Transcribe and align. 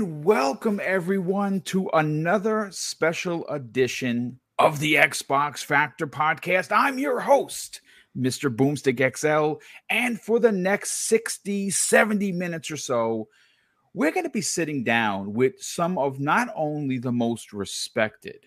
And 0.00 0.24
welcome 0.24 0.80
everyone 0.82 1.60
to 1.66 1.90
another 1.92 2.70
special 2.72 3.46
edition 3.48 4.40
of 4.58 4.78
the 4.78 4.94
Xbox 4.94 5.62
Factor 5.62 6.06
podcast. 6.06 6.68
I'm 6.74 6.98
your 6.98 7.20
host, 7.20 7.82
Mr. 8.16 8.48
Boomstick 8.48 9.14
XL, 9.14 9.60
and 9.90 10.18
for 10.18 10.38
the 10.38 10.52
next 10.52 11.06
60, 11.06 11.68
70 11.68 12.32
minutes 12.32 12.70
or 12.70 12.78
so, 12.78 13.28
we're 13.92 14.10
going 14.10 14.24
to 14.24 14.30
be 14.30 14.40
sitting 14.40 14.84
down 14.84 15.34
with 15.34 15.60
some 15.60 15.98
of 15.98 16.18
not 16.18 16.48
only 16.56 16.96
the 16.96 17.12
most 17.12 17.52
respected, 17.52 18.38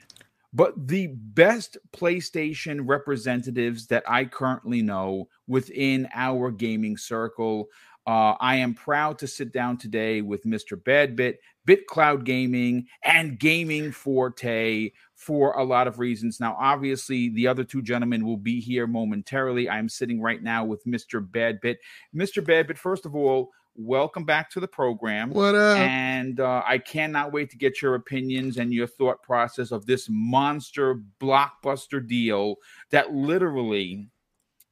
but 0.53 0.87
the 0.87 1.07
best 1.07 1.77
PlayStation 1.91 2.81
representatives 2.83 3.85
that 3.87 4.03
I 4.07 4.25
currently 4.25 4.81
know 4.81 5.29
within 5.47 6.09
our 6.15 6.49
gaming 6.49 6.97
circle. 6.97 7.69
Uh, 8.05 8.35
I 8.39 8.57
am 8.57 8.73
proud 8.73 9.17
to 9.19 9.27
sit 9.27 9.53
down 9.53 9.77
today 9.77 10.21
with 10.21 10.43
Mr. 10.43 10.81
Badbit, 10.81 11.37
BitCloud 11.67 12.25
Gaming, 12.25 12.87
and 13.03 13.39
Gaming 13.39 13.91
Forte 13.91 14.91
for 15.15 15.53
a 15.53 15.63
lot 15.63 15.87
of 15.87 15.99
reasons. 15.99 16.39
Now, 16.39 16.57
obviously, 16.59 17.29
the 17.29 17.47
other 17.47 17.63
two 17.63 17.81
gentlemen 17.81 18.25
will 18.25 18.37
be 18.37 18.59
here 18.59 18.87
momentarily. 18.87 19.69
I'm 19.69 19.87
sitting 19.87 20.21
right 20.21 20.43
now 20.43 20.65
with 20.65 20.85
Mr. 20.85 21.25
Badbit. 21.25 21.77
Mr. 22.13 22.43
Badbit, 22.43 22.77
first 22.77 23.05
of 23.05 23.15
all, 23.15 23.51
welcome 23.75 24.25
back 24.25 24.49
to 24.51 24.59
the 24.59 24.67
program. 24.67 25.29
What 25.29 25.55
up? 25.55 25.77
And 25.77 26.41
uh, 26.41 26.61
I 26.65 26.79
cannot 26.79 27.31
wait 27.31 27.49
to 27.51 27.57
get 27.57 27.81
your 27.81 27.95
opinions 27.95 28.57
and 28.57 28.73
your 28.73 28.87
thought 28.87 29.21
process 29.23 29.71
of 29.71 29.85
this 29.85 30.07
monster 30.09 31.01
blockbuster 31.21 32.05
deal 32.05 32.55
that 32.91 33.13
literally 33.13 34.09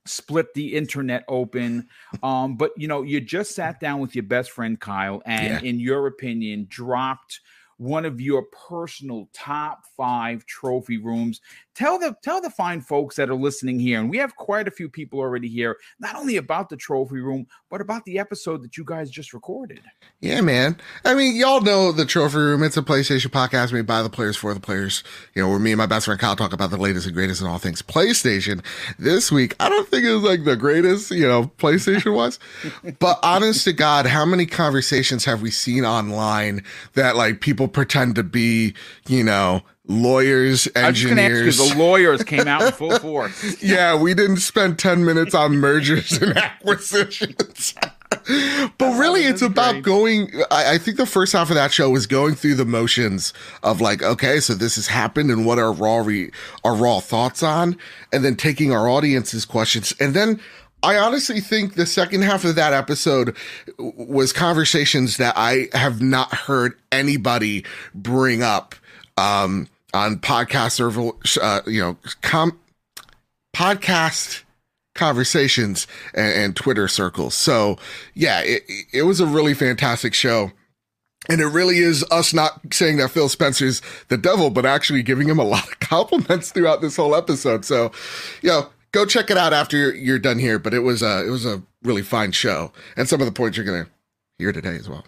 split 0.05 0.53
the 0.53 0.75
internet 0.75 1.23
open. 1.27 1.87
Um, 2.23 2.57
but 2.57 2.71
you 2.77 2.87
know, 2.87 3.03
you 3.03 3.21
just 3.21 3.55
sat 3.55 3.79
down 3.79 3.99
with 3.99 4.15
your 4.15 4.23
best 4.23 4.51
friend 4.51 4.79
Kyle, 4.79 5.21
and 5.25 5.47
Yeah. 5.47 5.59
in 5.69 5.79
your 5.79 6.07
opinion, 6.07 6.65
dropped 6.69 7.41
one 7.77 8.05
of 8.05 8.21
your 8.21 8.43
personal 8.43 9.27
top 9.33 9.85
five 9.97 10.45
trophy 10.45 10.97
rooms. 10.99 11.41
Tell 11.73 11.97
the 11.97 12.15
tell 12.21 12.41
the 12.41 12.49
fine 12.49 12.81
folks 12.81 13.15
that 13.15 13.29
are 13.29 13.35
listening 13.35 13.79
here, 13.79 13.99
and 13.99 14.09
we 14.09 14.17
have 14.17 14.35
quite 14.35 14.67
a 14.67 14.71
few 14.71 14.89
people 14.89 15.19
already 15.19 15.47
here, 15.47 15.77
not 15.99 16.15
only 16.15 16.35
about 16.35 16.67
the 16.67 16.75
trophy 16.75 17.19
room, 17.19 17.47
but 17.69 17.79
about 17.79 18.03
the 18.03 18.19
episode 18.19 18.61
that 18.63 18.75
you 18.75 18.83
guys 18.83 19.09
just 19.09 19.33
recorded. 19.33 19.79
Yeah, 20.19 20.41
man. 20.41 20.77
I 21.05 21.15
mean, 21.15 21.35
y'all 21.35 21.61
know 21.61 21.91
the 21.91 22.05
Trophy 22.05 22.37
Room. 22.37 22.61
It's 22.61 22.77
a 22.77 22.81
PlayStation 22.81 23.27
podcast 23.27 23.71
made 23.71 23.87
by 23.87 24.03
the 24.03 24.09
players 24.09 24.35
for 24.35 24.53
the 24.53 24.59
players. 24.59 25.03
You 25.33 25.41
know, 25.41 25.49
where 25.49 25.59
me 25.59 25.71
and 25.71 25.77
my 25.77 25.85
best 25.85 26.05
friend 26.05 26.19
Kyle 26.19 26.35
talk 26.35 26.53
about 26.53 26.69
the 26.69 26.77
latest 26.77 27.07
and 27.07 27.15
greatest 27.15 27.41
in 27.41 27.47
all 27.47 27.57
things 27.57 27.81
PlayStation. 27.81 28.63
This 28.99 29.31
week, 29.31 29.55
I 29.59 29.69
don't 29.69 29.87
think 29.87 30.03
it 30.03 30.13
was 30.13 30.23
like 30.23 30.43
the 30.43 30.57
greatest, 30.57 31.09
you 31.11 31.27
know, 31.27 31.51
PlayStation 31.57 32.13
was. 32.13 32.37
but 32.99 33.17
honest 33.23 33.63
to 33.63 33.73
God, 33.73 34.05
how 34.05 34.25
many 34.25 34.45
conversations 34.45 35.25
have 35.25 35.41
we 35.41 35.49
seen 35.49 35.85
online 35.85 36.63
that 36.93 37.15
like 37.15 37.41
people 37.41 37.67
pretend 37.67 38.15
to 38.15 38.23
be, 38.23 38.75
you 39.07 39.23
know, 39.23 39.63
lawyers, 39.87 40.67
I 40.75 40.87
was 40.87 40.97
ask 40.97 41.03
you, 41.03 41.09
engineers? 41.09 41.57
the 41.57 41.75
lawyers 41.77 42.23
came 42.23 42.47
out 42.47 42.61
in 42.61 42.71
full 42.71 42.97
force. 42.99 43.61
yeah, 43.63 43.99
we 43.99 44.13
didn't 44.13 44.37
spend 44.37 44.79
10 44.79 45.03
minutes 45.05 45.33
on 45.33 45.57
mergers 45.57 46.11
and 46.13 46.37
acquisitions. 46.37 47.73
but 48.77 48.97
really, 48.97 49.21
it's 49.21 49.41
about 49.41 49.73
great. 49.73 49.83
going. 49.83 50.31
I, 50.51 50.73
I 50.73 50.77
think 50.77 50.97
the 50.97 51.05
first 51.05 51.33
half 51.33 51.49
of 51.49 51.55
that 51.55 51.71
show 51.71 51.89
was 51.89 52.07
going 52.07 52.35
through 52.35 52.55
the 52.55 52.65
motions 52.65 53.33
of 53.63 53.81
like, 53.81 54.03
okay, 54.03 54.39
so 54.39 54.53
this 54.53 54.75
has 54.75 54.87
happened, 54.87 55.31
and 55.31 55.45
what 55.45 55.59
are 55.59 55.71
raw 55.71 55.97
re, 55.97 56.31
our 56.63 56.75
raw 56.75 56.99
thoughts 56.99 57.41
on, 57.41 57.77
and 58.11 58.23
then 58.23 58.35
taking 58.35 58.71
our 58.71 58.87
audience's 58.87 59.45
questions, 59.45 59.93
and 59.99 60.13
then. 60.13 60.39
I 60.83 60.97
honestly 60.97 61.41
think 61.41 61.75
the 61.75 61.85
second 61.85 62.23
half 62.23 62.43
of 62.43 62.55
that 62.55 62.73
episode 62.73 63.37
was 63.77 64.33
conversations 64.33 65.17
that 65.17 65.35
I 65.37 65.67
have 65.73 66.01
not 66.01 66.33
heard 66.33 66.73
anybody 66.91 67.65
bring 67.93 68.41
up 68.41 68.73
um, 69.15 69.67
on 69.93 70.17
podcast 70.17 70.79
uh, 71.41 71.61
you 71.69 71.81
know 71.81 71.97
com- 72.21 72.59
podcast 73.55 74.43
conversations 74.95 75.87
and, 76.13 76.33
and 76.33 76.55
Twitter 76.55 76.87
circles. 76.87 77.35
So 77.35 77.77
yeah, 78.13 78.41
it, 78.41 78.63
it 78.93 79.03
was 79.03 79.19
a 79.19 79.25
really 79.25 79.53
fantastic 79.53 80.13
show. 80.13 80.51
And 81.29 81.39
it 81.39 81.45
really 81.45 81.77
is 81.77 82.03
us 82.09 82.33
not 82.33 82.73
saying 82.73 82.97
that 82.97 83.11
Phil 83.11 83.29
Spencer's 83.29 83.81
the 84.07 84.17
devil, 84.17 84.49
but 84.49 84.65
actually 84.65 85.03
giving 85.03 85.29
him 85.29 85.39
a 85.39 85.43
lot 85.45 85.67
of 85.67 85.79
compliments 85.79 86.51
throughout 86.51 86.81
this 86.81 86.95
whole 86.95 87.15
episode. 87.15 87.63
So, 87.63 87.91
you 88.41 88.49
know, 88.49 88.69
go 88.91 89.05
check 89.05 89.29
it 89.29 89.37
out 89.37 89.53
after 89.53 89.77
you're, 89.77 89.95
you're 89.95 90.19
done 90.19 90.39
here. 90.39 90.57
But 90.57 90.73
it 90.73 90.79
was 90.79 91.03
a, 91.03 91.25
it 91.25 91.29
was 91.29 91.45
a 91.45 91.61
really 91.83 92.01
fine 92.01 92.31
show. 92.31 92.73
And 92.97 93.07
some 93.07 93.21
of 93.21 93.27
the 93.27 93.31
points 93.31 93.55
you're 93.55 93.65
going 93.65 93.85
to 93.85 93.91
hear 94.39 94.51
today 94.51 94.75
as 94.75 94.89
well. 94.89 95.05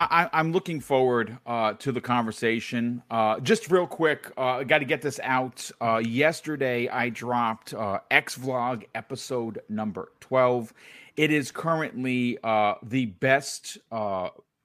I, 0.00 0.30
I'm 0.32 0.52
looking 0.52 0.80
forward 0.80 1.36
uh, 1.44 1.74
to 1.74 1.92
the 1.92 2.00
conversation. 2.00 3.02
Uh, 3.10 3.38
just 3.40 3.70
real 3.70 3.86
quick, 3.86 4.32
uh, 4.38 4.58
I 4.58 4.64
got 4.64 4.78
to 4.78 4.86
get 4.86 5.02
this 5.02 5.20
out. 5.22 5.70
Uh, 5.78 6.00
yesterday, 6.02 6.88
I 6.88 7.10
dropped 7.10 7.74
uh, 7.74 8.00
X 8.10 8.38
Vlog 8.38 8.84
episode 8.94 9.60
number 9.68 10.10
12. 10.20 10.72
It 11.16 11.30
is 11.30 11.50
currently 11.50 12.38
uh, 12.42 12.74
the 12.82 13.06
best 13.06 13.76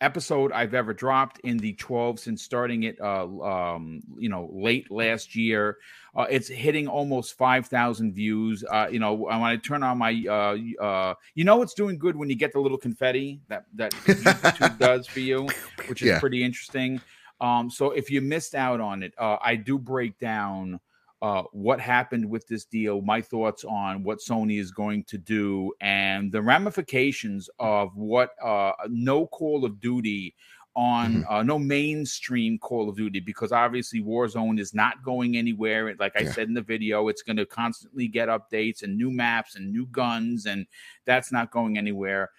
episode 0.02 0.52
I've 0.52 0.74
ever 0.74 0.94
dropped 0.94 1.40
in 1.40 1.58
the 1.58 1.74
12 1.74 2.20
since 2.20 2.44
starting 2.44 2.84
it, 2.84 3.00
uh, 3.02 3.26
um, 3.42 4.02
you 4.18 4.30
know, 4.30 4.50
late 4.54 4.92
last 4.92 5.36
year. 5.36 5.78
Uh, 6.16 6.26
it's 6.30 6.48
hitting 6.48 6.88
almost 6.88 7.38
5,000 7.38 8.14
views. 8.14 8.64
Uh, 8.70 8.88
you 8.90 9.00
know, 9.00 9.14
when 9.14 9.34
I 9.42 9.58
turn 9.58 9.84
on 9.84 9.98
my, 9.98 10.24
uh, 10.28 10.84
uh, 10.84 11.14
you 11.34 11.44
know, 11.44 11.62
it's 11.62 11.74
doing 11.74 11.98
good 11.98 12.16
when 12.16 12.30
you 12.30 12.36
get 12.36 12.54
the 12.54 12.60
little 12.60 12.78
confetti 12.78 13.42
that 13.48 13.66
that 13.76 13.92
YouTube 14.06 14.80
does 14.80 15.08
for 15.08 15.20
you, 15.20 15.48
which 15.88 16.02
is 16.02 16.10
Yeah. 16.10 16.20
pretty 16.20 16.44
interesting. 16.44 17.02
Um, 17.42 17.70
so 17.70 17.92
if 17.92 18.10
you 18.10 18.22
missed 18.22 18.56
out 18.56 18.80
on 18.80 19.04
it, 19.04 19.14
uh, 19.18 19.38
I 19.42 19.56
do 19.56 19.78
break 19.78 20.18
down 20.20 20.80
uh, 21.22 21.44
what 21.52 21.80
happened 21.80 22.30
with 22.30 22.48
this 22.48 22.66
deal, 22.66 23.02
my 23.02 23.22
thoughts 23.22 23.64
on 23.64 24.04
what 24.04 24.20
Sony 24.20 24.60
is 24.60 24.72
going 24.72 25.04
to 25.06 25.18
do, 25.18 25.74
and 25.82 26.32
the 26.32 26.42
ramifications 26.42 27.50
of 27.60 27.96
what 27.96 28.32
uh, 28.44 28.74
no 28.90 29.28
Call 29.28 29.66
of 29.66 29.80
Duty 29.80 30.36
on 30.76 31.24
uh, 31.30 31.42
no 31.42 31.58
mainstream 31.58 32.60
Call 32.60 32.90
of 32.90 32.98
Duty 32.98 33.22
because 33.22 33.54
obviously 33.54 34.02
Warzone 34.02 34.60
is 34.60 34.74
not 34.74 35.02
going 35.04 35.38
anywhere. 35.38 35.96
Like 35.98 36.18
I 36.18 36.24
Yeah. 36.24 36.34
said 36.34 36.48
in 36.50 36.54
the 36.54 36.62
video, 36.62 37.08
it's 37.08 37.22
going 37.24 37.38
to 37.38 37.46
constantly 37.46 38.08
get 38.10 38.28
updates 38.28 38.84
and 38.84 38.98
new 38.98 39.10
maps 39.10 39.56
and 39.56 39.72
new 39.72 39.86
guns, 39.88 40.46
and 40.46 40.68
that's 41.06 41.32
not 41.32 41.52
going 41.52 41.78
anywhere. 41.78 42.32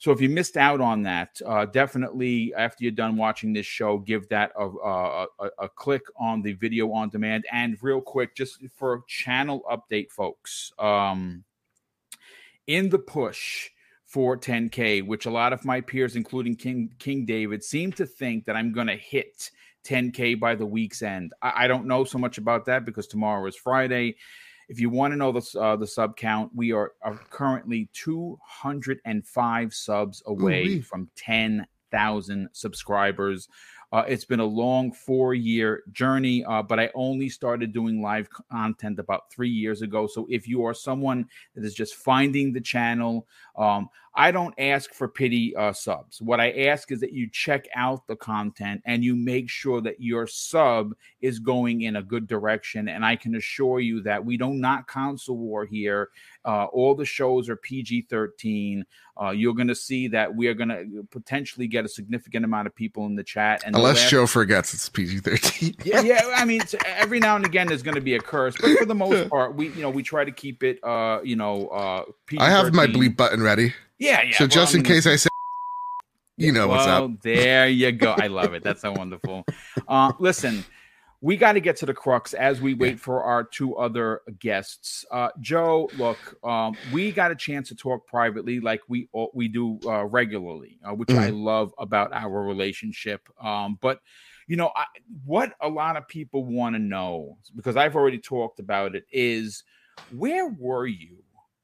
So 0.00 0.12
if 0.12 0.20
you 0.22 0.30
missed 0.30 0.56
out 0.56 0.80
on 0.80 1.02
that, 1.02 1.38
uh, 1.44 1.66
definitely 1.66 2.54
after 2.54 2.82
you're 2.82 2.90
done 2.90 3.18
watching 3.18 3.52
this 3.52 3.66
show, 3.66 3.98
give 3.98 4.26
that 4.30 4.50
a, 4.58 4.66
a, 4.66 5.26
a, 5.58 5.68
click 5.68 6.00
on 6.18 6.40
the 6.40 6.54
video 6.54 6.90
on 6.90 7.10
demand. 7.10 7.44
And 7.52 7.76
real 7.82 8.00
quick, 8.00 8.34
just 8.34 8.64
for 8.74 9.04
channel 9.06 9.62
update, 9.70 10.10
folks, 10.10 10.72
um, 10.78 11.44
in 12.66 12.88
the 12.88 12.98
push 12.98 13.68
for 14.06 14.38
10K, 14.38 15.06
which 15.06 15.26
a 15.26 15.30
lot 15.30 15.52
of 15.52 15.66
my 15.66 15.82
peers, 15.82 16.16
including 16.16 16.56
King 16.56 16.94
King 16.98 17.26
David, 17.26 17.62
seem 17.62 17.92
to 17.92 18.06
think 18.06 18.46
that 18.46 18.56
I'm 18.56 18.72
going 18.72 18.86
to 18.86 18.96
hit 18.96 19.50
10K 19.84 20.40
by 20.40 20.54
the 20.54 20.66
week's 20.66 21.02
end. 21.02 21.34
I, 21.42 21.64
I 21.64 21.68
don't 21.68 21.86
know 21.86 22.04
so 22.04 22.16
much 22.16 22.38
about 22.38 22.64
that 22.64 22.86
because 22.86 23.06
tomorrow 23.06 23.46
is 23.46 23.54
Friday. 23.54 24.16
If 24.70 24.78
you 24.78 24.88
want 24.88 25.12
to 25.12 25.16
know 25.16 25.32
the 25.32 25.60
uh, 25.60 25.74
the 25.74 25.86
sub 25.86 26.16
count, 26.16 26.52
we 26.54 26.70
are, 26.70 26.92
are 27.02 27.16
currently 27.28 27.88
205 27.92 29.74
subs 29.74 30.22
away 30.26 30.62
Ooh-wee. 30.62 30.80
from 30.80 31.10
10,000 31.16 32.48
subscribers. 32.52 33.48
Uh, 33.92 34.04
it's 34.06 34.24
been 34.24 34.38
a 34.38 34.44
long 34.44 34.92
four 34.92 35.34
year 35.34 35.82
journey, 35.90 36.44
uh, 36.44 36.62
but 36.62 36.78
I 36.78 36.90
only 36.94 37.28
started 37.28 37.72
doing 37.72 38.00
live 38.00 38.28
content 38.52 39.00
about 39.00 39.32
three 39.32 39.50
years 39.50 39.82
ago. 39.82 40.06
So 40.06 40.28
if 40.30 40.46
you 40.46 40.64
are 40.64 40.74
someone 40.74 41.26
that 41.56 41.64
is 41.64 41.74
just 41.74 41.96
finding 41.96 42.52
the 42.52 42.60
channel, 42.60 43.26
um, 43.58 43.88
I 44.14 44.32
don't 44.32 44.54
ask 44.58 44.92
for 44.92 45.06
pity 45.06 45.54
uh, 45.54 45.72
subs. 45.72 46.20
What 46.20 46.40
I 46.40 46.50
ask 46.66 46.90
is 46.90 47.00
that 47.00 47.12
you 47.12 47.28
check 47.30 47.68
out 47.76 48.06
the 48.08 48.16
content 48.16 48.82
and 48.84 49.04
you 49.04 49.14
make 49.14 49.48
sure 49.48 49.80
that 49.82 50.00
your 50.00 50.26
sub 50.26 50.94
is 51.20 51.38
going 51.38 51.82
in 51.82 51.96
a 51.96 52.02
good 52.02 52.26
direction. 52.26 52.88
And 52.88 53.04
I 53.04 53.14
can 53.14 53.36
assure 53.36 53.78
you 53.78 54.02
that 54.02 54.24
we 54.24 54.36
do 54.36 54.52
not 54.52 54.88
console 54.88 55.36
war 55.36 55.64
here. 55.64 56.08
Uh, 56.44 56.64
all 56.64 56.94
the 56.96 57.04
shows 57.04 57.48
are 57.48 57.56
PG 57.56 58.06
13. 58.10 58.84
Uh, 59.20 59.30
you're 59.30 59.54
going 59.54 59.68
to 59.68 59.74
see 59.74 60.08
that 60.08 60.34
we 60.34 60.48
are 60.48 60.54
going 60.54 60.70
to 60.70 61.06
potentially 61.10 61.68
get 61.68 61.84
a 61.84 61.88
significant 61.88 62.44
amount 62.44 62.66
of 62.66 62.74
people 62.74 63.06
in 63.06 63.14
the 63.14 63.22
chat. 63.22 63.62
And 63.64 63.76
Unless 63.76 63.98
last- 63.98 64.10
Joe 64.10 64.26
forgets 64.26 64.74
it's 64.74 64.88
PG 64.88 65.20
13. 65.20 65.76
yeah, 65.84 66.00
yeah. 66.00 66.32
I 66.34 66.44
mean, 66.44 66.62
every 66.84 67.20
now 67.20 67.36
and 67.36 67.46
again 67.46 67.68
there's 67.68 67.82
going 67.82 67.94
to 67.94 68.00
be 68.00 68.16
a 68.16 68.20
curse, 68.20 68.56
but 68.60 68.76
for 68.76 68.86
the 68.86 68.94
most 68.94 69.28
part, 69.30 69.54
we 69.54 69.68
you 69.68 69.82
know 69.82 69.90
we 69.90 70.02
try 70.02 70.24
to 70.24 70.32
keep 70.32 70.62
it. 70.62 70.82
Uh, 70.82 71.20
you 71.22 71.36
know, 71.36 71.68
uh, 71.68 72.04
I 72.38 72.50
have 72.50 72.72
my 72.74 72.86
bleep 72.86 73.16
button 73.16 73.42
ready. 73.42 73.74
Yeah, 74.00 74.22
yeah. 74.22 74.38
so 74.38 74.44
well, 74.44 74.48
just 74.48 74.74
in 74.74 74.82
case 74.82 75.06
I 75.06 75.16
say, 75.16 75.28
you 76.38 76.52
know 76.52 76.68
what's 76.68 76.86
well, 76.86 77.04
up. 77.04 77.20
There 77.22 77.68
you 77.68 77.92
go. 77.92 78.14
I 78.18 78.28
love 78.28 78.54
it. 78.54 78.64
That's 78.64 78.80
so 78.80 78.92
wonderful. 78.92 79.44
Uh, 79.86 80.12
listen, 80.18 80.64
we 81.20 81.36
got 81.36 81.52
to 81.52 81.60
get 81.60 81.76
to 81.76 81.86
the 81.86 81.92
crux 81.92 82.32
as 82.32 82.62
we 82.62 82.72
wait 82.72 82.98
for 82.98 83.22
our 83.22 83.44
two 83.44 83.76
other 83.76 84.22
guests. 84.38 85.04
Uh, 85.10 85.28
Joe, 85.40 85.90
look, 85.98 86.16
um, 86.42 86.74
we 86.92 87.12
got 87.12 87.30
a 87.30 87.34
chance 87.34 87.68
to 87.68 87.74
talk 87.74 88.06
privately, 88.06 88.58
like 88.58 88.80
we 88.88 89.06
we 89.34 89.48
do 89.48 89.78
uh, 89.84 90.06
regularly, 90.06 90.78
uh, 90.82 90.94
which 90.94 91.10
mm. 91.10 91.18
I 91.18 91.28
love 91.28 91.74
about 91.76 92.10
our 92.14 92.42
relationship. 92.42 93.28
Um, 93.42 93.78
but 93.82 94.00
you 94.46 94.56
know, 94.56 94.72
I, 94.74 94.86
what 95.26 95.52
a 95.60 95.68
lot 95.68 95.98
of 95.98 96.08
people 96.08 96.46
want 96.46 96.74
to 96.74 96.78
know 96.78 97.36
because 97.54 97.76
I've 97.76 97.96
already 97.96 98.18
talked 98.18 98.60
about 98.60 98.94
it 98.94 99.04
is 99.12 99.62
where 100.16 100.48
were 100.48 100.86
you 100.86 101.18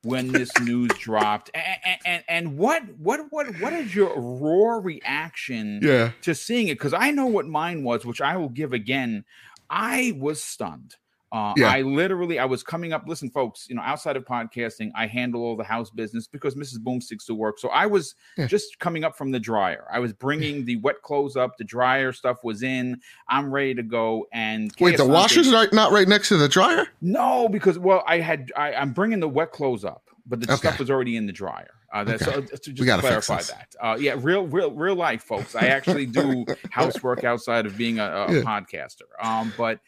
when 0.06 0.32
this 0.32 0.50
news 0.60 0.90
dropped. 0.98 1.50
And, 1.54 1.98
and, 2.06 2.24
and 2.28 2.58
what 2.58 2.82
what 2.98 3.20
what 3.30 3.46
what 3.60 3.72
is 3.72 3.94
your 3.94 4.14
raw 4.16 4.78
reaction 4.78 5.80
yeah. 5.82 6.12
to 6.22 6.34
seeing 6.34 6.68
it? 6.68 6.74
Because 6.74 6.94
i 6.94 7.10
know 7.10 7.26
what 7.26 7.46
mine 7.46 7.82
was 7.82 8.04
which 8.04 8.20
i 8.20 8.36
will 8.36 8.48
give 8.48 8.72
again. 8.72 9.24
I 9.68 10.16
was 10.16 10.42
stunned 10.42 10.94
uh, 11.32 11.52
yeah. 11.56 11.70
I 11.70 11.82
literally, 11.82 12.38
I 12.38 12.44
was 12.44 12.62
coming 12.62 12.92
up. 12.92 13.04
Listen, 13.06 13.28
folks, 13.30 13.68
you 13.68 13.74
know, 13.74 13.82
outside 13.82 14.16
of 14.16 14.24
podcasting, 14.24 14.90
I 14.94 15.06
handle 15.06 15.42
all 15.42 15.56
the 15.56 15.64
house 15.64 15.90
business 15.90 16.26
because 16.28 16.54
Mrs. 16.54 16.78
Boomsticks 16.78 17.26
to 17.26 17.34
work. 17.34 17.58
So 17.58 17.68
I 17.70 17.86
was 17.86 18.14
yeah. 18.38 18.46
just 18.46 18.78
coming 18.78 19.04
up 19.04 19.16
from 19.16 19.32
the 19.32 19.40
dryer. 19.40 19.86
I 19.92 19.98
was 19.98 20.12
bringing 20.12 20.64
the 20.64 20.76
wet 20.76 21.02
clothes 21.02 21.36
up. 21.36 21.58
The 21.58 21.64
dryer 21.64 22.12
stuff 22.12 22.44
was 22.44 22.62
in. 22.62 23.00
I'm 23.28 23.52
ready 23.52 23.74
to 23.74 23.82
go. 23.82 24.26
And 24.32 24.72
wait, 24.78 24.96
the 24.96 25.06
washer's 25.06 25.52
right, 25.52 25.72
not 25.72 25.90
right 25.90 26.06
next 26.06 26.28
to 26.28 26.36
the 26.36 26.48
dryer. 26.48 26.86
No, 27.00 27.48
because 27.48 27.78
well, 27.78 28.04
I 28.06 28.20
had 28.20 28.52
I, 28.56 28.72
am 28.72 28.92
bringing 28.92 29.20
the 29.20 29.28
wet 29.28 29.50
clothes 29.50 29.84
up, 29.84 30.08
but 30.26 30.40
the 30.40 30.46
okay. 30.52 30.56
stuff 30.56 30.78
was 30.78 30.90
already 30.90 31.16
in 31.16 31.26
the 31.26 31.32
dryer. 31.32 31.70
Uh, 31.92 32.04
that's 32.04 32.22
okay. 32.26 32.46
so, 32.46 32.56
to 32.56 32.72
just 32.72 33.00
clarify 33.00 33.42
that. 33.42 33.74
Uh, 33.80 33.96
yeah, 33.98 34.16
real, 34.18 34.46
real, 34.46 34.70
real 34.70 34.94
life, 34.96 35.22
folks. 35.22 35.54
I 35.54 35.68
actually 35.68 36.06
do 36.06 36.44
housework 36.70 37.24
outside 37.24 37.64
of 37.64 37.76
being 37.76 37.98
a, 37.98 38.04
a 38.04 38.34
yeah. 38.34 38.42
podcaster. 38.42 39.02
Um, 39.22 39.52
but 39.56 39.80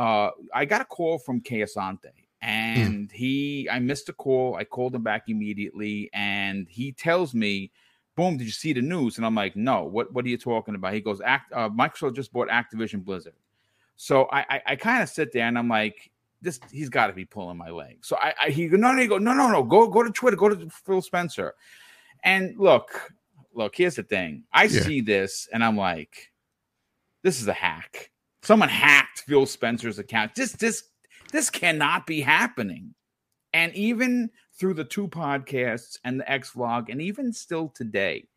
uh, 0.00 0.30
I 0.54 0.64
got 0.64 0.80
a 0.80 0.86
call 0.86 1.18
from 1.18 1.42
Kay 1.42 1.62
hmm. 1.62 2.00
and 2.40 3.08
mm. 3.08 3.12
he, 3.12 3.68
I 3.70 3.78
missed 3.80 4.08
a 4.08 4.14
call. 4.14 4.54
I 4.54 4.64
called 4.64 4.94
him 4.94 5.02
back 5.02 5.24
immediately 5.28 6.08
and 6.14 6.66
he 6.70 6.92
tells 6.92 7.34
me, 7.34 7.70
boom, 8.16 8.38
did 8.38 8.44
you 8.44 8.50
see 8.50 8.72
the 8.72 8.80
news? 8.80 9.18
And 9.18 9.26
I'm 9.26 9.34
like, 9.34 9.56
no, 9.56 9.84
what, 9.84 10.10
what 10.14 10.24
are 10.24 10.28
you 10.28 10.38
talking 10.38 10.74
about? 10.74 10.94
He 10.94 11.02
goes, 11.02 11.20
Act, 11.20 11.52
uh, 11.52 11.68
Microsoft 11.68 12.16
just 12.16 12.32
bought 12.32 12.48
Activision 12.48 13.04
Blizzard. 13.04 13.34
So 13.96 14.24
I, 14.32 14.40
I, 14.48 14.62
I 14.68 14.76
kind 14.76 15.02
of 15.02 15.10
sit 15.10 15.32
there 15.34 15.46
and 15.46 15.58
I'm 15.58 15.68
like, 15.68 16.10
this, 16.40 16.58
he's 16.72 16.88
got 16.88 17.08
to 17.08 17.12
be 17.12 17.26
pulling 17.26 17.58
my 17.58 17.68
leg. 17.68 17.98
So 18.00 18.16
I, 18.16 18.32
I 18.42 18.48
he 18.48 18.68
go, 18.68 18.78
no, 18.78 18.92
no, 18.92 19.06
go, 19.06 19.18
no, 19.18 19.34
no, 19.34 19.50
no, 19.50 19.62
go, 19.62 19.86
go 19.86 20.02
to 20.02 20.10
Twitter, 20.10 20.38
go 20.38 20.48
to 20.48 20.70
Phil 20.70 21.02
Spencer. 21.02 21.52
And 22.24 22.56
look, 22.56 23.12
look, 23.52 23.76
here's 23.76 23.96
the 23.96 24.02
thing. 24.02 24.44
I 24.50 24.64
yeah. 24.64 24.80
see 24.80 25.02
this 25.02 25.46
and 25.52 25.62
I'm 25.62 25.76
like, 25.76 26.32
this 27.22 27.42
is 27.42 27.48
a 27.48 27.52
hack. 27.52 28.09
Someone 28.42 28.68
hacked 28.68 29.20
Phil 29.20 29.46
Spencer's 29.46 29.98
account. 29.98 30.34
This 30.34 30.52
this 30.52 30.84
this 31.32 31.50
cannot 31.50 32.06
be 32.06 32.20
happening. 32.20 32.94
And 33.52 33.74
even 33.74 34.30
through 34.58 34.74
the 34.74 34.84
two 34.84 35.08
podcasts 35.08 35.98
and 36.04 36.20
the 36.20 36.30
X 36.30 36.52
vlog, 36.52 36.88
and 36.88 37.02
even 37.02 37.32
still 37.32 37.68
today, 37.68 38.28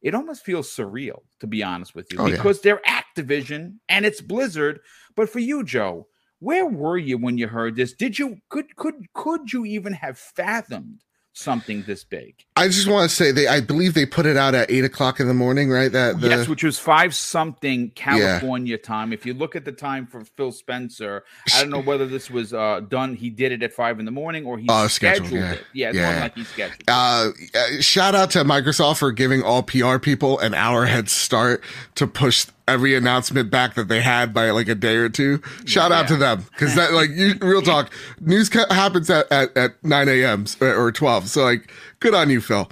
it 0.00 0.14
almost 0.14 0.44
feels 0.44 0.70
surreal, 0.70 1.22
to 1.40 1.46
be 1.46 1.62
honest 1.62 1.94
with 1.94 2.12
you, 2.12 2.18
oh, 2.20 2.30
because 2.30 2.58
yeah. 2.58 2.74
they're 2.74 2.82
Activision 2.86 3.78
and 3.88 4.04
it's 4.04 4.20
Blizzard. 4.20 4.80
But 5.16 5.28
for 5.28 5.40
you, 5.40 5.64
Joe, 5.64 6.06
where 6.38 6.66
were 6.66 6.98
you 6.98 7.18
when 7.18 7.38
you 7.38 7.48
heard 7.48 7.74
this? 7.74 7.94
Did 7.94 8.18
you 8.18 8.36
could 8.50 8.76
could 8.76 9.06
could 9.14 9.52
you 9.52 9.64
even 9.64 9.92
have 9.94 10.18
fathomed 10.18 11.02
something 11.34 11.82
this 11.82 12.04
big. 12.04 12.34
I 12.56 12.68
just 12.68 12.88
want 12.88 13.10
to 13.10 13.14
say 13.14 13.32
they 13.32 13.46
I 13.46 13.60
believe 13.60 13.94
they 13.94 14.06
put 14.06 14.24
it 14.24 14.36
out 14.36 14.54
at 14.54 14.70
eight 14.70 14.84
o'clock 14.84 15.20
in 15.20 15.26
the 15.26 15.34
morning, 15.34 15.68
right? 15.68 15.90
That 15.90 16.20
the, 16.20 16.28
yes, 16.28 16.48
which 16.48 16.62
was 16.62 16.78
five 16.78 17.14
something 17.14 17.90
California 17.90 18.76
yeah. 18.76 18.82
time. 18.82 19.12
If 19.12 19.26
you 19.26 19.34
look 19.34 19.56
at 19.56 19.64
the 19.64 19.72
time 19.72 20.06
for 20.06 20.24
Phil 20.24 20.52
Spencer, 20.52 21.24
I 21.54 21.60
don't 21.60 21.70
know 21.70 21.82
whether 21.82 22.06
this 22.06 22.30
was 22.30 22.54
uh, 22.54 22.80
done. 22.88 23.16
He 23.16 23.28
did 23.28 23.52
it 23.52 23.62
at 23.62 23.72
five 23.72 23.98
in 23.98 24.04
the 24.04 24.12
morning 24.12 24.46
or 24.46 24.58
he 24.58 24.66
uh, 24.68 24.88
scheduled, 24.88 25.28
scheduled, 25.28 25.52
it. 25.52 25.64
Yeah, 25.72 25.88
it's 25.88 25.98
yeah. 25.98 26.20
like 26.20 26.34
he 26.36 26.44
scheduled. 26.44 26.82
Uh, 26.88 27.30
uh, 27.54 27.80
shout 27.80 28.14
out 28.14 28.30
to 28.30 28.44
Microsoft 28.44 28.98
for 28.98 29.10
giving 29.10 29.42
all 29.42 29.62
PR 29.62 29.98
people 29.98 30.38
an 30.38 30.54
hour 30.54 30.86
head 30.86 31.10
start 31.10 31.62
to 31.96 32.06
push 32.06 32.46
every 32.66 32.94
announcement 32.94 33.50
back 33.50 33.74
that 33.74 33.88
they 33.88 34.00
had 34.00 34.32
by 34.32 34.50
like 34.50 34.68
a 34.68 34.74
day 34.74 34.96
or 34.96 35.08
two. 35.08 35.40
Shout 35.66 35.90
yeah. 35.90 36.00
out 36.00 36.08
to 36.08 36.16
them 36.16 36.44
because 36.50 36.74
that 36.74 36.92
like 36.92 37.10
you, 37.10 37.34
real 37.40 37.62
talk 37.62 37.92
news 38.20 38.48
ca- 38.48 38.72
happens 38.72 39.10
at, 39.10 39.30
at, 39.30 39.56
at 39.56 39.84
9 39.84 40.08
a.m. 40.08 40.46
or 40.60 40.90
12. 40.92 41.28
So 41.28 41.44
like 41.44 41.70
good 42.00 42.14
on 42.14 42.30
you, 42.30 42.40
Phil. 42.40 42.70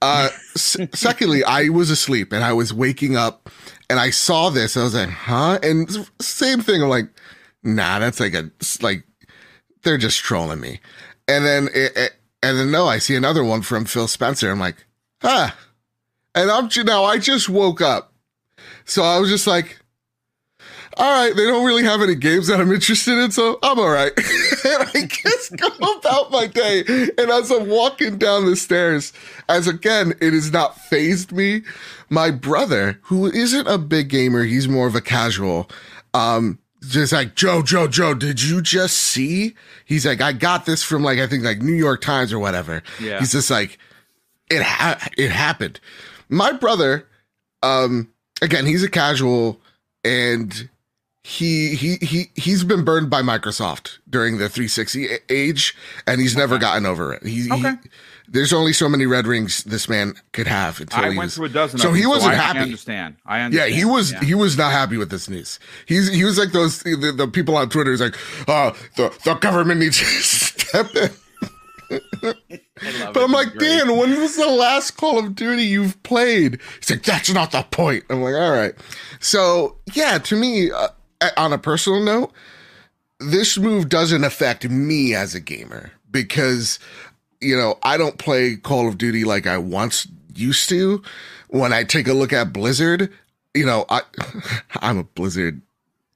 Uh, 0.00 0.28
s- 0.54 0.76
secondly, 0.94 1.44
I 1.44 1.68
was 1.68 1.90
asleep 1.90 2.32
and 2.32 2.44
I 2.44 2.52
was 2.52 2.72
waking 2.72 3.16
up 3.16 3.50
and 3.90 4.00
I 4.00 4.10
saw 4.10 4.50
this. 4.50 4.76
I 4.76 4.82
was 4.82 4.94
like, 4.94 5.08
huh? 5.08 5.58
And 5.62 6.08
same 6.20 6.60
thing. 6.60 6.82
I'm 6.82 6.88
like, 6.88 7.08
nah, 7.62 7.98
that's 7.98 8.20
like 8.20 8.34
a, 8.34 8.50
like, 8.80 9.04
they're 9.82 9.98
just 9.98 10.20
trolling 10.20 10.60
me. 10.60 10.80
And 11.28 11.44
then, 11.44 11.68
it, 11.74 11.96
it, 11.96 12.12
and 12.42 12.58
then 12.58 12.70
no, 12.70 12.86
I 12.86 12.98
see 12.98 13.14
another 13.14 13.44
one 13.44 13.62
from 13.62 13.84
Phil 13.84 14.08
Spencer. 14.08 14.50
I'm 14.50 14.60
like, 14.60 14.86
huh. 15.20 15.50
And 16.34 16.50
I'm, 16.50 16.68
now 16.84 17.04
I 17.04 17.18
just 17.18 17.48
woke 17.48 17.80
up 17.80 18.13
so 18.84 19.02
I 19.02 19.18
was 19.18 19.30
just 19.30 19.46
like, 19.46 19.78
all 20.96 21.12
right, 21.12 21.34
they 21.34 21.44
don't 21.44 21.66
really 21.66 21.82
have 21.82 22.02
any 22.02 22.14
games 22.14 22.46
that 22.46 22.60
I'm 22.60 22.70
interested 22.70 23.18
in, 23.18 23.30
so 23.30 23.58
I'm 23.62 23.78
all 23.78 23.90
right. 23.90 24.12
and 24.16 24.90
I 24.94 25.06
just 25.08 25.56
go 25.56 25.66
about 25.98 26.30
my 26.30 26.46
day. 26.46 26.84
And 27.18 27.30
as 27.30 27.50
I'm 27.50 27.68
walking 27.68 28.16
down 28.16 28.46
the 28.46 28.56
stairs, 28.56 29.12
as 29.48 29.66
again, 29.66 30.14
it 30.20 30.32
has 30.32 30.52
not 30.52 30.78
fazed 30.78 31.32
me, 31.32 31.62
my 32.10 32.30
brother, 32.30 33.00
who 33.02 33.26
isn't 33.26 33.66
a 33.66 33.78
big 33.78 34.08
gamer, 34.08 34.44
he's 34.44 34.68
more 34.68 34.86
of 34.86 34.94
a 34.94 35.00
casual, 35.00 35.68
um, 36.12 36.58
just 36.80 37.12
like, 37.12 37.34
Joe, 37.34 37.62
Joe, 37.62 37.88
Joe, 37.88 38.14
did 38.14 38.42
you 38.42 38.60
just 38.60 38.96
see? 38.96 39.54
He's 39.86 40.06
like, 40.06 40.20
I 40.20 40.32
got 40.32 40.66
this 40.66 40.82
from 40.82 41.02
like, 41.02 41.18
I 41.18 41.26
think 41.26 41.42
like 41.42 41.60
New 41.62 41.72
York 41.72 42.02
Times 42.02 42.32
or 42.32 42.38
whatever. 42.38 42.82
Yeah. 43.00 43.18
He's 43.18 43.32
just 43.32 43.50
like, 43.50 43.78
it, 44.50 44.62
ha- 44.62 45.08
it 45.16 45.30
happened. 45.30 45.80
My 46.28 46.52
brother, 46.52 47.08
um, 47.62 48.10
again, 48.42 48.66
he's 48.66 48.82
a 48.82 48.90
casual 48.90 49.60
and 50.04 50.68
he 51.24 51.74
he 51.74 51.96
he 51.96 52.30
he's 52.34 52.64
been 52.64 52.84
burned 52.84 53.08
by 53.08 53.22
Microsoft 53.22 53.98
during 54.08 54.36
the 54.36 54.48
360 54.50 55.08
age, 55.30 55.74
and 56.06 56.20
he's 56.20 56.36
never 56.36 56.58
gotten 56.58 56.84
over 56.84 57.14
it. 57.14 57.26
He, 57.26 57.50
okay. 57.50 57.72
he, 57.82 57.88
there's 58.28 58.52
only 58.52 58.74
so 58.74 58.90
many 58.90 59.06
red 59.06 59.26
rings 59.26 59.64
this 59.64 59.88
man 59.88 60.14
could 60.32 60.46
have 60.46 60.80
until 60.80 61.00
I 61.00 61.10
he 61.10 61.16
went 61.16 61.28
was, 61.28 61.36
through 61.36 61.46
a 61.46 61.48
dozen. 61.48 61.78
So 61.78 61.92
he 61.94 62.06
wasn't 62.06 62.34
so 62.34 62.38
I, 62.38 62.42
happy. 62.42 62.58
I 62.58 62.62
understand. 62.62 63.16
I 63.24 63.40
understand. 63.40 63.70
Yeah, 63.70 63.76
he 63.76 63.86
was 63.86 64.12
yeah. 64.12 64.20
he 64.20 64.34
was 64.34 64.58
not 64.58 64.72
happy 64.72 64.98
with 64.98 65.10
this 65.10 65.28
news. 65.28 65.58
He's 65.86 66.12
he 66.12 66.24
was 66.24 66.36
like 66.36 66.52
those 66.52 66.82
the, 66.82 67.14
the 67.16 67.26
people 67.26 67.56
on 67.56 67.70
Twitter. 67.70 67.90
He's 67.90 68.02
like, 68.02 68.16
oh, 68.46 68.76
the 68.96 69.16
the 69.24 69.34
government 69.34 69.80
needs 69.80 69.98
to 69.98 70.04
step 70.04 70.94
in 70.94 71.10
but 71.88 73.16
I'm 73.16 73.32
like, 73.32 73.54
Dan, 73.58 73.96
when 73.96 74.20
was 74.20 74.36
the 74.36 74.48
last 74.48 74.92
Call 74.92 75.18
of 75.18 75.34
Duty 75.34 75.64
you've 75.64 76.02
played? 76.02 76.60
He's 76.78 76.90
like, 76.90 77.02
that's 77.02 77.32
not 77.32 77.52
the 77.52 77.62
point. 77.62 78.04
I'm 78.10 78.22
like, 78.22 78.34
all 78.34 78.50
right. 78.50 78.74
So, 79.20 79.76
yeah, 79.92 80.18
to 80.18 80.36
me, 80.36 80.70
uh, 80.70 80.88
on 81.36 81.52
a 81.52 81.58
personal 81.58 82.00
note, 82.00 82.32
this 83.20 83.56
move 83.58 83.88
doesn't 83.88 84.24
affect 84.24 84.68
me 84.68 85.14
as 85.14 85.34
a 85.34 85.40
gamer 85.40 85.92
because, 86.10 86.78
you 87.40 87.56
know, 87.56 87.78
I 87.82 87.96
don't 87.96 88.18
play 88.18 88.56
Call 88.56 88.88
of 88.88 88.98
Duty 88.98 89.24
like 89.24 89.46
I 89.46 89.58
once 89.58 90.06
used 90.34 90.68
to. 90.70 91.02
When 91.48 91.72
I 91.72 91.84
take 91.84 92.08
a 92.08 92.14
look 92.14 92.32
at 92.32 92.52
Blizzard, 92.52 93.12
you 93.54 93.64
know, 93.64 93.84
I, 93.88 94.02
I'm 94.80 94.98
a 94.98 95.04
Blizzard 95.04 95.62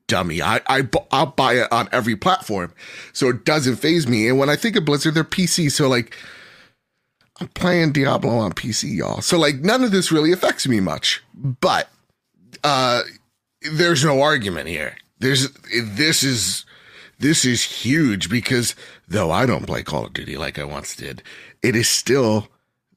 dummy. 0.09 0.43
I, 0.43 0.61
I, 0.67 0.89
I'll 1.13 1.27
buy 1.27 1.55
it 1.55 1.73
on 1.73 1.89
every 1.93 2.17
platform. 2.17 2.75
So 3.13 3.29
it 3.29 3.45
doesn't 3.45 3.77
faze 3.77 4.09
me. 4.09 4.29
And 4.29 4.39
when 4.39 4.51
I 4.51 4.57
think 4.57 4.75
of 4.75 4.85
Blizzard, 4.85 5.15
they're 5.15 5.23
PC. 5.23 5.71
So 5.71 5.89
like, 5.89 6.17
I'm 7.41 7.49
playing 7.49 7.93
Diablo 7.93 8.33
on 8.33 8.53
PC, 8.53 8.97
y'all. 8.97 9.21
So 9.21 9.39
like, 9.39 9.57
none 9.57 9.85
of 9.85 9.93
this 9.93 10.11
really 10.11 10.33
affects 10.33 10.67
me 10.67 10.81
much. 10.81 11.23
But, 11.33 11.89
uh, 12.65 13.03
there's 13.73 14.05
no 14.05 14.21
argument 14.21 14.69
here. 14.69 14.97
There's, 15.21 15.53
this 15.71 16.25
is, 16.25 16.65
this 17.21 17.45
is 17.45 17.63
huge 17.63 18.29
because 18.29 18.75
though 19.07 19.31
I 19.31 19.47
don't 19.47 19.67
play 19.67 19.83
Call 19.83 20.07
of 20.07 20.13
Duty 20.13 20.37
like 20.37 20.59
I 20.59 20.65
once 20.65 20.97
did, 20.97 21.23
it 21.63 21.77
is 21.77 21.89
still 21.89 22.49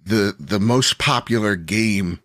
the, 0.03 0.35
the 0.39 0.59
most 0.59 0.97
popular 0.97 1.55
game 1.55 2.19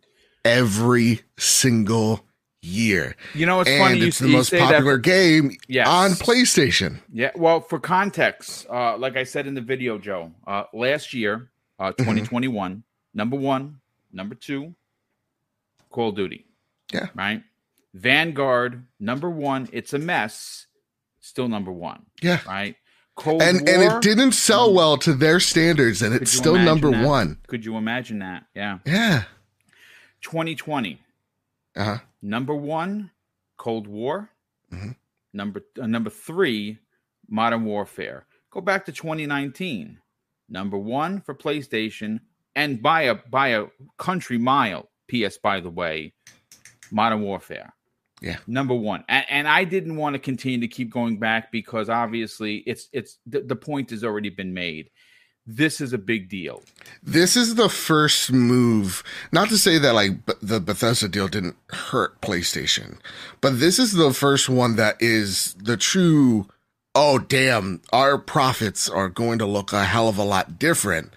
every 0.44 1.22
single 1.38 2.25
year. 2.66 3.16
You 3.34 3.46
know, 3.46 3.60
it's 3.60 3.70
and 3.70 3.78
funny. 3.78 4.00
It's 4.00 4.20
you, 4.20 4.26
the 4.26 4.32
most 4.32 4.52
popular 4.52 4.96
that, 4.96 5.02
game 5.02 5.56
yes. 5.68 5.86
on 5.88 6.10
PlayStation. 6.12 7.00
Yeah. 7.12 7.30
Well, 7.36 7.60
for 7.60 7.78
context, 7.78 8.66
uh, 8.68 8.96
like 8.98 9.16
I 9.16 9.24
said 9.24 9.46
in 9.46 9.54
the 9.54 9.60
video, 9.60 9.98
Joe, 9.98 10.32
uh, 10.46 10.64
last 10.72 11.14
year, 11.14 11.50
uh, 11.78 11.92
2021, 11.92 12.72
mm-hmm. 12.72 12.80
number 13.14 13.36
one, 13.36 13.80
number 14.12 14.34
two, 14.34 14.74
Call 15.90 16.10
of 16.10 16.16
Duty. 16.16 16.44
Yeah. 16.92 17.08
Right. 17.14 17.42
Vanguard, 17.94 18.86
number 19.00 19.30
one. 19.30 19.68
It's 19.72 19.92
a 19.92 19.98
mess. 19.98 20.66
Still 21.20 21.48
number 21.48 21.72
one. 21.72 22.06
Yeah. 22.20 22.40
Right. 22.46 22.76
Cold 23.16 23.40
and 23.40 23.62
War, 23.62 23.70
and 23.70 23.82
it 23.82 24.02
didn't 24.02 24.32
sell 24.32 24.74
well 24.74 24.98
to 24.98 25.14
their 25.14 25.40
standards, 25.40 26.02
and 26.02 26.14
it's 26.14 26.30
still 26.30 26.58
number 26.58 26.90
that? 26.90 27.04
one. 27.04 27.38
Could 27.46 27.64
you 27.64 27.78
imagine 27.78 28.18
that? 28.18 28.44
Yeah. 28.54 28.78
Yeah. 28.84 29.24
2020. 30.20 31.00
Uh-huh. 31.76 31.98
Number 32.22 32.54
one, 32.54 33.10
Cold 33.58 33.86
War. 33.86 34.30
Mm-hmm. 34.72 34.90
Number 35.32 35.62
uh, 35.80 35.86
number 35.86 36.10
three, 36.10 36.78
Modern 37.28 37.64
Warfare. 37.64 38.26
Go 38.50 38.60
back 38.60 38.84
to 38.86 38.92
2019. 38.92 39.98
Number 40.48 40.78
one 40.78 41.20
for 41.20 41.34
PlayStation, 41.34 42.20
and 42.54 42.82
by 42.82 43.02
a 43.02 43.14
by 43.14 43.48
a 43.48 43.66
country 43.98 44.38
mile. 44.38 44.88
PS, 45.08 45.38
by 45.38 45.60
the 45.60 45.70
way, 45.70 46.14
Modern 46.90 47.20
Warfare. 47.20 47.72
Yeah. 48.22 48.38
Number 48.46 48.74
one, 48.74 49.04
and, 49.08 49.26
and, 49.28 49.46
I 49.46 49.64
didn't 49.64 49.96
want 49.96 50.14
to 50.14 50.18
continue 50.18 50.58
to 50.60 50.68
keep 50.68 50.90
going 50.90 51.18
back 51.18 51.52
because 51.52 51.90
obviously 51.90 52.56
it's 52.66 52.88
it's 52.92 53.18
the, 53.26 53.42
the 53.42 53.54
point 53.54 53.90
has 53.90 54.02
already 54.02 54.30
been 54.30 54.54
made 54.54 54.90
this 55.46 55.80
is 55.80 55.92
a 55.92 55.98
big 55.98 56.28
deal. 56.28 56.62
This 57.02 57.36
is 57.36 57.54
the 57.54 57.68
first 57.68 58.32
move. 58.32 59.04
Not 59.30 59.48
to 59.50 59.58
say 59.58 59.78
that 59.78 59.94
like 59.94 60.14
the 60.42 60.60
Bethesda 60.60 61.08
deal 61.08 61.28
didn't 61.28 61.56
hurt 61.70 62.20
PlayStation, 62.20 62.98
but 63.40 63.60
this 63.60 63.78
is 63.78 63.92
the 63.92 64.12
first 64.12 64.48
one 64.48 64.76
that 64.76 64.96
is 65.00 65.54
the 65.54 65.76
true. 65.76 66.48
Oh 66.94 67.18
damn! 67.18 67.80
Our 67.92 68.18
profits 68.18 68.88
are 68.88 69.08
going 69.08 69.38
to 69.38 69.46
look 69.46 69.72
a 69.72 69.84
hell 69.84 70.08
of 70.08 70.18
a 70.18 70.24
lot 70.24 70.58
different. 70.58 71.12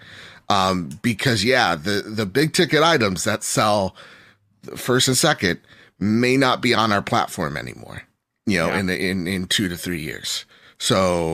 Um, 0.48 0.90
because 1.02 1.44
yeah, 1.44 1.74
the 1.74 2.02
the 2.06 2.26
big 2.26 2.52
ticket 2.52 2.82
items 2.82 3.24
that 3.24 3.42
sell 3.42 3.96
first 4.76 5.08
and 5.08 5.16
second 5.16 5.60
may 5.98 6.36
not 6.36 6.60
be 6.60 6.74
on 6.74 6.92
our 6.92 7.02
platform 7.02 7.56
anymore. 7.56 8.02
You 8.46 8.58
know, 8.58 8.66
yeah. 8.68 8.78
in 8.78 8.90
in 8.90 9.26
in 9.26 9.46
two 9.46 9.68
to 9.68 9.76
three 9.76 10.02
years. 10.02 10.44
So 10.78 11.26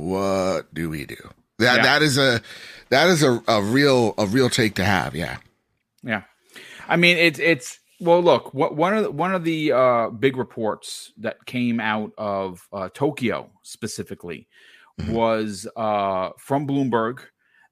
what 0.00 0.72
do 0.72 0.88
we 0.88 1.04
do? 1.04 1.30
That 1.60 1.76
yeah. 1.76 1.82
that 1.82 2.02
is 2.02 2.18
a 2.18 2.40
that 2.88 3.08
is 3.08 3.22
a, 3.22 3.42
a 3.46 3.62
real 3.62 4.14
a 4.18 4.26
real 4.26 4.48
take 4.48 4.74
to 4.76 4.84
have. 4.84 5.14
Yeah. 5.14 5.36
Yeah. 6.02 6.22
I 6.88 6.96
mean 6.96 7.16
it's 7.16 7.38
it's 7.38 7.78
well 8.00 8.22
look 8.22 8.52
what 8.54 8.76
one 8.76 8.96
of 8.96 9.04
the, 9.04 9.10
one 9.10 9.34
of 9.34 9.44
the 9.44 9.72
uh, 9.72 10.10
big 10.10 10.36
reports 10.36 11.12
that 11.18 11.44
came 11.46 11.80
out 11.80 12.12
of 12.18 12.66
uh, 12.72 12.88
Tokyo 12.92 13.50
specifically 13.62 14.48
mm-hmm. 15.00 15.12
was 15.12 15.68
uh, 15.76 16.30
from 16.38 16.66
Bloomberg 16.66 17.20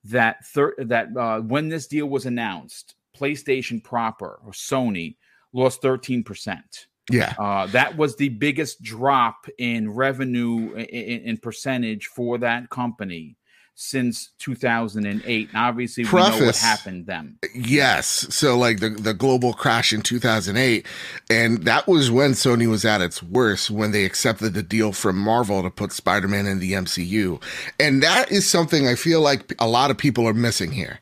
that 0.05 0.47
thir- 0.47 0.77
that 0.79 1.09
uh, 1.17 1.41
when 1.41 1.69
this 1.69 1.87
deal 1.87 2.07
was 2.07 2.27
announced, 2.27 2.95
PlayStation 3.17 3.83
proper 3.83 4.39
or 4.45 4.53
Sony 4.53 5.17
lost 5.53 5.83
thirteen 5.83 6.23
percent. 6.23 6.87
Yeah, 7.11 7.35
uh, 7.39 7.67
that 7.69 7.97
was 7.97 8.17
the 8.17 8.29
biggest 8.29 8.83
drop 8.83 9.47
in 9.57 9.91
revenue 9.91 10.75
in, 10.75 11.23
in, 11.23 11.37
percentage 11.39 12.05
for 12.05 12.37
that 12.37 12.69
company 12.69 13.39
since 13.81 14.31
2008. 14.41 15.49
And 15.49 15.57
obviously, 15.57 16.05
Preface, 16.05 16.35
we 16.35 16.41
know 16.41 16.47
what 16.47 16.57
happened 16.57 17.07
then. 17.07 17.39
Yes. 17.55 18.27
So, 18.35 18.59
like 18.59 18.81
the, 18.81 18.91
the 18.91 19.15
global 19.15 19.53
crash 19.53 19.93
in 19.93 20.03
2008. 20.03 20.85
And 21.31 21.63
that 21.63 21.87
was 21.87 22.11
when 22.11 22.33
Sony 22.33 22.69
was 22.69 22.85
at 22.85 23.01
its 23.01 23.23
worst, 23.23 23.71
when 23.71 23.93
they 23.93 24.05
accepted 24.05 24.55
the 24.55 24.65
deal 24.65 24.93
from 24.93 25.17
Marvel 25.17 25.63
to 25.63 25.71
put 25.71 25.93
Spider 25.93 26.27
Man 26.27 26.47
in 26.47 26.59
the 26.59 26.73
MCU. 26.73 27.41
And 27.79 28.03
that 28.03 28.33
is 28.33 28.51
something 28.51 28.89
I 28.89 28.97
feel 28.97 29.21
like 29.21 29.55
a 29.61 29.69
lot 29.69 29.93
of 29.93 29.97
people 29.97 30.27
are 30.27 30.35
missing 30.35 30.73
here. 30.73 30.99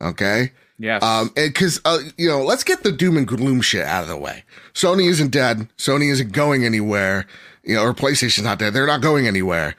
Okay. 0.00 0.52
Yes. 0.78 1.02
Um, 1.02 1.32
and 1.36 1.52
because, 1.52 1.80
uh, 1.84 1.98
you 2.16 2.28
know, 2.28 2.44
let's 2.44 2.62
get 2.62 2.84
the 2.84 2.92
doom 2.92 3.16
and 3.16 3.26
gloom 3.26 3.60
shit 3.60 3.84
out 3.84 4.02
of 4.02 4.08
the 4.08 4.16
way. 4.16 4.44
Sony 4.72 5.08
isn't 5.08 5.30
dead. 5.30 5.68
Sony 5.78 6.12
isn't 6.12 6.30
going 6.30 6.64
anywhere. 6.64 7.26
You 7.64 7.74
know, 7.74 7.82
or 7.82 7.92
PlayStation's 7.92 8.44
not 8.44 8.60
dead. 8.60 8.72
They're 8.72 8.86
not 8.86 9.00
going 9.00 9.26
anywhere 9.26 9.74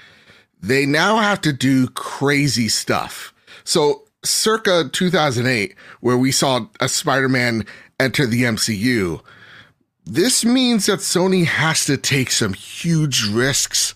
they 0.67 0.86
now 0.86 1.17
have 1.17 1.41
to 1.41 1.53
do 1.53 1.88
crazy 1.89 2.69
stuff. 2.69 3.34
So, 3.63 4.03
circa 4.24 4.89
2008, 4.91 5.75
where 6.01 6.17
we 6.17 6.31
saw 6.31 6.67
a 6.79 6.89
Spider 6.89 7.29
Man 7.29 7.65
enter 8.00 8.25
the 8.25 8.43
MCU, 8.43 9.22
this 10.05 10.43
means 10.43 10.88
that 10.88 11.00
Sony 11.00 11.45
has 11.45 11.86
to 11.86 11.98
take 11.98 12.31
some 12.31 12.53
huge 12.53 13.27
risks 13.27 13.93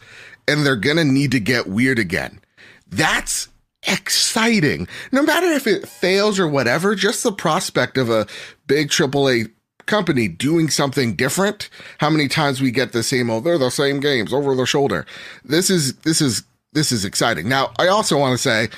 and 0.48 0.66
they're 0.66 0.76
going 0.76 0.98
to 0.98 1.04
need 1.04 1.32
to 1.32 1.40
get 1.40 1.68
weird 1.68 2.00
again. 2.00 2.40
That's 2.88 3.48
exciting. 3.88 4.88
No 5.12 5.22
matter 5.24 5.48
if 5.48 5.68
it 5.68 5.88
fails 5.88 6.40
or 6.40 6.48
whatever, 6.48 6.96
just 6.96 7.24
the 7.24 7.32
prospect 7.32 7.98
of 7.98 8.10
a 8.10 8.28
big 8.68 8.90
AAA 8.90 9.52
company 9.86 10.28
doing 10.28 10.70
something 10.70 11.16
different. 11.16 11.70
How 12.00 12.10
many 12.10 12.28
times 12.28 12.62
we 12.62 12.72
get 12.72 12.92
the 12.92 13.04
same, 13.04 13.30
oh, 13.30 13.40
they're 13.40 13.58
the 13.58 13.72
same 13.72 14.00
games 14.00 14.34
over 14.34 14.56
the 14.56 14.66
shoulder. 14.66 15.06
This 15.44 15.70
is, 15.70 15.96
this 15.98 16.22
is 16.22 16.44
this 16.74 16.92
is 16.92 17.06
exciting. 17.06 17.50
Now, 17.50 17.72
I 17.78 17.88
also 17.88 18.18
want 18.18 18.34
to 18.34 18.38
say, 18.38 18.70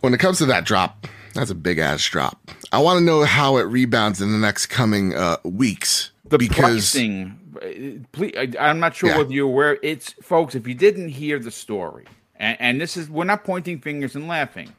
when 0.00 0.14
it 0.14 0.18
comes 0.18 0.38
to 0.38 0.46
that 0.46 0.64
drop, 0.64 1.06
that's 1.34 1.50
a 1.50 1.54
big 1.54 1.78
ass 1.78 2.04
drop. 2.06 2.38
I 2.72 2.78
want 2.78 2.98
to 2.98 3.04
know 3.04 3.24
how 3.24 3.56
it 3.56 3.62
rebounds 3.62 4.20
in 4.20 4.32
the 4.32 4.38
next 4.38 4.66
coming 4.66 5.14
uh, 5.14 5.36
weeks. 5.44 6.12
The 6.24 6.38
because, 6.38 6.56
pricing, 6.92 8.06
please, 8.12 8.34
I, 8.36 8.70
am 8.70 8.78
not 8.78 8.94
sure 8.94 9.10
yeah. 9.10 9.18
whether 9.18 9.32
you're 9.32 9.48
aware. 9.48 9.78
It's 9.82 10.12
folks, 10.22 10.54
if 10.54 10.68
you 10.68 10.74
didn't 10.74 11.08
hear 11.08 11.38
the 11.38 11.50
story, 11.50 12.04
and, 12.36 12.56
and 12.60 12.80
this 12.80 12.96
is 12.96 13.10
we're 13.10 13.24
not 13.24 13.42
pointing 13.44 13.80
fingers 13.80 14.14
and 14.14 14.28
laughing. 14.28 14.72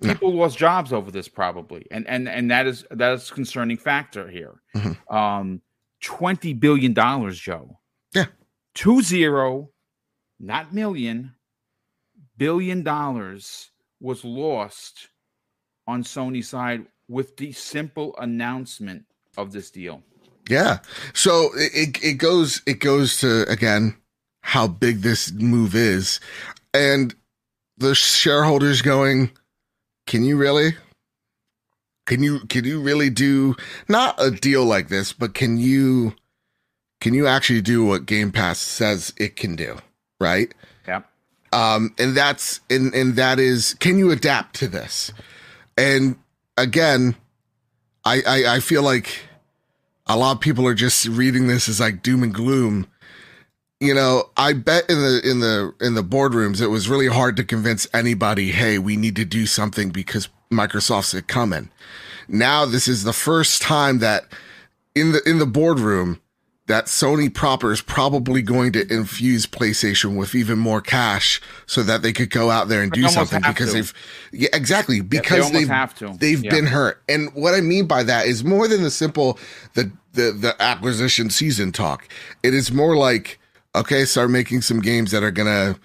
People 0.00 0.32
no. 0.32 0.38
lost 0.38 0.58
jobs 0.58 0.92
over 0.92 1.10
this 1.10 1.28
probably, 1.28 1.86
and 1.90 2.06
and 2.06 2.28
and 2.28 2.50
that 2.50 2.66
is 2.66 2.84
that 2.90 3.14
is 3.14 3.30
concerning 3.30 3.76
factor 3.76 4.28
here. 4.28 4.60
Mm-hmm. 4.76 5.14
Um, 5.14 5.60
twenty 6.00 6.54
billion 6.54 6.92
dollars, 6.92 7.38
Joe. 7.38 7.78
Yeah, 8.12 8.26
two 8.74 9.02
zero 9.02 9.71
not 10.42 10.74
million, 10.74 11.34
billion 12.36 12.82
dollars 12.82 13.70
was 14.00 14.24
lost 14.24 15.08
on 15.86 16.02
Sony 16.02 16.44
side 16.44 16.84
with 17.08 17.36
the 17.36 17.52
simple 17.52 18.14
announcement 18.18 19.04
of 19.36 19.52
this 19.52 19.70
deal. 19.70 20.02
Yeah. 20.48 20.78
So 21.14 21.50
it 21.54 22.02
it 22.02 22.14
goes 22.14 22.60
it 22.66 22.80
goes 22.80 23.18
to 23.18 23.48
again 23.48 23.96
how 24.40 24.66
big 24.66 25.02
this 25.02 25.30
move 25.32 25.74
is 25.74 26.18
and 26.74 27.14
the 27.78 27.94
shareholders 27.94 28.82
going 28.82 29.30
can 30.08 30.24
you 30.24 30.36
really 30.36 30.72
can 32.06 32.24
you 32.24 32.40
can 32.40 32.64
you 32.64 32.80
really 32.80 33.08
do 33.08 33.54
not 33.88 34.20
a 34.20 34.32
deal 34.32 34.64
like 34.64 34.88
this 34.88 35.12
but 35.12 35.32
can 35.32 35.58
you 35.58 36.14
can 37.00 37.14
you 37.14 37.26
actually 37.26 37.60
do 37.62 37.84
what 37.84 38.06
Game 38.06 38.32
Pass 38.32 38.58
says 38.58 39.12
it 39.16 39.36
can 39.36 39.56
do? 39.56 39.78
Right? 40.22 40.54
Yeah. 40.86 41.02
Um, 41.52 41.94
and 41.98 42.16
that's 42.16 42.60
and 42.70 42.94
and 42.94 43.16
that 43.16 43.38
is 43.38 43.74
can 43.74 43.98
you 43.98 44.10
adapt 44.10 44.56
to 44.56 44.68
this? 44.68 45.12
And 45.76 46.16
again, 46.56 47.14
I, 48.04 48.22
I 48.26 48.54
I 48.56 48.60
feel 48.60 48.82
like 48.82 49.20
a 50.06 50.16
lot 50.16 50.32
of 50.32 50.40
people 50.40 50.66
are 50.66 50.74
just 50.74 51.06
reading 51.08 51.48
this 51.48 51.68
as 51.68 51.80
like 51.80 52.02
doom 52.02 52.22
and 52.22 52.32
gloom. 52.32 52.86
You 53.80 53.94
know, 53.94 54.30
I 54.36 54.52
bet 54.54 54.88
in 54.88 54.98
the 54.98 55.20
in 55.28 55.40
the 55.40 55.74
in 55.80 55.94
the 55.94 56.04
boardrooms 56.04 56.62
it 56.62 56.68
was 56.68 56.88
really 56.88 57.08
hard 57.08 57.36
to 57.36 57.44
convince 57.44 57.86
anybody, 57.92 58.52
hey, 58.52 58.78
we 58.78 58.96
need 58.96 59.16
to 59.16 59.24
do 59.24 59.44
something 59.44 59.90
because 59.90 60.28
Microsoft's 60.50 61.20
coming. 61.26 61.70
Now 62.28 62.64
this 62.64 62.88
is 62.88 63.04
the 63.04 63.12
first 63.12 63.60
time 63.60 63.98
that 63.98 64.24
in 64.94 65.12
the 65.12 65.20
in 65.28 65.38
the 65.38 65.46
boardroom 65.46 66.21
that 66.72 66.86
Sony 66.86 67.32
proper 67.32 67.70
is 67.70 67.82
probably 67.82 68.40
going 68.40 68.72
to 68.72 68.90
infuse 68.90 69.46
PlayStation 69.46 70.16
with 70.16 70.34
even 70.34 70.58
more 70.58 70.80
cash 70.80 71.38
so 71.66 71.82
that 71.82 72.00
they 72.00 72.14
could 72.14 72.30
go 72.30 72.50
out 72.50 72.68
there 72.68 72.82
and 72.82 72.90
do 72.90 73.08
something 73.08 73.42
because 73.46 73.68
to. 73.68 73.74
they've 73.74 73.94
yeah 74.32 74.48
exactly 74.54 75.02
because 75.02 75.52
yeah, 75.52 75.58
they 75.58 75.66
have 75.66 75.94
to 75.96 76.16
they've 76.18 76.42
yeah. 76.42 76.50
been 76.50 76.64
hurt 76.64 77.02
and 77.10 77.28
what 77.34 77.52
I 77.52 77.60
mean 77.60 77.86
by 77.86 78.02
that 78.04 78.26
is 78.26 78.42
more 78.42 78.68
than 78.68 78.82
the 78.82 78.90
simple 78.90 79.38
the 79.74 79.92
the 80.14 80.32
the 80.32 80.56
acquisition 80.62 81.28
season 81.28 81.72
talk 81.72 82.08
it 82.42 82.54
is 82.54 82.72
more 82.72 82.96
like 82.96 83.38
okay 83.74 84.06
start 84.06 84.30
making 84.30 84.62
some 84.62 84.80
games 84.80 85.10
that 85.10 85.22
are 85.22 85.30
gonna 85.30 85.76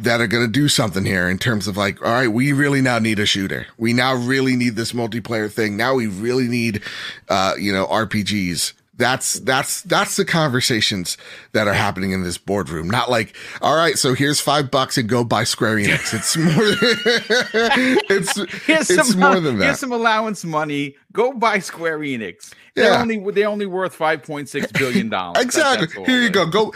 that 0.00 0.20
are 0.20 0.26
going 0.26 0.44
to 0.44 0.50
do 0.50 0.66
something 0.66 1.04
here 1.04 1.28
in 1.28 1.38
terms 1.38 1.68
of 1.68 1.76
like, 1.76 2.02
all 2.02 2.10
right, 2.10 2.26
we 2.26 2.52
really 2.52 2.80
now 2.80 2.98
need 2.98 3.20
a 3.20 3.26
shooter. 3.26 3.68
We 3.78 3.92
now 3.92 4.14
really 4.14 4.56
need 4.56 4.74
this 4.74 4.90
multiplayer 4.90 5.52
thing. 5.52 5.76
Now 5.76 5.94
we 5.94 6.08
really 6.08 6.48
need, 6.48 6.82
uh, 7.28 7.54
you 7.56 7.72
know, 7.72 7.86
RPGs. 7.86 8.72
That's 9.02 9.40
that's 9.40 9.82
that's 9.82 10.14
the 10.14 10.24
conversations 10.24 11.18
that 11.54 11.66
are 11.66 11.72
happening 11.72 12.12
in 12.12 12.22
this 12.22 12.38
boardroom. 12.38 12.88
Not 12.88 13.10
like, 13.10 13.34
all 13.60 13.74
right, 13.74 13.98
so 13.98 14.14
here's 14.14 14.38
five 14.38 14.70
bucks 14.70 14.96
and 14.96 15.08
go 15.08 15.24
buy 15.24 15.42
Square 15.42 15.78
Enix. 15.78 16.14
It's 16.22 16.36
more. 16.36 16.54
it's 18.16 18.36
here's 18.64 18.88
it's 18.88 19.08
some, 19.10 19.18
more 19.18 19.40
than 19.40 19.58
that. 19.58 19.64
Here's 19.64 19.80
some 19.80 19.90
allowance 19.90 20.44
money. 20.44 20.94
Go 21.12 21.32
buy 21.32 21.58
Square 21.58 21.98
Enix. 21.98 22.54
They're 22.76 22.92
yeah. 22.92 23.00
only 23.00 23.32
they're 23.32 23.48
only 23.48 23.66
worth 23.66 23.92
five 23.92 24.22
point 24.22 24.48
six 24.48 24.70
billion 24.72 25.08
dollars. 25.08 25.42
exactly. 25.42 25.88
That, 25.88 26.06
Here 26.06 26.22
you 26.22 26.30
go. 26.30 26.46
Go 26.46 26.72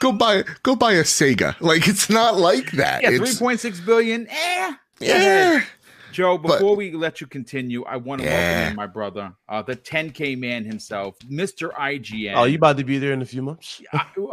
go 0.00 0.12
buy 0.12 0.44
go 0.62 0.76
buy 0.76 0.92
a 0.92 1.02
Sega. 1.02 1.60
Like 1.60 1.88
it's 1.88 2.08
not 2.08 2.36
like 2.36 2.70
that. 2.72 3.02
Yeah, 3.02 3.16
three 3.16 3.34
point 3.34 3.58
six 3.58 3.80
billion. 3.80 4.28
Eh. 4.30 4.74
Yeah. 5.00 5.64
Joe, 6.16 6.38
before 6.38 6.70
but, 6.70 6.78
we 6.78 6.92
let 6.92 7.20
you 7.20 7.26
continue, 7.26 7.84
I 7.84 7.98
want 7.98 8.22
to 8.22 8.26
yeah. 8.26 8.52
welcome 8.54 8.70
in 8.70 8.76
my 8.76 8.86
brother, 8.86 9.34
uh, 9.50 9.60
the 9.60 9.76
10K 9.76 10.38
man 10.38 10.64
himself, 10.64 11.18
Mr. 11.30 11.74
IGN. 11.74 12.32
Oh, 12.34 12.44
you 12.44 12.56
about 12.56 12.78
to 12.78 12.84
be 12.84 12.96
there 12.96 13.12
in 13.12 13.20
a 13.20 13.26
few 13.26 13.42
months? 13.42 13.82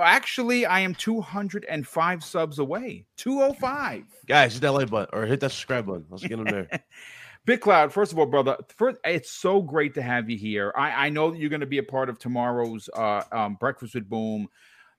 actually, 0.02 0.66
I 0.66 0.80
am 0.80 0.96
205 0.96 2.24
subs 2.24 2.60
away. 2.60 3.06
205. 3.18 4.06
Guys, 4.28 4.54
hit 4.54 4.62
that 4.62 4.72
like 4.72 4.90
button 4.90 5.10
or 5.12 5.26
hit 5.26 5.42
that 5.42 5.52
subscribe 5.52 5.86
button. 5.86 6.06
Let's 6.10 6.24
get 6.24 6.38
them 6.38 6.46
there. 6.46 6.70
Big 7.46 7.60
Cloud, 7.60 7.92
first 7.92 8.14
of 8.14 8.20
all, 8.20 8.28
brother, 8.28 8.56
first, 8.78 9.00
it's 9.04 9.32
so 9.32 9.62
great 9.62 9.94
to 9.96 10.02
have 10.02 10.30
you 10.30 10.38
here. 10.38 10.72
I, 10.78 11.08
I 11.08 11.10
know 11.10 11.32
that 11.32 11.38
you're 11.38 11.50
going 11.50 11.60
to 11.60 11.66
be 11.66 11.80
a 11.80 11.84
part 11.84 12.08
of 12.08 12.18
tomorrow's 12.18 12.90
uh, 12.96 13.24
um, 13.34 13.56
Breakfast 13.56 13.96
with 13.96 14.10
Boom. 14.10 14.48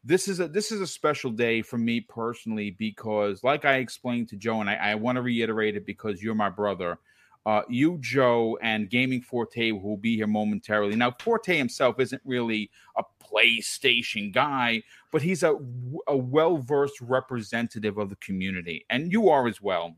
This 0.05 0.29
is 0.29 0.39
a 0.41 0.49
this 0.49 0.71
is 0.71 0.81
a 0.81 0.87
special 0.87 1.31
day 1.31 1.63
for 1.63 1.79
me 1.79 2.01
personally 2.01 2.71
because, 2.71 3.43
like 3.43 3.65
I 3.65 3.77
explained 3.77 4.29
to 4.29 4.37
Joe, 4.37 4.61
and 4.61 4.69
I, 4.69 4.75
I 4.75 4.95
want 4.97 5.17
to 5.17 5.23
reiterate 5.23 5.77
it 5.77 5.87
because 5.87 6.23
you're 6.23 6.35
my 6.35 6.51
brother. 6.51 6.99
Uh, 7.47 7.63
you, 7.69 7.99
Joe, 8.01 8.59
and 8.63 8.89
Gaming 8.89 9.21
Forte 9.21 9.73
will 9.73 9.99
be 9.99 10.17
here 10.17 10.27
momentarily. 10.27 10.97
Now, 10.97 11.15
Forte 11.21 11.57
himself 11.57 12.01
isn't 12.01 12.23
really 12.25 12.71
a 12.97 13.03
PlayStation 13.23 14.33
guy, 14.33 14.83
but 15.11 15.21
he's 15.21 15.43
a, 15.43 15.59
a 16.07 16.17
well 16.17 16.59
versed 16.59 17.01
representative 17.01 17.99
of 17.99 18.09
the 18.11 18.17
community, 18.17 18.85
and 18.91 19.13
you 19.13 19.29
are 19.29 19.47
as 19.47 19.61
well 19.61 19.97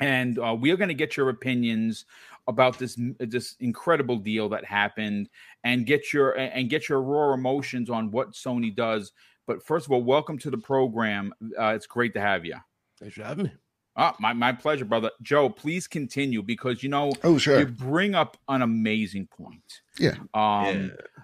and 0.00 0.38
uh, 0.38 0.56
we 0.58 0.70
are 0.70 0.76
going 0.76 0.88
to 0.88 0.94
get 0.94 1.16
your 1.16 1.28
opinions 1.28 2.04
about 2.46 2.78
this 2.78 2.98
this 3.18 3.56
incredible 3.60 4.16
deal 4.16 4.48
that 4.50 4.64
happened 4.64 5.28
and 5.64 5.86
get 5.86 6.12
your 6.12 6.32
and 6.32 6.68
get 6.68 6.88
your 6.88 7.02
raw 7.02 7.34
emotions 7.34 7.90
on 7.90 8.10
what 8.10 8.32
Sony 8.32 8.74
does. 8.74 9.12
But 9.46 9.62
first 9.62 9.86
of 9.86 9.92
all, 9.92 10.02
welcome 10.02 10.38
to 10.38 10.50
the 10.50 10.58
program. 10.58 11.32
Uh, 11.58 11.68
it's 11.68 11.86
great 11.86 12.14
to 12.14 12.20
have 12.20 12.44
you. 12.44 12.56
Thanks 12.98 13.14
for 13.14 13.24
having 13.24 13.46
me. 13.46 13.52
Ah, 13.96 14.16
my, 14.18 14.32
my 14.32 14.52
pleasure, 14.52 14.84
brother. 14.84 15.10
Joe, 15.22 15.48
please 15.48 15.86
continue 15.86 16.42
because 16.42 16.82
you 16.82 16.88
know 16.88 17.12
oh 17.22 17.38
sure 17.38 17.60
you 17.60 17.66
bring 17.66 18.14
up 18.14 18.36
an 18.48 18.62
amazing 18.62 19.28
point. 19.28 19.80
Yeah. 19.98 20.16
Um 20.34 20.92
yeah. 20.92 21.22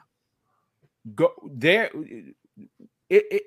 go 1.14 1.32
there 1.52 1.90
it, 3.08 3.24
it 3.30 3.42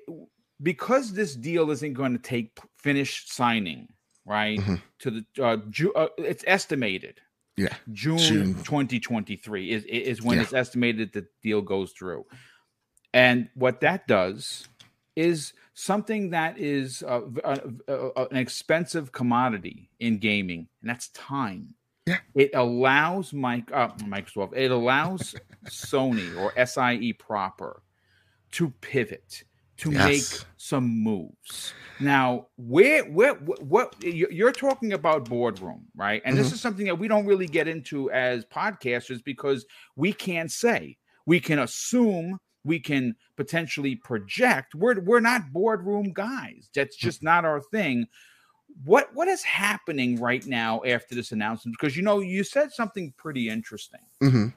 because 0.62 1.12
this 1.12 1.34
deal 1.34 1.70
isn't 1.70 1.94
going 1.94 2.12
to 2.12 2.18
take 2.18 2.58
finish 2.76 3.26
signing 3.26 3.88
right? 4.26 4.58
Mm-hmm. 4.58 4.74
To 5.00 5.10
the 5.10 5.44
uh, 5.44 5.56
Ju- 5.70 5.92
uh, 5.94 6.08
it's 6.18 6.44
estimated. 6.46 7.20
Yeah, 7.56 7.74
June, 7.92 8.18
June. 8.18 8.54
2023 8.54 9.70
is 9.70 9.84
is 9.84 10.22
when 10.22 10.36
yeah. 10.36 10.42
it's 10.42 10.52
estimated 10.52 11.12
the 11.12 11.26
deal 11.42 11.62
goes 11.62 11.92
through, 11.92 12.24
and 13.12 13.48
what 13.54 13.80
that 13.80 14.08
does 14.08 14.66
is 15.14 15.52
something 15.74 16.30
that 16.30 16.58
is 16.58 17.02
uh, 17.04 17.20
uh, 17.44 17.56
uh, 17.88 18.26
an 18.30 18.36
expensive 18.36 19.12
commodity 19.12 19.88
in 20.00 20.18
gaming, 20.18 20.68
and 20.80 20.90
that's 20.90 21.08
time. 21.08 21.74
Yeah, 22.06 22.18
it 22.34 22.50
allows 22.54 23.32
Mike, 23.32 23.70
uh, 23.72 23.88
Microsoft, 23.98 24.54
it 24.54 24.70
allows 24.70 25.34
Sony 25.66 26.36
or 26.36 26.52
SIE 26.66 27.12
proper 27.12 27.82
to 28.52 28.70
pivot 28.80 29.44
to 29.78 29.90
yes. 29.90 30.04
make 30.04 30.48
some 30.56 31.02
moves. 31.02 31.74
Now, 32.00 32.46
where, 32.56 33.04
where, 33.04 33.34
what, 33.34 33.62
what, 33.62 33.94
you're 34.02 34.52
talking 34.52 34.92
about 34.92 35.28
boardroom, 35.28 35.86
right? 35.96 36.22
And 36.24 36.34
mm-hmm. 36.34 36.42
this 36.42 36.52
is 36.52 36.60
something 36.60 36.86
that 36.86 36.98
we 36.98 37.08
don't 37.08 37.26
really 37.26 37.46
get 37.46 37.68
into 37.68 38.10
as 38.10 38.44
podcasters 38.44 39.22
because 39.24 39.64
we 39.96 40.12
can't 40.12 40.50
say. 40.50 40.96
We 41.26 41.40
can 41.40 41.60
assume, 41.60 42.38
we 42.64 42.80
can 42.80 43.14
potentially 43.36 43.96
project. 43.96 44.74
We're 44.74 45.00
we're 45.00 45.20
not 45.20 45.52
boardroom 45.52 46.12
guys. 46.12 46.68
That's 46.74 46.96
just 46.96 47.22
not 47.22 47.44
our 47.44 47.60
thing. 47.60 48.06
What 48.84 49.14
what 49.14 49.28
is 49.28 49.42
happening 49.42 50.20
right 50.20 50.44
now 50.46 50.82
after 50.84 51.14
this 51.14 51.32
announcement? 51.32 51.76
Because 51.78 51.96
you 51.96 52.02
know, 52.02 52.20
you 52.20 52.44
said 52.44 52.72
something 52.72 53.14
pretty 53.16 53.48
interesting. 53.48 54.00
Mm-hmm 54.22 54.48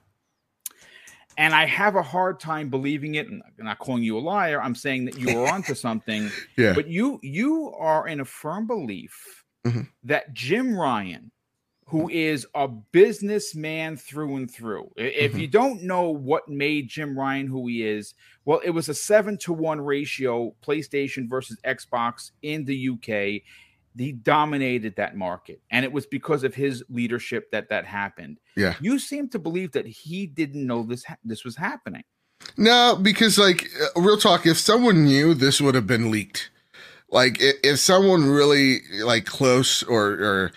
and 1.38 1.54
I 1.54 1.66
have 1.66 1.96
a 1.96 2.02
hard 2.02 2.40
time 2.40 2.70
believing 2.70 3.16
it. 3.16 3.28
And 3.28 3.42
I'm 3.60 3.66
not 3.66 3.80
calling 3.80 4.04
you 4.04 4.18
a 4.18 4.20
liar. 4.20 4.62
I'm 4.62 4.76
saying 4.76 5.06
that 5.06 5.18
you 5.18 5.40
are 5.40 5.54
onto 5.54 5.76
something. 5.76 6.32
Yeah. 6.58 6.74
But 6.74 6.88
you 6.88 7.20
you 7.22 7.72
are 7.78 8.08
in 8.08 8.20
a 8.20 8.26
firm 8.26 8.66
belief 8.66 9.44
mm-hmm. 9.66 9.82
that 10.06 10.34
Jim 10.34 10.76
Ryan, 10.76 11.32
who 11.86 12.10
is 12.10 12.48
a 12.56 12.68
businessman 12.68 13.96
through 13.96 14.38
and 14.38 14.50
through, 14.50 14.90
if 14.96 15.32
mm-hmm. 15.32 15.42
you 15.42 15.48
don't 15.48 15.84
know 15.84 16.10
what 16.10 16.50
made 16.50 16.88
Jim 16.88 17.18
Ryan 17.18 17.46
who 17.46 17.68
he 17.68 17.86
is, 17.86 18.16
well, 18.46 18.60
it 18.64 18.72
was 18.72 18.90
a 18.90 18.94
seven 18.94 19.38
to 19.40 19.54
one 19.54 19.80
ratio 19.80 20.56
PlayStation 20.66 21.30
versus 21.30 21.60
Xbox 21.64 22.32
in 22.42 22.66
the 22.66 22.90
UK 22.90 23.44
he 23.98 24.12
dominated 24.12 24.96
that 24.96 25.16
market 25.16 25.62
and 25.72 25.84
it 25.84 25.92
was 25.92 26.06
because 26.06 26.44
of 26.44 26.54
his 26.54 26.84
leadership 26.90 27.52
that 27.52 27.70
that 27.70 27.86
happened. 27.86 28.40
Yeah. 28.56 28.76
You 28.80 29.00
seem 29.00 29.30
to 29.30 29.40
believe 29.40 29.72
that 29.74 29.88
he 29.88 30.28
didn't 30.28 30.66
know 30.66 30.84
this 30.84 31.06
this 31.24 31.44
was 31.44 31.56
happening. 31.56 32.04
No 32.56 32.98
because 33.02 33.38
like 33.38 33.70
uh, 33.82 34.02
real 34.02 34.18
talk 34.18 34.46
if 34.46 34.58
someone 34.58 35.06
knew 35.06 35.34
this 35.34 35.60
would 35.60 35.76
have 35.76 35.88
been 35.88 36.12
leaked 36.12 36.50
like 37.10 37.38
if 37.40 37.80
someone 37.80 38.30
really 38.30 38.82
like 39.04 39.26
close 39.26 39.84
or 39.84 40.08
or 40.12 40.52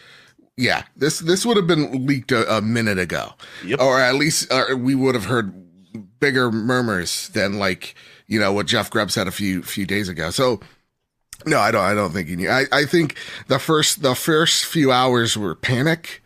yeah 0.56 0.84
this 0.96 1.20
this 1.20 1.46
would 1.46 1.56
have 1.56 1.66
been 1.66 2.06
leaked 2.06 2.32
a, 2.32 2.56
a 2.56 2.60
minute 2.60 2.98
ago. 2.98 3.32
Yep. 3.64 3.80
or 3.80 4.00
at 4.00 4.14
least 4.14 4.52
uh, 4.52 4.76
we 4.76 4.94
would 4.94 5.14
have 5.14 5.24
heard 5.26 5.54
bigger 6.20 6.50
murmurs 6.52 7.28
than 7.28 7.58
like 7.58 7.94
you 8.26 8.38
know 8.38 8.52
what 8.52 8.66
jeff 8.66 8.90
grubb 8.90 9.10
said 9.10 9.26
a 9.26 9.32
few 9.32 9.62
few 9.62 9.86
days 9.86 10.08
ago. 10.08 10.30
So 10.30 10.60
no, 11.46 11.58
I 11.58 11.70
don't. 11.70 11.84
I 11.84 11.94
don't 11.94 12.12
think 12.12 12.28
he 12.28 12.36
knew. 12.36 12.50
I, 12.50 12.64
I 12.72 12.84
think 12.84 13.16
the 13.48 13.58
first 13.58 14.02
the 14.02 14.14
first 14.14 14.64
few 14.64 14.92
hours 14.92 15.36
were 15.36 15.54
panic, 15.54 16.22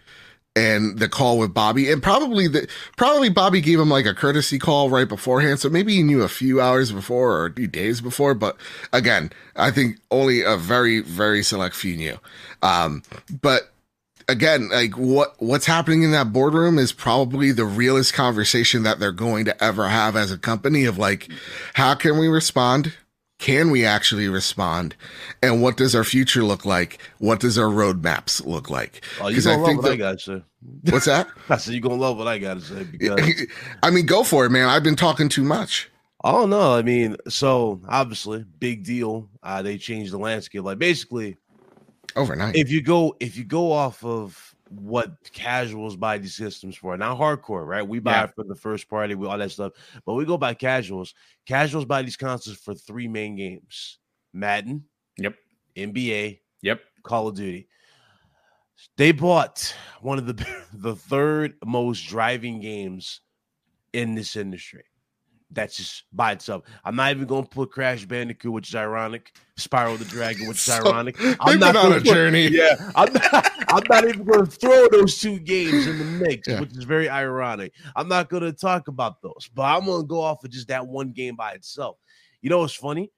and 0.56 0.98
the 0.98 1.08
call 1.08 1.38
with 1.38 1.52
Bobby, 1.52 1.90
and 1.90 2.02
probably 2.02 2.46
the 2.48 2.68
probably 2.96 3.28
Bobby 3.28 3.60
gave 3.60 3.80
him 3.80 3.90
like 3.90 4.06
a 4.06 4.14
courtesy 4.14 4.58
call 4.58 4.90
right 4.90 5.08
beforehand. 5.08 5.60
So 5.60 5.68
maybe 5.68 5.94
he 5.94 6.02
knew 6.02 6.22
a 6.22 6.28
few 6.28 6.60
hours 6.60 6.92
before 6.92 7.32
or 7.32 7.46
a 7.46 7.52
few 7.52 7.66
days 7.66 8.00
before. 8.00 8.34
But 8.34 8.56
again, 8.92 9.30
I 9.56 9.70
think 9.70 9.98
only 10.10 10.42
a 10.42 10.56
very 10.56 11.00
very 11.00 11.42
select 11.42 11.74
few 11.74 11.96
knew. 11.96 12.18
Um, 12.62 13.02
but 13.42 13.72
again, 14.28 14.68
like 14.70 14.96
what 14.96 15.34
what's 15.38 15.66
happening 15.66 16.02
in 16.02 16.12
that 16.12 16.32
boardroom 16.32 16.78
is 16.78 16.92
probably 16.92 17.52
the 17.52 17.64
realest 17.64 18.14
conversation 18.14 18.84
that 18.84 19.00
they're 19.00 19.12
going 19.12 19.44
to 19.46 19.64
ever 19.64 19.88
have 19.88 20.16
as 20.16 20.30
a 20.30 20.38
company. 20.38 20.84
Of 20.84 20.98
like, 20.98 21.28
how 21.74 21.94
can 21.94 22.18
we 22.18 22.28
respond? 22.28 22.94
Can 23.44 23.70
we 23.70 23.84
actually 23.84 24.26
respond? 24.26 24.96
And 25.42 25.60
what 25.60 25.76
does 25.76 25.94
our 25.94 26.02
future 26.02 26.42
look 26.42 26.64
like? 26.64 26.98
What 27.18 27.40
does 27.40 27.58
our 27.58 27.66
roadmaps 27.68 28.42
look 28.46 28.70
like? 28.70 29.04
Oh, 29.20 29.28
you 29.28 29.42
gonna 29.42 29.56
I 29.56 29.60
love 29.60 29.76
what 29.76 29.84
the, 29.84 29.90
I 29.90 29.96
got 29.96 30.12
to 30.12 30.18
say. 30.18 30.42
What's 30.90 31.04
that? 31.04 31.28
I 31.50 31.58
said 31.58 31.74
you're 31.74 31.82
gonna 31.82 31.96
love 31.96 32.16
what 32.16 32.26
I 32.26 32.38
got 32.38 32.54
to 32.54 32.60
say 32.62 32.84
because 32.84 33.46
I 33.82 33.90
mean, 33.90 34.06
go 34.06 34.24
for 34.24 34.46
it, 34.46 34.50
man. 34.50 34.70
I've 34.70 34.82
been 34.82 34.96
talking 34.96 35.28
too 35.28 35.44
much. 35.44 35.90
Oh 36.24 36.46
no, 36.46 36.74
I 36.74 36.80
mean, 36.80 37.18
so 37.28 37.82
obviously, 37.86 38.46
big 38.60 38.82
deal. 38.82 39.28
Uh, 39.42 39.60
they 39.60 39.76
changed 39.76 40.14
the 40.14 40.18
landscape. 40.18 40.62
Like 40.62 40.78
basically, 40.78 41.36
overnight. 42.16 42.56
If 42.56 42.70
you 42.70 42.80
go, 42.80 43.14
if 43.20 43.36
you 43.36 43.44
go 43.44 43.72
off 43.72 44.02
of 44.02 44.53
what 44.80 45.16
casuals 45.32 45.96
buy 45.96 46.18
these 46.18 46.34
systems 46.34 46.76
for. 46.76 46.96
Not 46.96 47.18
hardcore, 47.18 47.66
right? 47.66 47.86
We 47.86 47.98
buy 47.98 48.12
yeah. 48.12 48.24
it 48.24 48.34
for 48.34 48.44
the 48.44 48.54
first 48.54 48.88
party, 48.88 49.14
with 49.14 49.28
all 49.28 49.38
that 49.38 49.50
stuff. 49.50 49.72
But 50.04 50.14
we 50.14 50.24
go 50.24 50.36
by 50.38 50.54
casuals. 50.54 51.14
Casuals 51.46 51.84
buy 51.84 52.02
these 52.02 52.16
consoles 52.16 52.58
for 52.58 52.74
three 52.74 53.08
main 53.08 53.36
games: 53.36 53.98
Madden, 54.32 54.84
yep, 55.18 55.34
NBA, 55.76 56.40
yep, 56.62 56.80
Call 57.02 57.28
of 57.28 57.36
Duty. 57.36 57.68
They 58.96 59.12
bought 59.12 59.74
one 60.00 60.18
of 60.18 60.26
the 60.26 60.46
the 60.72 60.96
third 60.96 61.54
most 61.64 62.06
driving 62.06 62.60
games 62.60 63.20
in 63.92 64.14
this 64.14 64.36
industry. 64.36 64.84
That's 65.54 65.76
just 65.76 66.04
by 66.12 66.32
itself. 66.32 66.64
I'm 66.84 66.96
not 66.96 67.10
even 67.12 67.26
going 67.26 67.44
to 67.44 67.48
put 67.48 67.70
Crash 67.70 68.04
Bandicoot, 68.04 68.52
which 68.52 68.68
is 68.68 68.74
ironic. 68.74 69.32
Spyro 69.56 69.96
the 69.96 70.04
Dragon, 70.04 70.48
which 70.48 70.56
is 70.56 70.62
so, 70.64 70.86
ironic. 70.86 71.16
I'm 71.40 71.58
not 71.58 71.76
on 71.76 71.92
a 71.92 71.96
put, 71.96 72.04
journey. 72.04 72.48
Yeah, 72.54 72.90
I'm 72.94 73.12
not, 73.12 73.50
I'm 73.68 73.82
not 73.88 74.04
even 74.08 74.24
going 74.24 74.46
to 74.46 74.50
throw 74.50 74.88
those 74.88 75.18
two 75.18 75.38
games 75.38 75.86
in 75.86 75.98
the 75.98 76.04
mix, 76.04 76.48
yeah. 76.48 76.60
which 76.60 76.72
is 76.76 76.84
very 76.84 77.08
ironic. 77.08 77.72
I'm 77.96 78.08
not 78.08 78.28
going 78.28 78.42
to 78.42 78.52
talk 78.52 78.88
about 78.88 79.22
those, 79.22 79.48
but 79.54 79.62
I'm 79.62 79.86
going 79.86 80.02
to 80.02 80.06
go 80.06 80.20
off 80.20 80.44
of 80.44 80.50
just 80.50 80.68
that 80.68 80.86
one 80.86 81.12
game 81.12 81.36
by 81.36 81.52
itself. 81.52 81.98
You 82.42 82.50
know 82.50 82.58
what's 82.58 82.74
funny? 82.74 83.10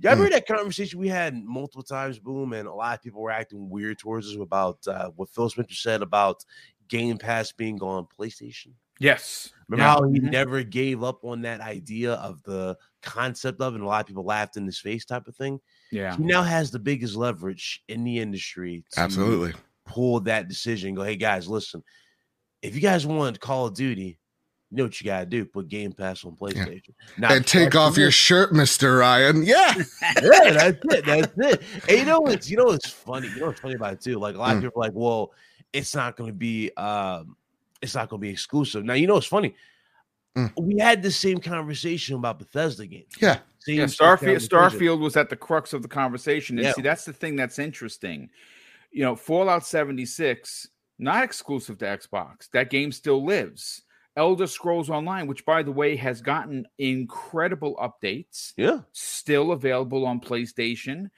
You 0.00 0.10
ever 0.10 0.20
mm. 0.20 0.24
heard 0.24 0.32
that 0.32 0.46
conversation 0.46 0.98
we 0.98 1.08
had 1.08 1.34
multiple 1.34 1.84
times, 1.84 2.18
Boom, 2.18 2.52
and 2.52 2.66
a 2.66 2.74
lot 2.74 2.98
of 2.98 3.02
people 3.02 3.22
were 3.22 3.30
acting 3.30 3.70
weird 3.70 3.98
towards 3.98 4.28
us 4.28 4.36
about 4.40 4.78
uh, 4.88 5.10
what 5.14 5.28
Phil 5.28 5.48
Spencer 5.48 5.74
said 5.74 6.02
about 6.02 6.44
Game 6.88 7.16
Pass 7.16 7.52
being 7.52 7.80
on 7.80 8.06
PlayStation? 8.18 8.72
Yes. 8.98 9.52
Remember 9.68 9.84
yeah. 9.84 9.94
how 9.94 10.02
he 10.04 10.20
mm-hmm. 10.20 10.30
never 10.30 10.62
gave 10.62 11.02
up 11.02 11.24
on 11.24 11.42
that 11.42 11.60
idea 11.60 12.14
of 12.14 12.42
the 12.42 12.76
concept 13.02 13.60
of 13.60 13.74
and 13.74 13.82
a 13.82 13.86
lot 13.86 14.00
of 14.00 14.06
people 14.06 14.24
laughed 14.24 14.56
in 14.56 14.66
his 14.66 14.78
face 14.78 15.04
type 15.04 15.26
of 15.26 15.36
thing. 15.36 15.60
Yeah. 15.90 16.16
He 16.16 16.22
now 16.22 16.42
has 16.42 16.70
the 16.70 16.78
biggest 16.78 17.16
leverage 17.16 17.82
in 17.88 18.04
the 18.04 18.18
industry. 18.18 18.84
Absolutely. 18.96 19.52
Pull 19.86 20.20
that 20.20 20.48
decision. 20.48 20.94
Go, 20.94 21.02
hey 21.02 21.16
guys, 21.16 21.48
listen. 21.48 21.82
If 22.62 22.74
you 22.74 22.80
guys 22.80 23.06
want 23.06 23.40
Call 23.40 23.66
of 23.66 23.74
Duty, 23.74 24.18
you 24.70 24.78
know 24.78 24.84
what 24.84 25.00
you 25.00 25.04
gotta 25.04 25.26
do: 25.26 25.44
put 25.44 25.68
Game 25.68 25.92
Pass 25.92 26.24
on 26.24 26.34
PlayStation. 26.36 26.94
Yeah. 27.18 27.32
and 27.32 27.46
take 27.46 27.76
off 27.76 27.96
your 27.96 28.10
shirt, 28.10 28.52
Mister 28.52 28.96
Ryan. 28.96 29.44
Yeah, 29.44 29.74
yeah, 30.22 30.50
that's 30.50 30.78
it. 30.84 31.04
That's 31.04 31.32
it. 31.36 31.62
And 31.88 31.98
you 31.98 32.04
know 32.04 32.20
what's 32.20 32.50
you 32.50 32.56
know 32.56 32.64
what's 32.64 32.88
funny. 32.88 33.28
You 33.28 33.40
know 33.40 33.46
what's 33.48 33.60
funny 33.60 33.74
about 33.74 33.92
it 33.92 34.00
too. 34.00 34.18
Like 34.18 34.34
a 34.34 34.38
lot 34.38 34.54
mm. 34.54 34.56
of 34.56 34.62
people 34.64 34.82
are 34.82 34.86
like, 34.86 34.94
well, 34.94 35.32
it's 35.72 35.94
not 35.94 36.16
going 36.16 36.30
to 36.30 36.34
be 36.34 36.72
um 36.76 37.36
it's 37.84 37.94
not 37.94 38.08
going 38.08 38.20
to 38.20 38.26
be 38.26 38.30
exclusive. 38.30 38.84
Now, 38.84 38.94
you 38.94 39.06
know, 39.06 39.16
it's 39.16 39.26
funny. 39.26 39.54
Mm. 40.36 40.52
We 40.60 40.78
had 40.78 41.02
the 41.02 41.10
same 41.10 41.38
conversation 41.38 42.16
about 42.16 42.38
Bethesda 42.38 42.86
games. 42.86 43.12
Yeah. 43.20 43.38
Same 43.60 43.78
yeah, 43.78 43.84
Starfield 43.84 44.46
Starfield 44.46 44.98
was 44.98 45.16
at 45.16 45.30
the 45.30 45.36
crux 45.36 45.72
of 45.72 45.82
the 45.82 45.88
conversation. 45.88 46.58
And 46.58 46.66
yeah. 46.66 46.72
see, 46.72 46.82
that's 46.82 47.04
the 47.04 47.12
thing 47.12 47.36
that's 47.36 47.58
interesting. 47.58 48.28
You 48.90 49.04
know, 49.04 49.16
Fallout 49.16 49.64
76 49.64 50.68
not 50.98 51.24
exclusive 51.24 51.78
to 51.78 51.84
Xbox. 51.84 52.48
That 52.52 52.70
game 52.70 52.92
still 52.92 53.24
lives. 53.24 53.82
Elder 54.16 54.46
Scrolls 54.46 54.90
Online, 54.90 55.26
which 55.26 55.44
by 55.44 55.62
the 55.62 55.72
way 55.72 55.96
has 55.96 56.20
gotten 56.20 56.66
incredible 56.78 57.74
updates, 57.76 58.52
Yeah. 58.56 58.80
still 58.92 59.50
available 59.52 60.06
on 60.06 60.20
PlayStation, 60.20 61.10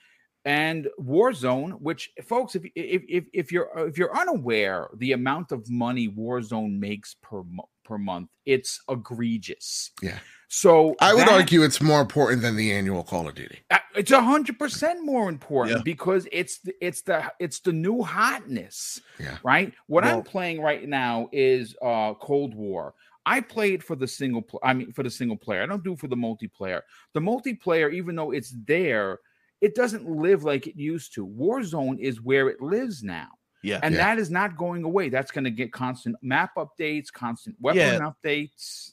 and 0.47 0.89
Warzone, 0.99 1.73
which 1.81 2.11
folks, 2.25 2.55
if 2.55 2.65
if 2.75 3.03
if, 3.09 3.25
if 3.35 3.53
you're 3.53 3.69
if 3.77 3.99
you're 3.99 4.17
unaware, 4.17 4.89
the 4.97 5.13
amount 5.13 5.53
of 5.53 5.69
money 5.69 6.09
Warzone 6.09 6.79
makes 6.79 7.15
per 7.21 7.43
mo- 7.43 7.69
per 7.85 7.99
month, 7.99 8.31
it's 8.47 8.81
egregious. 8.89 9.91
Yeah. 10.01 10.19
So 10.49 10.95
I 11.01 11.13
would 11.13 11.23
that- 11.27 11.33
argue 11.41 11.63
it's 11.65 11.83
more 11.83 12.01
important 12.01 12.41
than 12.43 12.55
the 12.57 12.73
annual 12.73 13.03
Call 13.03 13.27
of 13.29 13.35
Duty. 13.35 13.59
uh, 13.71 13.79
It's 13.97 14.13
a 14.13 14.21
hundred 14.23 14.59
percent 14.59 15.05
more 15.05 15.29
important 15.29 15.79
Yeah. 15.79 15.83
because 15.83 16.29
it's 16.31 16.59
the, 16.59 16.73
it's 16.81 17.03
the 17.03 17.33
it's 17.41 17.59
the 17.61 17.73
new 17.73 18.03
hotness, 18.03 19.01
Yeah. 19.19 19.39
right? 19.43 19.73
What 19.89 20.05
I'm 20.05 20.23
playing 20.23 20.61
right 20.63 20.89
now 20.89 21.29
is 21.33 21.75
uh 21.83 22.15
Cold 22.15 22.55
War. 22.55 22.95
I 23.29 23.41
play 23.41 23.73
it 23.75 23.83
for 23.83 23.97
the 23.97 24.07
single. 24.07 24.43
Pl- 24.43 24.61
I 24.63 24.73
mean, 24.73 24.93
for 24.93 25.03
the 25.03 25.11
single 25.11 25.37
player. 25.37 25.61
I 25.63 25.67
don't 25.67 25.83
do 25.83 25.95
it 25.95 25.99
for 25.99 26.07
the 26.07 26.15
multiplayer. 26.17 26.83
The 27.15 27.21
multiplayer, 27.21 27.93
even 27.93 28.15
though 28.15 28.31
it's 28.31 28.55
there, 28.69 29.19
it 29.61 29.75
doesn't 29.75 30.09
live 30.09 30.45
like 30.45 30.67
it 30.67 30.77
used 30.77 31.15
to. 31.15 31.27
Warzone 31.27 31.99
is 31.99 32.21
where 32.21 32.49
it 32.49 32.61
lives 32.61 33.03
now, 33.03 33.29
Yeah. 33.63 33.81
and 33.83 33.95
Yeah. 33.95 34.05
that 34.15 34.19
is 34.19 34.31
not 34.31 34.57
going 34.57 34.85
away. 34.85 35.09
That's 35.09 35.31
going 35.31 35.45
to 35.45 35.51
get 35.51 35.73
constant 35.73 36.17
map 36.23 36.51
updates, 36.57 37.13
constant 37.13 37.57
weapon 37.61 37.81
Yeah. 37.81 38.11
updates. 38.25 38.93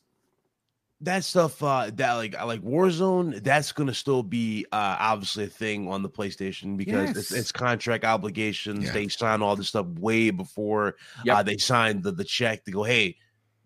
that 1.01 1.21
stuff 1.25 1.61
uh 1.61 1.91
that 1.95 2.13
like 2.13 2.33
like 2.45 2.61
warzone 2.61 3.43
that's 3.43 3.73
gonna 3.73 3.93
still 3.93 4.23
be 4.23 4.65
uh 4.71 4.95
obviously 4.99 5.43
a 5.43 5.47
thing 5.47 5.89
on 5.89 6.01
the 6.01 6.07
playstation 6.09 6.77
because 6.77 7.09
it's, 7.09 7.29
Yes. 7.31 7.39
it's 7.41 7.51
contract 7.51 8.05
obligations 8.05 8.85
Yeah. 8.85 8.93
they 8.93 9.09
sign 9.09 9.41
all 9.41 9.57
this 9.57 9.67
stuff 9.67 9.85
way 9.99 10.29
before 10.29 10.95
Yep. 11.25 11.35
uh 11.35 11.43
they 11.43 11.57
signed 11.57 12.03
the, 12.03 12.13
the 12.13 12.23
check 12.23 12.63
to 12.63 12.71
go 12.71 12.83
hey 12.83 13.17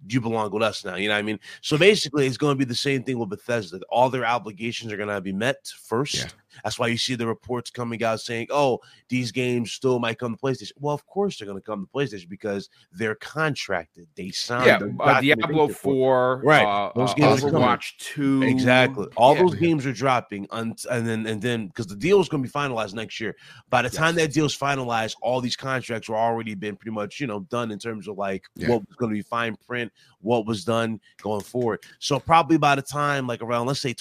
you 0.10 0.20
belong 0.20 0.50
with 0.52 0.64
us 0.64 0.84
now 0.84 0.96
you 0.96 1.08
know 1.10 1.14
what 1.14 1.20
i 1.20 1.22
mean 1.22 1.40
so 1.62 1.78
basically 1.78 2.26
it's 2.26 2.38
going 2.38 2.56
to 2.56 2.58
be 2.58 2.66
the 2.66 2.74
same 2.74 3.04
thing 3.04 3.20
with 3.20 3.30
bethesda 3.30 3.80
all 3.92 4.10
their 4.10 4.26
obligations 4.26 4.92
are 4.92 4.98
going 4.98 5.08
to 5.08 5.22
be 5.22 5.34
met 5.34 5.58
first 5.84 6.16
Yeah. 6.16 6.26
That's 6.64 6.78
why 6.80 6.88
you 6.88 6.98
see 6.98 7.16
the 7.16 7.26
reports 7.28 7.70
coming 7.70 8.04
out 8.04 8.20
saying 8.20 8.48
oh 8.50 8.80
these 9.10 9.32
games 9.32 9.72
still 9.72 10.00
might 10.00 10.18
come 10.20 10.36
to 10.36 10.42
playstation 10.42 10.72
well 10.80 10.94
of 10.96 11.06
course 11.08 11.38
they're 11.38 11.46
going 11.48 11.58
to 11.58 11.64
come 11.66 11.86
to 11.86 11.92
playstation 11.92 12.30
because 12.30 12.70
they're 12.94 13.16
contracted 13.16 14.08
they 14.16 14.30
signed 14.32 14.66
Yeah, 14.66 14.76
uh, 15.04 15.22
Diablo 15.22 15.68
documentation 15.68 15.68
for 15.68 15.72
it. 15.72 15.76
Four, 15.98 16.42
Right. 16.44 16.66
Uh, 16.66 16.92
Those 16.96 17.12
uh, 17.12 17.14
games. 17.16 17.44
Overwatch 17.44 17.98
Two, 17.98 18.44
Exactly. 18.44 19.08
All 19.16 19.36
Yeah. 19.36 19.42
those 19.44 19.56
games 19.56 19.86
are 19.86 19.94
dropping, 19.94 20.48
un- 20.52 20.76
and 20.90 21.08
then 21.08 21.26
and 21.28 21.42
then 21.42 21.68
because 21.68 21.88
the 21.88 21.96
deal 21.96 22.20
is 22.20 22.30
going 22.30 22.44
to 22.44 22.48
be 22.50 22.52
finalized 22.54 22.94
next 22.94 23.20
year. 23.20 23.36
By 23.70 23.82
the 23.82 23.90
time 23.90 24.18
Yes. 24.18 24.34
that 24.36 24.44
is 24.46 24.58
finalized, 24.58 25.16
all 25.22 25.42
these 25.42 25.56
contracts 25.56 26.10
were 26.10 26.16
already 26.18 26.56
been 26.56 26.76
pretty 26.76 26.92
much 26.92 27.20
you 27.20 27.28
know 27.28 27.42
done 27.42 27.72
in 27.72 27.80
terms 27.80 28.08
of 28.08 28.18
like 28.18 28.44
Yeah. 28.56 28.70
what 28.70 28.88
was 28.88 28.96
going 28.98 29.12
to 29.12 29.16
be 29.16 29.22
fine 29.22 29.56
print, 29.68 29.92
what 30.22 30.46
was 30.46 30.64
done 30.66 31.00
going 31.22 31.42
forward. 31.42 31.82
So 32.00 32.20
probably 32.20 32.58
by 32.58 32.76
the 32.76 32.82
time 32.82 33.28
like 33.28 33.42
around 33.42 33.68
let's 33.68 33.80
say 33.82 33.94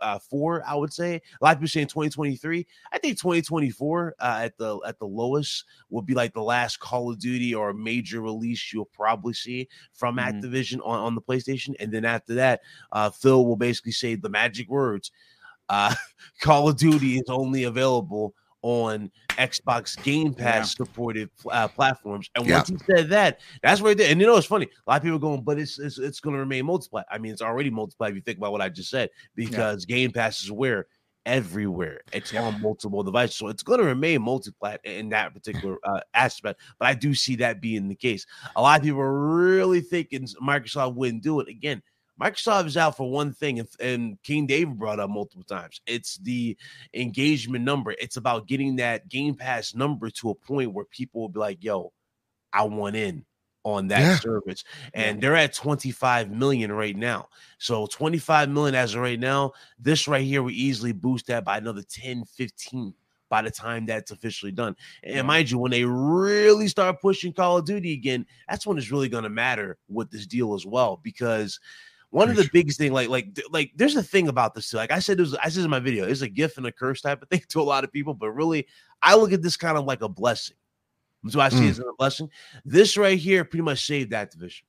2024, 0.00 0.62
I 0.66 0.74
would 0.74 0.92
say 0.92 1.16
a 1.16 1.44
lot 1.44 1.52
of 1.52 1.58
people 1.58 1.68
saying 1.68 1.86
2023. 1.88 2.66
I 2.92 2.98
think 2.98 3.18
2024 3.18 4.14
uh, 4.18 4.40
at 4.42 4.56
the 4.58 4.78
at 4.86 4.98
the 4.98 5.06
lowest 5.06 5.64
will 5.90 6.02
be 6.02 6.14
like 6.14 6.32
the 6.34 6.42
last 6.42 6.80
Call 6.80 7.10
of 7.10 7.18
Duty 7.18 7.54
or 7.54 7.72
major 7.72 8.20
release 8.20 8.72
you'll 8.72 8.86
probably 8.86 9.32
see 9.34 9.68
from 9.92 10.16
Mhm. 10.16 10.42
Activision 10.42 10.80
on, 10.84 11.00
on 11.00 11.14
the 11.14 11.22
PlayStation, 11.22 11.74
and 11.80 11.92
then 11.92 12.04
after 12.04 12.34
that 12.34 12.60
uh, 12.92 13.10
Phil 13.10 13.44
will 13.46 13.56
basically 13.56 13.92
say 13.92 14.14
the 14.14 14.28
magic 14.28 14.68
words. 14.68 15.10
Uh, 15.68 15.94
Call 16.40 16.68
of 16.68 16.76
Duty 16.76 17.16
is 17.16 17.28
only 17.28 17.64
available 17.64 18.34
on 18.62 19.10
Xbox 19.38 20.00
Game 20.02 20.34
Pass 20.34 20.74
supported 20.74 21.30
uh, 21.50 21.68
platforms. 21.68 22.28
And 22.34 22.46
Yeah. 22.46 22.56
once 22.56 22.68
he 22.68 22.76
said 22.90 23.08
that, 23.10 23.40
that's 23.62 23.80
right 23.80 23.96
there. 23.96 24.10
And 24.10 24.20
you 24.20 24.26
know, 24.26 24.36
it's 24.36 24.46
funny. 24.46 24.66
A 24.66 24.90
lot 24.90 24.96
of 24.96 25.02
people 25.02 25.16
are 25.16 25.20
going, 25.20 25.42
but 25.42 25.58
it's 25.58 25.78
it's, 25.78 25.98
it's 25.98 26.20
going 26.20 26.34
to 26.34 26.40
remain 26.40 26.64
multiplayer. 26.64 27.04
I 27.10 27.18
mean, 27.18 27.32
it's 27.32 27.42
already 27.42 27.70
multiplayer 27.70 28.10
if 28.10 28.16
you 28.16 28.20
think 28.20 28.38
about 28.38 28.52
what 28.52 28.60
I 28.60 28.68
just 28.68 28.90
said, 28.90 29.10
because 29.34 29.84
Game 29.84 30.12
Pass 30.12 30.42
is 30.42 30.50
where 30.50 30.86
everywhere. 31.26 32.00
It's 32.12 32.32
on 32.34 32.60
multiple 32.60 33.02
devices, 33.02 33.36
so 33.36 33.48
it's 33.48 33.62
going 33.62 33.80
to 33.80 33.86
remain 33.86 34.20
multiplat 34.20 34.78
in 34.84 35.10
that 35.10 35.34
particular 35.34 35.76
uh, 35.84 36.00
aspect. 36.14 36.60
But 36.78 36.88
I 36.88 36.94
do 36.94 37.14
see 37.14 37.36
that 37.36 37.60
being 37.60 37.86
the 37.86 37.94
case. 37.94 38.26
A 38.56 38.62
lot 38.62 38.80
of 38.80 38.84
people 38.84 39.00
are 39.00 39.36
really 39.36 39.82
thinking 39.82 40.26
Microsoft 40.42 40.94
wouldn't 40.94 41.22
do 41.22 41.40
it 41.40 41.48
again. 41.48 41.82
Microsoft 42.20 42.66
is 42.66 42.76
out 42.76 42.96
for 42.96 43.10
one 43.10 43.32
thing, 43.32 43.60
and, 43.60 43.68
and 43.80 44.22
King 44.22 44.46
David 44.46 44.78
brought 44.78 45.00
up 45.00 45.10
multiple 45.10 45.44
times. 45.44 45.80
It's 45.86 46.18
the 46.18 46.56
engagement 46.94 47.64
number. 47.64 47.92
It's 47.92 48.16
about 48.16 48.46
getting 48.48 48.76
that 48.76 49.08
Game 49.08 49.34
Pass 49.34 49.74
number 49.74 50.10
to 50.10 50.30
a 50.30 50.34
point 50.34 50.72
where 50.72 50.84
people 50.86 51.20
will 51.20 51.28
be 51.28 51.40
like, 51.40 51.62
"Yo, 51.62 51.92
I 52.52 52.64
want 52.64 52.96
in." 52.96 53.24
on 53.64 53.88
that 53.88 54.00
Yeah. 54.00 54.16
service 54.22 54.64
and 54.94 55.20
they're 55.20 55.34
at 55.36 55.52
25 55.52 56.30
million 56.30 56.70
right 56.72 56.96
now 56.96 57.28
so 57.58 57.86
25 57.86 58.48
million 58.48 58.74
as 58.74 58.94
of 58.94 59.00
right 59.02 59.18
now 59.18 59.52
this 59.78 60.06
right 60.06 60.24
here 60.24 60.42
will 60.42 60.50
easily 60.52 60.92
boost 60.92 61.26
that 61.26 61.44
by 61.44 61.58
another 61.58 61.82
10 61.82 62.24
15 62.24 62.94
by 63.28 63.42
the 63.42 63.50
time 63.50 63.84
that's 63.84 64.12
officially 64.12 64.52
done 64.52 64.74
and 65.02 65.14
Yeah. 65.16 65.22
mind 65.26 65.50
you 65.50 65.58
when 65.58 65.72
they 65.72 65.84
really 65.84 66.68
start 66.68 67.00
pushing 67.00 67.32
call 67.32 67.58
of 67.58 67.66
duty 67.66 67.92
again 67.92 68.24
that's 68.48 68.64
when 68.66 68.78
it's 68.78 68.92
really 68.92 69.08
going 69.08 69.24
to 69.24 69.28
matter 69.28 69.76
with 69.88 70.10
this 70.10 70.26
deal 70.26 70.54
as 70.54 70.64
well 70.64 71.00
because 71.02 71.58
one 72.10 72.30
of 72.30 72.36
the 72.36 72.48
biggest 72.52 72.78
thing 72.78 72.92
like 72.92 73.08
like 73.08 73.38
like 73.50 73.70
there's 73.76 73.96
a 73.96 74.02
thing 74.02 74.28
about 74.28 74.54
this 74.54 74.70
too. 74.70 74.76
like 74.78 74.90
i 74.90 74.98
said 74.98 75.18
it 75.18 75.22
was 75.22 75.34
i 75.36 75.48
said 75.48 75.62
in 75.64 75.70
my 75.70 75.78
video 75.78 76.06
it's 76.06 76.22
a 76.22 76.28
gift 76.28 76.56
and 76.56 76.66
a 76.66 76.72
curse 76.72 77.00
type 77.02 77.20
of 77.22 77.28
thing 77.30 77.42
to 77.48 77.60
a 77.60 77.62
lot 77.62 77.84
of 77.84 77.92
people 77.92 78.14
but 78.14 78.30
really 78.30 78.66
i 79.02 79.14
look 79.14 79.32
at 79.32 79.42
this 79.42 79.56
kind 79.56 79.76
of 79.76 79.84
like 79.84 80.00
a 80.02 80.08
blessing 80.08 80.56
so 81.28 81.40
I 81.40 81.48
see 81.48 81.56
Mm. 81.64 81.70
as 81.70 81.78
a 81.80 81.84
blessing. 81.98 82.30
This 82.64 82.96
right 82.96 83.18
here 83.18 83.44
pretty 83.44 83.64
much 83.64 83.84
saved 83.84 84.12
that 84.12 84.30
division. 84.30 84.64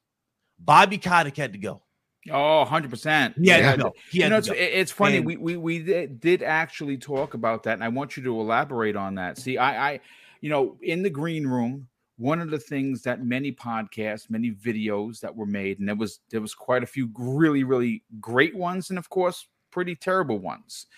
Bobby 0.57 0.97
Kotick 0.97 1.37
had 1.37 1.53
to 1.53 1.59
go. 1.59 1.83
Oh, 2.31 2.65
100%. 2.67 3.35
Yeah. 3.37 3.77
He 4.09 4.23
You 4.23 4.29
know, 4.29 4.37
it's, 4.39 4.49
it's 4.51 4.91
funny. 4.91 5.17
And- 5.17 5.27
we 5.27 5.37
we 5.37 5.57
we 5.57 5.77
did 6.07 6.41
actually 6.41 6.97
talk 6.97 7.35
about 7.35 7.61
that, 7.63 7.73
and 7.73 7.83
I 7.83 7.89
want 7.89 8.17
you 8.17 8.23
to 8.23 8.41
elaborate 8.41 8.95
on 8.95 9.13
that. 9.15 9.37
See, 9.37 9.59
I, 9.59 9.91
I, 9.91 9.99
you 10.41 10.49
know, 10.49 10.75
in 10.81 11.03
the 11.03 11.09
green 11.11 11.45
room, 11.45 11.87
one 12.19 12.41
of 12.41 12.51
the 12.51 12.59
things 12.59 13.01
that 13.03 13.23
many 13.23 13.51
podcasts, 13.51 14.29
many 14.29 14.51
videos 14.51 15.21
that 15.21 15.35
were 15.35 15.45
made, 15.45 15.79
and 15.79 15.87
there 15.87 15.95
was 15.95 16.19
there 16.29 16.41
was 16.41 16.53
quite 16.53 16.83
a 16.83 16.87
few 16.87 17.09
really 17.17 17.63
really 17.63 18.03
great 18.19 18.55
ones, 18.55 18.89
and 18.89 18.99
of 18.99 19.09
course, 19.09 19.47
pretty 19.71 19.95
terrible 19.95 20.39
ones. 20.39 20.85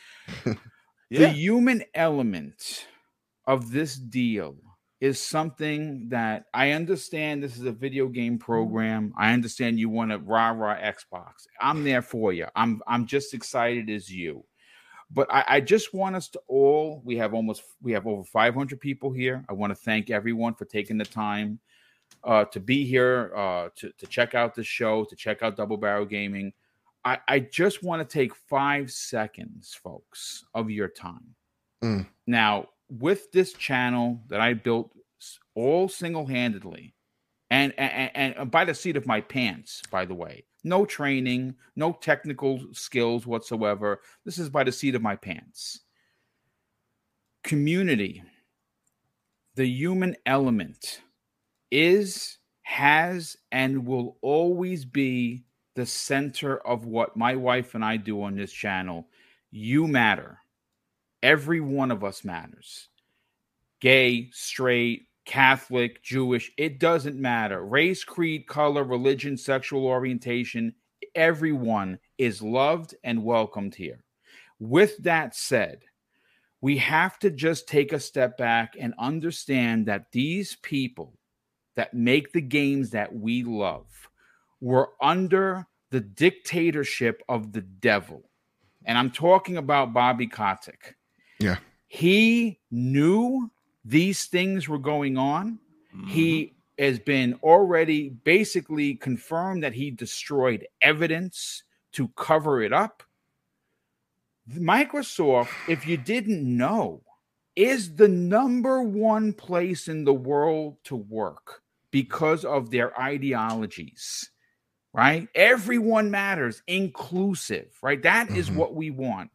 The 1.12 1.28
human 1.28 1.84
element 1.94 2.88
of 3.46 3.72
this 3.72 3.96
deal 3.96 4.56
is 5.02 5.20
something 5.20 6.08
that 6.08 6.46
I 6.54 6.72
understand. 6.72 7.44
This 7.44 7.58
is 7.58 7.66
a 7.66 7.72
video 7.74 8.08
game 8.08 8.38
program. 8.38 9.14
I 9.18 9.34
understand 9.34 9.78
you 9.78 9.90
want 9.90 10.12
to 10.12 10.20
rah 10.20 10.52
rah 10.52 10.78
Xbox. 10.78 11.48
I'm 11.60 11.84
there 11.84 12.02
for 12.02 12.32
you. 12.32 12.46
I'm 12.56 12.82
I'm 12.88 13.08
just 13.08 13.34
excited 13.34 13.90
as 13.90 14.10
you. 14.10 14.46
But 15.14 15.32
I, 15.32 15.44
I 15.48 15.60
just 15.60 15.94
want 15.94 16.16
us 16.16 16.30
to 16.30 16.42
all. 16.48 17.02
We 17.04 17.18
have 17.18 17.34
almost 17.34 17.64
we 17.82 17.92
have 17.92 18.08
over 18.08 18.24
500 18.24 18.80
people 18.80 19.12
here. 19.12 19.44
I 19.50 19.54
want 19.54 19.72
to 19.72 19.76
thank 19.76 20.10
everyone 20.10 20.54
for 20.54 20.66
taking 20.66 20.98
the 20.98 21.06
time 21.06 21.60
uh, 22.24 22.46
to 22.46 22.60
be 22.60 22.86
here, 22.86 23.32
uh, 23.36 23.70
to 23.76 23.92
to 23.92 24.08
check 24.08 24.36
out 24.36 24.56
the 24.56 24.64
show, 24.64 25.04
to 25.06 25.16
check 25.16 25.44
out 25.44 25.58
Double 25.58 25.78
Barrel 25.78 26.06
Gaming. 26.06 26.54
I, 27.04 27.18
I 27.28 27.40
just 27.40 27.84
want 27.84 28.08
to 28.08 28.14
take 28.14 28.36
five 28.36 28.92
seconds, 28.92 29.74
folks, 29.74 30.46
of 30.54 30.70
your 30.70 30.88
time. 30.88 31.36
Mm. 31.84 32.06
Now, 32.28 32.68
with 32.90 33.32
this 33.32 33.54
channel 33.54 34.22
that 34.28 34.40
I 34.40 34.54
built 34.54 34.92
all 35.56 35.90
single 35.90 36.28
handedly, 36.28 36.94
and, 37.50 37.74
and 37.78 38.36
and 38.38 38.52
by 38.52 38.66
the 38.66 38.74
seat 38.74 38.98
of 38.98 39.06
my 39.06 39.20
pants, 39.22 39.82
by 39.92 40.06
the 40.06 40.14
way, 40.14 40.46
no 40.64 40.86
training, 40.86 41.56
no 41.76 41.94
technical 41.94 42.62
skills 42.74 43.26
whatsoever. 43.26 44.02
This 44.26 44.38
is 44.38 44.50
by 44.50 44.64
the 44.64 44.72
seat 44.72 44.96
of 44.96 45.02
my 45.02 45.16
pants. 45.16 45.82
Community, 47.44 48.24
the 49.56 49.66
human 49.66 50.16
element, 50.26 51.02
is, 51.72 52.38
has, 52.64 53.38
and 53.52 53.86
will 53.86 54.18
always 54.22 54.86
be 54.86 55.44
the 55.76 55.86
center 55.86 56.58
of 56.68 56.86
what 56.86 57.18
my 57.18 57.36
wife 57.36 57.76
and 57.76 57.84
I 57.84 57.98
do 57.98 58.22
on 58.24 58.36
this 58.36 58.52
channel. 58.52 59.08
You 59.50 59.88
matter. 59.88 60.38
Every 61.24 61.62
one 61.62 61.92
of 61.92 62.04
us 62.04 62.24
matters. 62.24 62.90
Gay, 63.80 64.30
straight, 64.32 65.08
Catholic, 65.32 66.04
Jewish, 66.04 66.52
it 66.58 66.78
doesn't 66.78 67.16
matter. 67.16 67.64
Race, 67.64 68.04
creed, 68.04 68.48
color, 68.48 68.84
religion, 68.84 69.38
sexual 69.38 69.86
orientation, 69.86 70.76
everyone 71.16 72.00
is 72.18 72.42
loved 72.42 72.96
and 73.06 73.24
welcomed 73.24 73.74
here. 73.74 74.04
With 74.60 74.98
that 75.04 75.34
said, 75.34 75.86
we 76.60 76.78
have 76.80 77.18
to 77.20 77.30
just 77.30 77.66
take 77.66 77.94
a 77.94 78.00
step 78.00 78.38
back 78.38 78.76
and 78.78 78.94
understand 79.00 79.86
that 79.86 80.12
these 80.12 80.58
people 80.64 81.18
that 81.78 81.94
make 81.94 82.34
the 82.34 82.42
games 82.42 82.90
that 82.90 83.16
we 83.16 83.46
love 83.46 83.88
were 84.60 84.90
under 85.02 85.66
the 85.92 86.02
dictatorship 86.02 87.24
of 87.30 87.54
the 87.54 87.62
devil. 87.62 88.30
And 88.84 88.98
I'm 88.98 89.12
talking 89.12 89.56
about 89.56 89.94
Bobby 89.94 90.28
Kotick. 90.28 90.98
Yeah. 91.40 91.56
He 91.88 92.60
knew 92.70 93.50
these 93.84 94.26
things 94.26 94.70
were 94.70 94.80
going 94.80 95.18
on 95.18 95.60
Mm-hmm. 95.96 96.08
He 96.08 96.54
has 96.78 97.00
been 97.00 97.40
already 97.44 98.10
basically 98.10 98.96
confirmed 98.96 99.64
that 99.64 99.74
he 99.74 99.92
destroyed 99.92 100.68
evidence 100.82 101.64
to 101.94 102.08
cover 102.10 102.62
it 102.62 102.74
up. 102.74 103.04
Microsoft, 104.50 105.50
if 105.68 105.86
you 105.86 105.98
didn't 105.98 106.44
know, 106.44 107.02
is 107.56 107.96
the 107.96 108.08
number 108.08 108.82
one 108.82 109.34
place 109.34 109.88
in 109.88 110.06
the 110.06 110.14
world 110.14 110.78
to 110.86 110.96
work 110.96 111.62
because 111.92 112.46
of 112.46 112.72
their 112.72 112.98
ideologies, 113.00 114.32
right? 114.94 115.28
Everyone 115.36 116.10
matters, 116.10 116.64
inclusive, 116.66 117.78
right? 117.84 118.02
That 118.02 118.28
mm-hmm. 118.28 118.38
is 118.38 118.50
what 118.50 118.74
we 118.74 118.90
want. 118.90 119.30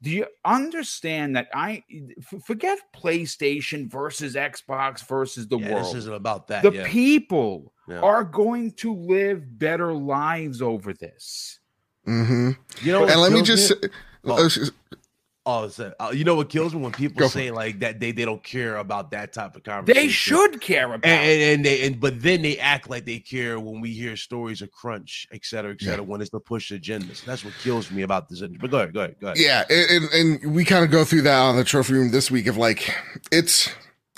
Do 0.00 0.10
you 0.10 0.26
understand 0.44 1.34
that 1.34 1.48
I 1.52 1.82
forget 2.46 2.78
PlayStation 2.94 3.90
versus 3.90 4.34
Xbox 4.36 5.06
versus 5.06 5.48
the 5.48 5.58
yeah, 5.58 5.74
world? 5.74 5.86
This 5.86 5.94
isn't 5.94 6.14
about 6.14 6.46
that. 6.48 6.62
The 6.62 6.72
yeah. 6.72 6.88
people 6.88 7.72
yeah. 7.88 8.00
are 8.00 8.22
going 8.22 8.72
to 8.74 8.94
live 8.94 9.58
better 9.58 9.92
lives 9.92 10.62
over 10.62 10.92
this. 10.92 11.58
Mm-hmm. 12.06 12.50
You 12.82 12.92
know, 12.92 13.06
and 13.06 13.20
let 13.20 13.32
me 13.32 13.42
just. 13.42 13.68
Say, 13.68 13.74
oh. 14.24 14.48
Oh, 15.50 15.70
uh, 15.98 16.10
you 16.10 16.24
know 16.24 16.34
what 16.34 16.50
kills 16.50 16.74
me 16.74 16.82
when 16.82 16.92
people 16.92 17.20
Go 17.20 17.26
say 17.26 17.50
like 17.50 17.78
that 17.78 18.00
they, 18.00 18.12
they 18.12 18.26
don't 18.26 18.42
care 18.42 18.76
about 18.76 19.12
that 19.12 19.32
type 19.32 19.56
of 19.56 19.62
conversation. 19.62 20.06
They 20.06 20.12
should 20.12 20.60
care 20.60 20.84
about 20.84 21.06
and, 21.06 21.24
and, 21.24 21.42
and, 21.42 21.64
they 21.64 21.86
and 21.86 21.98
but 21.98 22.20
then 22.20 22.42
they 22.42 22.58
act 22.58 22.90
like 22.90 23.06
they 23.06 23.18
care 23.18 23.58
when 23.58 23.80
we 23.80 23.94
hear 23.94 24.14
stories 24.14 24.60
of 24.60 24.70
crunch, 24.72 25.26
et 25.32 25.46
cetera, 25.46 25.72
et 25.72 25.80
cetera, 25.80 26.02
yeah. 26.02 26.02
when 26.02 26.20
it's 26.20 26.28
the 26.28 26.38
push 26.38 26.70
agendas. 26.70 27.24
That's 27.24 27.46
what 27.46 27.54
kills 27.62 27.90
me 27.90 28.02
about 28.02 28.28
this. 28.28 28.42
But 28.42 28.70
go 28.70 28.76
ahead, 28.76 28.92
go 28.92 29.00
ahead, 29.00 29.16
go 29.22 29.28
ahead. 29.28 29.38
Yeah, 29.38 29.64
and, 29.70 30.04
and 30.12 30.54
we 30.54 30.66
kind 30.66 30.84
of 30.84 30.90
go 30.90 31.02
through 31.02 31.22
that 31.22 31.40
on 31.40 31.56
the 31.56 31.64
trophy 31.64 31.94
room 31.94 32.10
this 32.10 32.30
week 32.30 32.46
of 32.46 32.58
like 32.58 32.94
it's 33.32 33.70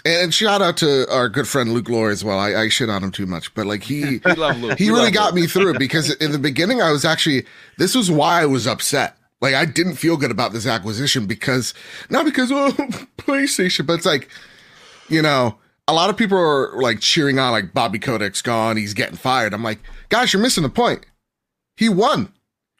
and 0.04 0.34
shout 0.34 0.60
out 0.60 0.78
to 0.78 1.08
our 1.12 1.28
good 1.28 1.46
friend 1.46 1.72
Luke 1.72 1.88
Lore 1.88 2.10
as 2.10 2.24
well. 2.24 2.40
I, 2.40 2.56
I 2.56 2.68
shit 2.70 2.90
on 2.90 3.04
him 3.04 3.12
too 3.12 3.26
much, 3.26 3.54
but 3.54 3.66
like 3.66 3.84
he 3.84 4.02
he 4.78 4.90
really 4.90 5.12
got 5.12 5.32
Luke. 5.32 5.42
me 5.42 5.46
through 5.46 5.76
it 5.76 5.78
because 5.78 6.12
in 6.16 6.32
the 6.32 6.40
beginning 6.40 6.82
I 6.82 6.90
was 6.90 7.04
actually 7.04 7.46
this 7.78 7.94
was 7.94 8.10
why 8.10 8.42
I 8.42 8.46
was 8.46 8.66
upset 8.66 9.16
like 9.40 9.54
I 9.54 9.64
didn't 9.64 9.94
feel 9.94 10.16
good 10.16 10.30
about 10.30 10.52
this 10.52 10.66
acquisition 10.66 11.26
because 11.26 11.74
not 12.08 12.24
because 12.24 12.50
oh 12.52 12.70
PlayStation, 13.18 13.86
but 13.86 13.94
it's 13.94 14.06
like, 14.06 14.28
you 15.08 15.22
know, 15.22 15.58
a 15.88 15.94
lot 15.94 16.10
of 16.10 16.16
people 16.16 16.38
are 16.38 16.80
like 16.80 17.00
cheering 17.00 17.38
on 17.38 17.52
like 17.52 17.72
Bobby 17.72 17.98
Kotick's 17.98 18.42
gone, 18.42 18.76
he's 18.76 18.94
getting 18.94 19.16
fired. 19.16 19.54
I'm 19.54 19.62
like, 19.62 19.80
gosh, 20.08 20.32
you're 20.32 20.42
missing 20.42 20.62
the 20.62 20.68
point. 20.68 21.06
He 21.76 21.88
won. 21.88 22.32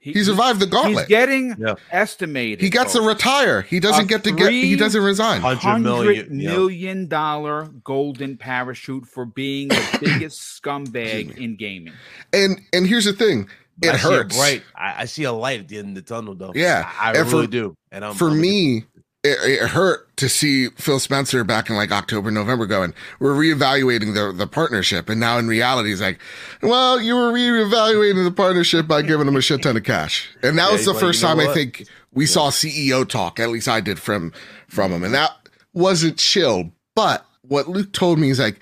He, 0.03 0.13
he 0.15 0.25
survived 0.25 0.61
the 0.61 0.67
gauntlet. 0.67 1.09
He's 1.09 1.09
getting 1.09 1.55
yeah. 1.59 1.75
estimated. 1.91 2.63
He 2.63 2.71
gets 2.71 2.95
to 2.95 3.03
retire. 3.03 3.61
He 3.61 3.81
doesn't 3.81 4.07
get 4.07 4.25
to 4.25 4.33
get. 4.33 4.51
He 4.51 4.75
doesn't 4.75 5.03
resign. 5.03 5.43
Hundred 5.43 5.81
million, 5.81 6.39
million 6.39 7.07
dollar 7.07 7.67
golden 7.85 8.39
parachute 8.39 9.05
for 9.07 9.27
being 9.27 9.69
the 9.69 9.99
biggest 10.01 10.63
scumbag 10.63 11.37
in 11.37 11.57
gaming. 11.57 11.93
And 12.33 12.63
and 12.73 12.87
here's 12.87 13.05
the 13.05 13.13
thing: 13.13 13.51
it 13.83 13.95
I 13.95 13.97
hurts. 13.97 14.39
Right, 14.39 14.63
I, 14.75 15.03
I, 15.03 15.05
see 15.07 15.25
a 15.25 15.33
light 15.33 15.61
at 15.61 15.69
the 15.69 15.79
end 15.79 15.97
of 15.97 16.05
the 16.05 16.15
tunnel, 16.15 16.35
though. 16.35 16.53
Yeah, 16.55 16.91
I, 16.99 17.09
I 17.09 17.11
really 17.13 17.47
for, 17.47 17.51
do. 17.51 17.77
And 17.91 18.05
I'm, 18.05 18.15
for 18.15 18.29
I'm 18.29 18.41
me, 18.41 18.85
it, 19.23 19.39
it, 19.43 19.69
hurt 19.69 20.15
to 20.17 20.29
see 20.29 20.69
Phil 20.71 20.99
Spencer 20.99 21.45
back 21.45 21.69
in 21.69 21.77
like 21.77 21.93
October, 21.93 22.31
November 22.31 22.67
going, 22.67 22.95
we're 23.19 23.35
reevaluating 23.35 24.15
the, 24.15 24.33
the 24.33 24.47
partnership. 24.47 25.09
And 25.09 25.21
now 25.21 25.39
in 25.39 25.47
reality, 25.47 25.91
he's 25.91 26.01
like, 26.01 26.21
well, 26.63 27.01
you 27.01 27.15
were 27.15 27.33
reevaluating 27.33 28.25
the 28.25 28.33
partnership 28.33 28.89
by 28.89 29.03
giving 29.03 29.29
him 29.29 29.37
a 29.37 29.43
shit 29.43 29.63
ton 29.63 29.77
of 29.77 29.85
cash. 29.85 30.29
And 30.43 30.59
that 30.59 30.67
yeah, 30.67 30.73
was 30.73 30.85
the 30.85 30.93
well, 30.93 31.01
first 31.01 31.21
time 31.21 31.39
I 31.39 31.53
think 31.53 31.87
we 32.13 32.25
yeah. 32.25 32.31
saw 32.31 32.51
CEO 32.51 33.07
talk. 33.07 33.39
At 33.39 33.51
least 33.51 33.69
I 33.69 33.81
did 33.81 33.99
from, 33.99 34.33
from 34.69 34.91
mm-hmm. 34.91 34.97
him. 34.97 35.05
And 35.05 35.15
that 35.15 35.33
wasn't 35.75 36.17
chill. 36.17 36.73
But 36.95 37.27
what 37.43 37.69
Luke 37.69 37.93
told 37.93 38.19
me 38.19 38.31
is 38.31 38.39
like, 38.39 38.61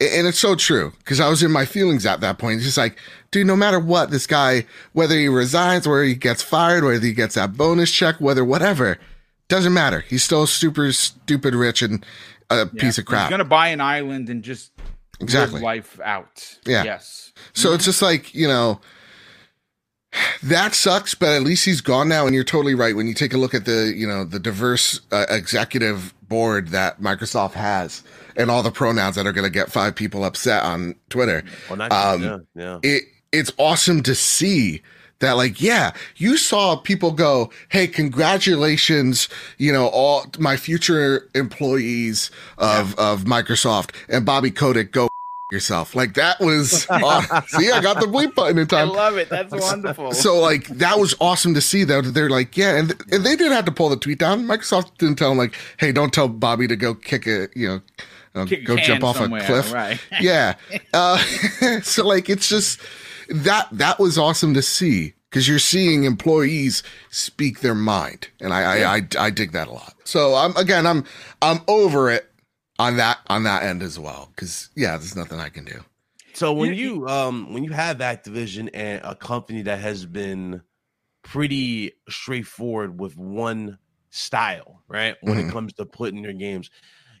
and 0.00 0.26
it's 0.26 0.38
so 0.38 0.54
true 0.54 0.92
because 0.98 1.20
I 1.20 1.28
was 1.28 1.42
in 1.42 1.50
my 1.50 1.66
feelings 1.66 2.06
at 2.06 2.20
that 2.20 2.38
point. 2.38 2.56
It's 2.56 2.64
just 2.64 2.78
like, 2.78 2.98
dude, 3.30 3.46
no 3.46 3.56
matter 3.56 3.78
what, 3.78 4.10
this 4.10 4.26
guy, 4.26 4.64
whether 4.92 5.14
he 5.14 5.28
resigns, 5.28 5.86
whether 5.86 6.02
he 6.04 6.14
gets 6.14 6.42
fired, 6.42 6.84
whether 6.84 7.04
he 7.04 7.12
gets 7.12 7.34
that 7.34 7.56
bonus 7.56 7.90
check, 7.90 8.16
whether 8.18 8.44
whatever, 8.44 8.98
doesn't 9.48 9.74
matter. 9.74 10.00
He's 10.00 10.24
still 10.24 10.46
super 10.46 10.90
stupid 10.92 11.54
rich 11.54 11.82
and 11.82 12.04
a 12.48 12.68
yeah. 12.72 12.80
piece 12.82 12.98
of 12.98 13.04
crap. 13.04 13.24
He's 13.24 13.30
gonna 13.30 13.44
buy 13.44 13.68
an 13.68 13.80
island 13.80 14.30
and 14.30 14.42
just 14.42 14.72
exactly 15.20 15.60
life 15.60 16.00
out. 16.02 16.58
Yeah. 16.64 16.84
Yes. 16.84 17.32
So 17.52 17.68
mm-hmm. 17.68 17.74
it's 17.76 17.84
just 17.84 18.02
like 18.02 18.34
you 18.34 18.48
know. 18.48 18.80
That 20.42 20.74
sucks, 20.74 21.14
but 21.14 21.30
at 21.30 21.42
least 21.42 21.64
he's 21.64 21.80
gone 21.80 22.08
now. 22.08 22.26
And 22.26 22.34
you're 22.34 22.44
totally 22.44 22.74
right. 22.74 22.96
When 22.96 23.06
you 23.06 23.14
take 23.14 23.34
a 23.34 23.38
look 23.38 23.54
at 23.54 23.64
the, 23.64 23.92
you 23.94 24.06
know, 24.06 24.24
the 24.24 24.38
diverse 24.38 25.00
uh, 25.12 25.26
executive 25.28 26.14
board 26.28 26.68
that 26.68 27.00
Microsoft 27.00 27.52
has, 27.52 28.02
and 28.36 28.50
all 28.50 28.62
the 28.62 28.70
pronouns 28.70 29.16
that 29.16 29.26
are 29.26 29.32
going 29.32 29.44
to 29.44 29.50
get 29.50 29.70
five 29.70 29.94
people 29.94 30.24
upset 30.24 30.62
on 30.62 30.94
Twitter. 31.08 31.42
Well, 31.68 31.82
um, 31.92 32.22
yeah, 32.22 32.38
yeah. 32.54 32.78
It 32.82 33.04
it's 33.32 33.52
awesome 33.58 34.02
to 34.04 34.14
see 34.14 34.82
that 35.20 35.32
like 35.32 35.60
yeah 35.60 35.92
you 36.16 36.36
saw 36.36 36.76
people 36.76 37.12
go 37.12 37.50
hey 37.68 37.86
congratulations 37.86 39.28
you 39.58 39.72
know 39.72 39.88
all 39.88 40.24
my 40.38 40.56
future 40.56 41.28
employees 41.34 42.30
of 42.58 42.94
yeah. 42.96 43.12
of 43.12 43.24
microsoft 43.24 43.94
and 44.08 44.24
bobby 44.24 44.50
kotick 44.50 44.92
go 44.92 45.09
yourself 45.52 45.94
like 45.94 46.14
that 46.14 46.38
was 46.40 46.86
uh, 46.90 47.40
see 47.42 47.70
i 47.70 47.80
got 47.80 48.00
the 48.00 48.06
bleep 48.06 48.34
button 48.34 48.58
in 48.58 48.66
time 48.66 48.88
i 48.88 48.92
love 48.92 49.16
it 49.16 49.28
that's 49.28 49.52
wonderful 49.52 50.12
so 50.12 50.38
like 50.38 50.66
that 50.68 50.98
was 50.98 51.14
awesome 51.20 51.54
to 51.54 51.60
see 51.60 51.84
that 51.84 52.02
they're 52.14 52.30
like 52.30 52.56
yeah 52.56 52.76
and, 52.76 52.94
and 53.10 53.24
they 53.24 53.36
did 53.36 53.50
have 53.52 53.64
to 53.64 53.72
pull 53.72 53.88
the 53.88 53.96
tweet 53.96 54.18
down 54.18 54.44
microsoft 54.44 54.96
didn't 54.98 55.16
tell 55.16 55.30
them 55.30 55.38
like 55.38 55.54
hey 55.78 55.92
don't 55.92 56.12
tell 56.12 56.28
bobby 56.28 56.66
to 56.66 56.76
go 56.76 56.94
kick 56.94 57.26
a 57.26 57.48
you 57.54 57.68
know 57.68 57.80
uh, 58.34 58.44
go 58.64 58.76
jump 58.76 59.02
off 59.02 59.20
a 59.20 59.28
cliff. 59.28 59.72
Right. 59.72 60.00
yeah. 60.20 60.54
Uh, 60.92 61.18
so 61.82 62.06
like 62.06 62.28
it's 62.28 62.48
just 62.48 62.80
that 63.28 63.68
that 63.72 63.98
was 63.98 64.18
awesome 64.18 64.54
to 64.54 64.62
see 64.62 65.14
because 65.28 65.48
you're 65.48 65.58
seeing 65.58 66.04
employees 66.04 66.82
speak 67.10 67.60
their 67.60 67.74
mind, 67.74 68.28
and 68.40 68.52
I, 68.52 68.78
yeah. 68.78 68.90
I, 68.90 68.96
I 68.96 69.26
I 69.26 69.30
dig 69.30 69.52
that 69.52 69.68
a 69.68 69.72
lot. 69.72 69.94
So 70.04 70.34
I'm 70.34 70.56
again 70.56 70.86
I'm 70.86 71.04
I'm 71.42 71.60
over 71.66 72.10
it 72.10 72.29
on 72.80 72.96
that 72.96 73.18
on 73.26 73.44
that 73.44 73.62
end 73.62 73.82
as 73.82 73.98
well 73.98 74.30
because 74.34 74.70
yeah, 74.74 74.96
there's 74.96 75.14
nothing 75.14 75.38
I 75.38 75.50
can 75.50 75.64
do. 75.64 75.80
So 76.32 76.52
when 76.52 76.74
you 76.74 77.06
um 77.06 77.52
when 77.52 77.62
you 77.62 77.72
have 77.72 77.98
Activision 77.98 78.70
and 78.72 79.02
a 79.04 79.14
company 79.14 79.62
that 79.62 79.78
has 79.80 80.06
been 80.06 80.62
pretty 81.22 81.92
straightforward 82.08 82.98
with 82.98 83.16
one 83.16 83.78
style, 84.08 84.82
right? 84.88 85.16
When 85.20 85.36
mm-hmm. 85.36 85.48
it 85.48 85.52
comes 85.52 85.72
to 85.74 85.84
putting 85.84 86.22
their 86.22 86.32
games, 86.32 86.70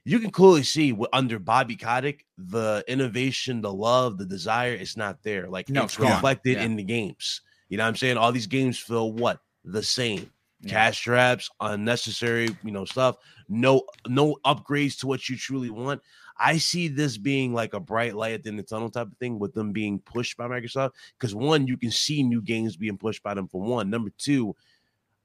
you 0.04 0.18
can 0.18 0.30
clearly 0.30 0.62
see 0.62 0.92
what 0.92 1.10
under 1.12 1.38
Bobby 1.38 1.76
Kotick, 1.76 2.24
the 2.38 2.82
innovation, 2.88 3.60
the 3.60 3.72
love, 3.72 4.16
the 4.16 4.24
desire 4.24 4.74
is 4.74 4.96
not 4.96 5.22
there. 5.22 5.46
Like 5.48 5.68
no, 5.68 5.84
it's 5.84 5.98
reflected 5.98 6.56
yeah. 6.56 6.64
in 6.64 6.76
the 6.76 6.82
games. 6.82 7.42
You 7.68 7.76
know 7.76 7.84
what 7.84 7.88
I'm 7.88 7.96
saying? 7.96 8.16
All 8.16 8.32
these 8.32 8.46
games 8.46 8.78
feel 8.78 9.12
what? 9.12 9.40
The 9.64 9.82
same. 9.82 10.30
Cash 10.68 11.00
traps, 11.00 11.50
unnecessary, 11.60 12.48
you 12.62 12.70
know, 12.70 12.84
stuff. 12.84 13.16
No, 13.48 13.82
no 14.06 14.36
upgrades 14.44 14.98
to 15.00 15.06
what 15.06 15.28
you 15.28 15.36
truly 15.36 15.70
want. 15.70 16.02
I 16.38 16.58
see 16.58 16.88
this 16.88 17.16
being 17.16 17.52
like 17.54 17.74
a 17.74 17.80
bright 17.80 18.14
light 18.14 18.34
at 18.34 18.42
the 18.42 18.50
end 18.50 18.60
of 18.60 18.66
the 18.66 18.74
tunnel 18.74 18.90
type 18.90 19.08
of 19.08 19.16
thing 19.18 19.38
with 19.38 19.54
them 19.54 19.72
being 19.72 20.00
pushed 20.00 20.36
by 20.36 20.48
Microsoft. 20.48 20.92
Because 21.18 21.34
one, 21.34 21.66
you 21.66 21.76
can 21.76 21.90
see 21.90 22.22
new 22.22 22.42
games 22.42 22.76
being 22.76 22.98
pushed 22.98 23.22
by 23.22 23.34
them 23.34 23.48
for 23.48 23.60
one. 23.60 23.90
Number 23.90 24.10
two, 24.18 24.54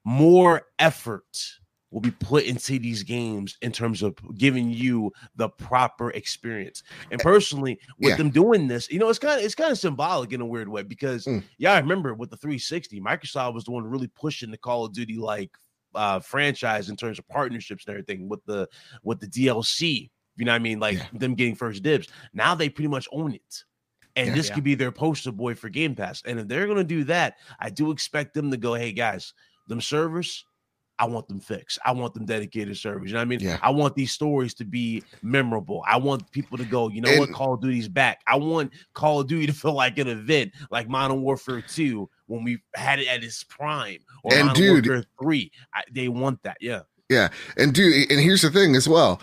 more 0.04 0.64
effort 0.80 1.60
will 1.96 2.02
be 2.02 2.12
put 2.12 2.44
into 2.44 2.78
these 2.78 3.04
games 3.04 3.58
in 3.62 3.72
terms 3.72 4.04
of 4.04 4.18
giving 4.38 4.70
you 4.70 5.14
the 5.38 5.48
proper 5.48 6.12
experience. 6.12 6.84
And 7.10 7.22
personally, 7.22 7.80
with 8.00 8.10
yeah. 8.10 8.16
them 8.18 8.32
doing 8.32 8.68
this, 8.68 8.92
you 8.92 9.00
know, 9.00 9.08
it's 9.08 9.18
kind 9.18 9.40
of 9.40 9.46
it's 9.46 9.56
kind 9.56 9.72
of 9.72 9.78
symbolic 9.78 10.34
in 10.34 10.42
a 10.42 10.46
weird 10.46 10.68
way 10.68 10.84
because 10.84 11.24
mm. 11.24 11.42
yeah, 11.58 11.72
I 11.72 11.80
remember 11.80 12.14
with 12.14 12.32
the 12.32 12.36
360, 12.36 13.00
Microsoft 13.00 13.54
was 13.54 13.64
the 13.64 13.72
one 13.72 13.86
really 13.86 14.10
pushing 14.10 14.52
the 14.52 14.58
Call 14.58 14.84
of 14.84 14.92
Duty 14.92 15.16
like 15.16 15.52
uh 15.96 16.20
franchise 16.20 16.90
in 16.90 16.98
terms 16.98 17.18
of 17.18 17.26
partnerships 17.30 17.86
and 17.88 17.94
everything 17.94 18.28
with 18.28 18.44
the 18.44 18.68
with 19.02 19.22
the 19.22 19.28
DLC. 19.28 20.10
You 20.36 20.44
know 20.44 20.52
what 20.52 20.58
I 20.58 20.60
mean? 20.60 20.82
Like 20.82 20.98
yeah. 20.98 21.06
them 21.14 21.34
getting 21.34 21.56
first 21.56 21.82
dibs. 21.82 22.10
Now 22.34 22.56
they 22.56 22.68
pretty 22.68 22.90
much 22.90 23.08
own 23.14 23.36
it. 23.36 23.64
And 24.18 24.28
yeah, 24.28 24.36
this 24.36 24.50
could 24.50 24.66
be 24.66 24.76
their 24.76 24.92
poster 24.92 25.32
boy 25.32 25.56
for 25.56 25.70
Game 25.70 25.96
Pass. 25.96 26.22
And 26.26 26.42
if 26.42 26.50
they're 26.50 26.68
gonna 26.68 26.84
do 26.84 27.06
that, 27.06 27.36
I 27.58 27.70
do 27.70 27.92
expect 27.92 28.34
them 28.34 28.52
to 28.52 28.58
go, 28.58 28.74
hey 28.74 28.92
guys, 28.92 29.34
them 29.70 29.80
servers, 29.80 30.44
I 30.98 31.06
want 31.06 31.28
them 31.28 31.40
fixed. 31.40 31.78
I 31.86 31.92
want 31.92 32.14
them 32.14 32.26
dedicated 32.26 32.78
servers. 32.78 33.10
You 33.10 33.14
know 33.14 33.20
what 33.20 33.24
I 33.24 33.26
mean? 33.26 33.40
Yeah. 33.42 33.60
I 33.62 33.70
want 33.70 33.96
these 33.96 34.12
stories 34.12 34.54
to 34.56 34.66
be 34.66 35.04
memorable. 35.22 35.84
I 35.88 35.98
want 35.98 36.30
people 36.32 36.58
to 36.58 36.66
go, 36.66 36.90
you 36.90 37.02
know 37.02 37.10
and, 37.10 37.20
what, 37.20 37.34
Call 37.34 37.54
of 37.54 37.62
Duty's 37.62 37.90
back. 37.90 38.22
I 38.28 38.38
want 38.38 38.72
Call 38.94 39.22
of 39.22 39.28
Duty 39.28 39.48
to 39.48 39.54
feel 39.54 39.74
like 39.74 39.98
an 39.98 40.08
event 40.08 40.54
like 40.72 40.88
Modern 40.88 41.22
Warfare 41.22 41.62
2 41.62 42.10
when 42.28 42.44
we 42.44 42.60
had 42.76 43.00
it 43.00 43.08
at 43.08 43.24
its 43.24 43.44
prime 43.44 44.00
or 44.24 44.34
and 44.34 44.48
Modern 44.48 44.62
dude, 44.62 44.88
Warfare 44.88 45.06
3. 45.22 45.52
I, 45.74 45.84
they 45.92 46.08
want 46.08 46.42
that. 46.44 46.58
Yeah. 46.62 46.82
Yeah. 47.10 47.30
And 47.58 47.74
dude, 47.74 48.10
and 48.10 48.20
here's 48.20 48.42
the 48.42 48.50
thing 48.50 48.76
as 48.76 48.88
well. 48.88 49.22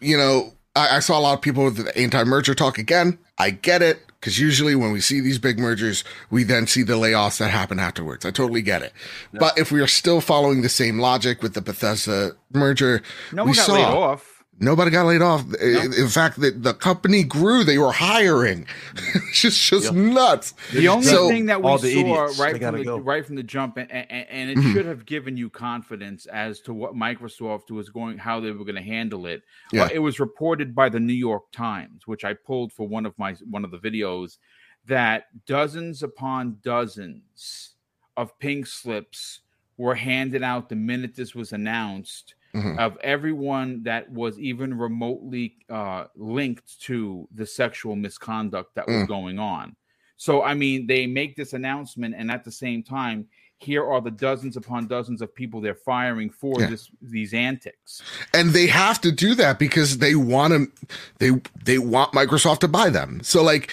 You 0.00 0.16
know, 0.16 0.52
I, 0.76 0.96
I 0.96 0.98
saw 1.00 1.18
a 1.18 1.20
lot 1.20 1.34
of 1.34 1.40
people 1.40 1.64
with 1.64 1.76
the 1.76 1.98
anti-merger 1.98 2.54
talk 2.54 2.78
again. 2.78 3.18
I 3.38 3.50
get 3.50 3.82
it 3.82 4.00
because 4.20 4.38
usually 4.38 4.74
when 4.74 4.92
we 4.92 5.00
see 5.00 5.20
these 5.20 5.38
big 5.38 5.58
mergers, 5.58 6.04
we 6.30 6.42
then 6.42 6.66
see 6.66 6.82
the 6.82 6.94
layoffs 6.94 7.38
that 7.38 7.50
happen 7.50 7.78
afterwards. 7.78 8.24
I 8.24 8.30
totally 8.30 8.62
get 8.62 8.82
it. 8.82 8.92
But 9.32 9.58
if 9.58 9.70
we 9.70 9.80
are 9.80 9.86
still 9.86 10.20
following 10.20 10.62
the 10.62 10.68
same 10.68 10.98
logic 10.98 11.42
with 11.42 11.54
the 11.54 11.60
Bethesda 11.60 12.32
merger, 12.52 13.02
no 13.32 13.44
we 13.44 13.50
one 13.50 13.56
got 13.56 13.66
saw, 13.66 13.72
laid 13.74 13.84
off. 13.84 14.37
Nobody 14.60 14.90
got 14.90 15.06
laid 15.06 15.22
off. 15.22 15.46
No. 15.46 15.56
In 15.60 16.08
fact, 16.08 16.40
the, 16.40 16.50
the 16.50 16.74
company 16.74 17.22
grew. 17.22 17.62
They 17.62 17.78
were 17.78 17.92
hiring. 17.92 18.66
it's 18.96 19.40
just, 19.40 19.60
just 19.60 19.84
yep. 19.84 19.94
nuts. 19.94 20.52
The 20.72 20.88
only 20.88 21.06
so, 21.06 21.28
thing 21.28 21.46
that 21.46 21.62
we 21.62 21.78
saw 21.78 21.84
idiots, 21.84 22.38
right 22.38 22.60
from 22.60 22.76
the, 22.78 22.84
go. 22.84 22.98
right 22.98 23.24
from 23.24 23.36
the 23.36 23.44
jump, 23.44 23.76
and, 23.76 23.90
and, 23.90 24.26
and 24.28 24.50
it 24.50 24.58
mm-hmm. 24.58 24.72
should 24.72 24.86
have 24.86 25.06
given 25.06 25.36
you 25.36 25.48
confidence 25.48 26.26
as 26.26 26.60
to 26.62 26.74
what 26.74 26.94
Microsoft 26.94 27.70
was 27.70 27.88
going, 27.88 28.18
how 28.18 28.40
they 28.40 28.50
were 28.50 28.64
going 28.64 28.74
to 28.74 28.82
handle 28.82 29.26
it. 29.26 29.42
Yeah. 29.72 29.82
Well, 29.82 29.90
it 29.92 30.00
was 30.00 30.18
reported 30.18 30.74
by 30.74 30.88
the 30.88 31.00
New 31.00 31.12
York 31.12 31.52
Times, 31.52 32.06
which 32.06 32.24
I 32.24 32.34
pulled 32.34 32.72
for 32.72 32.88
one 32.88 33.06
of 33.06 33.16
my 33.16 33.34
one 33.48 33.64
of 33.64 33.70
the 33.70 33.78
videos, 33.78 34.38
that 34.86 35.26
dozens 35.46 36.02
upon 36.02 36.58
dozens 36.62 37.74
of 38.16 38.36
pink 38.40 38.66
slips 38.66 39.40
were 39.76 39.94
handed 39.94 40.42
out 40.42 40.68
the 40.68 40.74
minute 40.74 41.14
this 41.14 41.36
was 41.36 41.52
announced 41.52 42.34
mm-hmm. 42.54 42.78
of 42.78 42.96
everyone 43.02 43.82
that 43.84 44.10
was 44.10 44.38
even 44.38 44.76
remotely 44.76 45.56
uh, 45.68 46.04
linked 46.16 46.80
to 46.82 47.28
the 47.34 47.46
sexual 47.46 47.96
misconduct 47.96 48.74
that 48.74 48.86
was 48.86 49.04
mm. 49.04 49.08
going 49.08 49.38
on. 49.38 49.76
So, 50.16 50.42
I 50.42 50.54
mean, 50.54 50.86
they 50.86 51.06
make 51.06 51.36
this 51.36 51.52
announcement, 51.52 52.14
and 52.16 52.30
at 52.30 52.44
the 52.44 52.50
same 52.50 52.82
time, 52.82 53.28
here 53.58 53.84
are 53.84 54.00
the 54.00 54.10
dozens 54.10 54.56
upon 54.56 54.86
dozens 54.86 55.20
of 55.20 55.34
people 55.34 55.60
they're 55.60 55.74
firing 55.74 56.30
for 56.30 56.60
yeah. 56.60 56.70
this 56.70 56.90
these 57.02 57.34
antics 57.34 58.02
and 58.32 58.50
they 58.50 58.66
have 58.66 59.00
to 59.00 59.10
do 59.10 59.34
that 59.34 59.58
because 59.58 59.98
they 59.98 60.14
want 60.14 60.52
to 60.52 60.86
they 61.18 61.30
they 61.64 61.78
want 61.78 62.12
microsoft 62.12 62.60
to 62.60 62.68
buy 62.68 62.88
them 62.88 63.20
so 63.22 63.42
like 63.42 63.72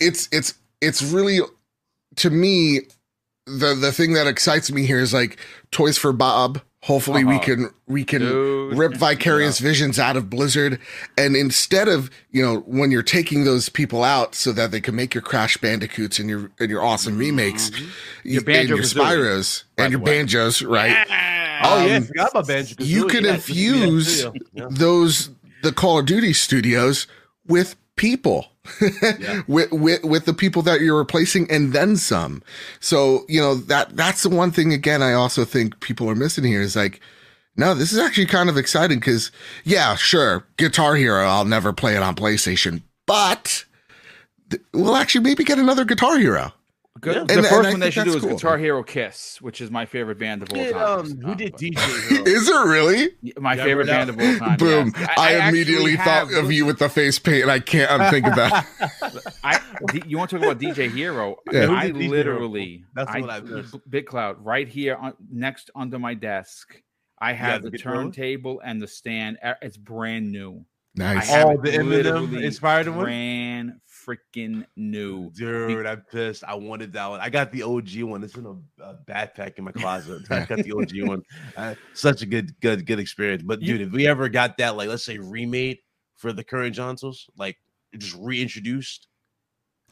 it's 0.00 0.28
it's 0.32 0.54
it's 0.80 1.02
really 1.02 1.38
to 2.16 2.30
me 2.30 2.80
the 3.46 3.74
the 3.74 3.92
thing 3.92 4.12
that 4.14 4.26
excites 4.26 4.70
me 4.72 4.84
here 4.84 4.98
is 4.98 5.14
like 5.14 5.38
toys 5.70 5.96
for 5.96 6.12
bob 6.12 6.60
Hopefully 6.82 7.22
uh-huh. 7.22 7.30
we 7.30 7.38
can 7.38 7.70
we 7.86 8.04
can 8.04 8.22
Dude. 8.22 8.76
rip 8.76 8.94
vicarious 8.94 9.60
yeah. 9.60 9.68
visions 9.68 10.00
out 10.00 10.16
of 10.16 10.28
Blizzard 10.28 10.80
and 11.16 11.36
instead 11.36 11.86
of, 11.86 12.10
you 12.32 12.44
know, 12.44 12.60
when 12.66 12.90
you're 12.90 13.04
taking 13.04 13.44
those 13.44 13.68
people 13.68 14.02
out 14.02 14.34
so 14.34 14.50
that 14.50 14.72
they 14.72 14.80
can 14.80 14.96
make 14.96 15.14
your 15.14 15.22
Crash 15.22 15.56
Bandicoots 15.58 16.18
and 16.18 16.28
your 16.28 16.50
and 16.58 16.70
your 16.70 16.82
awesome 16.82 17.16
remakes, 17.16 17.70
mm-hmm. 17.70 17.88
your 18.24 18.50
and 18.50 18.68
your 18.68 18.78
Spyros 18.78 19.62
and 19.78 19.92
your 19.92 20.00
banjos, 20.00 20.60
right? 20.60 20.90
Yeah. 21.08 21.60
Oh 21.64 21.86
yeah, 21.86 21.92
I 21.92 21.96
um, 21.98 22.02
forgot 22.02 22.30
about 22.30 22.48
Banjo. 22.48 22.74
You 22.80 23.06
can 23.06 23.24
yeah, 23.24 23.34
infuse 23.34 24.26
those 24.54 25.30
the 25.62 25.72
Call 25.72 26.00
of 26.00 26.06
Duty 26.06 26.32
studios 26.32 27.06
with 27.46 27.76
people 27.94 28.51
yeah. 28.80 29.42
with, 29.48 29.72
with 29.72 30.04
with 30.04 30.24
the 30.24 30.32
people 30.32 30.62
that 30.62 30.80
you're 30.80 30.98
replacing 30.98 31.50
and 31.50 31.72
then 31.72 31.96
some 31.96 32.42
so 32.80 33.24
you 33.28 33.40
know 33.40 33.54
that 33.54 33.96
that's 33.96 34.22
the 34.22 34.28
one 34.28 34.50
thing 34.52 34.72
again 34.72 35.02
i 35.02 35.12
also 35.12 35.44
think 35.44 35.80
people 35.80 36.08
are 36.08 36.14
missing 36.14 36.44
here 36.44 36.60
is 36.60 36.76
like 36.76 37.00
no 37.56 37.74
this 37.74 37.92
is 37.92 37.98
actually 37.98 38.26
kind 38.26 38.48
of 38.48 38.56
exciting 38.56 39.00
because 39.00 39.32
yeah 39.64 39.96
sure 39.96 40.46
guitar 40.58 40.94
hero 40.94 41.24
i'll 41.26 41.44
never 41.44 41.72
play 41.72 41.96
it 41.96 42.02
on 42.02 42.14
playstation 42.14 42.82
but 43.06 43.64
th- 44.50 44.62
we'll 44.72 44.96
actually 44.96 45.24
maybe 45.24 45.42
get 45.42 45.58
another 45.58 45.84
guitar 45.84 46.16
hero 46.18 46.52
Good. 47.02 47.16
Yeah. 47.16 47.24
The 47.24 47.34
and, 47.34 47.46
first 47.46 47.52
and 47.52 47.72
one 47.72 47.80
they 47.80 47.90
should 47.90 48.04
do 48.04 48.14
is 48.14 48.22
cool. 48.22 48.36
Guitar 48.36 48.56
Hero 48.58 48.84
Kiss, 48.84 49.42
which 49.42 49.60
is 49.60 49.72
my 49.72 49.84
favorite 49.86 50.20
band 50.20 50.44
of 50.44 50.52
all 50.52 50.70
time. 50.70 51.00
Um, 51.00 51.20
who 51.20 51.34
did 51.34 51.54
DJ 51.54 51.76
Hero? 52.08 52.24
is 52.24 52.48
it 52.48 52.66
really? 52.66 53.08
My 53.38 53.54
yeah, 53.54 53.64
favorite 53.64 53.88
band 53.88 54.08
of 54.08 54.20
all 54.20 54.38
time. 54.38 54.56
Boom. 54.56 54.92
Yes. 54.96 55.10
I, 55.18 55.34
I, 55.34 55.48
immediately 55.48 55.96
thought 55.96 56.30
have, 56.30 56.44
of 56.44 56.52
you 56.52 56.64
with 56.64 56.78
the 56.78 56.88
face 56.88 57.18
paint, 57.18 57.42
and 57.42 57.50
I 57.50 57.58
can't 57.58 57.90
unthink 57.90 58.28
of 58.28 58.36
that. 58.36 59.34
I, 59.44 59.60
you 60.06 60.16
want 60.16 60.30
to 60.30 60.38
talk 60.38 60.44
about 60.44 60.60
DJ 60.60 60.92
Hero? 60.92 61.38
Yeah. 61.50 61.72
I, 61.72 61.86
I 61.86 61.88
literally, 61.88 62.84
That's 62.94 63.10
I, 63.10 63.20
what 63.20 63.30
I 63.30 63.40
Big 63.90 64.06
Cloud, 64.06 64.36
right 64.38 64.68
here 64.68 64.94
on, 64.94 65.14
next 65.28 65.70
under 65.74 65.98
my 65.98 66.14
desk. 66.14 66.80
I 67.18 67.32
have 67.32 67.62
the 67.62 67.72
turntable 67.72 68.60
and 68.64 68.80
the 68.80 68.86
stand. 68.86 69.38
It's 69.60 69.76
brand 69.76 70.30
new. 70.30 70.64
Nice. 70.94 71.30
All 71.30 71.58
the 71.58 71.70
Eminem 71.70 72.40
inspired 72.42 72.88
one. 72.88 73.00
Brand 73.00 73.72
freaking 74.06 74.64
new. 74.76 75.30
Dude, 75.32 75.86
I'm 75.86 76.02
pissed. 76.10 76.44
I 76.44 76.54
wanted 76.54 76.92
that 76.92 77.06
one. 77.06 77.20
I 77.20 77.30
got 77.30 77.52
the 77.52 77.62
OG 77.62 78.02
one. 78.02 78.22
It's 78.22 78.36
in 78.36 78.46
a, 78.46 78.82
a 78.82 78.94
backpack 79.08 79.58
in 79.58 79.64
my 79.64 79.72
closet. 79.72 80.22
I 80.30 80.44
got 80.44 80.58
the 80.58 80.72
OG 80.72 81.08
one. 81.08 81.22
Uh, 81.56 81.74
such 81.94 82.22
a 82.22 82.26
good, 82.26 82.58
good, 82.60 82.86
good 82.86 82.98
experience. 82.98 83.42
But 83.42 83.60
dude, 83.60 83.80
if 83.80 83.90
we 83.90 84.06
ever 84.06 84.28
got 84.28 84.56
that, 84.58 84.76
like, 84.76 84.88
let's 84.88 85.04
say 85.04 85.18
remade 85.18 85.78
for 86.16 86.32
the 86.32 86.44
current 86.44 86.74
Johnsons, 86.74 87.26
like 87.36 87.56
just 87.96 88.16
reintroduced, 88.18 89.08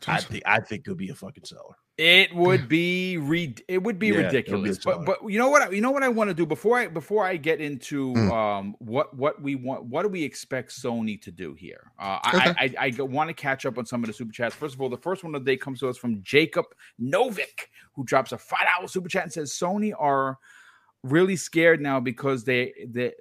I 0.06 0.20
think 0.20 0.42
I 0.46 0.60
think 0.60 0.80
it 0.80 0.84
could 0.84 0.96
be 0.96 1.10
a 1.10 1.14
fucking 1.14 1.44
seller. 1.44 1.76
It 2.00 2.34
would 2.34 2.66
be 2.66 3.18
re- 3.18 3.54
it 3.68 3.82
would 3.82 3.98
be 3.98 4.08
yeah, 4.08 4.18
ridiculous. 4.18 4.78
Be 4.78 4.84
but 4.86 5.04
but 5.04 5.18
you 5.28 5.38
know 5.38 5.50
what 5.50 5.62
I, 5.62 5.70
you 5.70 5.82
know 5.82 5.90
what 5.90 6.02
I 6.02 6.08
want 6.08 6.30
to 6.30 6.34
do 6.34 6.46
before 6.46 6.78
I 6.78 6.88
before 6.88 7.26
I 7.26 7.36
get 7.36 7.60
into 7.60 8.14
mm. 8.14 8.32
um 8.32 8.74
what 8.78 9.14
what 9.14 9.42
we 9.42 9.54
want 9.54 9.84
what 9.84 10.02
do 10.02 10.08
we 10.08 10.24
expect 10.24 10.70
Sony 10.70 11.20
to 11.20 11.30
do 11.30 11.52
here? 11.52 11.92
Uh, 11.98 12.18
okay. 12.34 12.54
I, 12.58 12.74
I, 12.78 12.92
I 12.98 13.02
want 13.02 13.28
to 13.28 13.34
catch 13.34 13.66
up 13.66 13.76
on 13.76 13.84
some 13.84 14.02
of 14.02 14.06
the 14.06 14.14
super 14.14 14.32
chats. 14.32 14.54
First 14.54 14.74
of 14.74 14.80
all, 14.80 14.88
the 14.88 14.96
first 14.96 15.22
one 15.22 15.34
of 15.34 15.44
the 15.44 15.52
day 15.52 15.58
comes 15.58 15.80
to 15.80 15.88
us 15.88 15.98
from 15.98 16.22
Jacob 16.22 16.64
Novik, 17.00 17.68
who 17.92 18.04
drops 18.04 18.32
a 18.32 18.38
five 18.38 18.66
dollar 18.74 18.88
super 18.88 19.08
chat 19.08 19.24
and 19.24 19.32
says 19.32 19.52
Sony 19.52 19.92
are 19.98 20.38
really 21.02 21.36
scared 21.36 21.80
now 21.80 22.00
because 22.00 22.44
they 22.44 22.72
they 22.88 23.12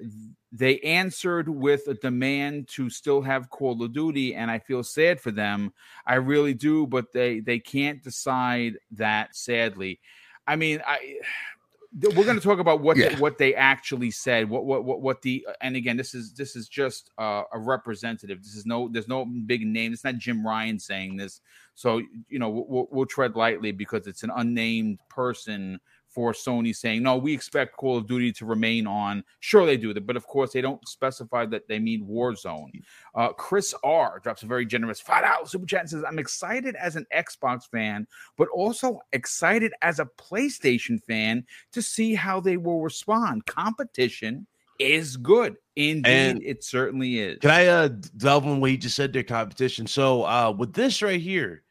they 0.52 0.80
answered 0.80 1.48
with 1.48 1.88
a 1.88 1.94
demand 1.94 2.68
to 2.70 2.90
still 2.90 3.22
have 3.22 3.50
Call 3.50 3.82
of 3.84 3.94
Duty, 3.94 4.36
and 4.36 4.50
I 4.50 4.60
feel 4.60 4.84
sad 4.84 5.20
for 5.20 5.32
them. 5.32 5.74
I 6.06 6.16
really 6.16 6.54
do, 6.54 6.88
but 6.88 7.12
they 7.14 7.40
they 7.40 7.60
can't 7.60 8.04
decide 8.04 8.76
that. 8.92 9.36
Sadly, 9.36 10.00
I 10.48 10.56
mean, 10.56 10.82
I 10.86 11.20
we're 12.16 12.24
going 12.24 12.38
to 12.38 12.44
talk 12.44 12.60
about 12.60 12.82
what 12.82 12.98
yeah. 12.98 13.10
they, 13.10 13.16
what 13.16 13.40
they 13.40 13.56
actually 13.56 14.12
said 14.12 14.48
what, 14.48 14.64
what 14.64 14.84
what 14.84 15.02
what 15.02 15.24
the 15.24 15.46
and 15.62 15.76
again 15.76 15.98
this 15.98 16.14
is 16.14 16.34
this 16.34 16.56
is 16.56 16.68
just 16.68 17.10
uh, 17.18 17.42
a 17.52 17.58
representative 17.58 18.44
this 18.44 18.56
is 18.56 18.64
no 18.64 18.88
there's 18.90 19.08
no 19.08 19.26
big 19.26 19.66
name 19.66 19.92
it's 19.92 20.04
not 20.04 20.16
jim 20.18 20.46
ryan 20.46 20.78
saying 20.78 21.18
this 21.18 21.42
so 21.74 22.00
you 22.28 22.38
know 22.38 22.48
we'll, 22.48 22.88
we'll 22.92 23.08
tread 23.08 23.36
lightly 23.36 23.72
because 23.72 24.06
it's 24.06 24.22
an 24.22 24.32
unnamed 24.36 25.00
person 25.10 25.80
for 26.10 26.34
Sony 26.34 26.76
saying, 26.76 27.04
no, 27.04 27.18
we 27.18 27.34
expect 27.34 27.78
Call 27.78 27.98
of 27.98 28.08
Duty 28.08 28.32
to 28.34 28.46
remain 28.46 28.88
on. 28.88 29.24
Sure, 29.40 29.66
they 29.66 29.78
do 29.78 29.94
that, 29.94 30.08
but 30.08 30.16
of 30.16 30.26
course, 30.28 30.54
they 30.54 30.62
don't 30.62 30.86
specify 30.88 31.46
that 31.46 31.68
they 31.68 31.80
mean 31.80 32.06
Warzone. 32.06 32.82
Uh, 33.16 33.30
Chris 33.34 33.74
R 33.84 34.20
drops 34.24 34.44
a 34.44 34.48
very 34.48 34.66
generous 34.66 35.00
five 35.00 35.24
dollars 35.24 35.52
super 35.52 35.66
chat 35.66 35.82
and 35.82 35.90
says, 35.90 36.04
I'm 36.08 36.20
excited 36.20 36.76
as 36.76 36.96
an 36.96 37.06
Xbox 37.16 37.70
fan, 37.70 38.08
but 38.38 38.48
also 38.50 39.00
excited 39.14 39.72
as 39.82 40.00
a 40.00 40.10
PlayStation 40.18 41.04
fan 41.04 41.46
to 41.74 41.82
see 41.82 42.16
how 42.16 42.40
they 42.40 42.58
will 42.58 42.82
respond. 42.82 43.46
Competition 43.46 44.48
is 44.80 45.18
good. 45.18 45.58
Indeed, 45.76 46.08
and 46.08 46.44
it 46.44 46.64
certainly 46.64 47.20
is. 47.20 47.40
Can 47.40 47.52
I 47.52 47.68
uh, 47.68 47.90
delve 48.18 48.46
on 48.46 48.60
what 48.60 48.72
he 48.72 48.78
just 48.78 48.96
said 48.96 49.14
there, 49.14 49.24
competition? 49.24 49.88
So, 49.88 50.24
uh, 50.24 50.54
with 50.58 50.74
this 50.74 51.02
right 51.02 51.22
here, 51.22 51.64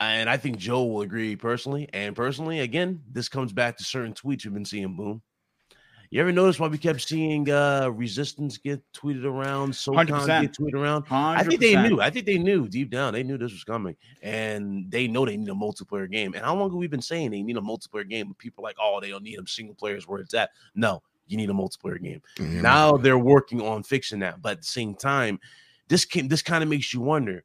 and 0.00 0.30
I 0.30 0.36
think 0.36 0.56
Joe 0.56 0.84
will 0.84 1.02
agree 1.02 1.36
personally. 1.36 1.88
And 1.92 2.16
personally, 2.16 2.60
again, 2.60 3.02
this 3.10 3.28
comes 3.28 3.52
back 3.52 3.76
to 3.78 3.84
certain 3.84 4.14
tweets 4.14 4.44
we've 4.44 4.54
been 4.54 4.64
seeing. 4.64 4.96
Boom. 4.96 5.22
You 6.10 6.20
ever 6.20 6.32
notice 6.32 6.58
why 6.58 6.66
we 6.66 6.76
kept 6.76 7.02
seeing 7.02 7.48
uh 7.48 7.88
resistance 7.94 8.58
get 8.58 8.82
tweeted 8.92 9.24
around, 9.24 9.72
so 9.72 9.92
get 9.92 10.08
tweeted 10.08 10.74
around? 10.74 11.06
100%. 11.06 11.36
I 11.36 11.44
think 11.44 11.60
they 11.60 11.80
knew. 11.80 12.00
I 12.00 12.10
think 12.10 12.26
they 12.26 12.36
knew 12.36 12.66
deep 12.66 12.90
down. 12.90 13.12
They 13.12 13.22
knew 13.22 13.38
this 13.38 13.52
was 13.52 13.62
coming, 13.62 13.94
and 14.20 14.90
they 14.90 15.06
know 15.06 15.24
they 15.24 15.36
need 15.36 15.48
a 15.48 15.52
multiplayer 15.52 16.10
game. 16.10 16.34
And 16.34 16.44
how 16.44 16.56
long 16.56 16.70
have 16.70 16.76
we 16.76 16.88
been 16.88 17.00
saying 17.00 17.30
they 17.30 17.42
need 17.42 17.56
a 17.56 17.60
multiplayer 17.60 18.08
game? 18.08 18.26
But 18.26 18.38
people 18.38 18.64
are 18.64 18.68
like, 18.68 18.76
oh, 18.82 18.98
they 19.00 19.10
don't 19.10 19.22
need 19.22 19.38
them 19.38 19.46
single 19.46 19.76
players 19.76 20.08
where 20.08 20.20
it's 20.20 20.34
at. 20.34 20.50
No, 20.74 21.00
you 21.28 21.36
need 21.36 21.48
a 21.48 21.52
multiplayer 21.52 22.02
game. 22.02 22.20
Mm-hmm. 22.38 22.60
Now 22.60 22.96
they're 22.96 23.16
working 23.16 23.62
on 23.62 23.84
fixing 23.84 24.18
that, 24.20 24.42
but 24.42 24.52
at 24.52 24.60
the 24.62 24.66
same 24.66 24.96
time, 24.96 25.38
this 25.86 26.04
can 26.04 26.26
this 26.26 26.42
kind 26.42 26.64
of 26.64 26.68
makes 26.68 26.92
you 26.92 27.00
wonder: 27.00 27.44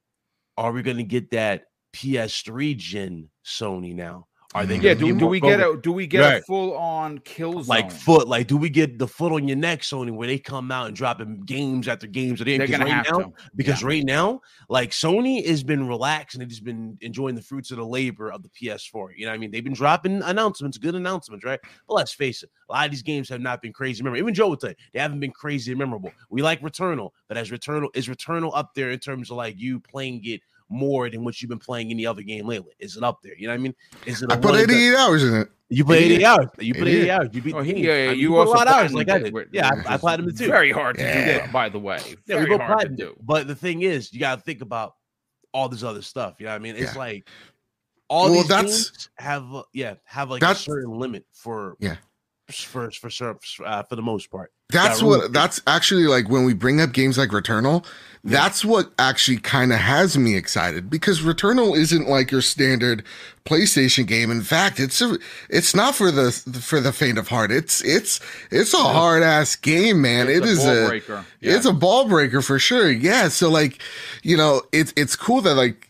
Are 0.57 0.71
we 0.71 0.81
going 0.81 0.97
to 0.97 1.03
get 1.03 1.29
that 1.31 1.65
PS3 1.95 2.77
gen 2.77 3.29
Sony 3.43 3.95
now. 3.95 4.27
Are 4.55 4.65
they? 4.65 4.75
Mm-hmm. 4.75 4.86
Yeah. 4.86 4.93
Do, 4.93 5.19
do 5.19 5.27
we 5.27 5.41
get 5.41 5.60
a 5.60 5.77
do 5.81 5.91
we 5.91 6.08
get 6.08 6.21
right. 6.21 6.41
a 6.41 6.45
full 6.45 6.77
on 6.77 7.19
Killzone? 7.19 7.67
like 7.67 7.91
foot? 7.91 8.29
Like 8.29 8.47
do 8.47 8.55
we 8.55 8.69
get 8.69 8.97
the 8.97 9.08
foot 9.08 9.34
on 9.34 9.49
your 9.49 9.58
neck 9.58 9.81
Sony 9.81 10.12
where 10.12 10.27
they 10.27 10.39
come 10.39 10.71
out 10.71 10.88
and 10.88 10.95
dropping 10.95 11.41
games 11.41 11.89
after 11.89 12.08
games? 12.08 12.39
They're 12.39 12.65
gonna 12.65 12.86
right 12.86 12.93
have 12.93 13.06
now, 13.12 13.19
to. 13.19 13.33
because 13.58 13.81
yeah. 13.81 13.87
right 13.87 14.06
now, 14.06 14.39
like 14.69 14.91
Sony 14.91 15.46
has 15.46 15.62
been 15.62 15.85
relaxed 15.89 16.35
and 16.35 16.41
they've 16.41 16.48
just 16.48 16.63
been 16.63 16.98
enjoying 17.02 17.35
the 17.35 17.41
fruits 17.41 17.71
of 17.71 17.77
the 17.77 17.85
labor 17.85 18.31
of 18.31 18.43
the 18.43 18.50
PS4. 18.50 19.10
You 19.17 19.25
know, 19.25 19.31
what 19.31 19.35
I 19.35 19.37
mean, 19.39 19.52
they've 19.52 19.62
been 19.62 19.73
dropping 19.73 20.21
announcements, 20.23 20.77
good 20.77 20.96
announcements, 20.96 21.43
right? 21.43 21.60
But 21.85 21.93
let's 21.96 22.13
face 22.13 22.41
it, 22.41 22.50
a 22.69 22.71
lot 22.71 22.85
of 22.85 22.91
these 22.91 23.04
games 23.04 23.27
have 23.27 23.41
not 23.41 23.62
been 23.62 23.73
crazy 23.73 24.04
memorable. 24.04 24.23
Even 24.23 24.33
Joe 24.33 24.48
would 24.48 24.62
say 24.62 24.73
they 24.93 25.02
haven't 25.02 25.19
been 25.19 25.31
crazy 25.31 25.75
memorable. 25.75 26.13
We 26.29 26.41
like 26.41 26.62
Returnal, 26.62 27.10
but 27.27 27.35
as 27.35 27.52
Returnal 27.52 27.89
is 27.93 28.08
Returnal 28.08 28.52
up 28.56 28.73
there 28.73 28.91
in 28.91 29.00
terms 29.00 29.31
of 29.31 29.35
like 29.35 29.56
you 29.58 29.81
playing 29.81 30.21
it 30.23 30.39
more 30.69 31.09
than 31.09 31.23
what 31.23 31.41
you've 31.41 31.49
been 31.49 31.59
playing 31.59 31.91
any 31.91 32.05
other 32.05 32.21
game 32.21 32.47
lately? 32.47 32.73
Is 32.79 32.97
it 32.97 33.03
up 33.03 33.21
there? 33.21 33.37
You 33.37 33.47
know 33.47 33.53
what 33.53 33.59
I 33.59 33.63
mean? 33.63 33.75
Is 34.05 34.21
it? 34.21 34.31
I 34.31 34.37
put 34.37 34.55
88 34.55 34.89
that, 34.89 34.99
hours 34.99 35.23
in 35.23 35.33
it. 35.35 35.49
You 35.69 35.83
put 35.83 35.97
80 35.97 36.25
hours. 36.25 36.47
You 36.59 36.73
put 36.73 36.87
80 36.87 37.11
hours. 37.11 37.29
You 37.33 37.41
beat. 37.41 37.55
Oh, 37.55 37.61
he, 37.61 37.85
yeah, 37.85 38.05
yeah, 38.05 38.11
you, 38.11 38.29
you 38.29 38.37
also 38.37 38.53
a 38.53 38.55
lot 38.55 38.67
of 38.67 38.73
hours 38.73 38.93
like 38.93 39.09
I 39.09 39.19
did. 39.19 39.33
Yeah, 39.51 39.71
I, 39.87 39.95
I 39.95 39.97
platinum 39.97 40.35
too. 40.35 40.47
Very 40.47 40.71
hard 40.71 40.97
to 40.97 41.03
yeah. 41.03 41.25
do. 41.25 41.31
That, 41.33 41.51
by 41.51 41.69
the 41.69 41.79
way, 41.79 41.99
yeah, 42.27 42.39
we 42.39 42.45
both 42.45 42.61
hard 42.61 42.89
to 42.89 42.95
do. 42.95 43.15
But 43.21 43.47
the 43.47 43.55
thing 43.55 43.81
is, 43.81 44.13
you 44.13 44.19
got 44.19 44.35
to 44.35 44.41
think 44.41 44.61
about 44.61 44.95
all 45.53 45.69
this 45.69 45.83
other 45.83 46.01
stuff. 46.01 46.35
You 46.39 46.45
know 46.45 46.51
what 46.51 46.57
I 46.57 46.59
mean? 46.59 46.75
It's 46.75 46.93
yeah. 46.93 46.99
like 46.99 47.29
all 48.09 48.25
well, 48.25 48.33
these 48.33 48.47
that's, 48.47 48.89
games 48.89 49.09
have 49.17 49.53
uh, 49.53 49.63
yeah 49.73 49.95
have 50.03 50.29
like 50.29 50.43
a 50.43 50.55
certain 50.55 50.91
limit 50.91 51.25
for 51.33 51.75
yeah 51.79 51.95
for 52.51 52.91
for 52.91 53.09
for, 53.09 53.37
uh, 53.65 53.83
for 53.83 53.95
the 53.95 54.01
most 54.01 54.29
part. 54.29 54.51
That's 54.69 54.99
That 54.99 55.05
what 55.05 55.33
that's 55.33 55.61
actually 55.67 56.05
like 56.05 56.29
when 56.29 56.43
we 56.43 56.53
bring 56.53 56.81
up 56.81 56.91
games 56.91 57.17
like 57.17 57.29
Returnal, 57.29 57.85
that's 58.23 58.65
what 58.65 58.91
actually 58.97 59.37
kind 59.37 59.71
of 59.71 59.77
has 59.77 60.17
me 60.17 60.35
excited 60.35 60.89
because 60.89 61.21
Returnal 61.21 61.77
isn't 61.77 62.09
like 62.09 62.31
your 62.31 62.41
standard 62.41 63.03
PlayStation 63.45 64.07
game. 64.07 64.31
In 64.31 64.41
fact, 64.41 64.79
it's 64.79 64.99
a, 64.99 65.19
it's 65.51 65.75
not 65.75 65.93
for 65.93 66.09
the 66.09 66.31
for 66.31 66.81
the 66.81 66.91
faint 66.91 67.19
of 67.19 67.27
heart. 67.27 67.51
It's 67.51 67.83
it's 67.83 68.19
it's 68.49 68.73
a 68.73 68.77
hard 68.77 69.21
ass 69.21 69.55
game, 69.55 70.01
man. 70.01 70.27
It's 70.27 70.39
It 70.39 70.45
is 70.45 70.63
ball 70.63 70.85
a 70.85 70.87
breaker. 70.87 71.25
it's 71.41 71.65
a 71.67 71.73
ball 71.73 72.07
breaker 72.07 72.41
for 72.41 72.57
sure. 72.57 72.89
Yeah. 72.89 73.27
So 73.27 73.51
like, 73.51 73.79
you 74.23 74.35
know, 74.35 74.63
it's 74.71 74.91
it's 74.97 75.15
cool 75.15 75.41
that 75.41 75.53
like, 75.53 75.85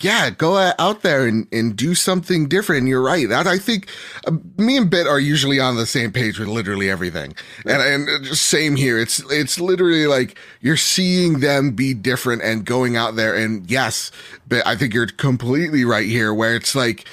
yeah, 0.00 0.28
go 0.30 0.56
out 0.78 1.02
there 1.02 1.26
and, 1.26 1.46
and 1.52 1.76
do 1.76 1.94
something 1.94 2.48
different. 2.48 2.80
And 2.80 2.88
you're 2.88 3.00
right. 3.02 3.28
That 3.28 3.46
I 3.46 3.58
think 3.58 3.88
uh, 4.26 4.32
me 4.58 4.76
and 4.76 4.90
Bit 4.90 5.06
are 5.06 5.20
usually 5.20 5.60
on 5.60 5.76
the 5.76 5.86
same 5.86 6.12
page 6.12 6.38
with 6.38 6.48
literally 6.48 6.90
everything. 6.90 7.34
And 7.64 7.80
and 7.80 8.08
uh, 8.08 8.18
just 8.22 8.46
same 8.46 8.76
here. 8.76 8.98
It's 8.98 9.20
it's 9.30 9.58
literally 9.60 10.06
like 10.06 10.36
you're 10.60 10.76
seeing 10.76 11.40
them 11.40 11.70
be 11.72 11.94
different 11.94 12.42
and 12.42 12.64
going 12.64 12.96
out 12.96 13.16
there. 13.16 13.34
And 13.36 13.70
yes, 13.70 14.10
but 14.48 14.66
I 14.66 14.76
think 14.76 14.94
you're 14.94 15.06
completely 15.06 15.84
right 15.84 16.06
here, 16.06 16.34
where 16.34 16.54
it's 16.56 16.74
like. 16.74 17.06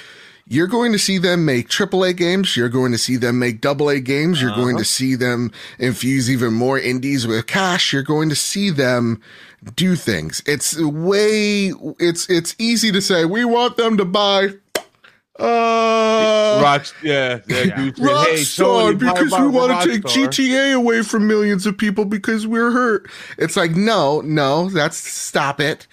You're 0.48 0.66
going 0.66 0.92
to 0.92 0.98
see 0.98 1.16
them 1.18 1.46
make 1.46 1.68
AAA 1.70 2.14
games. 2.16 2.56
You're 2.58 2.68
going 2.68 2.92
to 2.92 2.98
see 2.98 3.16
them 3.16 3.38
make 3.38 3.64
AA 3.64 4.00
games. 4.02 4.42
You're 4.42 4.50
going 4.54 4.74
Uh-huh. 4.74 4.78
to 4.80 4.84
see 4.84 5.14
them 5.14 5.50
infuse 5.78 6.28
even 6.28 6.52
more 6.52 6.78
indies 6.78 7.26
with 7.26 7.46
cash. 7.46 7.92
You're 7.92 8.02
going 8.02 8.28
to 8.28 8.34
see 8.34 8.68
them 8.68 9.22
do 9.76 9.96
things. 9.96 10.42
It's 10.46 10.78
way, 10.80 11.72
it's, 11.98 12.28
it's 12.28 12.54
easy 12.58 12.90
to 12.92 13.00
say, 13.00 13.24
we 13.24 13.44
want 13.44 13.76
them 13.76 13.96
to 13.96 14.04
buy, 14.04 14.50
uh, 15.38 16.60
Rock, 16.62 16.86
yeah, 17.02 17.40
yeah, 17.48 17.62
Yeah. 17.62 17.76
dude 17.76 17.96
"Hey, 17.98 18.04
Rockstar 18.04 18.98
because 18.98 19.32
we 19.32 19.46
want 19.48 19.82
to 19.82 19.88
take 19.88 20.02
GTA 20.02 20.74
away 20.74 21.02
from 21.02 21.26
millions 21.26 21.66
of 21.66 21.76
people 21.78 22.04
because 22.04 22.46
we're 22.46 22.70
hurt. 22.70 23.10
It's 23.38 23.56
like, 23.56 23.72
no, 23.72 24.20
no, 24.20 24.68
that's 24.68 24.96
stop 24.96 25.58
it. 25.60 25.86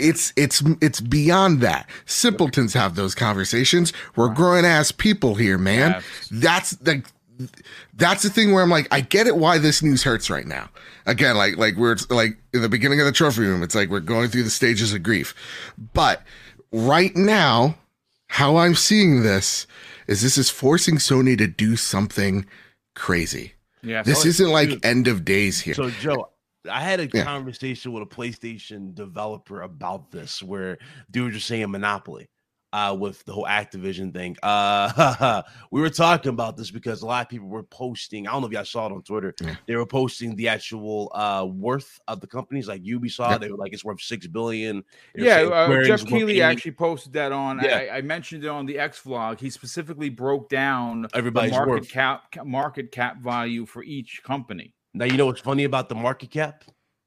It's 0.00 0.32
it's 0.36 0.62
it's 0.80 1.00
beyond 1.00 1.60
that. 1.60 1.88
Simpletons 2.06 2.74
have 2.74 2.94
those 2.96 3.14
conversations. 3.14 3.92
We're 4.16 4.30
grown 4.34 4.64
ass 4.64 4.90
people 4.92 5.34
here, 5.36 5.58
man. 5.58 5.92
Yes. 5.92 6.28
That's 6.30 6.70
the 6.72 7.02
that's 7.94 8.22
the 8.22 8.30
thing 8.30 8.52
where 8.52 8.62
I'm 8.62 8.70
like, 8.70 8.88
I 8.90 9.00
get 9.00 9.26
it 9.26 9.36
why 9.36 9.58
this 9.58 9.82
news 9.82 10.02
hurts 10.02 10.30
right 10.30 10.46
now. 10.46 10.68
Again, 11.06 11.36
like 11.36 11.56
like 11.56 11.76
we're 11.76 11.96
like 12.08 12.38
in 12.52 12.62
the 12.62 12.68
beginning 12.68 13.00
of 13.00 13.06
the 13.06 13.12
trophy 13.12 13.42
room, 13.42 13.62
it's 13.62 13.74
like 13.74 13.88
we're 13.88 14.00
going 14.00 14.28
through 14.28 14.42
the 14.44 14.50
stages 14.50 14.92
of 14.92 15.02
grief. 15.02 15.34
But 15.94 16.22
right 16.72 17.14
now, 17.16 17.76
how 18.28 18.56
I'm 18.56 18.74
seeing 18.74 19.22
this 19.22 19.66
is 20.06 20.22
this 20.22 20.38
is 20.38 20.50
forcing 20.50 20.96
Sony 20.96 21.36
to 21.38 21.46
do 21.46 21.76
something 21.76 22.46
crazy. 22.94 23.54
Yeah, 23.82 24.02
This 24.02 24.22
so- 24.22 24.28
isn't 24.28 24.50
like 24.50 24.68
dude. 24.70 24.84
end 24.84 25.08
of 25.08 25.24
days 25.24 25.60
here. 25.60 25.74
So, 25.74 25.88
Joe, 25.90 26.28
I 26.70 26.82
had 26.82 27.00
a 27.00 27.08
Yeah. 27.12 27.24
conversation 27.24 27.92
with 27.92 28.02
a 28.02 28.06
PlayStation 28.06 28.94
developer 28.94 29.62
about 29.62 30.10
this, 30.10 30.42
where 30.42 30.76
dude 31.10 31.26
was 31.26 31.34
just 31.36 31.46
saying 31.48 31.70
Monopoly. 31.70 32.28
Uh, 32.72 32.96
with 32.96 33.24
the 33.24 33.32
whole 33.32 33.46
Activision 33.46 34.12
thing, 34.12 34.36
uh, 34.44 35.42
we 35.72 35.80
were 35.80 35.90
talking 35.90 36.28
about 36.30 36.56
this 36.56 36.70
because 36.70 37.02
a 37.02 37.06
lot 37.06 37.22
of 37.22 37.28
people 37.28 37.48
were 37.48 37.64
posting. 37.64 38.28
I 38.28 38.32
don't 38.32 38.42
know 38.42 38.46
if 38.46 38.52
y'all 38.52 38.64
saw 38.64 38.86
it 38.86 38.92
on 38.92 39.02
Twitter. 39.02 39.34
Yeah. 39.42 39.56
They 39.66 39.74
were 39.74 39.86
posting 39.86 40.36
the 40.36 40.46
actual 40.48 41.10
uh 41.14 41.44
worth 41.44 42.00
of 42.06 42.20
the 42.20 42.28
companies, 42.28 42.68
like 42.68 42.82
Ubisoft. 42.82 43.30
Yep. 43.30 43.40
They 43.40 43.50
were 43.50 43.56
like, 43.56 43.72
it's 43.72 43.84
worth 43.84 44.00
six 44.00 44.28
billion. 44.28 44.84
Yeah, 45.16 45.42
uh, 45.42 45.82
Geoff 45.84 46.06
Keighley 46.06 46.42
actually 46.42 46.72
posted 46.72 47.12
that 47.14 47.32
on. 47.32 47.60
Yeah. 47.60 47.76
I, 47.76 47.96
I 47.96 48.00
mentioned 48.02 48.44
it 48.44 48.48
on 48.48 48.66
the 48.66 48.78
X 48.78 49.02
vlog. 49.02 49.40
He 49.40 49.50
specifically 49.50 50.08
broke 50.08 50.48
down 50.48 51.02
the 51.02 51.10
everybody's 51.14 51.50
market 51.50 51.70
worth. 51.70 51.88
cap 51.88 52.36
market 52.44 52.92
cap 52.92 53.20
value 53.20 53.66
for 53.66 53.82
each 53.82 54.22
company. 54.22 54.74
Now 54.94 55.06
you 55.06 55.16
know 55.16 55.26
what's 55.26 55.40
funny 55.40 55.64
about 55.64 55.88
the 55.88 55.94
market 55.94 56.30
cap? 56.30 56.64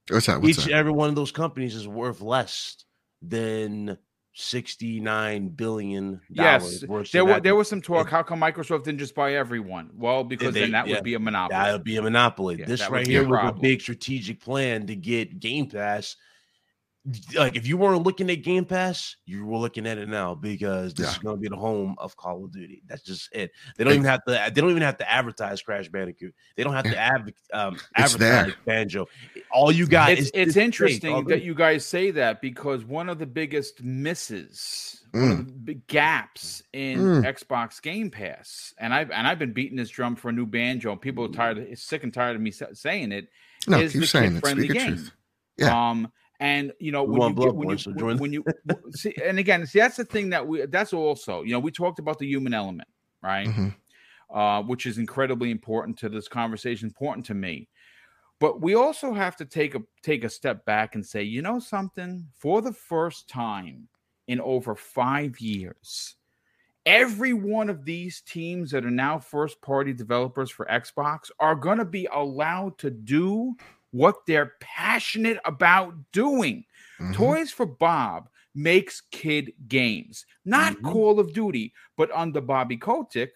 What's 0.09 0.26
that? 0.28 0.41
What's 0.41 0.57
Each 0.59 0.66
that? 0.66 0.74
every 0.74 0.91
one 0.91 1.09
of 1.09 1.16
those 1.16 1.32
companies 1.32 1.76
is 1.76 1.88
worth 1.88 2.22
less 2.22 2.84
than 3.22 3.97
sixty-nine 4.34 5.50
billion 5.50 6.22
Yes. 6.30 6.84
There 7.12 7.26
were 7.26 7.40
there 7.40 7.56
was 7.56 7.68
some 7.68 7.82
talk. 7.82 8.10
How 8.10 8.24
come 8.24 8.40
Microsoft 8.40 8.84
didn't 8.84 9.00
just 9.00 9.16
buy 9.16 9.36
everyone? 9.36 9.92
Well, 9.96 10.24
because 10.24 10.54
they- 10.54 10.62
then 10.62 10.72
that 10.72 10.88
yeah, 10.88 10.96
would 10.96 11.04
be 11.04 11.14
a 11.14 11.20
monopoly. 11.20 11.60
that 11.60 11.72
would 11.72 11.84
be 11.84 11.98
a 11.98 12.02
monopoly. 12.02 12.58
Yeah, 12.60 12.66
this 12.66 12.90
right 12.90 13.08
a 13.08 13.10
here 13.10 13.28
was 13.28 13.50
a 13.50 13.60
big 13.60 13.82
strategic 13.82 14.42
plan 14.42 14.88
to 14.88 14.96
get 14.96 15.40
Game 15.40 15.70
Pass. 15.70 16.16
Like 17.36 17.58
if 17.58 17.68
you 17.68 17.76
weren't 17.76 18.04
looking 18.04 18.30
at 18.30 18.43
Game 18.43 18.64
Pass, 18.64 19.18
you 19.26 19.45
were 19.45 19.58
looking 19.58 19.86
at 19.86 19.97
it 19.97 20.08
now 20.08 20.36
because 20.36 20.93
this 20.93 21.08
Yeah. 21.08 21.12
is 21.12 21.18
going 21.18 21.36
to 21.36 21.41
be 21.41 21.49
the 21.49 21.58
home 21.58 21.95
of 21.97 22.16
Call 22.16 22.45
of 22.45 22.54
Duty. 22.54 22.82
That's 22.88 23.01
just 23.01 23.28
it. 23.36 23.51
They 23.76 23.84
don't 23.84 23.91
Hey. 23.91 23.97
even 23.99 24.08
have 24.10 24.24
to. 24.24 24.51
They 24.54 24.62
don't 24.62 24.70
even 24.70 24.84
have 24.84 24.97
to 24.99 25.12
advertise 25.12 25.62
Crash 25.62 25.89
Bandicoot. 25.89 26.34
They 26.56 26.64
don't 26.64 26.74
have 26.74 26.86
to 26.86 26.97
adv- 26.97 27.34
um, 27.51 27.78
advertise 27.95 28.18
there. 28.18 28.56
Banjo. 28.66 29.10
All 29.51 29.70
you 29.70 29.86
got 29.86 30.12
it's 30.12 30.22
is 30.22 30.32
it's 30.34 30.56
interesting 30.56 31.26
that 31.26 31.43
you 31.43 31.54
guys 31.54 31.86
say 31.86 32.12
that 32.12 32.39
because 32.41 32.86
one 32.86 33.10
of 33.10 33.20
the 33.20 33.26
biggest 33.28 33.84
misses, 33.84 35.04
one 35.12 35.32
of 35.32 35.45
the 35.47 35.51
big 35.54 35.88
gaps 35.88 36.64
in 36.72 36.99
Mm. 36.99 37.24
Xbox 37.26 37.82
Game 37.82 38.12
Pass, 38.12 38.74
and 38.78 38.93
I've 38.93 39.12
and 39.12 39.28
I've 39.28 39.39
been 39.39 39.51
beating 39.51 39.76
this 39.78 39.89
drum 39.89 40.16
for 40.16 40.30
a 40.30 40.32
new 40.32 40.45
banjo, 40.45 40.93
and 40.93 41.01
people 41.01 41.26
are 41.26 41.30
tired, 41.34 41.58
of, 41.58 41.78
sick 41.78 42.04
and 42.04 42.14
tired 42.14 42.38
of 42.38 42.41
me 42.41 42.51
saying 42.51 43.12
it. 43.12 43.28
No, 43.68 43.80
is 43.80 43.91
keep 43.91 44.01
the 44.01 44.08
saying 44.08 44.26
it. 44.26 44.34
kid-friendly 44.36 44.64
Speak 44.70 44.72
the 44.78 44.86
game. 44.86 44.95
truth. 44.95 45.12
Yeah. 45.58 45.89
Um, 45.89 46.12
and 46.40 46.74
you 46.80 46.92
know 46.92 47.04
We 47.04 47.20
when 47.20 47.30
you, 47.30 47.36
get, 47.36 47.56
when, 47.56 47.70
you, 47.70 47.78
so 47.78 47.92
join- 47.94 48.18
when 48.18 48.34
you 48.34 48.44
see, 48.92 49.14
and 49.24 49.40
again, 49.40 49.66
see 49.66 49.80
that's 49.80 49.98
the 49.98 50.06
thing 50.06 50.30
that 50.32 50.46
we 50.46 50.66
that's 50.66 50.94
also 50.94 51.44
you 51.44 51.52
know 51.52 51.60
we 51.60 51.72
talked 51.72 52.00
about 52.00 52.20
the 52.20 52.28
human 52.28 52.54
element, 52.54 52.88
right? 53.22 53.48
Mhm. 53.48 53.74
uh, 54.34 54.62
which 54.64 54.86
is 54.86 54.98
incredibly 54.98 55.52
important 55.52 55.98
to 56.00 56.10
this 56.10 56.28
conversation, 56.28 56.88
important 56.88 57.26
to 57.28 57.34
me. 57.34 57.68
But 58.40 58.62
we 58.62 58.74
also 58.76 59.14
have 59.14 59.36
to 59.38 59.46
take 59.46 59.76
a 59.76 59.82
take 60.02 60.24
a 60.24 60.30
step 60.30 60.66
back 60.66 60.96
and 60.96 61.06
say, 61.06 61.24
you 61.24 61.42
know 61.42 61.60
something, 61.60 62.28
for 62.38 62.62
the 62.62 62.74
first 62.74 63.30
time 63.30 63.88
in 64.28 64.42
over 64.42 64.76
five 64.76 65.40
years, 65.40 66.16
every 66.86 67.34
one 67.34 67.70
of 67.70 67.86
these 67.86 68.22
teams 68.22 68.72
that 68.72 68.86
are 68.86 68.92
now 68.92 69.20
first 69.20 69.62
party 69.62 69.94
developers 69.94 70.50
for 70.50 70.66
Xbox 70.66 71.30
are 71.40 71.56
going 71.56 71.78
to 71.78 71.86
be 71.86 72.08
allowed 72.12 72.78
to 72.80 72.90
do 72.90 73.56
what 73.94 74.26
they're 74.28 74.54
passionate 74.60 75.38
about 75.46 75.94
doing. 76.12 76.66
Mhm. 77.00 77.14
Toys 77.14 77.52
for 77.52 77.66
Bob 77.66 78.30
makes 78.56 79.02
kid 79.12 79.54
games, 79.68 80.26
not 80.46 80.74
Mhm. 80.74 80.84
Call 80.84 81.20
of 81.20 81.34
Duty, 81.34 81.74
but 81.96 82.12
under 82.12 82.41
Bobby 82.41 82.76
Kotick 82.78 83.32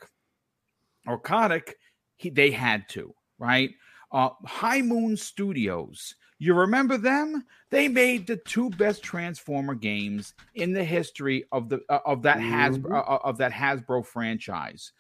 or 1.08 1.20
Kotick, 1.20 1.76
he, 2.18 2.30
they 2.30 2.52
had 2.52 2.90
to, 2.90 3.16
right? 3.40 3.72
Uh, 4.12 4.30
High 4.46 4.82
Moon 4.82 5.16
Studios, 5.16 6.16
you 6.40 6.54
remember 6.54 6.98
them? 6.98 7.46
They 7.70 7.88
made 7.88 8.26
the 8.28 8.38
two 8.38 8.70
best 8.72 9.04
Transformer 9.04 9.76
games 9.76 10.34
in 10.56 10.72
the 10.74 10.84
history 10.84 11.46
of 11.52 11.70
the 11.70 11.82
uh, 11.90 12.00
of 12.06 12.22
that 12.24 12.38
Hasbro 12.40 12.90
Mhm. 12.92 13.10
uh, 13.10 13.20
of 13.24 13.38
that 13.38 13.52
Hasbro 13.52 14.06
franchise. 14.06 14.92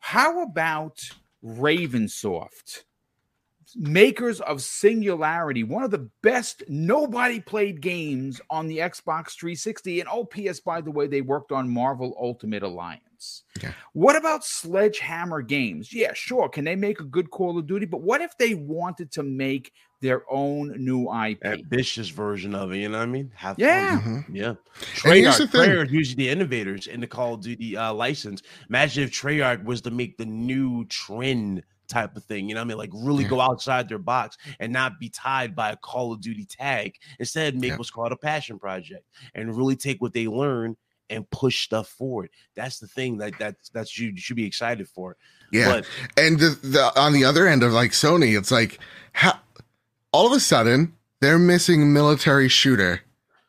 How 0.00 0.42
about 0.42 1.00
Ravensoft? 1.42 2.84
Makers 3.76 4.40
of 4.40 4.62
Singularity, 4.62 5.62
one 5.62 5.82
of 5.84 5.90
the 5.90 6.08
best 6.22 6.62
nobody 6.68 7.40
played 7.40 7.80
games 7.80 8.40
on 8.50 8.66
the 8.66 8.78
Xbox 8.78 9.38
360. 9.38 10.00
And 10.00 10.08
OPS, 10.08 10.60
by 10.60 10.80
the 10.80 10.90
way, 10.90 11.06
they 11.06 11.20
worked 11.20 11.52
on 11.52 11.68
Marvel 11.68 12.16
Ultimate 12.20 12.62
Alliance. 12.62 13.44
Okay. 13.58 13.72
What 13.92 14.16
about 14.16 14.44
Sledgehammer 14.44 15.40
Games? 15.42 15.92
Yeah, 15.92 16.12
sure. 16.14 16.48
Can 16.48 16.64
they 16.64 16.76
make 16.76 17.00
a 17.00 17.04
good 17.04 17.30
Call 17.30 17.58
of 17.58 17.66
Duty? 17.66 17.86
But 17.86 18.02
what 18.02 18.20
if 18.20 18.36
they 18.36 18.54
wanted 18.54 19.10
to 19.12 19.22
make 19.22 19.72
their 20.00 20.22
own 20.30 20.74
new 20.76 21.10
IP? 21.10 21.44
ambitious 21.44 22.08
version 22.10 22.54
of 22.54 22.72
it. 22.72 22.78
You 22.78 22.90
know 22.90 22.98
what 22.98 23.04
I 23.04 23.10
mean? 23.10 23.32
Have 23.34 23.56
fun. 23.56 23.64
Yeah. 23.64 24.00
Mhm. 24.04 24.24
Yeah. 24.30 24.48
And 24.48 24.56
the 24.56 24.84
Treyarch, 24.84 25.50
thing. 25.50 25.60
Treyarch 25.60 25.90
usually 25.90 26.24
the 26.24 26.28
innovators 26.28 26.86
in 26.86 27.00
the 27.00 27.06
Call 27.06 27.34
of 27.34 27.40
Duty 27.42 27.76
uh, 27.76 27.94
license. 27.94 28.42
Imagine 28.68 29.04
if 29.04 29.12
Treyarch 29.12 29.64
was 29.64 29.80
to 29.82 29.90
make 29.90 30.18
the 30.18 30.26
new 30.26 30.84
trend 30.86 31.62
type 31.88 32.16
of 32.16 32.24
thing. 32.24 32.48
You 32.48 32.54
know 32.54 32.60
what 32.60 32.66
I 32.66 32.68
mean? 32.68 32.78
Like 32.78 32.90
really 32.94 33.24
Yeah. 33.24 33.30
go 33.30 33.40
outside 33.40 33.88
their 33.88 33.98
box 33.98 34.36
and 34.60 34.72
not 34.72 34.98
be 34.98 35.08
tied 35.08 35.54
by 35.54 35.70
a 35.70 35.76
Call 35.76 36.12
of 36.12 36.20
Duty 36.20 36.44
tag. 36.44 36.96
Instead, 37.18 37.54
make 37.56 37.70
Yeah. 37.70 37.76
what's 37.76 37.90
called 37.90 38.12
a 38.12 38.16
passion 38.16 38.58
project 38.58 39.04
and 39.34 39.56
really 39.56 39.76
take 39.76 40.00
what 40.00 40.12
they 40.14 40.26
learn 40.26 40.76
and 41.10 41.28
push 41.30 41.64
stuff 41.64 41.88
forward. 41.88 42.30
That's 42.56 42.78
the 42.78 42.86
thing 42.86 43.18
that 43.18 43.34
that's 43.38 43.68
that's 43.70 43.98
you 43.98 44.16
should 44.16 44.36
be 44.36 44.46
excited 44.46 44.88
for. 44.88 45.16
Yeah. 45.52 45.66
But 45.66 45.86
and 46.16 46.38
the, 46.38 46.58
the 46.62 46.98
on 47.00 47.12
the 47.12 47.24
other 47.24 47.46
end 47.46 47.62
of 47.62 47.72
like 47.72 47.90
Sony, 47.92 48.36
it's 48.38 48.50
like 48.50 48.78
how 49.12 49.38
all 50.12 50.26
of 50.26 50.32
a 50.32 50.40
sudden 50.40 50.94
they're 51.20 51.38
missing 51.38 51.92
military 51.92 52.48
shooter 52.48 53.02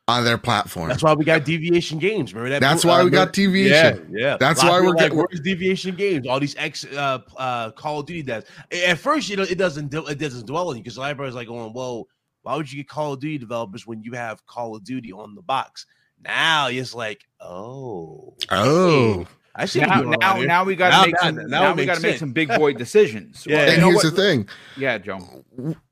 on 0.08 0.24
their 0.24 0.38
platform. 0.38 0.90
that's 0.90 1.02
why 1.02 1.14
we 1.14 1.26
got 1.26 1.46
deviation 1.46 1.98
games. 1.98 2.34
Remember 2.34 2.52
that? 2.52 2.62
That's 2.62 2.86
uh, 2.86 2.90
why 2.90 3.04
we 3.04 3.10
got 3.10 3.34
deviation. 3.34 4.10
Yeah, 4.12 4.20
yeah. 4.28 4.38
That's 4.38 4.64
why 4.64 4.80
we're 4.80 4.80
people 4.80 4.90
are 4.90 4.94
like, 4.94 5.04
getting- 5.04 5.18
where's 5.18 5.40
deviation 5.40 5.96
games? 5.96 6.28
All 6.28 6.40
these 6.40 6.56
ex 6.58 6.86
uh, 6.86 7.20
uh, 7.38 7.72
Call 7.72 8.02
of 8.02 8.06
Duty 8.06 8.24
devs. 8.24 8.46
At 8.72 9.00
first, 9.00 9.30
you 9.30 9.36
know, 9.36 9.44
it 9.44 9.58
doesn't 9.58 9.90
do, 9.90 10.06
it 10.06 10.20
doesn't 10.20 10.46
dwell 10.46 10.70
on 10.70 10.78
you 10.78 10.84
because 10.84 11.00
everybody's 11.00 11.36
like 11.36 11.48
going, 11.48 11.74
"Whoa, 11.74 12.08
why 12.44 12.56
would 12.56 12.72
you 12.72 12.78
get 12.78 12.88
Call 12.90 13.14
of 13.14 13.20
Duty 13.20 13.40
developers 13.40 13.88
when 13.88 14.04
you 14.04 14.12
have 14.14 14.46
Call 14.46 14.76
of 14.76 14.84
Duty 14.84 15.12
on 15.12 15.34
the 15.36 15.42
box?" 15.42 15.86
Now 16.24 16.68
it's 16.68 16.94
like, 16.96 17.26
oh, 17.42 18.36
Oh, 18.50 19.26
I 19.56 19.66
see. 19.66 19.80
Now, 19.80 20.02
now, 20.02 20.42
now 20.42 20.64
we 20.64 20.76
got 20.76 21.04
to 21.04 21.08
make 21.08 21.20
some. 21.20 21.36
Now, 21.36 21.44
now 21.62 21.74
we 21.74 21.86
got 21.86 21.96
to 21.96 22.02
make 22.02 22.18
some 22.18 22.32
big 22.32 22.50
boy 22.50 22.74
decisions. 22.74 23.46
yeah. 23.50 23.58
Well, 23.58 23.70
and 23.70 23.84
here's 23.84 23.96
what? 23.96 24.04
the 24.04 24.12
thing. 24.12 24.50
Yeah, 24.78 24.98
Joe. 24.98 25.20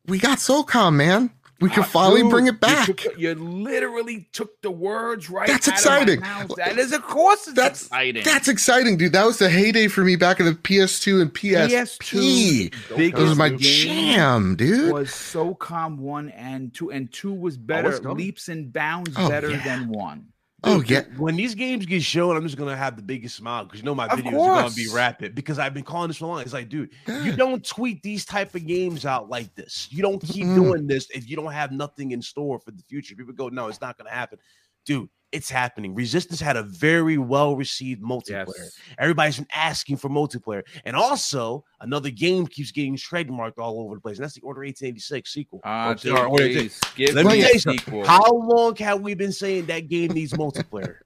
We 0.05 0.19
got 0.19 0.39
SOCOM, 0.39 0.95
man. 0.95 1.31
We 1.63 1.69
can 1.69 1.83
uh, 1.83 1.87
finally 1.87 2.23
dude, 2.23 2.29
bring 2.29 2.47
it 2.47 2.59
back. 2.59 2.89
You, 2.89 2.93
took, 2.93 3.17
you, 3.17 3.35
literally 3.35 4.27
took 4.33 4.61
the 4.61 4.69
words 4.69 5.29
right. 5.29 5.49
Out. 5.49 5.53
That's 5.53 5.69
exciting. 5.69 6.19
That 6.19 6.75
is, 6.77 6.91
of 6.91 7.03
course, 7.03 7.45
that's 7.45 7.83
exciting. 7.83 8.25
That's 8.25 8.49
exciting, 8.49 8.97
dude. 8.97 9.13
That 9.13 9.25
was 9.25 9.37
the 9.37 9.49
heyday 9.49 9.87
for 9.87 10.03
me 10.03 10.17
back 10.17 10.41
in 10.41 10.45
the 10.45 10.55
PS2 10.55 11.21
and 11.21 11.33
PSP. 11.33 12.69
PS2, 12.69 13.15
Those 13.15 13.29
was 13.29 13.37
my 13.37 13.51
jam, 13.51 14.57
dude. 14.57 14.91
Was 14.91 15.07
SOCOM 15.11 15.99
one 15.99 16.31
and 16.31 16.73
two, 16.73 16.91
and 16.91 17.09
two 17.13 17.31
was 17.31 17.55
better, 17.55 17.97
oh, 18.05 18.11
leaps 18.11 18.49
and 18.49 18.73
bounds 18.73 19.13
oh, 19.15 19.29
better 19.29 19.51
yeah. 19.51 19.63
than 19.63 19.87
one. 19.87 20.32
Oh 20.65 20.81
yeah. 20.81 21.03
When 21.17 21.35
these 21.35 21.55
games 21.55 21.85
get 21.85 22.03
shown, 22.03 22.37
I'm 22.37 22.43
just 22.43 22.57
gonna 22.57 22.75
have 22.75 22.95
the 22.95 23.01
biggest 23.01 23.35
smile 23.35 23.65
because 23.65 23.79
you 23.79 23.85
know 23.85 23.95
my 23.95 24.07
of 24.07 24.19
videos 24.19 24.31
course. 24.31 24.57
are 24.57 24.61
gonna 24.63 24.75
be 24.75 24.87
rapid 24.93 25.35
because 25.35 25.59
I've 25.59 25.73
been 25.73 25.83
calling 25.83 26.07
this 26.07 26.17
for 26.17 26.27
long. 26.27 26.41
It's 26.41 26.53
like, 26.53 26.69
dude, 26.69 26.91
yeah. 27.07 27.23
you 27.23 27.35
don't 27.35 27.65
tweet 27.65 28.01
these 28.01 28.25
type 28.25 28.55
of 28.55 28.65
games 28.65 29.05
out 29.05 29.29
like 29.29 29.53
this. 29.55 29.87
You 29.91 30.01
don't 30.01 30.21
keep 30.21 30.45
mm. 30.45 30.55
doing 30.55 30.87
this 30.87 31.09
if 31.11 31.29
you 31.29 31.35
don't 31.35 31.51
have 31.51 31.71
nothing 31.71 32.11
in 32.11 32.21
store 32.21 32.59
for 32.59 32.71
the 32.71 32.81
future. 32.83 33.15
People 33.15 33.33
go, 33.33 33.49
no, 33.49 33.67
it's 33.67 33.81
not 33.81 33.97
gonna 33.97 34.09
happen, 34.09 34.39
dude 34.85 35.09
it's 35.33 35.49
happening. 35.49 35.95
Resistance 35.95 36.39
had 36.39 36.55
a 36.55 36.63
very 36.63 37.17
well 37.17 37.55
received 37.55 38.01
multiplayer. 38.03 38.45
Yes. 38.55 38.79
Everybody's 38.99 39.37
been 39.37 39.47
asking 39.53 39.97
for 39.97 40.07
multiplayer. 40.07 40.61
And 40.85 40.95
also, 40.95 41.65
another 41.81 42.11
game 42.11 42.45
keeps 42.45 42.71
getting 42.71 42.95
trademarked 42.95 43.57
all 43.57 43.81
over 43.81 43.95
the 43.95 44.01
place. 44.01 44.17
And 44.17 44.23
that's 44.23 44.35
the 44.35 44.41
Order 44.41 44.61
1886 44.61 45.33
sequel. 45.33 45.59
Uh, 45.63 45.95
Let 46.05 47.25
me 47.25 47.41
tell 47.41 47.53
you 47.53 47.59
something. 47.59 48.05
How 48.05 48.31
long 48.31 48.75
have 48.77 49.01
we 49.01 49.15
been 49.15 49.31
saying 49.31 49.65
that 49.65 49.89
game 49.89 50.13
needs 50.13 50.33
multiplayer? 50.33 50.97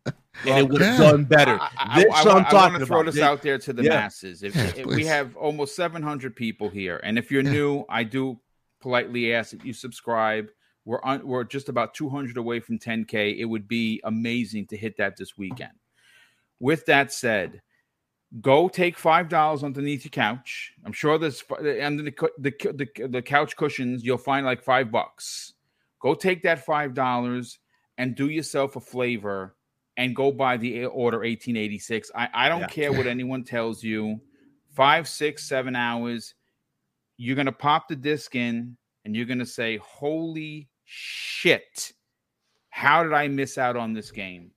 and 0.46 0.58
it 0.58 0.70
would 0.70 0.82
have 0.82 1.00
done 1.00 1.24
better. 1.24 1.58
I, 1.60 1.70
I, 1.78 2.04
this 2.04 2.14
I, 2.14 2.18
I, 2.18 2.22
I 2.22 2.70
want 2.70 2.80
to 2.80 2.86
throw 2.86 3.04
this 3.04 3.20
out 3.20 3.42
there 3.42 3.58
to 3.58 3.74
the 3.74 3.84
yeah. 3.84 3.90
masses. 3.92 4.44
If, 4.44 4.56
yeah, 4.56 4.72
if 4.76 4.86
we 4.86 5.06
have 5.06 5.36
almost 5.38 5.76
700 5.76 6.36
people 6.36 6.70
here, 6.70 7.00
and 7.04 7.18
if 7.18 7.32
you're 7.32 7.44
yeah. 7.44 7.52
new, 7.52 7.86
I 7.90 8.04
do 8.04 8.40
politely 8.82 9.34
ask 9.34 9.52
that 9.52 9.66
you 9.66 9.74
subscribe 9.74 10.50
we're 10.88 11.02
on, 11.04 11.28
we're 11.28 11.44
just 11.44 11.68
about 11.68 11.94
200 11.94 12.38
away 12.38 12.62
from 12.62 12.80
10k. 12.80 13.38
It 13.38 13.44
would 13.44 13.68
be 13.68 14.00
amazing 14.06 14.68
to 14.68 14.78
hit 14.78 14.96
that 14.98 15.18
this 15.18 15.38
weekend. 15.38 15.74
With 16.62 16.86
that 16.86 17.12
said, 17.12 17.62
go 18.40 18.70
take 18.70 18.98
five 18.98 19.28
dollars 19.28 19.66
underneath 19.66 20.06
your 20.06 20.12
couch. 20.12 20.72
I'm 20.86 20.94
sure 20.94 21.18
there's 21.18 21.44
under 21.52 22.04
the, 22.04 22.30
the 22.40 22.52
the 22.96 23.08
the 23.08 23.22
couch 23.22 23.58
cushions 23.58 24.06
you'll 24.06 24.18
find 24.18 24.46
like 24.46 24.64
five 24.64 24.90
bucks. 24.90 25.54
Go 26.00 26.16
take 26.16 26.42
that 26.44 26.66
five 26.66 26.94
dollars 26.94 27.60
and 27.98 28.16
do 28.16 28.30
yourself 28.30 28.78
a 28.78 28.80
flavor 28.80 29.58
and 29.98 30.16
go 30.16 30.32
buy 30.32 30.56
the 30.56 30.86
order 30.86 31.18
1886. 31.18 32.12
I 32.16 32.30
I 32.34 32.50
don't 32.50 32.62
yeah. 32.62 32.68
care 32.68 32.94
what 32.94 33.08
anyone 33.16 33.44
tells 33.44 33.84
you. 33.84 34.22
Five, 34.74 35.10
six, 35.10 35.50
seven 35.50 35.76
hours. 35.76 36.34
You're 37.18 37.36
gonna 37.36 37.52
pop 37.52 37.90
the 37.90 37.96
disc 37.98 38.36
in 38.36 38.78
and 39.04 39.16
you're 39.18 39.26
gonna 39.26 39.46
say, 39.46 39.78
"Holy 39.78 40.70
shit, 40.88 41.92
how 42.70 43.04
did 43.04 43.14
I 43.14 43.28
miss 43.28 43.58
out 43.58 43.76
on 43.76 43.94
this 43.94 44.10
game? 44.10 44.52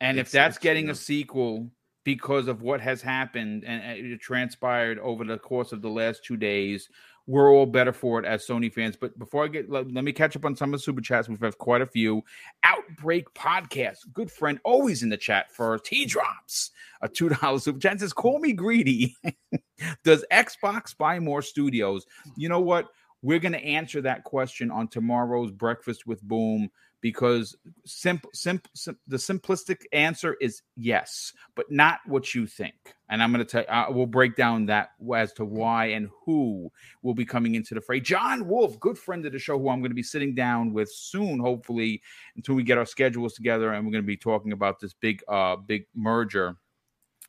And 0.00 0.18
it's, 0.18 0.28
if 0.28 0.32
that's 0.32 0.58
getting 0.58 0.90
a 0.90 0.94
sequel 0.94 1.68
because 2.04 2.46
of 2.46 2.62
what 2.62 2.80
has 2.80 3.02
happened 3.02 3.64
and 3.64 3.82
it 3.84 4.20
transpired 4.20 4.98
over 5.00 5.24
the 5.24 5.36
course 5.36 5.72
of 5.72 5.82
the 5.82 5.90
last 5.90 6.24
two 6.24 6.36
days, 6.36 6.88
we're 7.26 7.52
all 7.52 7.66
better 7.66 7.92
for 7.92 8.18
it 8.18 8.24
as 8.24 8.46
Sony 8.46 8.72
fans. 8.72 8.96
But 8.96 9.18
before 9.18 9.44
I 9.44 9.48
get, 9.48 9.68
let, 9.68 9.92
let 9.92 10.02
me 10.04 10.12
catch 10.12 10.34
up 10.34 10.46
on 10.46 10.56
some 10.56 10.72
of 10.72 10.80
the 10.80 10.82
super 10.82 11.02
chats. 11.02 11.28
We've 11.28 11.38
had 11.38 11.58
quite 11.58 11.82
a 11.82 11.86
few. 11.86 12.22
Outbreak 12.64 13.32
podcast, 13.34 13.98
good 14.14 14.30
friend, 14.30 14.58
always 14.64 15.02
in 15.02 15.10
the 15.10 15.16
chat 15.18 15.52
for 15.52 15.78
T 15.78 16.06
drops, 16.06 16.70
a 17.02 17.08
two 17.08 17.28
dollar 17.28 17.58
super 17.58 17.78
chat 17.78 18.00
says, 18.00 18.14
"Call 18.14 18.38
me 18.38 18.54
greedy." 18.54 19.14
Does 20.04 20.24
Xbox 20.32 20.96
buy 20.96 21.20
more 21.20 21.42
studios? 21.42 22.06
You 22.36 22.48
know 22.48 22.60
what? 22.60 22.88
We're 23.22 23.40
going 23.40 23.52
to 23.52 23.64
answer 23.64 24.00
that 24.02 24.24
question 24.24 24.70
on 24.70 24.88
tomorrow's 24.88 25.50
Breakfast 25.50 26.06
with 26.06 26.22
Boom 26.22 26.70
because 27.00 27.56
simple, 27.84 28.30
simple, 28.32 28.70
sim- 28.74 28.98
the 29.06 29.16
simplistic 29.16 29.82
answer 29.92 30.36
is 30.40 30.62
yes, 30.76 31.32
but 31.54 31.70
not 31.70 32.00
what 32.06 32.34
you 32.34 32.46
think. 32.46 32.74
And 33.08 33.22
I'm 33.22 33.32
going 33.32 33.44
to 33.44 33.50
tell 33.50 33.64
uh, 33.68 33.86
we'll 33.90 34.06
break 34.06 34.36
down 34.36 34.66
that 34.66 34.90
as 35.14 35.32
to 35.34 35.44
why 35.44 35.86
and 35.86 36.08
who 36.24 36.70
will 37.02 37.14
be 37.14 37.24
coming 37.24 37.54
into 37.54 37.74
the 37.74 37.80
fray. 37.80 38.00
John 38.00 38.46
Wolf, 38.46 38.78
good 38.80 38.98
friend 38.98 39.24
of 39.26 39.32
the 39.32 39.38
show, 39.38 39.58
who 39.58 39.68
I'm 39.68 39.80
going 39.80 39.90
to 39.90 39.96
be 39.96 40.02
sitting 40.02 40.34
down 40.34 40.72
with 40.72 40.90
soon, 40.92 41.38
hopefully, 41.38 42.02
until 42.36 42.54
we 42.54 42.62
get 42.62 42.78
our 42.78 42.86
schedules 42.86 43.34
together, 43.34 43.72
and 43.72 43.84
we're 43.84 43.92
going 43.92 44.04
to 44.04 44.06
be 44.06 44.16
talking 44.16 44.52
about 44.52 44.80
this 44.80 44.94
big, 44.94 45.22
uh, 45.28 45.56
big 45.56 45.86
merger. 45.94 46.56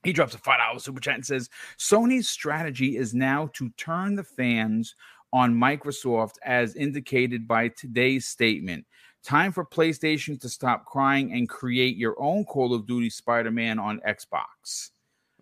He 0.03 0.13
drops 0.13 0.33
a 0.33 0.37
five 0.37 0.59
dollar 0.59 0.79
super 0.79 1.01
chat 1.01 1.15
and 1.15 1.25
says 1.25 1.49
Sony's 1.77 2.29
strategy 2.29 2.95
is 2.95 3.13
now 3.13 3.49
to 3.53 3.69
turn 3.71 4.15
the 4.15 4.23
fans 4.23 4.95
on 5.33 5.53
Microsoft, 5.53 6.35
as 6.43 6.75
indicated 6.75 7.47
by 7.47 7.69
today's 7.69 8.27
statement. 8.27 8.85
Time 9.23 9.51
for 9.51 9.65
PlayStation 9.65 10.39
to 10.41 10.49
stop 10.49 10.85
crying 10.85 11.33
and 11.33 11.49
create 11.49 11.97
your 11.97 12.15
own 12.21 12.45
Call 12.45 12.73
of 12.73 12.87
Duty 12.87 13.09
Spider-Man 13.09 13.77
on 13.77 13.99
Xbox. 14.07 14.91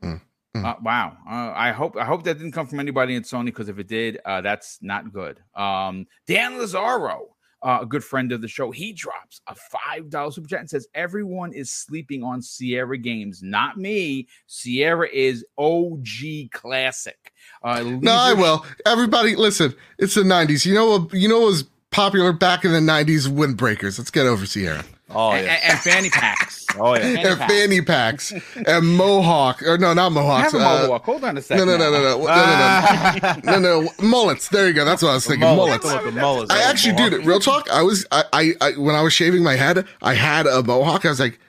Mm, 0.03 0.21
mm. 0.55 0.65
Uh, 0.65 0.75
wow, 0.81 1.15
uh, 1.29 1.53
I 1.55 1.71
hope 1.71 1.95
I 1.95 2.05
hope 2.05 2.23
that 2.23 2.39
didn't 2.39 2.53
come 2.53 2.67
from 2.67 2.79
anybody 2.79 3.15
at 3.15 3.23
Sony 3.23 3.45
because 3.45 3.69
if 3.69 3.77
it 3.77 3.88
did, 3.88 4.19
uh, 4.25 4.41
that's 4.41 4.79
not 4.81 5.13
good. 5.13 5.39
Um, 5.55 6.07
Dan 6.25 6.57
Lazaro 6.57 7.36
uh, 7.61 7.79
a 7.81 7.85
good 7.85 8.03
friend 8.03 8.31
of 8.31 8.41
the 8.41 8.47
show, 8.47 8.71
he 8.71 8.93
drops 8.93 9.41
a 9.47 9.55
five 9.55 10.09
dollar 10.09 10.31
super 10.31 10.47
chat 10.47 10.59
and 10.59 10.69
says 10.69 10.87
everyone 10.93 11.53
is 11.53 11.71
sleeping 11.71 12.23
on 12.23 12.41
Sierra 12.41 12.97
Games, 12.97 13.41
not 13.41 13.77
me. 13.77 14.27
Sierra 14.47 15.07
is 15.11 15.45
OG 15.57 16.51
classic. 16.51 17.33
Uh, 17.63 17.83
no, 17.83 18.13
I 18.13 18.33
will. 18.33 18.65
Everybody, 18.85 19.35
listen. 19.35 19.75
It's 19.97 20.15
the 20.15 20.21
'90s. 20.21 20.65
You 20.65 20.73
know 20.73 20.97
what? 20.97 21.13
You 21.13 21.27
know 21.27 21.39
what 21.39 21.47
was 21.47 21.63
popular 21.91 22.31
back 22.31 22.63
in 22.63 22.71
the 22.71 22.79
'90s? 22.79 23.27
Windbreakers. 23.27 23.97
Let's 23.97 24.11
get 24.11 24.25
over 24.25 24.45
Sierra. 24.45 24.83
Oh 25.09 25.33
yeah, 25.33 25.39
and, 25.39 25.71
and 25.71 25.79
fanny 25.79 26.09
packs. 26.09 26.65
oh 26.77 26.95
yeah, 26.95 27.01
fanny 27.01 27.25
and 27.25 27.39
fanny 27.39 27.81
packs 27.81 28.33
and 28.55 28.95
mohawk 28.97 29.61
or 29.63 29.77
no, 29.77 29.93
not 29.93 30.11
mohawks. 30.11 30.51
Have 30.51 30.61
a 30.61 30.65
uh, 30.65 30.81
mohawk. 30.81 31.01
Uh, 31.01 31.05
Hold 31.05 31.23
on 31.23 31.37
a 31.37 31.41
second. 31.41 31.65
No, 31.65 31.77
no, 31.77 31.89
no, 31.89 31.91
no, 31.91 32.01
no, 32.01 32.17
no, 32.17 32.25
no, 32.25 33.21
no, 33.21 33.41
no, 33.43 33.59
no, 33.59 33.81
no, 33.81 33.89
mullets. 34.05 34.49
There 34.49 34.67
you 34.67 34.73
go. 34.73 34.83
That's 34.83 35.01
what 35.01 35.11
I 35.11 35.13
was 35.13 35.25
thinking. 35.25 35.47
Mullets. 35.47 35.85
mullets. 35.85 36.15
mullets. 36.15 36.53
I 36.53 36.61
actually, 36.69 36.95
dude, 36.95 37.25
real 37.25 37.39
talk. 37.39 37.69
I 37.69 37.83
was, 37.83 38.05
I, 38.11 38.23
I, 38.33 38.53
I, 38.59 38.71
when 38.73 38.95
I 38.95 39.01
was 39.01 39.13
shaving 39.13 39.43
my 39.43 39.55
head, 39.55 39.85
I 40.01 40.13
had 40.13 40.45
a 40.45 40.61
mohawk. 40.61 41.05
I 41.05 41.09
was 41.09 41.19
like, 41.21 41.39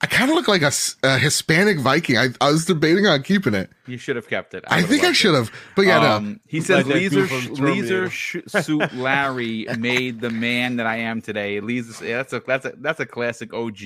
I 0.00 0.06
kind 0.06 0.30
of 0.30 0.36
look 0.36 0.46
like 0.46 0.62
a, 0.62 0.70
a, 1.02 1.18
Hispanic 1.18 1.80
Viking. 1.80 2.16
I, 2.16 2.28
I 2.40 2.52
was 2.52 2.64
debating 2.64 3.06
on 3.08 3.20
keeping 3.24 3.54
it. 3.54 3.68
You 3.86 3.98
should 3.98 4.14
have 4.14 4.28
kept 4.28 4.54
it. 4.54 4.64
I, 4.68 4.78
I 4.78 4.82
think 4.82 5.02
I 5.02 5.12
should 5.12 5.34
have, 5.34 5.50
but 5.74 5.86
yeah, 5.86 6.14
um, 6.14 6.32
no. 6.32 6.38
He 6.46 6.60
says 6.60 6.86
Leisure, 6.86 7.26
Leisure 7.54 8.10
Suit 8.10 8.94
Larry 8.94 9.66
made 9.76 10.20
the 10.20 10.30
man 10.30 10.76
that 10.76 10.86
I 10.86 10.98
am 10.98 11.20
today. 11.20 11.60
Leisure, 11.60 12.06
yeah, 12.06 12.18
that's 12.18 12.32
a 12.32 12.42
that's 12.46 12.66
a 12.66 12.74
that's 12.78 13.00
a 13.00 13.06
classic 13.06 13.52
OG. 13.52 13.80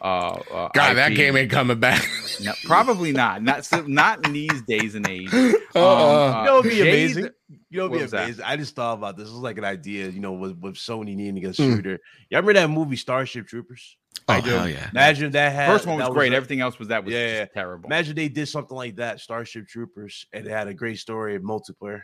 Uh, 0.00 0.04
uh, 0.04 0.68
God, 0.74 0.90
IP. 0.90 0.96
that 0.96 1.14
game 1.14 1.36
ain't 1.36 1.50
coming 1.50 1.78
back. 1.78 2.04
no, 2.40 2.52
probably 2.64 3.12
not. 3.12 3.42
Not 3.42 3.68
not 3.88 4.24
in 4.26 4.32
these 4.32 4.62
days 4.62 4.94
and 4.94 5.06
age. 5.08 5.30
Uh, 5.74 5.78
um, 5.78 6.34
uh, 6.34 6.40
you 6.40 6.46
know, 6.46 6.58
it'd 6.58 6.70
be 6.70 6.80
amazing. 6.82 7.28
You 7.70 7.78
know, 7.78 7.86
it'd 7.86 8.10
be 8.10 8.16
amazing. 8.16 8.44
I 8.44 8.58
just 8.58 8.76
thought 8.76 8.92
about 8.92 9.16
this. 9.16 9.24
This 9.24 9.32
was 9.32 9.40
like 9.40 9.56
an 9.56 9.64
idea. 9.64 10.10
You 10.10 10.20
know, 10.20 10.32
with, 10.32 10.58
with 10.58 10.74
Sony 10.74 11.16
needing 11.16 11.42
a 11.46 11.48
hmm. 11.48 11.52
shooter. 11.54 11.94
Mm. 11.94 12.00
You 12.28 12.36
remember 12.36 12.52
that 12.52 12.68
movie 12.68 12.96
Starship 12.96 13.46
Troopers? 13.46 13.96
Oh, 14.28 14.34
I 14.34 14.40
do. 14.40 14.50
Hell 14.50 14.68
yeah. 14.68 14.88
Imagine 14.90 15.26
if 15.26 15.32
that 15.32 15.52
had 15.52 15.66
first 15.68 15.86
one 15.86 15.98
was 15.98 16.08
great. 16.10 16.30
Was 16.30 16.36
Everything 16.36 16.60
else 16.60 16.78
was 16.78 16.88
that 16.88 17.04
was 17.04 17.12
yeah, 17.12 17.44
terrible. 17.46 17.86
Imagine 17.86 18.14
they 18.14 18.28
did 18.28 18.46
something 18.46 18.76
like 18.76 18.96
that, 18.96 19.20
Starship 19.20 19.66
Troopers, 19.66 20.26
and 20.32 20.46
it 20.46 20.50
had 20.50 20.68
a 20.68 20.74
great 20.74 20.98
story 20.98 21.34
of 21.34 21.42
multiplayer. 21.42 22.02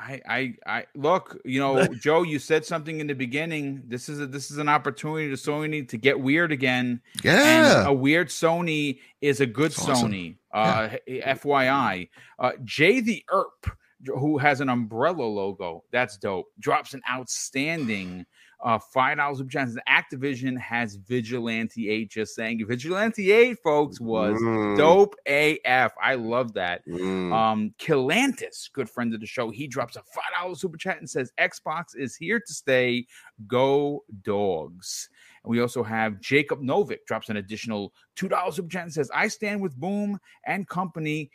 I, 0.00 0.20
I, 0.26 0.54
I 0.66 0.86
look, 0.94 1.38
you 1.44 1.60
know, 1.60 1.86
Joe, 2.00 2.22
you 2.22 2.38
said 2.38 2.64
something 2.64 3.00
in 3.00 3.06
the 3.06 3.14
beginning. 3.14 3.82
This 3.86 4.08
is 4.08 4.20
a, 4.20 4.26
this 4.26 4.50
is 4.50 4.56
an 4.56 4.68
opportunity 4.68 5.28
to 5.28 5.34
Sony 5.34 5.86
to 5.88 5.98
get 5.98 6.18
weird 6.18 6.52
again. 6.52 7.02
Yeah, 7.22 7.80
and 7.80 7.88
a 7.88 7.92
weird 7.92 8.28
Sony 8.28 9.00
is 9.20 9.40
a 9.40 9.46
good 9.46 9.72
That's 9.72 9.82
Sony. 9.82 10.36
Awesome. 10.52 10.94
Uh, 10.94 10.96
yeah. 11.06 11.34
FYI, 11.34 12.08
uh, 12.38 12.52
Jay 12.64 13.00
the 13.00 13.22
Erp, 13.30 13.70
who 14.06 14.38
has 14.38 14.60
an 14.60 14.70
umbrella 14.70 15.22
logo, 15.22 15.84
that's 15.92 16.16
dope. 16.16 16.46
Drops 16.58 16.94
an 16.94 17.02
outstanding 17.10 18.24
uh, 18.62 18.78
five 18.78 19.16
dollars 19.16 19.40
of 19.40 19.48
chance. 19.48 19.76
Activision 19.88 20.58
has 20.58 20.96
Vigilante 20.96 21.88
Eight. 21.88 22.10
Just 22.10 22.34
saying, 22.34 22.64
Vigilante 22.66 23.32
Eight, 23.32 23.58
folks, 23.62 24.00
was 24.00 24.40
mm. 24.40 24.76
dope 24.76 25.14
AF. 25.26 25.92
I 26.02 26.14
love 26.14 26.52
that. 26.54 26.86
Mm. 26.86 27.32
Um, 27.32 27.74
Kilantis, 27.78 28.70
good 28.72 28.88
friend 28.88 29.14
of 29.14 29.20
the 29.20 29.26
show, 29.26 29.50
he 29.50 29.66
drops 29.66 29.96
a 29.96 30.02
five 30.02 30.24
dollars 30.38 30.60
super 30.60 30.76
chat 30.76 30.98
and 30.98 31.08
says 31.08 31.32
Xbox 31.38 31.96
is 31.96 32.16
here 32.16 32.40
to 32.40 32.52
stay. 32.52 33.06
Go 33.46 34.04
dogs. 34.22 35.08
And 35.44 35.50
we 35.50 35.60
also 35.60 35.82
have 35.82 36.20
Jacob 36.20 36.60
Novik 36.60 37.04
drops 37.06 37.30
an 37.30 37.38
additional 37.38 37.92
two 38.14 38.28
dollars 38.28 38.56
super 38.56 38.68
chat 38.68 38.84
and 38.84 38.92
says 38.92 39.10
I 39.14 39.28
stand 39.28 39.60
with 39.60 39.76
Boom 39.76 40.18
and 40.46 40.68
Company 40.68 41.30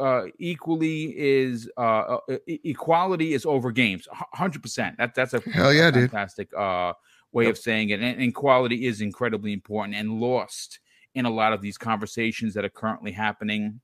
uh, 0.00 0.24
equally 0.38 1.14
is 1.16 1.70
uh, 1.76 2.18
uh 2.28 2.38
equality 2.46 3.34
is 3.34 3.46
over 3.46 3.70
games. 3.70 4.08
Hundred 4.12 4.62
percent. 4.62 4.98
That 4.98 5.14
that's 5.14 5.34
a 5.34 5.40
hell 5.40 5.72
yeah, 5.72 5.90
fantastic 5.90 6.48
uh, 6.56 6.92
way 7.32 7.44
yep. 7.44 7.52
of 7.52 7.58
saying 7.58 7.90
it. 7.90 8.00
And, 8.00 8.20
and, 8.20 8.34
quality 8.34 8.86
is 8.86 9.00
incredibly 9.00 9.52
important. 9.52 9.96
And 9.96 10.20
Lost 10.20 10.80
in 11.14 11.26
a 11.26 11.30
lot 11.30 11.52
of 11.52 11.60
these 11.60 11.78
conversations 11.78 12.54
that 12.54 12.64
are 12.64 12.70
currently 12.70 13.12
happening. 13.12 13.80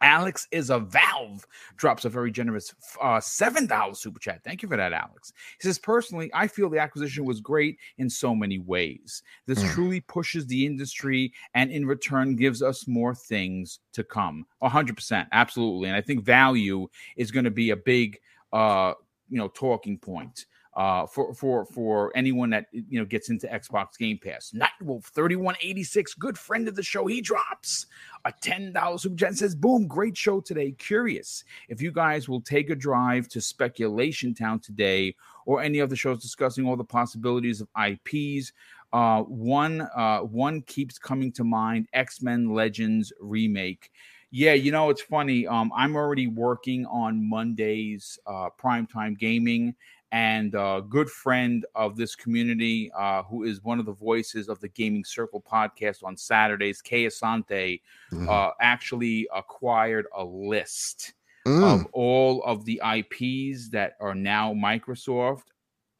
Alex 0.00 0.46
is 0.50 0.70
a 0.70 0.78
Valve 0.78 1.46
drops 1.76 2.04
a 2.04 2.08
very 2.08 2.30
generous 2.30 2.74
uh, 3.00 3.18
$7 3.18 3.96
super 3.96 4.18
chat. 4.18 4.42
Thank 4.44 4.62
you 4.62 4.68
for 4.68 4.76
that, 4.76 4.92
Alex. 4.92 5.32
He 5.60 5.66
says, 5.66 5.78
Personally, 5.78 6.30
I 6.34 6.46
feel 6.46 6.68
the 6.68 6.78
acquisition 6.78 7.24
was 7.24 7.40
great 7.40 7.78
in 7.98 8.10
so 8.10 8.34
many 8.34 8.58
ways. 8.58 9.22
This 9.46 9.62
mm. 9.62 9.70
truly 9.72 10.00
pushes 10.00 10.46
the 10.46 10.66
industry 10.66 11.32
and 11.54 11.70
in 11.70 11.86
return 11.86 12.36
gives 12.36 12.62
us 12.62 12.86
more 12.86 13.14
things 13.14 13.80
to 13.92 14.04
come. 14.04 14.46
100%. 14.62 15.26
Absolutely. 15.32 15.88
And 15.88 15.96
I 15.96 16.00
think 16.00 16.24
value 16.24 16.88
is 17.16 17.30
going 17.30 17.44
to 17.44 17.50
be 17.50 17.70
a 17.70 17.76
big, 17.76 18.18
uh, 18.52 18.94
you 19.28 19.38
know, 19.38 19.48
talking 19.48 19.98
point 19.98 20.46
uh, 20.76 21.06
for 21.06 21.32
for 21.34 21.64
for 21.64 22.12
anyone 22.16 22.50
that 22.50 22.66
you 22.72 22.98
know 22.98 23.04
gets 23.04 23.30
into 23.30 23.46
Xbox 23.46 23.96
Game 23.98 24.18
Pass. 24.18 24.52
Nightwolf 24.54 25.04
thirty 25.04 25.36
one 25.36 25.54
eighty 25.62 25.84
six, 25.84 26.14
good 26.14 26.36
friend 26.36 26.66
of 26.68 26.74
the 26.74 26.82
show. 26.82 27.06
He 27.06 27.20
drops 27.20 27.86
a 28.24 28.32
ten 28.32 28.72
dollars 28.72 29.02
super 29.02 29.16
chat. 29.16 29.36
Says, 29.36 29.54
"Boom, 29.54 29.86
great 29.86 30.16
show 30.16 30.40
today. 30.40 30.72
Curious 30.72 31.44
if 31.68 31.80
you 31.80 31.92
guys 31.92 32.28
will 32.28 32.40
take 32.40 32.70
a 32.70 32.74
drive 32.74 33.28
to 33.28 33.40
Speculation 33.40 34.34
Town 34.34 34.58
today, 34.58 35.14
or 35.46 35.62
any 35.62 35.78
of 35.78 35.90
the 35.90 35.96
shows 35.96 36.20
discussing 36.20 36.66
all 36.66 36.76
the 36.76 36.84
possibilities 36.84 37.60
of 37.60 37.68
IPs." 37.80 38.52
Uh, 38.92 39.22
one 39.22 39.80
uh, 39.96 40.20
one 40.20 40.62
keeps 40.62 40.98
coming 40.98 41.30
to 41.32 41.44
mind: 41.44 41.88
X 41.92 42.22
Men 42.22 42.52
Legends 42.52 43.12
remake. 43.20 43.90
Yeah, 44.36 44.54
you 44.54 44.72
know 44.72 44.90
it's 44.90 45.02
funny. 45.02 45.46
Um, 45.46 45.70
I'm 45.76 45.94
already 45.94 46.26
working 46.26 46.86
on 46.86 47.28
Monday's 47.28 48.18
uh, 48.26 48.48
primetime 48.60 49.16
gaming, 49.16 49.76
and 50.14 50.54
a 50.54 50.80
good 50.88 51.10
friend 51.10 51.66
of 51.74 51.96
this 51.96 52.14
community, 52.14 52.88
uh, 52.96 53.24
who 53.24 53.42
is 53.42 53.64
one 53.64 53.80
of 53.80 53.84
the 53.84 53.92
voices 53.92 54.48
of 54.48 54.60
the 54.60 54.68
Gaming 54.68 55.04
Circle 55.04 55.42
podcast 55.42 56.04
on 56.04 56.16
Saturdays, 56.16 56.80
Kay 56.80 57.06
Asante, 57.06 57.80
mm-hmm. 58.12 58.28
uh, 58.28 58.50
actually 58.60 59.26
acquired 59.34 60.06
a 60.16 60.24
list 60.24 61.14
mm. 61.44 61.64
of 61.64 61.84
all 61.92 62.44
of 62.44 62.64
the 62.64 62.80
IPs 62.96 63.70
that 63.70 63.96
are 64.00 64.14
now 64.14 64.54
Microsoft. 64.54 65.46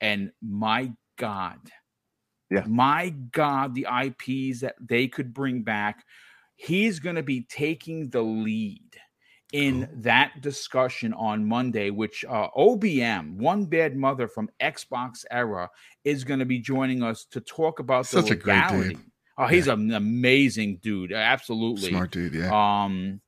And 0.00 0.30
my 0.40 0.92
God, 1.16 1.58
yeah, 2.52 2.62
my 2.68 3.08
God, 3.32 3.74
the 3.74 3.88
IPs 3.90 4.60
that 4.60 4.76
they 4.80 5.08
could 5.08 5.34
bring 5.34 5.62
back, 5.62 6.04
he's 6.54 7.00
going 7.00 7.16
to 7.16 7.24
be 7.24 7.48
taking 7.50 8.10
the 8.10 8.22
lead 8.22 8.96
in 9.54 9.88
that 9.94 10.40
discussion 10.40 11.14
on 11.14 11.44
Monday, 11.44 11.90
which 11.90 12.24
uh, 12.24 12.48
OBM, 12.56 13.36
One 13.36 13.66
Bad 13.66 13.96
Mother 13.96 14.26
from 14.26 14.50
Xbox 14.60 15.24
Era, 15.30 15.70
is 16.02 16.24
going 16.24 16.40
to 16.40 16.44
be 16.44 16.58
joining 16.58 17.04
us 17.04 17.24
to 17.26 17.40
talk 17.40 17.78
about 17.78 18.04
Such 18.04 18.24
the 18.24 18.30
legality. 18.34 18.98
Oh, 19.38 19.46
he's 19.46 19.68
yeah. 19.68 19.74
an 19.74 19.92
amazing 19.92 20.80
dude. 20.82 21.12
Absolutely. 21.12 21.90
Smart 21.90 22.10
dude, 22.10 22.34
yeah. 22.34 22.50
Um, 22.50 23.20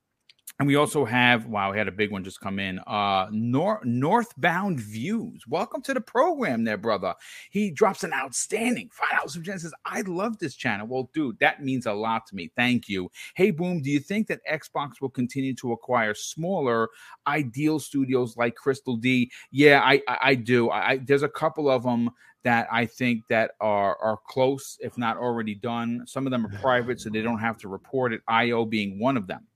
and 0.59 0.67
we 0.67 0.77
also 0.77 1.05
have, 1.05 1.47
wow, 1.47 1.71
we 1.71 1.77
had 1.77 1.87
a 1.87 1.93
big 1.93 2.11
one 2.11 2.25
just 2.25 2.41
come 2.41 2.59
in. 2.59 2.79
Uh 2.87 3.27
Nor- 3.31 3.83
Northbound 3.85 4.81
Views. 4.81 5.47
Welcome 5.47 5.83
to 5.83 5.93
the 5.93 6.01
program 6.01 6.65
there, 6.65 6.79
brother. 6.79 7.15
He 7.51 7.71
drops 7.71 8.05
an 8.05 8.15
outstanding 8.15 8.89
five 8.91 9.19
dollars 9.19 9.35
from 9.35 9.45
says, 9.45 9.75
I 9.85 10.01
love 10.03 10.39
this 10.39 10.55
channel. 10.55 10.87
Well, 10.87 11.11
dude, 11.13 11.39
that 11.41 11.63
means 11.63 11.85
a 11.85 11.93
lot 11.93 12.27
to 12.29 12.35
me. 12.35 12.51
Thank 12.57 12.89
you. 12.89 13.11
Hey, 13.35 13.51
Boom, 13.51 13.83
do 13.83 13.91
you 13.91 14.01
think 14.01 14.29
that 14.29 14.41
Xbox 14.51 15.01
will 15.01 15.11
continue 15.11 15.55
to 15.57 15.73
acquire 15.73 16.15
smaller 16.15 16.89
ideal 17.27 17.79
studios 17.79 18.37
like 18.39 18.55
Crystal 18.55 18.97
D? 18.97 19.31
Yeah, 19.51 19.83
I 19.85 20.01
I, 20.09 20.19
I 20.23 20.35
do. 20.35 20.71
I, 20.71 20.99
there's 20.99 21.23
a 21.23 21.29
couple 21.29 21.69
of 21.69 21.83
them 21.83 22.11
that 22.45 22.67
I 22.71 22.87
think 22.87 23.25
that 23.29 23.53
are 23.61 23.99
are 24.01 24.19
close, 24.27 24.79
if 24.81 24.97
not 24.97 25.19
already 25.19 25.55
done. 25.55 26.05
Some 26.07 26.27
of 26.27 26.31
them 26.31 26.47
are 26.47 26.59
private, 26.61 26.99
so 27.01 27.11
they 27.11 27.21
don't 27.21 27.41
have 27.41 27.59
to 27.59 27.69
report 27.69 28.15
it. 28.15 28.23
IO 28.27 28.65
being 28.65 28.99
one 28.99 29.19
of 29.19 29.27
them. 29.27 29.47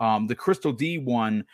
Um, 0.00 0.26
the 0.26 0.34
Crystal 0.34 0.72
D 0.72 0.98
one, 0.98 1.44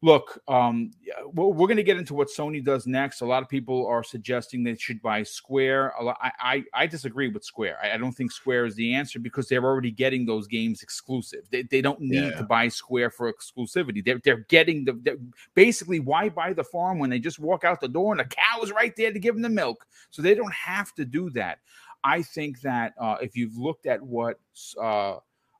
look, 0.00 0.40
um, 0.46 0.92
we're, 1.32 1.48
we're 1.48 1.66
going 1.66 1.76
to 1.76 1.82
get 1.82 1.96
into 1.96 2.14
what 2.14 2.28
Sony 2.28 2.64
does 2.64 2.86
next. 2.86 3.20
A 3.20 3.26
lot 3.26 3.42
of 3.42 3.48
people 3.48 3.86
are 3.86 4.04
suggesting 4.04 4.62
they 4.62 4.76
should 4.76 5.02
buy 5.02 5.22
Square. 5.22 5.94
Lot, 6.00 6.16
I, 6.20 6.32
I, 6.40 6.64
I 6.74 6.86
disagree 6.86 7.28
with 7.28 7.44
Square. 7.44 7.78
I, 7.82 7.92
I, 7.92 7.96
don't 7.96 8.12
think 8.12 8.30
Square 8.30 8.66
is 8.66 8.76
the 8.76 8.94
answer 8.94 9.18
because 9.18 9.48
they're 9.48 9.64
already 9.64 9.90
getting 9.90 10.24
those 10.24 10.46
games 10.46 10.82
exclusive. 10.82 11.48
They, 11.50 11.62
they 11.62 11.80
don't 11.80 12.00
need 12.00 12.30
yeah. 12.30 12.38
to 12.38 12.44
buy 12.44 12.68
Square 12.68 13.10
for 13.10 13.32
exclusivity. 13.32 14.04
They're, 14.04 14.20
they're 14.24 14.46
getting 14.48 14.84
the 14.84 14.98
they're, 15.02 15.16
basically 15.54 16.00
why 16.00 16.28
buy 16.28 16.52
the 16.52 16.64
farm 16.64 16.98
when 16.98 17.10
they 17.10 17.18
just 17.18 17.38
walk 17.40 17.64
out 17.64 17.80
the 17.80 17.88
door 17.88 18.12
and 18.12 18.20
the 18.20 18.24
cow 18.24 18.62
is 18.62 18.70
right 18.70 18.94
there 18.96 19.12
to 19.12 19.18
give 19.18 19.34
them 19.34 19.42
the 19.42 19.48
milk. 19.48 19.84
So 20.10 20.22
they 20.22 20.34
don't 20.34 20.54
have 20.54 20.94
to 20.94 21.04
do 21.04 21.30
that. 21.30 21.58
I 22.04 22.22
think 22.22 22.60
that 22.60 22.94
uh, 23.00 23.16
if 23.20 23.36
you've 23.36 23.56
looked 23.56 23.86
at 23.86 24.00
what 24.00 24.38
uh, 24.80 25.16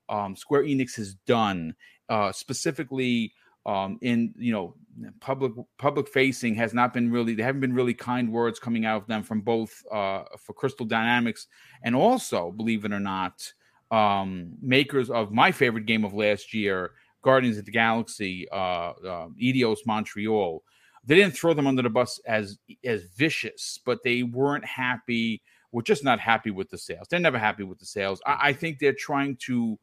um, 0.07 0.37
Square 0.37 0.63
Enix 0.63 0.95
has 0.95 1.15
done 1.25 1.75
uh, 2.09 2.31
specifically 2.31 3.33
um, 3.65 3.99
in 4.01 4.33
you 4.37 4.51
know 4.51 4.75
public 5.19 5.51
public 5.77 6.07
facing 6.07 6.55
has 6.55 6.73
not 6.73 6.93
been 6.93 7.11
really 7.11 7.35
they 7.35 7.43
haven't 7.43 7.61
been 7.61 7.73
really 7.73 7.93
kind 7.93 8.31
words 8.31 8.59
coming 8.59 8.85
out 8.85 9.01
of 9.01 9.07
them 9.07 9.23
from 9.23 9.41
both 9.41 9.83
uh, 9.91 10.23
for 10.39 10.53
Crystal 10.53 10.85
Dynamics 10.85 11.47
and 11.83 11.95
also 11.95 12.51
believe 12.51 12.85
it 12.85 12.91
or 12.91 12.99
not 12.99 13.53
um, 13.91 14.53
makers 14.61 15.09
of 15.09 15.31
my 15.31 15.51
favorite 15.51 15.85
game 15.85 16.03
of 16.03 16.13
last 16.13 16.53
year 16.53 16.91
Guardians 17.21 17.57
of 17.57 17.65
the 17.65 17.71
Galaxy 17.71 18.47
uh, 18.51 18.55
uh, 18.91 19.27
Eidos 19.41 19.79
Montreal. 19.85 20.63
They 21.05 21.15
didn't 21.15 21.35
throw 21.35 21.53
them 21.53 21.67
under 21.67 21.81
the 21.81 21.89
bus 21.89 22.19
as 22.25 22.57
as 22.83 23.03
vicious 23.15 23.79
but 23.85 23.99
they 24.03 24.23
weren't 24.23 24.65
happy 24.65 25.41
we're 25.71 25.81
just 25.81 26.03
not 26.03 26.19
happy 26.19 26.51
with 26.51 26.69
the 26.69 26.77
sales. 26.77 27.07
They're 27.09 27.19
never 27.19 27.37
happy 27.37 27.63
with 27.63 27.79
the 27.79 27.85
sales. 27.85 28.21
I, 28.25 28.37
I 28.41 28.53
think 28.53 28.79
they're 28.79 28.93
trying 28.93 29.37
to 29.45 29.77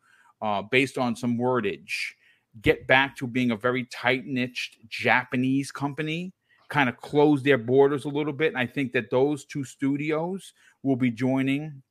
uh, 0.46 0.62
based 0.62 0.96
on 0.96 1.16
some 1.16 1.36
wordage, 1.36 2.14
get 2.62 2.86
back 2.86 3.16
to 3.16 3.26
being 3.26 3.50
a 3.50 3.56
very 3.56 3.84
tight 3.86 4.26
niched 4.26 4.76
Japanese 4.88 5.72
company, 5.72 6.32
kind 6.68 6.88
of 6.88 6.96
close 6.98 7.42
their 7.42 7.58
borders 7.58 8.04
a 8.04 8.08
little 8.08 8.32
bit. 8.32 8.48
And 8.48 8.58
I 8.58 8.66
think 8.66 8.92
that 8.92 9.10
those 9.10 9.44
two 9.44 9.64
studios 9.64 10.52
will 10.84 10.94
be 10.94 11.10
joining 11.10 11.82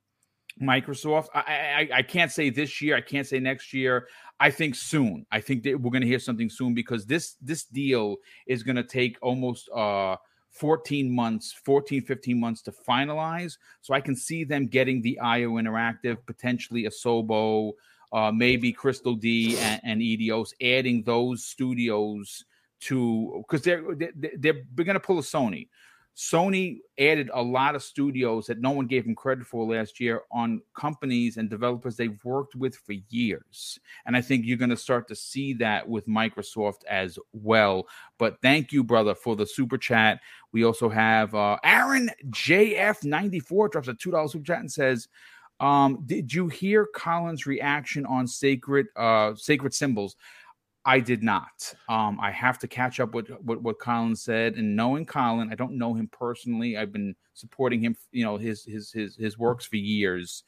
Microsoft. 0.62 1.28
I, 1.34 1.42
I, 1.92 1.98
I 1.98 2.02
can't 2.02 2.32
say 2.32 2.50
this 2.50 2.82
year. 2.82 2.96
I 2.96 3.02
can't 3.02 3.28
say 3.28 3.42
next 3.42 3.74
year. 3.74 4.08
I 4.40 4.52
think 4.52 4.76
soon. 4.76 5.26
I 5.34 5.42
think 5.42 5.64
that 5.64 5.82
we're 5.82 5.92
going 5.92 6.02
to 6.02 6.08
hear 6.08 6.20
something 6.20 6.50
soon 6.50 6.74
because 6.74 7.06
this 7.06 7.36
this 7.42 7.66
deal 7.66 8.16
is 8.48 8.64
going 8.64 8.78
to 8.78 8.84
take 8.84 9.18
almost 9.22 9.70
uh 9.76 10.16
14 10.52 11.14
months 11.14 11.54
14 11.66 12.02
15 12.04 12.40
months 12.40 12.62
to 12.62 12.72
finalize 12.72 13.58
so 13.82 13.94
i 13.94 14.00
can 14.00 14.16
see 14.16 14.46
them 14.46 14.68
getting 14.68 15.02
the 15.02 15.20
io 15.20 15.50
interactive 15.56 16.18
potentially 16.26 16.84
Asobo 16.84 17.74
uh, 18.12 18.32
maybe 18.32 18.72
Crystal 18.72 19.16
D 19.16 19.58
and, 19.58 19.82
and 19.84 20.02
Eidos, 20.02 20.54
adding 20.62 21.04
those 21.04 21.46
studios 21.46 22.46
to 22.82 23.44
because 23.48 23.64
they're 23.64 23.84
they're, 23.96 24.12
they're, 24.16 24.64
they're 24.74 24.86
going 24.86 24.94
to 24.94 25.00
pull 25.00 25.20
a 25.20 25.22
Sony. 25.22 25.68
Sony 26.16 26.80
added 26.98 27.30
a 27.34 27.42
lot 27.42 27.76
of 27.76 27.84
studios 27.84 28.46
that 28.46 28.62
no 28.62 28.72
one 28.72 28.88
gave 28.88 29.04
them 29.04 29.16
credit 29.16 29.46
for 29.46 29.66
last 29.66 30.00
year 30.00 30.22
on 30.32 30.62
companies 30.74 31.36
and 31.36 31.50
developers 31.50 31.98
they've 31.98 32.24
worked 32.24 32.56
with 32.56 32.74
for 32.74 32.94
years. 33.10 33.80
And 34.06 34.16
I 34.16 34.22
think 34.22 34.46
you're 34.46 34.58
going 34.58 34.70
to 34.70 34.78
start 34.78 35.10
to 35.10 35.16
see 35.16 35.54
that 35.56 35.88
with 35.88 36.08
Microsoft 36.08 36.86
as 36.90 37.20
well. 37.34 37.88
But 38.18 38.38
thank 38.42 38.72
you, 38.72 38.82
brother, 38.82 39.14
for 39.14 39.36
the 39.36 39.46
super 39.46 39.78
chat. 39.78 40.22
We 40.54 40.64
also 40.64 40.88
have 40.88 41.36
uh, 41.36 41.58
Aaron 41.66 42.10
JF94 42.30 43.72
drops 43.72 43.90
a 43.90 43.94
$2 43.94 44.32
super 44.32 44.46
chat 44.46 44.60
and 44.62 44.72
says, 44.72 45.10
um, 45.60 46.04
did 46.06 46.34
you 46.34 46.48
hear 46.48 46.88
Colin's 46.94 47.46
reaction 47.46 48.06
on 48.06 48.28
sacred 48.28 48.88
uh 48.96 49.34
sacred 49.36 49.74
symbols? 49.74 50.16
I 50.88 51.00
did 51.00 51.24
not. 51.24 51.74
Um, 51.90 52.20
I 52.22 52.30
have 52.30 52.60
to 52.60 52.68
catch 52.68 53.00
up 53.00 53.16
with 53.16 53.30
what, 53.42 53.62
what 53.62 53.80
Colin 53.80 54.16
said. 54.16 54.54
And 54.54 54.76
knowing 54.76 55.06
Colin, 55.06 55.50
I 55.52 55.56
don't 55.56 55.80
know 55.80 55.96
him 55.96 56.08
personally. 56.12 56.78
I've 56.78 56.92
been 56.92 57.16
supporting 57.34 57.82
him, 57.82 57.96
you 58.12 58.24
know, 58.24 58.38
his 58.38 58.64
his 58.64 58.92
his 58.92 59.16
his 59.16 59.38
works 59.38 59.66
for 59.66 59.78
years. 59.78 60.44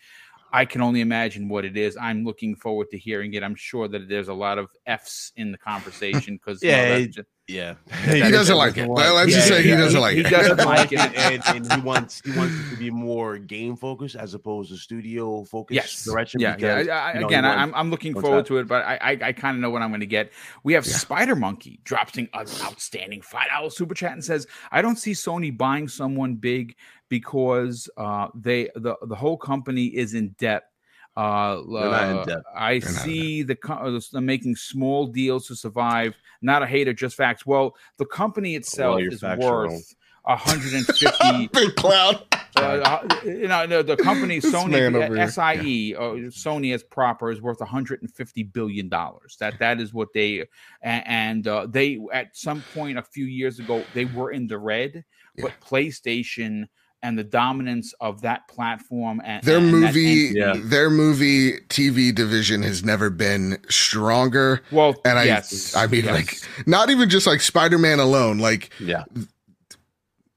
I 0.54 0.64
can 0.64 0.82
only 0.82 1.02
imagine 1.02 1.50
what 1.50 1.66
it 1.66 1.76
is. 1.76 1.98
I'm 2.00 2.24
looking 2.24 2.56
forward 2.56 2.90
to 2.92 2.98
hearing 2.98 3.34
it. 3.34 3.44
I'm 3.44 3.56
sure 3.56 3.88
that 3.88 4.08
there's 4.08 4.30
a 4.30 4.34
lot 4.34 4.58
of 4.58 4.70
F's 4.86 5.34
in 5.36 5.52
the 5.52 5.58
conversation 5.58 6.36
because 6.36 6.64
yeah, 6.64 6.98
you 6.98 7.06
know, 7.06 7.12
just, 7.12 7.28
yeah, 7.48 7.76
he 8.06 8.20
doesn't 8.20 8.58
like 8.58 8.76
it. 8.76 8.88
Let's 8.88 9.32
just 9.32 9.48
say 9.48 9.64
he 9.64 9.72
doesn't 9.72 10.02
like 10.02 10.16
he 10.16 10.20
it. 10.20 10.28
He 10.28 10.32
doesn't 10.32 10.58
like 10.66 10.92
it, 10.92 11.00
and, 11.00 11.42
and, 11.48 11.72
he 11.72 11.80
wants 11.80 12.22
he 12.26 12.38
wants 12.38 12.54
it 12.54 12.72
to 12.72 12.76
be 12.76 12.92
more 12.92 13.38
game 13.38 13.78
focused 13.78 14.18
as 14.18 14.34
opposed 14.34 14.70
to 14.72 14.78
studio 14.78 15.46
focused 15.46 15.76
yes. 15.76 16.04
direction. 16.04 16.42
Yeah, 16.42 16.56
because, 16.56 16.88
yeah. 16.88 16.98
I, 16.98 17.12
I, 17.12 17.14
you 17.14 17.22
know, 17.22 17.28
again, 17.28 17.46
I'm 17.46 17.74
I'm 17.74 17.90
looking 17.90 18.14
forward 18.14 18.40
that? 18.40 18.48
to 18.48 18.58
it, 18.58 18.68
but 18.68 18.84
I 18.84 18.98
I, 19.02 19.28
I 19.28 19.32
kind 19.32 19.56
of 19.56 19.62
know 19.62 19.70
what 19.70 19.82
I'm 19.82 19.92
going 19.92 20.02
to 20.02 20.06
get. 20.06 20.34
We 20.64 20.74
have 20.74 20.86
yeah. 20.86 20.98
Spider 20.98 21.38
Monkey 21.38 21.80
dropping 21.86 22.28
an 22.34 22.48
outstanding 22.64 23.22
five 23.22 23.48
dollar 23.48 23.70
super 23.70 23.96
chat 23.96 24.12
and 24.12 24.24
says, 24.24 24.46
"I 24.72 24.82
don't 24.82 24.98
see 24.98 25.14
Sony 25.14 25.58
buying 25.58 25.88
someone 25.88 26.36
big 26.36 26.76
because 27.08 27.90
uh, 27.96 28.28
they 28.36 28.70
the 28.76 28.98
the 29.04 29.16
whole 29.16 29.38
company 29.38 29.86
is 29.86 30.16
in 30.16 30.36
debt." 30.38 30.64
Uh, 31.16 31.62
uh, 31.74 32.42
I 32.56 32.78
see 32.78 33.42
the 33.42 33.58
uh, 33.68 34.22
making 34.22 34.56
small 34.56 35.08
deals 35.08 35.48
to 35.48 35.56
survive. 35.56 36.16
Not 36.42 36.64
a 36.64 36.68
hater, 36.68 36.94
just 36.94 37.16
facts. 37.16 37.46
Well, 37.46 37.76
the 37.98 38.06
company 38.06 38.56
itself 38.56 38.96
well, 38.98 39.14
is 39.14 39.22
worth 39.24 39.96
150 40.28 41.48
big 41.54 41.76
cloud. 41.76 42.24
uh, 42.58 43.08
you 43.24 43.48
know 43.48 43.68
the, 43.68 43.84
the 43.84 43.98
company 43.98 44.40
Sony 44.42 44.94
uh. 44.94 45.28
SIE 45.30 45.96
uh, 45.96 46.30
Sony 46.30 46.74
as 46.74 46.84
proper 46.84 47.32
is 47.32 47.42
worth 47.42 47.60
150 47.60 48.44
billion 48.44 48.90
dollars. 48.90 49.38
That 49.40 49.58
that 49.60 49.80
is 49.80 49.94
what 49.94 50.10
they 50.14 50.46
and, 50.82 51.04
and 51.08 51.48
uh, 51.48 51.68
they 51.68 52.00
at 52.12 52.36
some 52.36 52.64
point 52.74 52.98
a 52.98 53.04
few 53.04 53.26
years 53.26 53.60
ago 53.60 53.84
they 53.94 54.06
were 54.06 54.32
in 54.32 54.48
the 54.48 54.58
red, 54.58 55.06
but 55.38 55.54
PlayStation 55.66 56.68
and 57.04 57.18
the 57.18 57.24
dominance 57.24 57.94
of 58.02 58.22
that 58.22 58.48
platform 58.48 59.22
and 59.24 59.44
Their 59.44 59.58
and 59.60 59.72
movie, 59.72 60.32
Yeah. 60.34 60.54
their 60.58 60.90
movie 60.90 61.54
TV 61.70 62.14
division 62.14 62.64
has 62.64 62.84
never 62.84 63.10
been 63.10 63.58
stronger. 63.70 64.62
well, 64.72 64.96
And 65.06 65.20
I, 65.20 65.26
yes, 65.26 65.76
I 65.76 65.88
mean, 65.88 66.06
yes. 66.06 66.14
like, 66.14 66.68
not 66.68 66.90
even 66.90 67.10
just 67.10 67.28
like 67.28 67.42
Spider 67.42 67.78
Man 67.78 68.00
alone. 68.00 68.40
Like, 68.40 68.72
Yeah. 68.80 69.04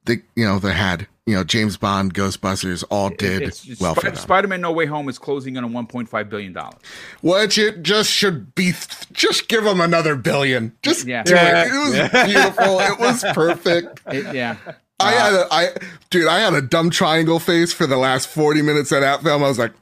they, 0.05 0.19
you 0.37 0.45
know, 0.45 0.59
they 0.59 0.73
had, 0.73 1.07
you 1.27 1.35
know, 1.35 1.45
James 1.45 1.77
Bond, 1.77 2.15
Ghostbusters, 2.15 2.85
all 2.91 3.11
did 3.11 3.43
it's- 3.43 3.67
it's 3.69 3.81
well 3.81 3.95
Sp- 3.95 4.01
for 4.03 4.11
them. 4.11 4.17
Spider-Man: 4.17 4.61
No 4.61 4.73
Way 4.73 4.87
Home 4.87 5.09
is 5.09 5.19
closing 5.19 5.57
in 5.57 5.65
on 5.65 5.73
1.5 5.73 6.29
billion 6.29 6.53
dollars. 6.53 6.81
Which 7.23 7.57
it 7.59 7.83
just 7.83 8.11
should 8.11 8.55
be. 8.55 8.73
Just 9.13 9.49
give 9.49 9.65
them 9.65 9.81
another 9.81 10.17
billion. 10.17 10.73
Just 10.83 11.07
Yeah. 11.07 11.23
do 11.23 11.35
Yeah. 11.35 11.65
it. 11.65 11.69
It 11.75 11.79
was 11.79 11.95
Yeah. 11.95 12.27
beautiful. 12.27 12.81
It 12.81 12.99
was 12.99 13.25
perfect. 13.35 14.01
yeah, 14.13 14.57
I 15.01 15.15
Uh, 15.17 15.19
had 15.21 15.33
a, 15.35 15.47
I, 15.51 15.69
dude, 16.11 16.27
I 16.29 16.39
had 16.41 16.55
a 16.55 16.63
dumb 16.63 16.91
triangle 16.91 17.39
face 17.41 17.73
for 17.73 17.87
the 17.87 17.97
last 17.97 18.29
forty 18.29 18.63
minutes 18.63 18.93
of 18.93 19.01
that 19.01 19.23
film. 19.23 19.43
I 19.43 19.49
was 19.49 19.59
like, 19.59 19.73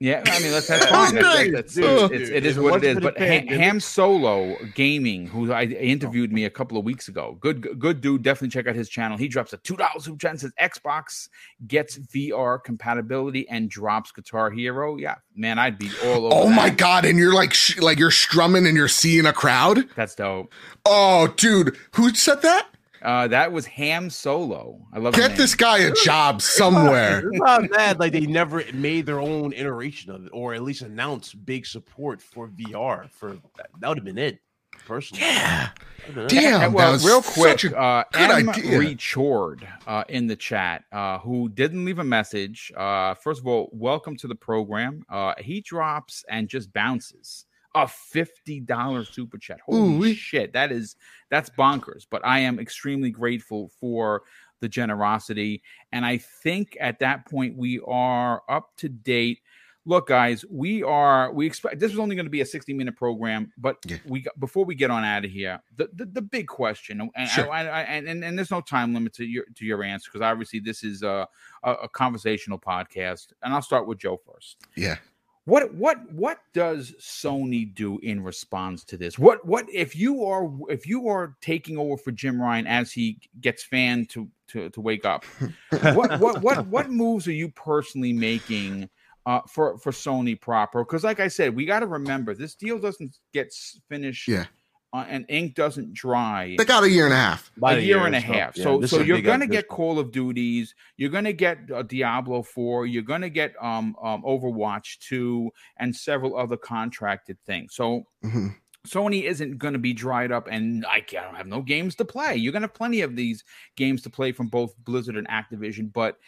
Yeah, 0.00 0.22
I 0.26 0.40
mean 0.40 0.50
that's, 0.50 0.66
that's 0.66 0.84
Yeah, 0.84 0.90
fine. 0.90 1.16
it's 1.16 1.52
That's, 1.52 1.52
that's, 1.52 1.74
Dude, 1.74 2.12
it's, 2.12 2.22
it's, 2.22 2.30
it 2.30 2.46
is 2.46 2.58
what 2.58 2.82
it 2.84 2.96
is. 2.96 3.00
But 3.00 3.16
Ha- 3.18 3.46
Ham 3.48 3.78
Solo 3.78 4.56
Gaming, 4.74 5.28
who 5.28 5.52
I 5.52 5.64
interviewed 5.64 6.32
me 6.32 6.44
a 6.44 6.50
couple 6.50 6.76
of 6.76 6.84
weeks 6.84 7.06
ago, 7.06 7.38
good 7.40 7.78
good 7.78 8.00
dude. 8.00 8.22
Definitely 8.22 8.48
check 8.48 8.66
out 8.66 8.74
his 8.74 8.88
channel. 8.88 9.16
He 9.16 9.28
drops 9.28 9.52
a 9.52 9.58
two 9.58 9.76
dollars 9.76 10.04
super 10.04 10.18
chat 10.18 10.30
and 10.32 10.40
says 10.40 10.52
Xbox 10.60 11.28
gets 11.68 11.98
VR 11.98 12.62
compatibility 12.62 13.48
and 13.48 13.70
drops 13.70 14.10
Guitar 14.10 14.50
Hero. 14.50 14.96
Yeah, 14.96 15.14
man, 15.36 15.58
I'd 15.60 15.78
be 15.78 15.90
all 16.04 16.26
over. 16.26 16.34
oh 16.34 16.48
my 16.48 16.68
god! 16.70 17.04
And 17.04 17.16
you're 17.16 17.34
like, 17.34 17.54
sh- 17.54 17.78
like 17.78 17.98
you're 18.00 18.10
strumming 18.10 18.66
and 18.66 18.76
you're 18.76 18.88
seeing 18.88 19.24
a 19.26 19.32
crowd. 19.32 19.88
that's 19.94 20.16
dope. 20.16 20.52
Oh, 20.84 21.28
dude, 21.36 21.76
who 21.94 22.12
said 22.12 22.42
that? 22.42 22.66
Uh, 23.02 23.26
that 23.28 23.50
was 23.50 23.66
Ham 23.66 24.08
Solo. 24.08 24.86
I 24.92 24.98
love 24.98 25.14
Get 25.14 25.36
this 25.36 25.54
guy 25.54 25.78
a 25.78 25.92
job 25.92 26.40
somewhere. 26.40 27.28
It's 27.28 27.38
not 27.40 27.68
bad. 27.70 27.98
Like 27.98 28.12
they 28.12 28.26
never 28.26 28.62
made 28.72 29.06
their 29.06 29.20
own 29.20 29.52
iteration 29.52 30.12
of 30.12 30.26
it, 30.26 30.30
or 30.32 30.54
at 30.54 30.62
least 30.62 30.82
announced 30.82 31.44
big 31.44 31.66
support 31.66 32.22
for 32.22 32.48
VR. 32.48 33.10
For 33.10 33.32
that, 33.56 33.70
that 33.80 33.88
would 33.88 33.98
have 33.98 34.04
been 34.04 34.18
it, 34.18 34.38
personally. 34.86 35.24
Yeah. 35.24 35.70
That'd 36.00 36.14
been 36.14 36.24
it. 36.24 36.28
Damn. 36.30 36.60
And, 36.62 36.74
well, 36.74 36.86
that 36.86 36.92
was 36.92 37.04
real 37.04 37.22
quick, 37.22 37.60
such 37.60 37.64
a 37.64 37.76
uh, 37.76 38.04
good 38.12 38.30
M. 38.30 38.48
idea. 38.48 38.78
Rechord 38.78 39.66
uh, 39.86 40.04
in 40.08 40.28
the 40.28 40.36
chat, 40.36 40.84
uh, 40.92 41.18
who 41.18 41.48
didn't 41.48 41.84
leave 41.84 41.98
a 41.98 42.04
message. 42.04 42.70
Uh, 42.76 43.14
first 43.14 43.40
of 43.40 43.46
all, 43.48 43.68
welcome 43.72 44.16
to 44.18 44.28
the 44.28 44.36
program. 44.36 45.04
Uh, 45.08 45.34
he 45.38 45.60
drops 45.60 46.24
and 46.28 46.48
just 46.48 46.72
bounces 46.72 47.46
a 47.74 47.88
fifty 47.88 48.60
dollars 48.60 49.08
super 49.08 49.38
chat. 49.38 49.60
Holy 49.64 49.94
Ooh-wee. 49.96 50.14
shit, 50.14 50.52
that 50.52 50.70
is 50.72 50.96
that's 51.30 51.50
bonkers. 51.50 52.06
But 52.10 52.24
I 52.24 52.40
am 52.40 52.58
extremely 52.58 53.10
grateful 53.10 53.70
for 53.80 54.22
the 54.60 54.68
generosity, 54.68 55.62
and 55.92 56.04
I 56.06 56.18
think 56.18 56.76
at 56.80 56.98
that 57.00 57.26
point 57.26 57.56
we 57.56 57.80
are 57.86 58.42
up 58.48 58.76
to 58.78 58.88
date. 58.88 59.40
Look, 59.84 60.06
guys, 60.06 60.44
we 60.48 60.84
are 60.84 61.32
we 61.32 61.44
expect 61.44 61.80
this 61.80 61.90
was 61.90 61.98
only 61.98 62.14
going 62.14 62.26
to 62.26 62.30
be 62.30 62.40
a 62.42 62.46
60 62.46 62.72
minute 62.72 62.94
program, 62.94 63.52
but 63.58 63.78
Yeah. 63.84 63.96
we 64.06 64.24
before 64.38 64.64
we 64.64 64.76
get 64.76 64.92
on 64.92 65.02
out 65.02 65.24
of 65.24 65.30
here, 65.32 65.60
the 65.76 65.88
the, 65.92 66.04
the 66.04 66.22
big 66.22 66.46
question, 66.46 67.00
and, 67.00 67.10
and, 67.16 67.28
Sure. 67.28 67.50
I, 67.50 67.62
I, 67.66 67.80
and 67.82 68.06
and 68.06 68.22
and 68.24 68.38
there's 68.38 68.52
no 68.52 68.60
time 68.60 68.94
limit 68.94 69.12
to 69.14 69.24
your 69.24 69.44
to 69.56 69.64
your 69.64 69.82
answer 69.82 70.08
because 70.12 70.24
obviously 70.24 70.60
this 70.60 70.84
is 70.84 71.02
a, 71.02 71.26
a 71.64 71.72
a 71.72 71.88
conversational 71.88 72.60
podcast, 72.60 73.32
and 73.42 73.52
I'll 73.52 73.60
start 73.62 73.88
with 73.88 73.98
Joe 73.98 74.20
first. 74.24 74.58
Yeah. 74.76 74.98
What 75.44 75.74
what 75.74 76.12
what 76.12 76.38
does 76.54 76.94
Sony 77.00 77.74
do 77.74 77.98
in 77.98 78.22
response 78.22 78.84
to 78.84 78.96
this? 78.96 79.18
What 79.18 79.44
what 79.44 79.66
if 79.72 79.96
you 79.96 80.24
are 80.24 80.48
if 80.68 80.86
you 80.86 81.08
are 81.08 81.36
taking 81.40 81.76
over 81.76 81.96
for 81.96 82.12
Jim 82.12 82.40
Ryan 82.40 82.66
as 82.68 82.92
he 82.92 83.18
gets 83.40 83.64
fanned 83.64 84.08
to 84.10 84.28
to 84.48 84.70
to 84.70 84.80
wake 84.80 85.04
up? 85.04 85.24
what 85.70 86.20
what 86.20 86.42
what 86.42 86.66
what 86.68 86.90
moves 87.02 87.26
are 87.26 87.32
you 87.32 87.48
personally 87.48 88.12
making 88.12 88.88
uh, 89.26 89.40
for 89.48 89.78
for 89.78 89.90
Sony 89.90 90.40
proper? 90.40 90.84
Because 90.84 91.02
like 91.02 91.18
I 91.18 91.28
said, 91.28 91.56
we 91.56 91.64
got 91.64 91.80
to 91.80 91.86
remember 91.86 92.34
this 92.34 92.54
deal 92.54 92.78
doesn't 92.78 93.18
get 93.32 93.52
finished, 93.88 94.28
Yeah. 94.28 94.46
Uh, 94.92 95.04
and 95.08 95.24
ink 95.28 95.54
doesn't 95.54 95.94
dry 95.94 96.54
They 96.58 96.64
got 96.64 96.84
a 96.84 96.90
year 96.90 97.04
and 97.06 97.14
a 97.14 97.16
half. 97.16 97.50
About 97.56 97.78
a 97.78 97.82
year, 97.82 98.04
and 98.06 98.14
a 98.14 98.20
so, 98.20 98.26
half. 98.26 98.56
yeah, 98.56 98.62
so 98.64 98.82
so 98.82 99.00
you're 99.00 99.22
gonna 99.22 99.46
get 99.46 99.68
Call 99.68 99.98
of 99.98 100.10
Duties, 100.12 100.74
you're 100.96 101.10
gonna 101.10 101.32
get 101.32 101.58
uh, 101.74 101.82
Diablo 101.82 102.42
Four, 102.42 102.86
you're 102.86 103.02
gonna 103.02 103.30
get 103.30 103.54
um, 103.62 103.96
um 104.02 104.22
Overwatch 104.22 104.98
Two, 104.98 105.50
and 105.78 105.94
several 105.96 106.36
other 106.36 106.56
contracted 106.56 107.38
things. 107.46 107.74
So 107.74 108.04
Mhm. 108.24 108.56
Sony 108.86 109.22
isn't 109.22 109.58
going 109.58 109.74
to 109.74 109.78
be 109.78 109.92
dried 109.92 110.32
up 110.32 110.48
and 110.50 110.84
I 110.86 111.00
can't- 111.02 111.22
I 111.22 111.26
don't 111.28 111.36
have 111.36 111.46
no 111.46 111.62
games 111.62 111.94
to 111.94 112.04
play. 112.04 112.34
You're 112.34 112.50
going 112.50 112.62
to 112.62 112.66
have 112.66 112.74
plenty 112.74 113.02
of 113.02 113.14
these 113.14 113.44
games 113.76 114.02
to 114.02 114.10
play 114.10 114.32
from 114.32 114.48
both 114.48 114.74
Blizzard 114.78 115.16
and 115.16 115.28
Activision, 115.28 115.92
but 115.92 116.18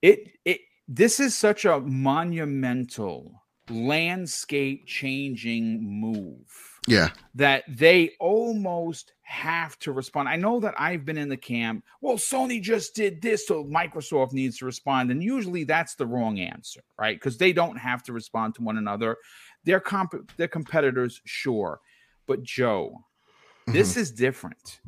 it 0.00 0.30
it 0.46 0.60
this 0.88 1.20
is 1.20 1.34
such 1.36 1.66
a 1.66 1.78
monumental 1.80 3.42
landscape 3.68 4.86
changing 4.86 5.82
move 5.82 6.75
Yeah. 6.86 7.10
that 7.34 7.64
they 7.68 8.12
almost 8.20 9.12
have 9.22 9.78
to 9.80 9.92
respond. 9.92 10.28
I 10.28 10.36
know 10.36 10.60
that 10.60 10.74
I've 10.78 11.04
been 11.04 11.18
in 11.18 11.28
the 11.28 11.36
camp. 11.36 11.84
Well, 12.00 12.16
Sony 12.16 12.62
just 12.62 12.94
did 12.94 13.20
this, 13.20 13.46
so 13.46 13.64
Microsoft 13.64 14.32
needs 14.32 14.58
to 14.58 14.64
respond, 14.66 15.10
and 15.10 15.22
usually 15.22 15.64
that's 15.64 15.96
the 15.96 16.06
wrong 16.06 16.38
answer, 16.38 16.80
right? 16.98 17.16
Because 17.16 17.36
they 17.36 17.52
don't 17.52 17.76
have 17.76 18.02
to 18.04 18.12
respond 18.12 18.54
to 18.54 18.62
one 18.62 18.78
another. 18.78 19.16
They're 19.64 19.80
comp- 19.80 20.30
they're 20.36 20.46
competitors, 20.46 21.20
sure, 21.24 21.80
but 22.26 22.44
Joe, 22.44 22.92
mm-hmm. 22.92 23.72
this 23.72 23.96
is 23.96 24.12
different. 24.12 24.80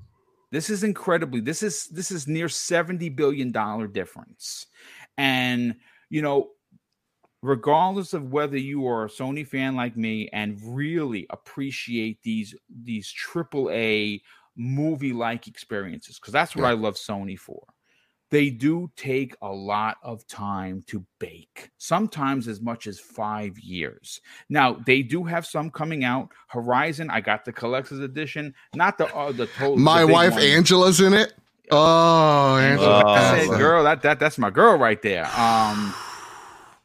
This 0.50 0.70
is 0.70 0.84
incredibly. 0.84 1.40
This 1.40 1.62
is 1.62 1.86
this 1.88 2.10
is 2.10 2.28
near 2.28 2.48
seventy 2.48 3.08
billion 3.08 3.50
dollar 3.50 3.88
difference, 3.88 4.66
and 5.18 5.74
you 6.10 6.22
know 6.22 6.50
regardless 7.42 8.14
of 8.14 8.32
whether 8.32 8.56
you 8.56 8.86
are 8.86 9.04
a 9.04 9.08
Sony 9.08 9.46
fan 9.46 9.76
like 9.76 9.96
me 9.96 10.28
and 10.32 10.58
really 10.62 11.26
appreciate 11.30 12.22
these 12.22 12.54
these 12.82 13.10
triple 13.10 13.70
A 13.70 14.20
movie 14.56 15.12
like 15.12 15.46
experiences 15.46 16.18
because 16.18 16.32
that's 16.32 16.56
what 16.56 16.62
Yeah. 16.62 16.70
I 16.70 16.74
love 16.74 16.94
Sony 16.94 17.38
for. 17.38 17.62
They 18.30 18.50
do 18.50 18.90
take 18.94 19.34
a 19.40 19.48
lot 19.48 19.96
of 20.02 20.26
time 20.26 20.82
to 20.88 21.02
bake, 21.18 21.70
sometimes 21.78 22.46
as 22.46 22.60
much 22.60 22.86
as 22.86 23.00
five 23.00 23.58
years. 23.58 24.20
Now 24.50 24.74
they 24.84 25.02
do 25.02 25.24
have 25.24 25.46
some 25.46 25.70
coming 25.70 26.04
out. 26.04 26.28
Horizon, 26.48 27.08
I 27.08 27.22
got 27.22 27.46
the 27.46 27.52
collector's 27.52 28.00
edition, 28.00 28.54
not 28.74 28.98
the 28.98 29.06
uh, 29.16 29.32
the 29.32 29.46
total. 29.46 29.76
My 29.76 30.04
big 30.04 30.12
wife 30.12 30.32
one. 30.34 30.42
Angela's 30.42 31.00
in 31.00 31.14
it. 31.14 31.32
Oh, 31.70 32.56
Angela. 32.56 33.02
Oh, 33.06 33.46
said, 33.48 33.58
girl, 33.58 33.82
that 33.84 34.02
that 34.02 34.18
that's 34.18 34.36
my 34.38 34.50
girl 34.50 34.76
right 34.76 35.00
there. 35.00 35.24
Um, 35.38 35.94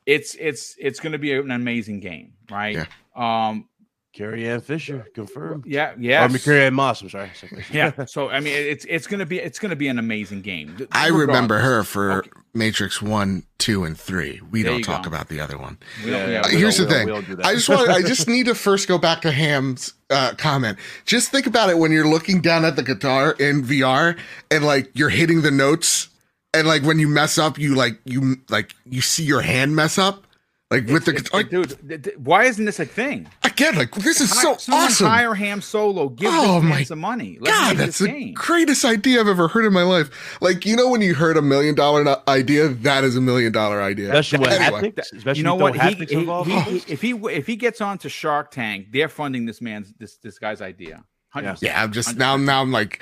it's 0.06 0.36
it's 0.36 0.76
it's 0.80 1.00
going 1.00 1.14
to 1.14 1.20
be 1.20 1.34
an 1.34 1.52
amazing 1.52 2.00
game, 2.00 2.34
right? 2.52 2.76
Yeah. 2.76 2.86
Um, 3.16 3.68
Carrie 4.14 4.48
Ann 4.48 4.62
Fisher 4.62 5.08
confirmed. 5.16 5.66
yeah, 5.66 5.94
Yeah. 5.98 6.20
yeah, 6.20 6.24
I 6.24 6.28
mean, 6.28 6.38
Carrie 6.38 6.66
Ann 6.66 6.76
Moss. 6.76 7.02
I'm 7.02 7.10
sorry. 7.10 7.32
yeah. 7.72 8.06
So 8.06 8.30
I 8.30 8.42
mean, 8.42 8.54
it's 8.54 8.86
it's 8.88 9.08
going 9.08 9.22
to 9.22 9.26
be 9.26 9.40
it's 9.40 9.58
going 9.58 9.72
to 9.72 9.76
be 9.76 9.88
an 9.88 9.98
amazing 9.98 10.42
game. 10.42 10.76
Th- 10.78 10.88
I 10.92 11.08
remember 11.08 11.58
her 11.60 11.84
for 11.84 12.20
Okay. 12.20 12.30
Matrix 12.54 13.02
one, 13.02 13.42
two, 13.58 13.84
and 13.86 13.98
three. 14.00 14.40
We 14.52 14.62
There 14.62 14.74
don't 14.74 14.84
talk 14.84 15.04
go. 15.04 15.08
about 15.08 15.30
the 15.30 15.40
other 15.40 15.58
one. 15.58 15.80
We 16.06 16.12
don't- 16.12 16.30
yeah, 16.30 16.42
Uh, 16.42 16.50
we 16.52 16.58
here's 16.60 16.78
don't- 16.78 16.88
the 16.90 16.94
we 16.94 17.00
thing. 17.00 17.08
don't- 17.08 17.28
we 17.28 17.36
don't. 17.38 17.46
I 17.46 17.56
just 17.56 17.68
want. 17.70 17.90
I 17.90 18.04
just 18.04 18.28
need 18.28 18.46
to 18.46 18.54
first 18.54 18.88
go 18.88 19.00
back 19.00 19.22
to 19.24 19.32
Ham's 19.32 19.94
uh, 20.12 20.36
comment. 20.38 20.78
Just 21.06 21.32
think 21.32 21.48
about 21.48 21.72
it 21.72 21.80
when 21.80 21.92
you're 21.92 22.08
looking 22.08 22.40
down 22.40 22.66
at 22.66 22.76
the 22.76 22.84
guitar 22.84 23.32
in 23.40 23.64
VR 23.64 24.16
and 24.52 24.64
like 24.64 24.92
you're 24.94 25.10
hitting 25.10 25.42
the 25.42 25.50
notes, 25.50 26.10
and 26.54 26.68
like 26.68 26.84
when 26.84 27.00
you 27.00 27.08
mess 27.08 27.38
up, 27.38 27.58
you 27.58 27.76
like 27.76 28.00
you 28.06 28.38
like 28.50 28.76
you 28.86 29.02
see 29.02 29.24
your 29.24 29.42
hand 29.42 29.76
mess 29.76 29.98
up, 29.98 30.26
like 30.72 30.88
with 30.88 31.06
the 31.06 31.12
It's- 31.12 31.24
guitar. 31.24 31.44
dude. 31.44 31.78
th- 31.88 32.02
th- 32.04 32.18
Why 32.18 32.44
isn't 32.46 32.66
this 32.66 32.80
a 32.80 32.86
thing? 32.86 33.28
Again, 33.44 33.76
like 33.76 33.92
this 33.96 34.20
is 34.22 34.32
so 34.32 34.54
Hi- 34.54 34.58
someone 34.58 34.84
awesome. 34.86 35.08
Hire 35.08 35.34
Ham 35.36 35.62
Solo. 35.62 36.10
Give 36.10 36.30
Oh 36.34 36.60
this 36.62 36.70
my 36.70 36.84
some 36.84 37.00
money. 37.00 37.38
Let's 37.40 37.56
God, 37.58 37.78
that's 37.78 38.00
the 38.00 38.08
game. 38.08 38.34
greatest 38.34 38.84
idea 38.86 39.20
I've 39.20 39.28
ever 39.28 39.48
heard 39.48 39.66
in 39.66 39.74
my 39.74 39.84
life. 39.84 40.38
Like, 40.42 40.66
you 40.66 40.76
know, 40.76 40.90
when 40.90 41.02
you 41.02 41.14
heard 41.14 41.38
a 41.38 41.42
million 41.42 41.76
dollar 41.76 42.18
idea, 42.28 42.68
that 42.70 43.04
is 43.04 43.16
a 43.16 43.22
million 43.22 43.52
dollar 43.52 43.82
idea. 43.82 44.08
Especially 44.10 44.40
when 44.40 44.52
Anyway. 44.62 44.90
haptics, 44.92 45.14
especially 45.14 45.38
you 45.40 45.44
know 45.44 45.56
what? 45.56 45.74
He, 45.76 45.80
haptics 45.80 46.10
he- 46.10 46.16
involved. 46.16 46.50
he- 46.50 46.80
he- 46.80 46.92
if 46.94 47.02
he 47.02 47.12
if 47.12 47.46
he 47.48 47.56
gets 47.56 47.80
onto 47.82 48.10
Shark 48.10 48.50
Tank, 48.52 48.88
they're 48.92 49.10
funding 49.10 49.46
this 49.46 49.62
man's 49.62 49.94
this 50.00 50.18
this 50.18 50.40
guy's 50.40 50.62
idea. 50.62 51.04
100%. 51.36 51.62
Yeah, 51.64 51.82
I'm 51.84 51.92
just 51.92 52.16
now. 52.16 52.38
Now 52.38 52.62
I'm 52.62 52.72
like, 52.72 53.02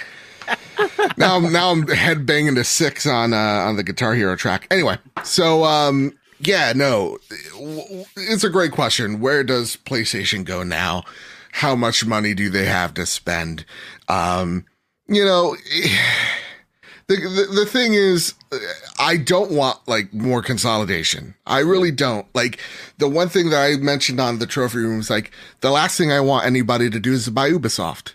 now 1.18 1.38
I'm 1.38 1.52
now 1.52 1.72
I'm 1.72 1.88
head 1.88 2.26
banging 2.26 2.56
to 2.56 2.64
six 2.64 3.06
on 3.06 3.34
uh, 3.34 3.38
on 3.38 3.76
the 3.76 3.84
Guitar 3.84 4.16
Hero 4.16 4.36
track. 4.36 4.68
Anyway, 4.72 4.98
so 5.24 5.64
um, 5.64 6.14
yeah, 6.40 6.74
no, 6.76 7.18
it's 8.16 8.44
a 8.44 8.50
great 8.50 8.72
question. 8.72 9.20
Where 9.20 9.44
does 9.44 9.78
PlayStation 9.78 10.44
go 10.44 10.64
now? 10.64 11.04
How 11.52 11.76
much 11.76 12.06
money 12.06 12.34
do 12.34 12.50
they 12.50 12.66
have 12.66 12.94
to 12.96 13.06
spend? 13.06 13.66
Um, 14.08 14.66
you 15.08 15.24
know, 15.26 15.56
the, 17.08 17.16
the 17.16 17.48
the 17.54 17.66
thing 17.66 17.94
is, 17.94 18.34
uh, 18.52 18.58
I 19.00 19.18
don't 19.18 19.52
want 19.52 19.80
like 19.88 20.14
more 20.14 20.42
consolidation. 20.42 21.36
I 21.46 21.60
really 21.60 21.92
don't. 21.92 22.26
Like 22.34 22.60
the 22.98 23.10
one 23.10 23.30
thing 23.30 23.50
that 23.50 23.62
I 23.62 23.76
mentioned 23.78 24.20
on 24.20 24.40
the 24.40 24.48
trophy 24.48 24.80
room 24.80 25.00
is 25.00 25.10
like 25.10 25.32
the 25.60 25.72
last 25.72 25.98
thing 25.98 26.12
I 26.12 26.22
want 26.22 26.46
anybody 26.46 26.90
to 26.90 27.00
do 27.00 27.14
is 27.14 27.26
to 27.26 27.32
buy 27.32 27.52
Ubisoft 27.52 28.14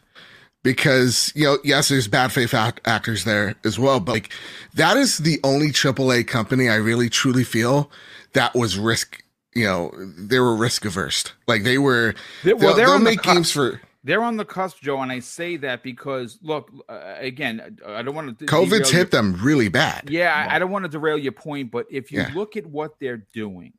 because 0.67 1.33
you 1.35 1.45
know 1.45 1.59
yes 1.65 1.89
there's 1.89 2.09
bad 2.09 2.33
faith 2.33 2.53
act- 2.53 2.81
actors 2.85 3.25
there 3.25 3.55
as 3.65 3.79
well 3.79 4.01
but 4.01 4.13
like 4.13 4.33
that 4.75 4.97
is 4.97 5.19
the 5.19 5.39
only 5.45 5.69
AAA 5.69 6.27
company 6.27 6.69
I 6.69 6.75
really 6.77 7.09
truly 7.09 7.45
feel 7.45 7.91
that 8.33 8.55
was 8.55 8.79
risk 8.79 9.23
you 9.55 9.65
know 9.65 9.93
they 10.19 10.39
were 10.41 10.55
risk 10.57 10.85
averse 10.85 11.25
like 11.47 11.63
they 11.63 11.79
were 11.79 12.15
They- 12.45 12.53
well, 12.53 12.61
they'll, 12.69 12.77
they're 12.77 12.87
they'll 12.87 12.95
on 12.97 13.05
the 13.05 13.11
make 13.11 13.23
cusp. 13.23 13.35
games 13.35 13.51
for 13.53 13.81
They're 14.05 14.23
on 14.23 14.37
the 14.37 14.45
cusp, 14.45 14.81
Joe, 14.83 15.01
and 15.03 15.11
I 15.11 15.19
say 15.21 15.57
that 15.57 15.83
because 15.83 16.39
look, 16.43 16.71
uh, 16.89 17.15
again, 17.19 17.79
I 17.85 18.03
don't 18.03 18.15
want 18.15 18.39
to. 18.39 18.47
COVID's 18.47 18.91
hit 18.91 19.11
them 19.11 19.35
really 19.43 19.69
bad 19.69 20.09
Yeah, 20.11 20.33
I, 20.33 20.55
I 20.55 20.59
don't 20.61 20.71
want 20.71 20.85
to 20.85 20.89
derail 20.89 21.19
your 21.19 21.33
point, 21.33 21.73
but 21.73 21.87
if 21.91 22.13
you 22.13 22.21
Yeah. 22.21 22.31
look 22.33 22.57
at 22.57 22.67
what 22.67 23.01
they're 23.01 23.25
doing 23.35 23.73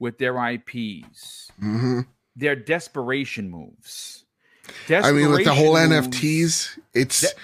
with 0.00 0.18
their 0.18 0.34
IPs, 0.54 1.50
hmm 1.60 2.00
their 2.36 2.56
desperation 2.56 3.48
moves. 3.48 4.23
I 4.90 5.12
mean 5.12 5.30
with 5.30 5.44
the 5.44 5.54
whole 5.54 5.74
NFTs 5.74 6.78
it's 6.92 7.20
That- 7.22 7.34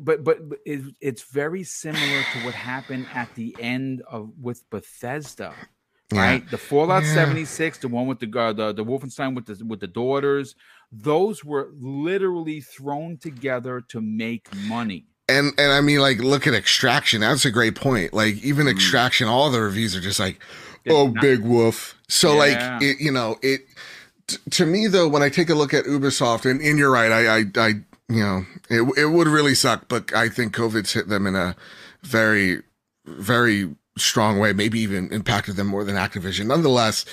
but 0.00 0.24
but, 0.24 0.48
but 0.48 0.58
it, 0.64 0.80
it's 1.00 1.22
very 1.22 1.62
similar 1.62 2.22
to 2.32 2.38
what 2.44 2.54
happened 2.54 3.06
at 3.14 3.34
the 3.34 3.54
end 3.60 4.02
of 4.10 4.30
with 4.40 4.68
Bethesda, 4.70 5.52
yeah. 6.10 6.20
right? 6.22 6.50
The 6.50 6.56
Fallout 6.56 7.02
Yeah. 7.04 7.12
76, 7.14 7.78
the 7.78 7.88
one 7.88 8.06
with 8.06 8.18
the 8.18 8.30
uh, 8.38 8.52
the 8.54 8.72
the 8.72 8.82
Wolfenstein 8.84 9.34
with 9.34 9.44
the 9.46 9.62
with 9.64 9.80
the 9.80 9.86
daughters, 9.86 10.54
those 10.90 11.44
were 11.44 11.68
literally 11.78 12.62
thrown 12.62 13.18
together 13.18 13.82
to 13.88 14.00
make 14.00 14.48
money. 14.54 15.04
and 15.28 15.52
and 15.58 15.70
I 15.72 15.80
mean 15.82 16.00
like 16.00 16.18
look 16.18 16.46
at 16.46 16.54
extraction 16.54 17.20
that's 17.20 17.44
a 17.44 17.50
great 17.50 17.74
point 17.76 18.12
like 18.12 18.34
even 18.44 18.66
Mm. 18.66 18.72
extraction 18.72 19.26
all 19.28 19.50
the 19.50 19.60
reviews 19.60 19.94
are 19.96 20.00
just 20.10 20.20
like 20.20 20.38
oh 20.88 21.08
big 21.08 21.40
wolf. 21.40 21.94
so 22.08 22.32
Yeah. 22.32 22.38
like 22.44 22.82
it 22.82 22.96
you 23.00 23.10
know 23.12 23.38
it 23.42 23.60
t- 24.26 24.38
to 24.50 24.66
me 24.66 24.86
though 24.86 25.08
when 25.08 25.22
i 25.22 25.28
take 25.28 25.50
a 25.50 25.54
look 25.54 25.74
at 25.74 25.84
ubisoft 25.84 26.48
and, 26.48 26.60
and 26.60 26.78
you're 26.78 26.90
right 26.90 27.12
i 27.12 27.38
i, 27.38 27.44
I 27.56 27.68
you 28.08 28.22
know 28.22 28.46
it, 28.70 28.82
it 28.98 29.06
would 29.06 29.28
really 29.28 29.54
suck 29.54 29.88
but 29.88 30.14
i 30.14 30.28
think 30.28 30.52
covid's 30.52 30.92
hit 30.92 31.08
them 31.08 31.26
in 31.26 31.36
a 31.36 31.56
very 32.02 32.62
very 33.06 33.74
strong 33.96 34.38
way 34.38 34.52
maybe 34.52 34.80
even 34.80 35.12
impacted 35.12 35.56
them 35.56 35.68
more 35.68 35.84
than 35.84 35.94
activision. 35.94 36.46
Nonetheless 36.46 37.04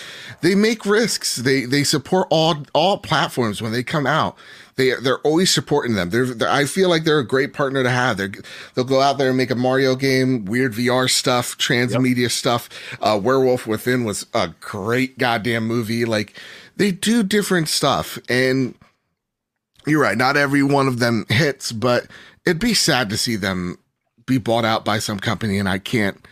they 0.42 0.56
make 0.56 0.86
risks. 0.86 1.36
They 1.36 1.66
they 1.66 1.84
support 1.84 2.28
all 2.32 2.64
all 2.74 2.98
platforms 2.98 3.62
when 3.62 3.72
they 3.72 3.84
come 3.84 4.08
out. 4.08 4.36
They 4.76 4.94
they're 4.96 5.20
always 5.20 5.54
supporting 5.54 5.96
them. 5.96 6.10
They're, 6.10 6.26
they're 6.26 6.50
i 6.50 6.66
feel 6.66 6.90
like 6.90 7.04
they're 7.04 7.20
a 7.20 7.28
great 7.28 7.54
partner 7.54 7.84
to 7.84 7.90
have. 7.90 8.18
They're 8.18 8.32
they'll 8.74 8.84
go 8.84 9.02
out 9.02 9.18
there 9.18 9.30
and 9.30 9.38
make 9.38 9.52
a 9.52 9.56
mario 9.56 9.96
game 9.96 10.46
weird 10.46 10.74
vr 10.74 11.10
stuff 11.10 11.58
transmedia 11.58 12.32
stuff. 12.32 12.68
Uh 13.00 13.20
werewolf 13.22 13.68
within 13.68 14.04
was 14.04 14.26
a 14.34 14.50
great 14.60 15.18
goddamn 15.20 15.68
movie. 15.68 16.06
Like 16.06 16.34
they 16.82 16.92
do 16.92 17.24
different 17.24 17.70
stuff 17.70 18.18
and 18.28 18.76
you're 19.86 20.02
right 20.02 20.18
not 20.18 20.36
every 20.36 20.64
one 20.64 20.88
of 20.88 21.00
them 21.00 21.26
hits 21.30 21.72
but 21.72 22.08
it'd 22.46 22.60
be 22.60 22.74
sad 22.74 23.10
to 23.10 23.18
see 23.18 23.36
them 23.36 23.78
be 24.26 24.38
bought 24.38 24.66
out 24.66 24.84
by 24.86 25.00
some 25.00 25.20
company 25.20 25.58
and 25.60 25.68
i 25.70 25.78
can't 25.78 26.26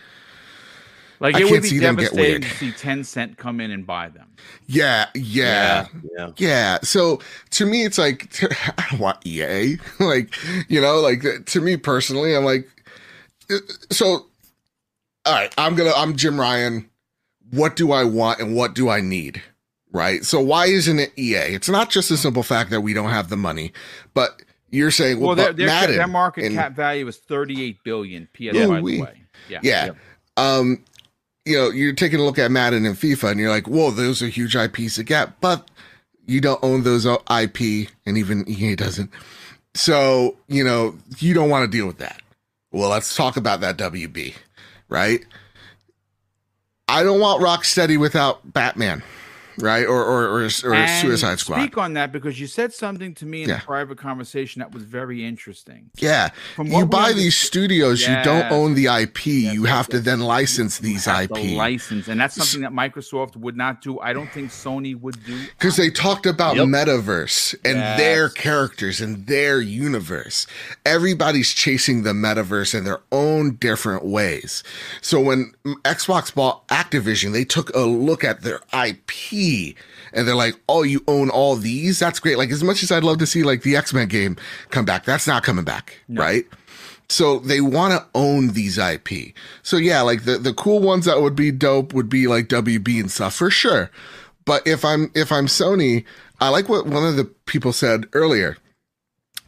Like 1.19 1.35
I 1.35 1.39
it 1.39 1.41
can't 1.41 1.51
would 1.51 1.61
be 1.63 1.69
see 1.69 1.79
them 1.79 1.95
get 1.95 2.11
devastating 2.11 2.41
weird. 2.41 2.43
to 2.43 2.49
see 2.57 2.71
Tencent 2.71 3.37
come 3.37 3.59
in 3.59 3.71
and 3.71 3.85
buy 3.85 4.09
them. 4.09 4.27
yeah 4.67 5.07
yeah 5.15 5.87
Yeah. 6.17 6.31
Yeah. 6.37 6.77
So 6.83 7.19
to 7.51 7.65
me, 7.65 7.83
it's 7.85 7.97
like, 7.97 8.29
I 8.77 8.85
don't 8.89 8.99
want 8.99 9.25
EA. 9.25 9.77
like, 9.99 10.33
you 10.69 10.79
know, 10.81 10.99
like 11.01 11.23
to 11.45 11.61
me 11.61 11.75
personally, 11.77 12.35
I'm 12.35 12.45
like, 12.45 12.67
uh, 13.51 13.57
so, 13.91 14.27
all 15.25 15.33
right, 15.33 15.53
I'm 15.57 15.75
going 15.75 15.91
to, 15.91 15.97
I'm 15.97 16.15
Jim 16.15 16.39
Ryan. 16.39 16.89
What 17.51 17.75
do 17.75 17.91
I 17.91 18.03
want 18.05 18.39
and 18.39 18.55
what 18.55 18.73
do 18.75 18.89
I 18.89 19.01
need? 19.01 19.41
Right. 19.91 20.23
So 20.23 20.39
why 20.39 20.67
isn't 20.67 20.99
it 20.99 21.11
EA? 21.17 21.35
It's 21.55 21.69
not 21.69 21.89
just 21.89 22.11
a 22.11 22.17
simple 22.17 22.43
fact 22.43 22.69
that 22.69 22.81
we 22.81 22.93
don't 22.93 23.09
have 23.09 23.29
the 23.29 23.37
money, 23.37 23.73
but 24.13 24.41
you're 24.69 24.91
saying, 24.91 25.19
well, 25.19 25.29
Well, 25.29 25.35
their, 25.35 25.53
their, 25.53 25.87
their 25.87 26.07
market 26.07 26.45
and- 26.45 26.55
cap 26.55 26.73
value 26.75 27.07
is 27.07 27.17
38 27.17 27.83
billion 27.83 28.27
PS 28.33 28.39
Yeah, 28.53 28.67
by 28.67 28.81
we- 28.81 28.97
the 28.97 29.01
way. 29.03 29.21
Yeah. 29.49 29.59
Yeah. 29.63 29.85
Yep. 29.85 29.97
Um, 30.37 30.83
you 31.45 31.55
know, 31.57 31.69
you're 31.71 31.93
taking 31.93 32.19
a 32.19 32.23
look 32.23 32.37
at 32.37 32.51
Madden 32.51 32.85
and 32.85 32.95
FIFA 32.95 33.31
and 33.31 33.39
you're 33.39 33.49
like, 33.49 33.67
whoa, 33.67 33.89
those 33.89 34.21
are 34.21 34.27
huge 34.27 34.55
IPs 34.55 34.95
to 34.95 35.03
get, 35.03 35.41
but 35.41 35.71
you 36.27 36.39
don't 36.39 36.63
own 36.63 36.83
those 36.83 37.05
IP 37.07 37.89
and 38.05 38.15
even 38.17 38.47
EA 38.47 38.75
doesn't. 38.75 39.09
So, 39.73 40.37
you 40.47 40.63
know, 40.63 40.95
you 41.17 41.33
don't 41.33 41.49
want 41.49 41.69
to 41.69 41.75
deal 41.77 41.87
with 41.87 41.97
that. 41.97 42.21
Well, 42.71 42.89
let's 42.89 43.15
talk 43.15 43.37
about 43.37 43.61
that 43.61 43.77
WB, 43.77 44.35
right? 44.89 45.25
I 46.87 47.03
don't 47.03 47.19
want 47.19 47.41
Rocksteady 47.41 47.99
without 47.99 48.53
Batman, 48.53 49.01
right? 49.61 49.85
Or 49.85 50.03
or 50.03 50.23
or, 50.25 50.41
or 50.63 50.73
And 50.73 51.01
Suicide 51.01 51.39
Squad. 51.39 51.61
Speak 51.61 51.77
on 51.77 51.93
that 51.93 52.11
because 52.11 52.39
you 52.39 52.47
said 52.47 52.73
something 52.73 53.13
to 53.15 53.25
me 53.25 53.43
in 53.43 53.49
Yeah. 53.49 53.57
a 53.57 53.61
private 53.61 53.97
conversation 53.97 54.59
that 54.59 54.71
was 54.73 54.83
very 54.83 55.25
interesting. 55.25 55.89
yeah. 55.99 56.29
From 56.55 56.67
You 56.67 56.85
buy 56.85 57.03
under- 57.09 57.15
these 57.15 57.37
studios, 57.37 58.01
you 58.01 58.15
don't 58.23 58.51
own 58.51 58.73
the 58.75 58.87
IP. 58.87 59.25
Yes, 59.25 59.53
you 59.53 59.63
have 59.65 59.87
to 59.89 59.97
yes. 59.97 60.05
then 60.05 60.19
license 60.21 60.79
these 60.79 61.05
have 61.05 61.23
IP. 61.25 61.33
the 61.35 61.55
license, 61.55 62.07
and 62.07 62.19
that's 62.19 62.35
something 62.35 62.61
that 62.61 62.71
Microsoft 62.71 63.35
would 63.35 63.55
not 63.57 63.81
do. 63.81 63.99
I 63.99 64.13
don't 64.13 64.31
think 64.31 64.51
Sony 64.51 64.99
would 64.99 65.23
do. 65.25 65.37
Because 65.57 65.75
they 65.75 65.89
talked 65.89 66.25
about 66.25 66.55
Yep. 66.55 66.67
metaverse 66.67 67.55
and 67.65 67.77
Yes. 67.77 67.97
their 67.99 68.29
characters 68.29 69.01
and 69.01 69.27
their 69.27 69.61
universe. 69.61 70.47
Everybody's 70.85 71.49
chasing 71.53 72.03
the 72.03 72.13
metaverse 72.13 72.73
in 72.73 72.83
their 72.83 72.99
own 73.11 73.55
different 73.55 74.05
ways. 74.05 74.63
So 75.01 75.19
when 75.19 75.51
Xbox 75.83 76.33
bought 76.33 76.67
Activision, 76.69 77.31
they 77.33 77.45
took 77.45 77.69
a 77.75 77.81
look 77.81 78.23
at 78.23 78.41
their 78.41 78.61
IP 78.73 79.11
and 80.13 80.27
they're 80.27 80.35
like, 80.35 80.55
"Oh, 80.67 80.83
you 80.83 81.03
own 81.07 81.29
all 81.29 81.55
these? 81.55 81.99
That's 81.99 82.19
great." 82.19 82.37
Like 82.37 82.49
as 82.49 82.63
much 82.63 82.83
as 82.83 82.91
I'd 82.91 83.03
love 83.03 83.17
to 83.19 83.27
see 83.27 83.43
like 83.43 83.63
the 83.63 83.75
X 83.75 83.93
Men 83.93 84.07
game 84.07 84.37
come 84.69 84.85
back, 84.85 85.05
that's 85.05 85.27
not 85.27 85.43
coming 85.43 85.65
back, 85.65 85.97
right? 86.09 86.45
So 87.09 87.39
they 87.39 87.59
want 87.59 87.93
to 87.93 88.07
own 88.13 88.49
these 88.49 88.77
IP. 88.77 89.33
So 89.63 89.77
yeah, 89.77 90.01
like 90.01 90.25
the, 90.25 90.37
the 90.37 90.53
cool 90.53 90.79
ones 90.79 91.05
that 91.05 91.21
would 91.21 91.35
be 91.35 91.51
dope 91.51 91.91
would 91.93 92.07
be 92.07 92.27
like 92.27 92.47
WB 92.47 92.99
and 92.99 93.11
stuff 93.11 93.35
for 93.35 93.49
sure. 93.49 93.89
But 94.45 94.65
if 94.67 94.85
I'm 94.85 95.11
if 95.15 95.31
I'm 95.31 95.47
Sony, 95.47 96.05
I 96.39 96.49
like 96.49 96.69
what 96.69 96.85
one 96.85 97.05
of 97.05 97.17
the 97.17 97.25
people 97.25 97.73
said 97.73 98.05
earlier. 98.13 98.57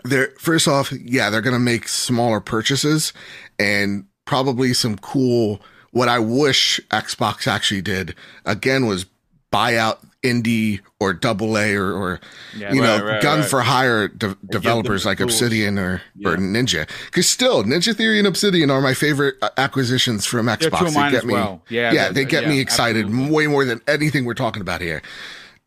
They're 0.03 0.31
first 0.39 0.67
off, 0.67 0.91
yeah, 0.91 1.29
they're 1.29 1.41
gonna 1.41 1.59
make 1.59 1.87
smaller 1.87 2.39
purchases 2.39 3.13
and 3.59 4.05
probably 4.25 4.73
some 4.73 4.97
cool. 4.97 5.61
What 5.91 6.07
I 6.07 6.19
wish 6.19 6.79
Xbox 6.89 7.47
actually 7.47 7.81
did 7.81 8.15
again 8.45 8.87
was 8.87 9.05
buy 9.51 9.75
out 9.77 9.99
indie 10.23 10.79
or 10.99 11.13
double 11.13 11.57
A 11.57 11.75
or, 11.75 11.91
or 11.93 12.19
Yeah, 12.55 12.73
you 12.73 12.81
know 12.81 12.97
right, 12.97 13.13
right, 13.13 13.21
gun 13.21 13.39
right. 13.39 13.49
for 13.49 13.61
hire 13.61 14.07
de- 14.07 14.37
developers 14.49 15.05
like 15.05 15.17
tools. 15.17 15.31
Obsidian 15.33 15.77
or 15.79 16.01
or 16.25 16.37
Ninja. 16.37 16.87
Because 17.07 17.27
still, 17.27 17.63
Ninja 17.63 17.95
Theory 17.95 18.17
and 18.19 18.27
Obsidian 18.27 18.69
are 18.71 18.81
my 18.81 18.93
favorite 18.93 19.35
uh, 19.41 19.49
acquisitions 19.57 20.25
from 20.25 20.45
Xbox. 20.47 20.93
they 20.93 21.11
get 21.11 21.25
me, 21.25 21.33
well. 21.33 21.63
Yeah, 21.69 21.91
yeah, 21.91 22.09
they're- 22.11 22.23
get 22.23 22.43
yeah, 22.43 22.49
me 22.49 22.59
excited 22.59 23.05
absolutely. 23.05 23.35
way 23.35 23.47
more 23.47 23.65
than 23.65 23.81
anything 23.87 24.25
we're 24.25 24.33
talking 24.35 24.61
about 24.61 24.79
here. 24.81 25.01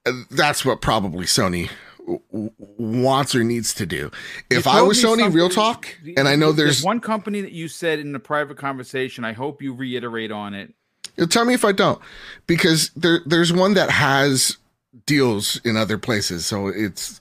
Uh, 0.06 0.12
That's 0.30 0.64
what 0.64 0.80
probably 0.80 1.24
Sony 1.26 1.68
w- 1.98 2.50
wants 2.58 3.34
or 3.34 3.42
needs 3.42 3.74
to 3.74 3.86
do. 3.86 4.10
If 4.50 4.66
I 4.66 4.82
was 4.82 5.02
Sony, 5.02 5.32
real 5.34 5.48
talk, 5.48 5.88
and 6.16 6.28
I 6.28 6.36
know 6.36 6.52
there's, 6.52 6.82
one 6.82 7.00
company 7.00 7.40
that 7.40 7.52
you 7.52 7.66
said 7.68 7.98
in 7.98 8.14
a 8.14 8.20
private 8.20 8.56
conversation. 8.56 9.24
I 9.24 9.32
hope 9.32 9.62
you 9.62 9.74
reiterate 9.74 10.30
on 10.30 10.54
it. 10.54 10.74
You'll 11.16 11.28
tell 11.28 11.44
me 11.44 11.54
if 11.54 11.64
I 11.64 11.72
don't, 11.72 12.00
because 12.46 12.90
there 12.96 13.20
there's 13.26 13.52
one 13.52 13.74
that 13.74 13.90
has 13.90 14.56
deals 15.06 15.60
in 15.64 15.76
other 15.76 15.98
places. 15.98 16.46
So 16.46 16.68
it's 16.68 17.20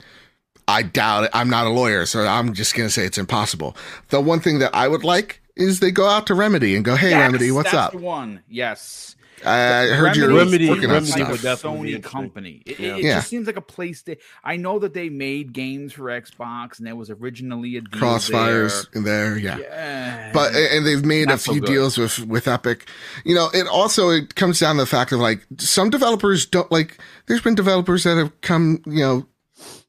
I 0.68 0.84
doubt 0.84 1.26
it. 1.26 1.32
I'm 1.34 1.50
not 1.50 1.68
a 1.68 1.70
lawyer, 1.70 2.06
so 2.06 2.26
I'm 2.26 2.54
just 2.54 2.76
gonna 2.76 2.90
say 2.90 3.06
it's 3.06 3.18
impossible. 3.18 3.76
The 4.10 4.22
one 4.22 4.40
thing 4.40 4.60
that 4.60 4.74
I 4.74 4.88
would 4.88 5.04
like 5.04 5.42
is 5.56 5.80
they 5.80 5.92
go 5.92 6.08
out 6.08 6.28
to 6.28 6.34
Remedy 6.36 6.76
and 6.76 6.84
go, 6.84 6.96
"Hey, 6.96 7.12
Yes, 7.12 7.20
Remedy, 7.20 7.52
what's 7.52 7.74
up? 7.74 7.94
One, 7.94 8.42
yes. 8.50 9.16
I 9.46 9.88
heard 9.96 10.16
you're 10.16 10.34
Remedy- 10.34 10.70
working 10.70 10.86
on 10.86 10.92
Remedy 10.92 11.12
stuff." 11.12 11.32
would 11.32 11.42
definitely 11.42 11.80
Sony 11.92 11.96
interesting. 11.96 12.22
company. 12.22 12.62
It, 12.66 12.80
Yeah. 12.80 12.96
it 12.98 13.04
Yeah. 13.04 13.16
just 13.16 13.30
seems 13.30 13.48
like 13.48 13.58
a 13.58 13.62
place 13.62 14.02
that 14.04 14.20
I 14.44 14.56
know 14.58 14.80
that 14.80 14.94
they 14.94 15.10
made 15.10 15.54
games 15.54 15.94
for 15.94 16.04
Xbox, 16.06 16.78
and 16.78 16.88
there 16.88 16.96
was 16.96 17.10
originally 17.10 17.78
a 17.78 17.82
deal 17.82 18.00
Crossfires 18.02 18.88
in 18.96 19.04
there, 19.04 19.38
yeah. 19.38 19.58
Yeah, 19.60 20.32
but 20.34 20.56
and 20.56 20.86
they've 20.86 21.04
made 21.06 21.28
Not 21.28 21.36
a 21.36 21.38
few 21.38 21.60
good. 21.60 21.68
deals 21.68 21.98
with 21.98 22.20
with 22.26 22.48
epic 22.48 22.88
you 23.26 23.36
know 23.36 23.50
it 23.54 23.68
also 23.68 24.10
it 24.10 24.36
comes 24.36 24.60
down 24.60 24.76
to 24.78 24.82
the 24.84 24.86
fact 24.88 25.12
of 25.12 25.20
like 25.20 25.46
some 25.58 25.90
developers 25.90 26.46
don't 26.46 26.72
like 26.72 26.98
there's 27.28 27.42
been 27.42 27.56
developers 27.56 28.04
that 28.04 28.18
have 28.18 28.32
come 28.42 28.82
you 28.86 29.00
know 29.00 29.26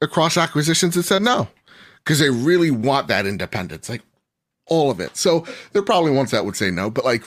across 0.01 0.37
acquisitions 0.37 0.97
and 0.97 1.05
said 1.05 1.23
no 1.23 1.49
because 2.05 2.19
they 2.19 2.31
really 2.31 2.71
want 2.71 3.09
that 3.09 3.27
independence 3.27 3.89
like 3.89 4.03
all 4.67 4.91
of 4.91 5.01
it 5.01 5.17
so 5.17 5.47
there 5.73 5.81
are 5.83 5.85
probably 5.85 6.11
ones 6.11 6.31
that 6.31 6.45
would 6.45 6.57
say 6.57 6.71
no 6.71 6.91
but 6.91 7.05
like 7.05 7.25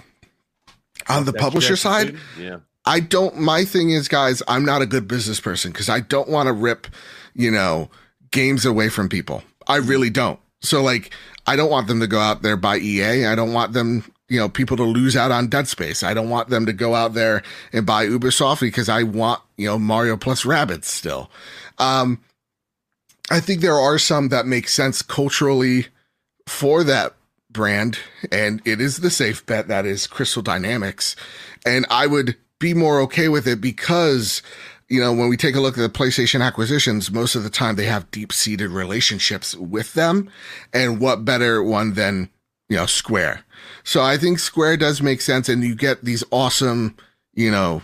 on 1.09 1.25
the 1.25 1.33
publisher 1.33 1.75
side? 1.75 2.15
Yeah. 2.39 2.59
I 2.85 3.01
don't. 3.01 3.37
My 3.37 3.65
thing 3.65 3.89
is, 3.89 4.07
guys, 4.07 4.41
I'm 4.47 4.63
not 4.63 4.81
a 4.81 4.85
good 4.85 5.07
business 5.07 5.41
person 5.41 5.71
because 5.71 5.89
I 5.89 5.99
don't 5.99 6.29
want 6.29 6.47
to 6.47 6.53
rip, 6.53 6.87
you 7.33 7.51
know, 7.51 7.89
games 8.31 8.65
away 8.65 8.87
from 8.87 9.09
people. 9.09 9.43
I 9.67 9.77
really 9.77 10.09
don't. 10.09 10.39
So 10.61 10.81
like, 10.81 11.13
I 11.45 11.57
don't 11.57 11.69
want 11.69 11.87
them 11.87 11.99
to 11.99 12.07
go 12.07 12.19
out 12.19 12.43
there 12.43 12.55
by 12.55 12.77
EA. 12.77 13.25
I 13.25 13.35
don't 13.35 13.51
want 13.51 13.73
them, 13.73 14.05
you 14.29 14.39
know, 14.39 14.47
people 14.47 14.77
to 14.77 14.83
lose 14.83 15.17
out 15.17 15.31
on 15.31 15.47
Dead 15.47 15.67
Space. 15.67 16.01
I 16.01 16.13
don't 16.13 16.29
want 16.29 16.47
them 16.49 16.65
to 16.65 16.73
go 16.73 16.95
out 16.95 17.13
there 17.13 17.43
and 17.73 17.85
buy 17.85 18.05
Ubisoft 18.07 18.61
because 18.61 18.87
I 18.87 19.03
want, 19.03 19.41
you 19.57 19.67
know, 19.67 19.77
Mario 19.77 20.15
plus 20.15 20.43
Rabbids 20.43 20.85
still. 20.85 21.29
Um, 21.77 22.21
I 23.29 23.41
think 23.41 23.59
there 23.59 23.75
are 23.75 23.99
some 23.99 24.29
that 24.29 24.45
make 24.45 24.69
sense 24.69 25.01
culturally 25.01 25.87
for 26.47 26.85
that 26.85 27.16
brand, 27.49 27.99
and 28.31 28.61
it 28.65 28.81
is 28.81 28.97
the 28.97 29.09
safe 29.09 29.45
bet 29.45 29.67
that 29.67 29.85
is 29.85 30.07
Crystal 30.07 30.41
Dynamics. 30.41 31.15
And 31.65 31.85
I 31.89 32.07
would 32.07 32.35
be 32.59 32.73
more 32.73 32.99
okay 33.01 33.29
with 33.29 33.47
it 33.47 33.61
because 33.61 34.41
you 34.89 35.01
know, 35.01 35.13
when 35.13 35.27
we 35.27 35.35
take 35.35 35.55
a 35.55 35.59
look 35.59 35.77
at 35.77 35.81
the 35.81 35.89
PlayStation 35.89 36.41
acquisitions, 36.41 37.11
most 37.11 37.35
of 37.35 37.43
the 37.43 37.49
time 37.49 37.75
they 37.75 37.85
have 37.85 38.09
deep 38.11 38.31
seated 38.31 38.69
relationships 38.69 39.53
with 39.55 39.93
them. 39.93 40.29
And 40.73 40.99
what 40.99 41.25
better 41.25 41.61
one 41.61 41.95
than, 41.95 42.29
you 42.69 42.77
know, 42.77 42.85
Square? 42.85 43.43
So 43.83 44.01
I 44.01 44.17
think 44.17 44.39
Square 44.39 44.77
does 44.77 45.01
make 45.01 45.19
sense. 45.19 45.49
And 45.49 45.63
you 45.63 45.75
get 45.75 46.05
these 46.05 46.23
awesome, 46.31 46.95
you 47.33 47.51
know, 47.51 47.81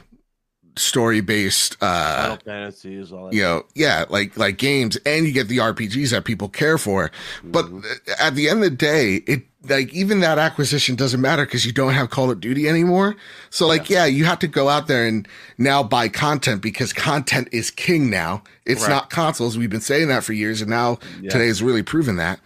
story 0.76 1.22
based 1.22 1.78
uh 1.82 2.36
fantasies 2.38 3.12
all 3.12 3.26
that 3.28 3.36
you 3.36 3.44
know 3.44 3.64
yeah 3.76 4.06
like 4.10 4.36
like 4.38 4.58
games 4.58 4.98
and 5.06 5.28
you 5.28 5.32
get 5.32 5.48
the 5.48 5.58
rpgs 5.58 6.10
that 6.10 6.26
people 6.26 6.50
care 6.50 6.80
for 6.80 7.12
but 7.44 7.66
mm-hmm. 7.66 8.12
at 8.20 8.34
the 8.34 8.50
end 8.50 8.64
of 8.64 8.72
the 8.72 8.76
day 8.76 9.18
it 9.28 9.44
like 9.70 9.94
even 9.94 10.20
that 10.20 10.38
acquisition 10.38 10.96
doesn't 10.96 11.22
matter 11.22 11.46
because 11.46 11.66
you 11.66 11.72
don't 11.72 11.94
have 11.94 12.10
call 12.10 12.30
of 12.30 12.40
duty 12.40 12.68
anymore 12.68 13.16
so 13.50 13.68
like 13.68 13.90
yeah. 13.90 14.00
yeah. 14.00 14.06
you 14.06 14.26
have 14.26 14.40
to 14.40 14.48
go 14.48 14.70
out 14.70 14.88
there 14.88 15.06
and 15.06 15.28
now 15.58 15.82
buy 15.82 16.08
content 16.08 16.62
because 16.62 16.92
content 16.94 17.48
is 17.52 17.72
king 17.72 18.10
now 18.10 18.44
it's 18.66 18.84
right. 18.84 18.90
not 18.90 19.10
consoles 19.10 19.58
we've 19.58 19.70
been 19.70 19.82
saying 19.82 20.08
that 20.08 20.24
for 20.24 20.34
years 20.34 20.62
and 20.62 20.70
now 20.70 20.98
yeah. 21.22 21.30
today 21.30 21.48
has 21.48 21.64
really 21.64 21.84
proven 21.84 22.18
that 22.18 22.40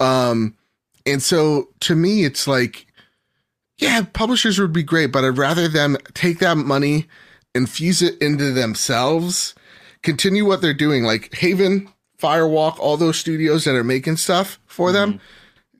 um 0.00 0.54
and 1.04 1.22
so 1.22 1.68
to 1.80 1.94
me 1.94 2.24
it's 2.24 2.46
like 2.46 2.86
yeah 3.78 4.02
publishers 4.12 4.58
would 4.58 4.72
be 4.72 4.82
great 4.82 5.12
but 5.12 5.24
i'd 5.24 5.38
rather 5.38 5.68
them 5.68 5.96
take 6.14 6.38
that 6.40 6.56
money 6.56 7.06
infuse 7.56 8.02
it 8.02 8.20
into 8.20 8.52
themselves, 8.52 9.54
continue 10.02 10.44
what 10.44 10.60
they're 10.60 10.74
doing, 10.74 11.04
like 11.04 11.34
Haven, 11.34 11.88
Firewalk, 12.18 12.78
all 12.78 12.96
those 12.96 13.18
studios 13.18 13.64
that 13.64 13.74
are 13.74 13.84
making 13.84 14.18
stuff 14.18 14.60
for 14.66 14.88
mm-hmm. 14.88 15.12
them. 15.12 15.20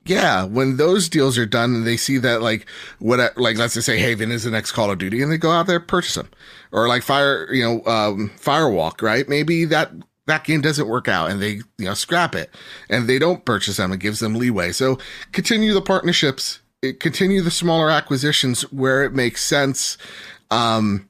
Yeah, 0.06 0.44
when 0.44 0.76
those 0.76 1.08
deals 1.08 1.36
are 1.36 1.46
done 1.46 1.74
and 1.74 1.86
they 1.86 1.96
see 1.96 2.18
that 2.18 2.40
like 2.40 2.66
what 3.00 3.36
like 3.36 3.58
let's 3.58 3.74
just 3.74 3.86
say 3.86 3.98
Haven 3.98 4.30
is 4.30 4.44
the 4.44 4.50
next 4.50 4.72
Call 4.72 4.90
of 4.90 4.98
Duty 4.98 5.20
and 5.20 5.32
they 5.32 5.38
go 5.38 5.50
out 5.50 5.66
there 5.66 5.80
purchase 5.80 6.14
them, 6.14 6.30
or 6.70 6.86
like 6.86 7.02
Fire 7.02 7.52
you 7.52 7.64
know 7.64 7.84
um, 7.90 8.30
Firewalk 8.38 9.02
right? 9.02 9.28
Maybe 9.28 9.64
that 9.64 9.90
that 10.26 10.44
game 10.44 10.60
doesn't 10.60 10.86
work 10.86 11.08
out 11.08 11.30
and 11.30 11.42
they 11.42 11.54
you 11.78 11.86
know 11.86 11.94
scrap 11.94 12.34
it 12.36 12.50
and 12.88 13.08
they 13.08 13.18
don't 13.18 13.44
purchase 13.44 13.78
them. 13.78 13.92
It 13.92 13.98
gives 14.00 14.20
them 14.20 14.34
leeway. 14.34 14.72
So 14.72 14.98
continue 15.32 15.74
the 15.74 15.82
partnerships, 15.82 16.60
continue 17.00 17.42
the 17.42 17.50
smaller 17.50 17.90
acquisitions 17.90 18.62
where 18.72 19.02
it 19.04 19.12
makes 19.12 19.44
sense. 19.44 19.98
Um, 20.52 21.08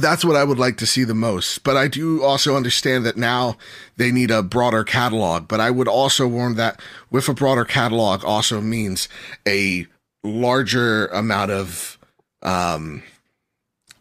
that's 0.00 0.24
what 0.24 0.36
I 0.36 0.44
would 0.44 0.58
like 0.58 0.78
to 0.78 0.86
see 0.86 1.04
the 1.04 1.14
most. 1.14 1.64
But 1.64 1.76
I 1.76 1.88
do 1.88 2.22
also 2.22 2.56
understand 2.56 3.04
that 3.04 3.16
now 3.16 3.56
they 3.96 4.10
need 4.10 4.30
a 4.30 4.42
broader 4.42 4.84
catalog. 4.84 5.48
But 5.48 5.60
I 5.60 5.70
would 5.70 5.88
also 5.88 6.26
warn 6.26 6.54
that 6.56 6.80
with 7.10 7.28
a 7.28 7.34
broader 7.34 7.64
catalog 7.64 8.24
also 8.24 8.60
means 8.60 9.08
a 9.46 9.86
larger 10.24 11.08
amount 11.08 11.50
of 11.50 11.98
um, 12.42 13.02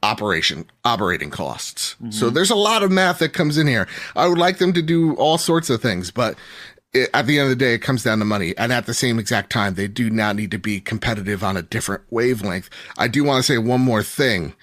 operation 0.03 0.65
operating 0.83 1.29
costs. 1.29 1.95
Mm-hmm. 1.95 2.11
So 2.11 2.29
there's 2.29 2.51
a 2.51 2.55
lot 2.55 2.83
of 2.83 2.91
math 2.91 3.19
that 3.19 3.33
comes 3.33 3.57
in 3.57 3.67
here. 3.67 3.87
I 4.15 4.27
would 4.27 4.37
like 4.37 4.57
them 4.57 4.73
to 4.73 4.81
do 4.81 5.15
all 5.15 5.37
sorts 5.37 5.69
of 5.69 5.81
things, 5.81 6.09
but 6.11 6.35
it, 6.93 7.09
at 7.13 7.27
the 7.27 7.39
end 7.39 7.45
of 7.45 7.57
the 7.57 7.63
day, 7.63 7.73
it 7.73 7.79
comes 7.79 8.03
down 8.03 8.19
to 8.19 8.25
money. 8.25 8.55
And 8.57 8.71
at 8.71 8.85
the 8.85 8.93
same 8.93 9.19
exact 9.19 9.51
time, 9.51 9.75
they 9.75 9.87
do 9.87 10.09
now 10.09 10.31
need 10.31 10.51
to 10.51 10.57
be 10.57 10.79
competitive 10.79 11.43
on 11.43 11.57
a 11.57 11.61
different 11.61 12.03
wavelength. 12.09 12.69
I 12.97 13.07
do 13.07 13.23
want 13.23 13.43
to 13.43 13.43
say 13.43 13.57
one 13.57 13.81
more 13.81 14.03
thing 14.03 14.53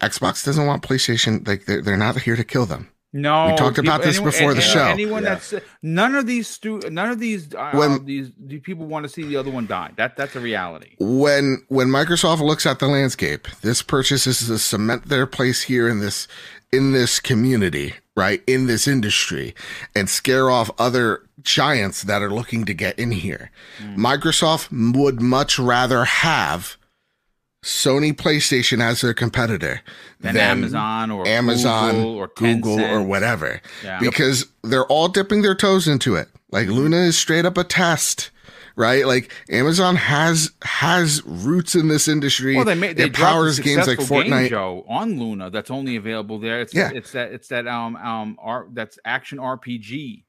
Xbox 0.00 0.44
doesn't 0.44 0.66
want 0.66 0.82
PlayStation. 0.82 1.46
Like 1.46 1.66
they're, 1.66 1.82
they're 1.82 1.96
not 1.96 2.20
here 2.22 2.36
to 2.36 2.44
kill 2.44 2.66
them. 2.66 2.90
No, 3.12 3.48
we 3.48 3.56
talked 3.56 3.78
about 3.78 4.02
this 4.02 4.16
anyone, 4.16 4.30
before 4.30 4.54
the 4.54 4.60
show. 4.60 4.86
Anyone 4.86 5.24
yeah. 5.24 5.30
that's 5.30 5.54
none 5.82 6.14
of 6.14 6.28
these 6.28 6.46
stu- 6.46 6.80
none 6.90 7.10
of 7.10 7.18
these 7.18 7.52
uh, 7.54 7.72
when, 7.72 8.04
these, 8.04 8.30
these 8.38 8.60
people 8.60 8.86
want 8.86 9.02
to 9.04 9.08
see 9.08 9.24
the 9.24 9.36
other 9.36 9.50
one 9.50 9.66
die. 9.66 9.90
That 9.96 10.16
that's 10.16 10.36
a 10.36 10.40
reality. 10.40 10.94
When 11.00 11.64
when 11.68 11.88
Microsoft 11.88 12.40
looks 12.40 12.66
at 12.66 12.78
the 12.78 12.86
landscape, 12.86 13.48
this 13.62 13.82
purchase 13.82 14.28
is 14.28 14.46
to 14.46 14.58
cement 14.58 15.08
their 15.08 15.26
place 15.26 15.62
here 15.62 15.88
in 15.88 15.98
this 15.98 16.28
in 16.70 16.92
this 16.92 17.18
community, 17.18 17.94
right? 18.16 18.44
In 18.46 18.66
this 18.66 18.86
industry 18.86 19.56
and 19.96 20.08
scare 20.08 20.48
off 20.48 20.70
other 20.78 21.22
giants 21.42 22.02
that 22.04 22.22
are 22.22 22.30
looking 22.30 22.64
to 22.66 22.74
get 22.74 22.96
in 22.96 23.10
here. 23.10 23.50
Mm. 23.82 23.96
Microsoft 23.96 24.68
would 24.96 25.20
much 25.20 25.58
rather 25.58 26.04
have 26.04 26.76
Sony 27.62 28.12
PlayStation 28.12 28.80
as 28.80 29.02
their 29.02 29.12
competitor 29.12 29.82
than, 30.20 30.34
than 30.34 30.42
Amazon 30.42 31.10
or 31.10 31.26
Amazon 31.26 31.94
Google 31.94 32.16
or, 32.16 32.28
Google 32.28 32.80
or 32.80 33.02
whatever. 33.02 33.60
Yeah. 33.84 34.00
Because 34.00 34.46
they're 34.62 34.86
all 34.86 35.08
dipping 35.08 35.42
their 35.42 35.54
toes 35.54 35.86
into 35.86 36.14
it. 36.14 36.28
Like 36.50 36.68
Luna 36.68 36.96
is 36.98 37.18
straight 37.18 37.44
up 37.44 37.58
a 37.58 37.64
test. 37.64 38.30
Right, 38.76 39.04
like 39.04 39.30
Amazon 39.50 39.96
has 39.96 40.52
has 40.62 41.22
roots 41.26 41.74
in 41.74 41.88
this 41.88 42.08
industry. 42.08 42.56
Well, 42.56 42.64
they 42.64 42.76
made 42.76 42.96
they 42.96 43.06
it 43.06 43.12
powers 43.12 43.58
games 43.58 43.86
like 43.86 43.98
Fortnite 43.98 44.50
game 44.50 44.84
on 44.88 45.18
Luna 45.18 45.50
that's 45.50 45.70
only 45.70 45.96
available 45.96 46.38
there. 46.38 46.60
It's, 46.62 46.72
yeah, 46.72 46.90
it's 46.94 47.12
that 47.12 47.32
it's 47.32 47.48
that 47.48 47.66
um 47.66 47.96
um 47.96 48.38
art 48.40 48.68
that's 48.72 48.98
action 49.04 49.38
RPG. 49.38 50.22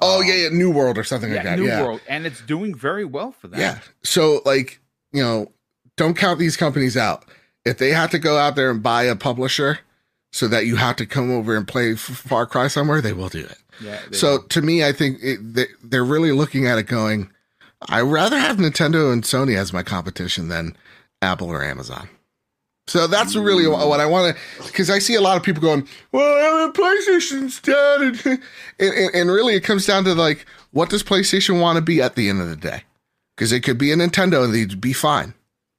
Oh 0.00 0.20
um, 0.20 0.26
yeah, 0.26 0.34
yeah, 0.34 0.48
New 0.48 0.72
World 0.72 0.98
or 0.98 1.04
something 1.04 1.30
yeah, 1.30 1.36
like 1.36 1.44
that. 1.44 1.58
New 1.58 1.66
yeah. 1.66 1.82
World, 1.82 2.00
and 2.08 2.26
it's 2.26 2.40
doing 2.40 2.74
very 2.74 3.04
well 3.04 3.30
for 3.32 3.48
that. 3.48 3.60
Yeah. 3.60 3.78
So 4.02 4.40
like 4.44 4.80
you 5.12 5.22
know, 5.22 5.52
don't 5.96 6.16
count 6.16 6.38
these 6.38 6.56
companies 6.56 6.96
out. 6.96 7.24
If 7.64 7.78
they 7.78 7.90
have 7.90 8.10
to 8.10 8.18
go 8.18 8.36
out 8.36 8.56
there 8.56 8.70
and 8.70 8.82
buy 8.82 9.04
a 9.04 9.16
publisher 9.16 9.80
so 10.32 10.48
that 10.48 10.66
you 10.66 10.76
have 10.76 10.96
to 10.96 11.06
come 11.06 11.30
over 11.30 11.56
and 11.56 11.66
play 11.66 11.94
Far 11.94 12.46
Cry 12.46 12.68
somewhere, 12.68 13.00
they 13.00 13.12
will 13.12 13.28
do 13.28 13.40
it. 13.40 13.58
Yeah, 13.80 14.00
so 14.12 14.38
to 14.38 14.62
me, 14.62 14.84
I 14.84 14.92
think 14.92 15.18
it, 15.20 15.38
they, 15.54 15.66
they're 15.82 16.04
really 16.04 16.30
looking 16.30 16.66
at 16.66 16.78
it 16.78 16.84
going, 16.84 17.30
I 17.88 18.00
rather 18.00 18.38
have 18.38 18.56
Nintendo 18.56 19.12
and 19.12 19.24
Sony 19.24 19.56
as 19.56 19.72
my 19.72 19.82
competition 19.82 20.48
than 20.48 20.76
Apple 21.22 21.48
or 21.48 21.62
Amazon. 21.62 22.08
So 22.86 23.06
that's 23.06 23.34
really 23.34 23.66
what 23.66 23.98
I 23.98 24.06
want 24.06 24.36
to, 24.36 24.62
because 24.66 24.90
I 24.90 24.98
see 24.98 25.14
a 25.14 25.20
lot 25.22 25.38
of 25.38 25.42
people 25.42 25.62
going, 25.62 25.88
"Well, 26.12 26.70
PlayStation's 26.72 27.58
dead," 27.60 28.20
and, 28.78 28.92
and, 28.92 29.14
and, 29.14 29.30
really, 29.30 29.54
it 29.54 29.62
comes 29.62 29.86
down 29.86 30.04
to 30.04 30.14
like, 30.14 30.44
what 30.72 30.90
does 30.90 31.02
PlayStation 31.02 31.60
want 31.60 31.76
to 31.76 31.82
be 31.82 32.02
at 32.02 32.14
the 32.14 32.28
end 32.28 32.42
of 32.42 32.50
the 32.50 32.56
day? 32.56 32.82
Because 33.34 33.52
it 33.52 33.60
could 33.60 33.78
be 33.78 33.90
a 33.90 33.96
Nintendo 33.96 34.44
and 34.44 34.52
they'd 34.52 34.80
be 34.82 34.92
fine. 34.92 35.32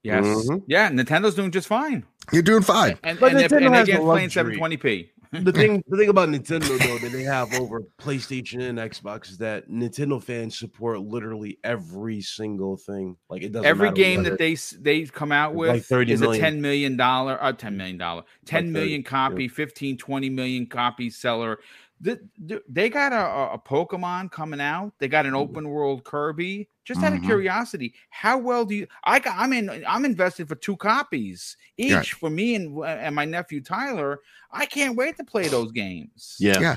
Yes. 0.06 0.24
Mm-hmm. 0.24 0.58
Yeah, 0.68 0.91
Nintendo's 0.91 1.34
doing 1.34 1.49
just 1.49 1.68
fine. 1.68 2.06
You're 2.32 2.43
doing 2.43 2.62
fine. 2.62 2.99
And, 3.03 3.20
but 3.20 3.34
and, 3.34 3.41
Nintendo 3.41 3.66
and 3.66 3.76
again, 3.76 4.01
playing 4.01 4.30
720p. 4.30 5.10
the 5.32 5.51
thing, 5.51 5.84
the 5.88 5.97
thing 5.97 6.10
about 6.10 6.30
Nintendo 6.30 6.78
though 6.78 6.99
that 6.99 7.12
they 7.12 7.24
have 7.24 7.51
over 7.56 7.82
PlayStation 7.99 8.62
and 8.70 8.78
Xbox 8.78 9.32
is 9.32 9.39
that 9.39 9.68
Nintendo 9.68 10.22
fans 10.22 10.58
support 10.60 11.01
literally 11.01 11.58
every 11.64 12.22
single 12.22 12.78
thing. 12.78 13.18
Like 13.30 13.41
it 13.41 13.51
doesn't 13.51 13.66
every 13.66 13.91
game 13.93 14.22
that 14.24 14.38
they 14.38 14.56
they 14.80 15.06
come 15.06 15.32
out 15.32 15.56
with 15.56 15.70
like 15.70 15.84
30 15.84 16.14
is 16.14 16.22
million. 16.22 16.39
a 16.39 16.49
ten 16.49 16.62
million 16.62 16.97
dollar, 16.97 17.41
uh, 17.43 17.51
ten 17.51 17.76
million 17.76 17.97
dollar, 17.97 18.24
ten 18.45 18.66
like 18.66 18.74
million 18.74 19.01
30, 19.01 19.10
copy, 19.10 19.43
yeah. 19.45 19.49
15, 19.49 19.97
20 19.97 20.30
million 20.30 20.66
copy 20.68 21.10
seller. 21.10 21.58
The, 21.99 22.20
the, 22.38 22.62
they 22.70 22.89
got 22.89 23.12
a, 23.12 23.53
a 23.53 23.58
Pokemon 23.60 24.32
coming 24.32 24.62
out. 24.62 24.93
They 24.99 25.08
got 25.08 25.26
an 25.26 25.32
mm-hmm. 25.32 25.41
open 25.41 25.70
world 25.70 26.03
Kirby. 26.03 26.70
Just 26.86 27.02
out 27.02 27.14
mm-hmm. 27.14 27.24
of 27.24 27.24
curiosity, 27.24 27.94
how 28.12 28.38
well 28.38 28.64
do 28.64 28.76
you? 28.76 28.88
I 29.04 29.20
got. 29.20 29.38
I'm 29.38 29.52
in. 29.54 29.84
I'm 29.88 30.06
invested 30.06 30.48
for 30.48 30.56
two 30.56 30.78
copies 30.78 31.58
each 31.78 31.94
right. 31.94 32.08
for 32.08 32.30
me 32.30 32.56
and 32.56 32.84
and 32.86 33.16
my 33.16 33.26
nephew 33.26 33.62
Tyler. 33.62 34.22
I 34.52 34.66
can't 34.66 34.96
wait 34.96 35.18
to 35.18 35.24
play 35.26 35.50
those 35.50 35.74
games. 35.74 36.38
Yeah, 36.40 36.60
yeah. 36.62 36.76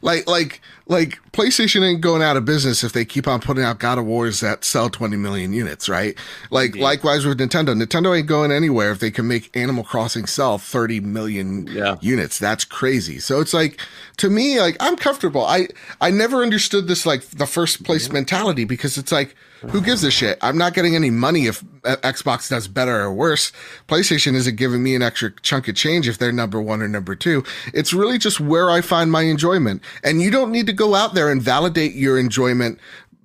Like 0.00 0.26
like 0.26 0.62
like 0.86 1.20
PlayStation 1.32 1.82
ain't 1.82 2.00
going 2.00 2.22
out 2.22 2.38
of 2.38 2.46
business 2.46 2.82
if 2.82 2.92
they 2.94 3.04
keep 3.04 3.28
on 3.28 3.40
putting 3.40 3.62
out 3.62 3.78
God 3.78 3.98
of 3.98 4.06
Wars 4.06 4.40
that 4.40 4.64
sell 4.64 4.88
20 4.88 5.16
million 5.16 5.52
units, 5.52 5.88
right? 5.88 6.16
Like 6.50 6.68
Indeed. 6.68 6.82
likewise 6.82 7.26
with 7.26 7.38
Nintendo. 7.38 7.80
Nintendo 7.80 8.16
ain't 8.16 8.26
going 8.26 8.50
anywhere 8.50 8.90
if 8.90 9.00
they 9.00 9.10
can 9.10 9.28
make 9.28 9.54
Animal 9.54 9.84
Crossing 9.84 10.24
sell 10.26 10.56
30 10.56 11.00
million 11.00 11.66
yeah. 11.66 11.96
units. 12.00 12.38
That's 12.38 12.64
crazy. 12.64 13.18
So 13.18 13.40
it's 13.40 13.52
like 13.52 13.78
to 14.16 14.30
me, 14.30 14.58
like 14.60 14.76
I'm 14.80 14.96
comfortable. 14.96 15.44
I 15.44 15.68
I 16.00 16.10
never 16.10 16.42
understood 16.42 16.86
this 16.86 17.04
like 17.04 17.22
the 17.22 17.46
first 17.46 17.84
place 17.84 18.04
mm-hmm. 18.04 18.14
mentality 18.14 18.64
because 18.64 18.96
it's 18.96 19.12
like 19.12 19.36
who 19.68 19.82
gives 19.82 20.02
a 20.04 20.10
shit? 20.10 20.38
I'm 20.40 20.56
not 20.56 20.74
getting 20.74 20.94
any 20.94 21.10
money 21.10 21.46
if 21.46 21.62
uh, 21.84 21.96
Xbox 21.96 22.48
does 22.48 22.66
better 22.66 23.00
or 23.00 23.12
worse. 23.12 23.52
PlayStation 23.88 24.34
isn't 24.34 24.56
giving 24.56 24.82
me 24.82 24.94
an 24.94 25.02
extra 25.02 25.32
chunk 25.42 25.68
of 25.68 25.74
change 25.74 26.08
if 26.08 26.18
they're 26.18 26.32
number 26.32 26.60
one 26.60 26.80
or 26.80 26.88
number 26.88 27.14
two. 27.14 27.44
It's 27.74 27.92
really 27.92 28.18
just 28.18 28.40
where 28.40 28.70
I 28.70 28.80
find 28.80 29.12
my 29.12 29.22
enjoyment. 29.22 29.82
And 30.02 30.22
you 30.22 30.30
don't 30.30 30.50
need 30.50 30.66
to 30.66 30.72
go 30.72 30.94
out 30.94 31.14
there 31.14 31.30
and 31.30 31.42
validate 31.42 31.94
your 31.94 32.18
enjoyment 32.18 32.78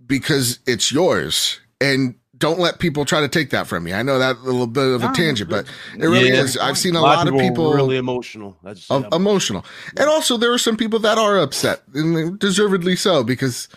because 0.07 0.59
it's 0.65 0.91
yours. 0.91 1.59
And 1.79 2.15
don't 2.37 2.59
let 2.59 2.79
people 2.79 3.05
try 3.05 3.21
to 3.21 3.29
take 3.29 3.51
that 3.51 3.65
from 3.65 3.87
you. 3.87 3.93
I 3.93 4.03
know 4.03 4.19
that 4.19 4.35
a 4.35 4.39
little 4.39 4.67
bit 4.67 4.83
of 4.87 5.03
a 5.03 5.11
tangent, 5.13 5.49
but 5.49 5.65
it 5.97 6.05
really 6.05 6.29
yeah, 6.29 6.41
is. 6.41 6.57
I've 6.57 6.77
seen 6.77 6.95
a, 6.95 6.99
a 6.99 7.01
lot, 7.01 7.25
lot, 7.25 7.27
of 7.33 7.39
people 7.39 7.73
really 7.73 7.95
emotional. 7.95 8.57
That's 8.61 8.89
emotional. 8.89 9.65
And 9.97 10.09
also 10.09 10.35
there 10.35 10.51
are 10.51 10.57
some 10.57 10.75
people 10.75 10.99
that 10.99 11.17
are 11.17 11.37
upset 11.37 11.83
and 11.93 12.37
deservedly 12.37 12.97
so 12.97 13.23
because 13.23 13.69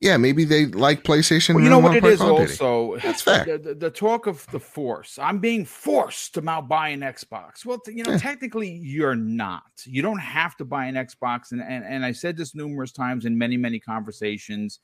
yeah, 0.00 0.16
maybe 0.16 0.44
they 0.44 0.66
like 0.66 1.02
PlayStation. 1.02 1.54
Well, 1.56 1.64
you 1.64 1.70
know 1.70 1.78
what 1.80 1.96
it 1.96 2.02
play 2.02 2.12
is 2.12 2.18
Call 2.20 2.40
of 2.40 2.48
Duty. 2.48 2.52
also. 2.64 2.96
That's 2.98 3.22
fair. 3.28 3.44
The, 3.44 3.58
the, 3.58 3.74
the 3.74 3.90
talk 3.90 4.26
of 4.26 4.46
the 4.52 4.60
force. 4.60 5.18
I'm 5.20 5.38
being 5.38 5.64
forced 5.64 6.34
to 6.34 6.40
now 6.40 6.60
buy 6.60 6.90
an 6.90 7.00
Xbox. 7.00 7.64
Well, 7.66 7.80
th- 7.80 7.96
you 7.96 8.04
know, 8.04 8.12
Yeah. 8.12 8.18
technically 8.18 8.70
you're 8.70 9.16
not. 9.16 9.62
You 9.84 10.02
don't 10.02 10.20
have 10.20 10.56
to 10.58 10.64
buy 10.64 10.86
an 10.86 10.94
Xbox. 10.94 11.50
And, 11.52 11.60
and 11.60 11.84
and 11.84 12.04
I 12.04 12.12
said 12.12 12.36
this 12.36 12.54
numerous 12.54 12.92
times 12.92 13.24
in 13.24 13.36
many 13.36 13.56
many 13.56 13.80
conversations. 13.80 14.80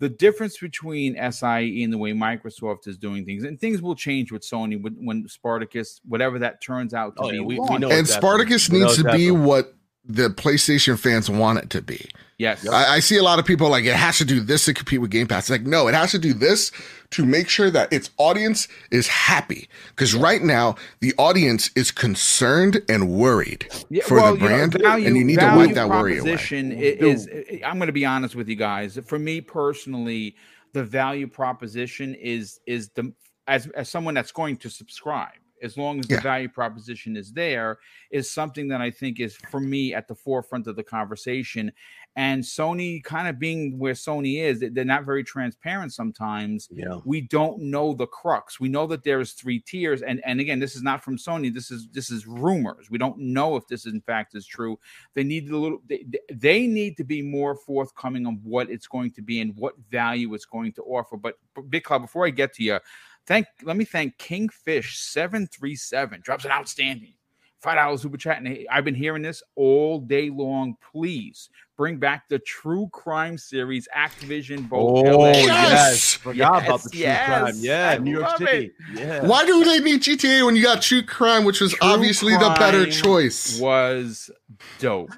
The 0.00 0.08
difference 0.08 0.58
between 0.58 1.14
SIE 1.30 1.82
and 1.84 1.92
the 1.92 1.98
way 1.98 2.12
Microsoft 2.12 2.88
is 2.88 2.98
doing 2.98 3.24
things, 3.24 3.44
and 3.44 3.58
things 3.60 3.80
will 3.80 3.94
change 3.94 4.32
with 4.32 4.42
Sony 4.42 4.80
when, 4.80 4.94
when 5.06 5.28
Spartacus, 5.28 6.00
whatever 6.06 6.40
that 6.40 6.60
turns 6.60 6.92
out 6.94 7.14
to 7.16 7.22
Oh, 7.22 7.30
be. 7.30 7.36
yeah, 7.36 7.42
we- 7.42 7.54
we 7.54 7.58
launched. 7.60 7.80
know 7.80 7.90
And. 7.92 8.06
Spartacus 8.06 8.68
We 8.68 8.80
needs 8.80 8.96
to 8.96 9.04
be 9.04 9.08
exactly. 9.28 9.30
what 9.30 9.74
the 10.06 10.28
PlayStation 10.28 10.98
fans 10.98 11.30
want 11.30 11.58
it 11.58 11.70
to 11.70 11.82
be. 11.82 12.08
Yes. 12.36 12.68
I, 12.68 12.94
I 12.96 13.00
see 13.00 13.16
a 13.16 13.22
lot 13.22 13.38
of 13.38 13.44
people 13.44 13.70
like 13.70 13.84
it 13.84 13.94
has 13.94 14.18
to 14.18 14.24
do 14.24 14.40
this 14.40 14.64
to 14.64 14.74
compete 14.74 15.00
with 15.00 15.10
Game 15.10 15.28
Pass. 15.28 15.44
It's 15.44 15.50
like, 15.50 15.62
no, 15.62 15.86
it 15.86 15.94
has 15.94 16.10
to 16.10 16.18
do 16.18 16.34
this 16.34 16.72
to 17.10 17.24
make 17.24 17.48
sure 17.48 17.70
that 17.70 17.92
its 17.92 18.10
audience 18.18 18.66
is 18.90 19.06
happy. 19.06 19.68
Because 19.90 20.14
right 20.16 20.42
now, 20.42 20.74
the 21.00 21.14
audience 21.16 21.70
is 21.76 21.92
concerned 21.92 22.82
and 22.88 23.08
worried 23.08 23.68
Yeah, 23.88 24.02
for 24.02 24.16
well, 24.16 24.32
the 24.34 24.40
you 24.42 24.48
know, 24.48 24.56
brand, 24.56 24.72
value- 24.82 25.06
and 25.06 25.16
you 25.16 25.24
need 25.24 25.36
to 25.38 25.42
value 25.42 25.66
wipe 25.66 25.74
that 25.76 25.88
worry 25.88 26.18
away. 26.18 26.30
proposition 26.32 26.72
i- 26.72 26.74
Is, 26.74 27.28
I'm 27.64 27.78
going 27.78 27.86
to 27.86 27.92
be 27.92 28.04
honest 28.04 28.34
with 28.34 28.48
you 28.48 28.56
guys. 28.56 28.98
For 29.06 29.18
me 29.18 29.40
personally, 29.40 30.34
the 30.72 30.82
value 30.82 31.28
proposition 31.28 32.14
is 32.16 32.58
is 32.66 32.88
the 32.90 33.12
as 33.46 33.68
as 33.76 33.88
someone 33.88 34.14
that's 34.14 34.32
going 34.32 34.56
to 34.56 34.68
subscribe. 34.70 35.30
As 35.64 35.76
long 35.76 35.98
as 36.00 36.08
Yeah. 36.08 36.16
the 36.16 36.22
value 36.22 36.48
proposition 36.48 37.16
is 37.16 37.32
there, 37.32 37.78
is 38.10 38.30
something 38.30 38.68
that 38.68 38.80
I 38.80 38.90
think 38.90 39.18
is 39.18 39.34
for 39.50 39.60
me 39.60 39.94
at 39.94 40.06
the 40.06 40.14
forefront 40.14 40.66
of 40.66 40.76
the 40.76 40.84
conversation. 40.84 41.72
And 42.16 42.44
Sony, 42.44 43.02
kind 43.02 43.26
of 43.26 43.40
being 43.40 43.76
where 43.76 43.94
Sony 43.94 44.40
is, 44.40 44.60
they- 44.60 44.68
they're 44.68 44.84
not 44.84 45.04
very 45.04 45.24
transparent 45.24 45.92
sometimes 45.92 46.68
Yeah. 46.70 47.00
we 47.04 47.22
don't 47.22 47.58
know 47.60 47.92
the 47.94 48.06
crux 48.06 48.60
we 48.60 48.68
know 48.68 48.86
that 48.86 49.02
there's 49.02 49.32
three 49.32 49.58
tiers 49.60 50.02
and 50.02 50.20
and 50.24 50.38
again 50.40 50.58
this 50.58 50.76
is 50.76 50.82
not 50.82 51.02
from 51.02 51.16
sony 51.16 51.52
this 51.52 51.70
is 51.70 51.88
this 51.92 52.10
is 52.10 52.26
rumors 52.26 52.90
we 52.90 52.98
don't 52.98 53.18
know 53.18 53.56
if 53.56 53.66
this 53.66 53.86
in 53.86 54.00
fact 54.02 54.34
is 54.34 54.46
true 54.46 54.78
they 55.14 55.24
need 55.24 55.48
a 55.50 55.56
little 55.56 55.80
they, 55.88 56.04
they 56.32 56.66
need 56.66 56.96
to 56.96 57.04
be 57.04 57.20
more 57.22 57.54
forthcoming 57.56 58.26
on 58.26 58.36
what 58.42 58.70
it's 58.70 58.86
going 58.86 59.10
to 59.10 59.22
be 59.22 59.40
and 59.40 59.56
what 59.56 59.74
value 59.90 60.32
it's 60.34 60.44
going 60.44 60.72
to 60.72 60.82
offer 60.82 61.16
but 61.16 61.38
big 61.70 61.82
club 61.84 62.02
before 62.02 62.26
i 62.26 62.30
get 62.30 62.52
to 62.54 62.62
you 62.62 62.78
thank 63.26 63.46
let 63.62 63.76
me 63.76 63.84
thank 63.84 64.16
kingfish 64.18 64.98
737 64.98 66.20
drops 66.22 66.44
an 66.44 66.50
outstanding. 66.50 67.14
Five 67.60 67.76
dollars 67.76 68.02
super 68.02 68.18
chat 68.18 68.42
and 68.42 68.66
i've 68.70 68.84
been 68.84 68.94
hearing 68.94 69.22
this 69.22 69.42
all 69.56 69.98
day 70.00 70.30
long. 70.30 70.76
Please 70.92 71.48
bring 71.76 71.96
back 71.96 72.28
the 72.28 72.38
true 72.38 72.88
crime 72.92 73.36
series 73.36 73.88
activision 73.96 74.68
both 74.68 75.06
Oh 75.06 75.18
LA 75.18 75.26
Yes! 75.30 75.46
yes, 75.46 76.14
forgot 76.14 76.64
about 76.64 76.82
the 76.82 76.90
true 76.90 77.00
Yes, 77.00 77.26
crime. 77.26 77.54
Yeah, 77.58 77.90
I 77.90 77.98
New 77.98 78.12
York 78.12 78.22
love 78.24 78.38
City. 78.38 78.70
Yeah. 78.94 79.26
Why 79.26 79.44
do 79.44 79.64
they 79.64 79.80
need 79.80 80.02
GTA 80.02 80.44
when 80.46 80.56
you 80.56 80.62
got 80.62 80.82
True 80.82 81.02
Crime, 81.02 81.44
which 81.44 81.60
was 81.60 81.72
True 81.72 81.88
obviously 81.88 82.32
the 82.34 82.54
better 82.58 82.86
choice? 82.86 83.58
was 83.60 84.30
dope. 84.78 85.10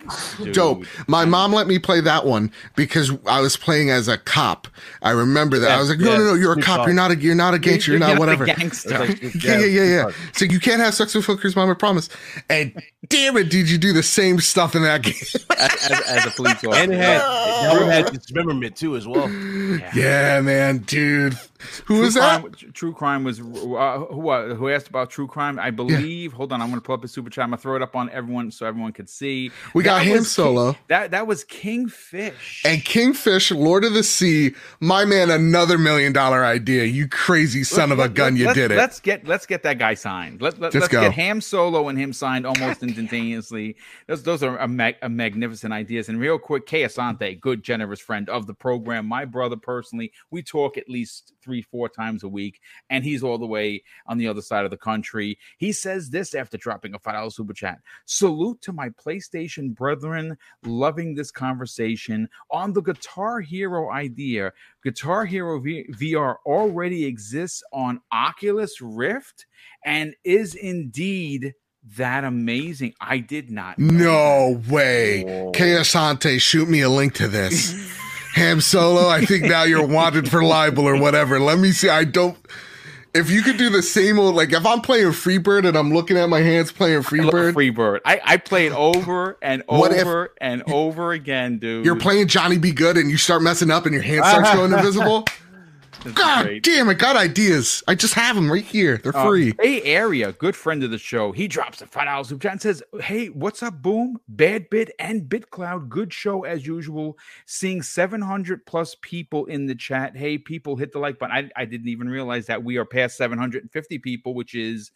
dude. 0.43 0.55
Dope. 0.55 0.85
My 1.09 1.25
mom 1.25 1.53
let 1.53 1.67
me 1.67 1.79
play 1.79 2.01
that 2.01 2.25
one 2.25 2.51
because 2.75 3.11
I 3.27 3.41
was 3.41 3.57
playing 3.57 3.91
as 3.91 4.09
a 4.09 4.17
cop. 4.17 4.67
I 5.03 5.11
remember 5.11 5.59
that. 5.59 5.71
I 5.73 5.79
was 5.79 5.91
like, 5.91 5.99
no, 5.99 6.13
Yeah, 6.13 6.19
no, 6.19 6.25
no, 6.25 6.35
you're 6.35 6.53
a 6.53 6.63
cop. 6.63 6.77
call. 6.79 6.87
You're 6.87 6.95
not 6.95 7.11
a, 7.11 7.17
you're 7.17 7.35
not 7.35 7.53
a 7.55 7.59
gangster. 7.59 7.91
You're, 7.93 8.01
not 8.01 8.15
the 8.15 8.21
whatever. 8.21 8.47
gangster. 8.47 8.99
Like, 8.99 9.23
Yeah, 9.45 9.59
yeah, 9.59 9.67
yeah, 9.67 9.83
yeah. 9.85 10.11
So 10.33 10.45
you 10.47 10.59
can't 10.61 10.81
have 10.81 10.95
sex 10.95 11.15
with 11.15 11.25
hookers, 11.27 11.55
mom, 11.55 11.71
I 11.71 11.75
promise. 11.75 12.09
And 12.49 12.81
damn 13.09 13.37
it, 13.37 13.51
did 13.51 13.69
you 13.71 13.77
do 13.79 13.93
the 13.93 14.03
same 14.03 14.41
stuff 14.41 14.75
in 14.75 14.83
that 14.83 15.03
game? 15.03 15.15
as, 15.59 15.91
as, 15.91 16.01
as 16.07 16.27
a 16.27 16.31
police 16.31 16.46
officer. 16.51 16.75
And 16.75 16.93
it 16.93 16.97
had, 16.97 17.21
it 17.83 18.05
had 18.05 18.13
dismemberment 18.13 18.77
too, 18.77 18.97
as 18.97 19.07
well. 19.07 19.29
Yeah, 19.95 20.41
man, 20.41 20.79
dude. 20.79 21.39
Who 21.87 22.01
was 22.01 22.15
that? 22.15 22.45
True 22.75 22.93
crime 22.93 23.25
was 23.25 23.41
uh, 23.41 23.43
who 23.45 24.29
uh, 24.29 24.55
who 24.55 24.69
asked 24.69 24.89
about 24.89 25.09
true 25.11 25.27
crime. 25.27 25.59
I 25.59 25.71
believe. 25.71 26.33
Hold 26.35 26.53
on, 26.53 26.61
I'm 26.61 26.69
going 26.69 26.81
to 26.81 26.85
pull 26.85 26.95
up 26.95 27.03
a 27.05 27.09
super 27.09 27.31
chat. 27.31 27.45
I'm 27.45 27.51
going 27.51 27.59
to 27.59 27.63
throw 27.63 27.77
it 27.77 27.83
up 27.83 27.97
on 27.97 28.11
everyone 28.11 28.51
so 28.51 28.67
everyone 28.67 28.93
could 28.93 29.09
see. 29.09 29.51
We 29.75 29.83
got 29.83 30.03
him 30.05 30.23
solo. 30.25 30.73
King, 30.73 30.83
that 30.89 31.11
that 31.13 31.27
was 31.27 31.45
Kingfish. 31.45 32.63
And 32.65 32.85
Kingfish, 32.85 33.51
Lord 33.51 33.85
of 33.85 33.95
the 33.95 34.03
Sea, 34.03 34.53
my 34.81 35.05
man, 35.05 35.31
another 35.31 35.79
million 35.79 36.13
dollar 36.13 36.45
idea. 36.45 36.85
You 36.85 37.09
crazy 37.09 37.65
son 37.65 37.91
of 37.91 37.99
a 37.99 38.03
Let- 38.03 38.15
gun, 38.15 38.35
let- 38.35 38.41
you 38.41 38.55
did 38.55 38.71
it. 38.73 38.77
Let's 38.77 39.01
get 39.01 39.27
let's 39.27 39.47
get 39.47 39.63
that 39.63 39.79
guy 39.79 39.95
signed. 39.95 40.43
Let, 40.43 40.55
let, 40.61 40.75
Let's 40.75 40.75
let's 40.83 40.89
go. 40.89 41.01
get 41.03 41.13
Ham 41.13 41.41
Solo 41.41 41.89
and 41.89 41.99
him 41.99 42.13
signed 42.13 42.47
almost 42.47 42.83
instantaneously. 42.83 43.77
Those 44.07 44.23
those 44.23 44.43
are 44.43 44.59
a, 44.59 44.69
mag, 44.69 44.97
a 45.03 45.09
magnificent 45.09 45.73
ideas. 45.73 46.09
And 46.09 46.21
real 46.21 46.39
quick, 46.39 46.67
Kay 46.67 46.83
Asante, 46.83 47.41
good 47.41 47.63
generous 47.63 48.01
friend 48.01 48.29
of 48.29 48.47
the 48.47 48.55
program, 48.55 49.07
my 49.07 49.25
brother 49.25 49.57
personally. 49.67 50.13
We 50.31 50.43
talk 50.43 50.79
at 50.79 50.89
least 50.89 51.35
three 51.43 51.61
four 51.61 51.89
times 51.89 52.23
a 52.23 52.29
week, 52.29 52.61
and 52.89 53.05
he's 53.05 53.23
all 53.23 53.37
the 53.37 53.47
way 53.47 53.83
on 54.07 54.17
the 54.17 54.29
other 54.29 54.41
side 54.41 54.65
of 54.65 54.71
the 54.71 54.79
country. 54.79 55.39
He 55.59 55.73
says 55.73 56.09
this 56.09 56.35
after 56.35 56.57
dropping 56.57 56.95
a 56.95 56.99
five 56.99 57.15
dollar 57.15 57.31
super 57.31 57.53
chat. 57.53 57.81
Salute 58.07 58.63
to 58.63 58.73
my 58.73 58.89
PlayStation 58.91 59.75
brethren, 59.75 60.39
loving 60.65 61.15
this 61.15 61.31
conversation 61.31 62.29
on 62.51 62.73
the 62.73 62.81
Guitar 62.83 63.41
Hero 63.41 63.91
idea. 63.91 64.53
Guitar 64.83 65.25
Hero 65.25 65.59
v- 65.59 65.89
VR 65.93 66.37
already 66.47 67.05
exists 67.05 67.63
on 67.73 68.01
Oculus 68.13 68.81
Rift 68.81 69.47
and 69.85 70.15
is 70.25 70.55
indeed 70.55 71.55
that 71.97 72.25
amazing. 72.25 72.95
I 73.01 73.19
did 73.19 73.51
not. 73.51 73.79
know 73.79 74.59
No 74.59 74.63
way. 74.69 75.25
Whoa. 75.25 75.53
Asante, 75.53 76.41
shoot 76.41 76.69
me 76.69 76.81
a 76.81 76.89
link 76.91 77.15
to 77.15 77.29
this. 77.29 77.75
Ham 78.37 78.61
Solo, 78.61 79.09
I 79.09 79.25
think 79.25 79.45
now 79.45 79.63
you're 79.65 79.87
wanted 79.99 80.31
for 80.31 80.45
libel 80.45 80.85
or 80.87 80.97
whatever. 81.01 81.41
Let 81.41 81.59
me 81.59 81.73
see. 81.73 81.89
I 81.89 82.05
don't. 82.05 82.37
If 83.15 83.31
you 83.31 83.41
could 83.41 83.57
do 83.57 83.71
the 83.71 83.83
same 83.83 84.19
old, 84.19 84.35
like 84.35 84.53
if 84.53 84.67
I'm 84.67 84.83
playing 84.83 85.07
Freebird 85.09 85.67
and 85.67 85.75
I'm 85.75 85.91
looking 85.91 86.19
at 86.19 86.29
my 86.29 86.41
hands 86.41 86.71
playing 86.71 87.01
that. 87.01 87.07
I 87.07 87.17
Freebird, 87.17 87.55
Freebird. 87.55 88.01
I, 88.05 88.21
I 88.23 88.37
it 88.67 88.73
over 88.75 89.39
and 89.41 89.63
if- 89.93 90.03
over 90.07 90.33
and 90.39 90.63
over 90.71 91.13
again, 91.13 91.57
dude. 91.59 91.87
you're 91.87 91.97
playing 91.97 92.29
Johnny 92.29 92.59
B. 92.59 92.73
Goode 92.73 92.99
and 92.99 93.11
you 93.11 93.17
start 93.17 93.41
messing 93.41 93.71
up 93.71 93.87
and 93.87 93.95
your 93.95 94.03
hands 94.03 94.27
start 94.29 94.45
going 94.57 94.71
invisible. 94.73 95.25
God 96.15 96.45
great. 96.45 96.63
damn 96.63 96.89
I 96.89 96.95
got 96.95 97.17
ideas. 97.17 97.83
I 97.89 97.95
just 97.95 98.15
have 98.15 98.37
them 98.37 98.51
right 98.51 98.65
here. 98.65 98.99
They're 98.99 99.17
Uh, 99.17 99.27
free. 99.27 99.53
Bay 99.53 99.83
Area, 99.83 100.33
good 100.33 100.57
friend 100.57 100.83
of 100.85 100.91
the 100.91 100.99
show. 100.99 101.33
He 101.33 101.49
drops 101.49 101.81
a 101.83 101.87
five 101.87 102.05
dollars 102.07 102.29
super 102.29 102.43
chat 102.43 102.53
and 102.53 102.61
says, 102.63 102.83
"Hey, 103.01 103.27
what's 103.29 103.63
up, 103.63 103.83
Boom? 103.83 104.19
Bad 104.29 104.71
Bit 104.71 104.91
and 104.99 105.23
BitCloud, 105.23 105.89
good 105.89 106.13
show 106.13 106.45
as 106.45 106.67
usual. 106.67 107.19
Seeing 107.47 107.83
seven 107.83 108.21
hundred 108.21 108.67
plus 108.67 108.97
people 109.03 109.47
in 109.47 109.67
the 109.67 109.75
chat. 109.75 110.17
Hey, 110.17 110.39
people, 110.39 110.77
hit 110.77 110.93
the 110.93 110.99
like 110.99 111.19
button. 111.19 111.37
I, 111.37 111.61
I 111.61 111.65
didn't 111.65 111.89
even 111.89 112.09
realize 112.09 112.47
that 112.47 112.63
we 112.63 112.77
are 112.77 112.85
past 112.85 113.17
seven 113.17 113.39
hundred 113.39 113.63
and 113.63 113.73
fifty 113.73 113.99
people, 113.99 114.35
which 114.35 114.55
is." 114.55 114.91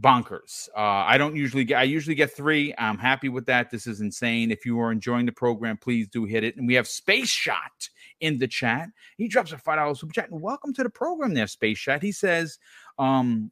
bonkers. 0.00 0.68
Uh, 0.76 0.80
I 0.80 1.18
don't 1.18 1.36
usually 1.36 1.64
get. 1.64 1.78
I 1.78 1.82
usually 1.84 2.14
get 2.16 2.32
three. 2.34 2.74
I'm 2.78 2.98
happy 2.98 3.28
with 3.28 3.46
that. 3.46 3.70
This 3.70 3.86
is 3.86 4.00
insane. 4.00 4.50
If 4.50 4.64
you 4.66 4.80
are 4.80 4.90
enjoying 4.90 5.26
the 5.26 5.32
program, 5.32 5.76
please 5.76 6.08
do 6.08 6.24
hit 6.24 6.44
it. 6.44 6.56
And 6.56 6.66
we 6.66 6.74
have 6.74 6.88
Space 6.88 7.28
Shot 7.28 7.88
in 8.22 8.38
the 8.38 8.48
chat. 8.48 8.88
He 9.18 9.28
drops 9.28 9.52
a 9.52 9.58
five 9.58 9.76
dollars 9.76 10.00
super 10.00 10.14
chat. 10.14 10.30
And 10.30 10.40
welcome 10.40 10.72
to 10.74 10.82
the 10.82 10.90
program, 10.90 11.34
there, 11.34 11.46
Space 11.46 11.78
Shot. 11.78 12.02
He 12.02 12.12
says, 12.12 12.58
um, 12.98 13.50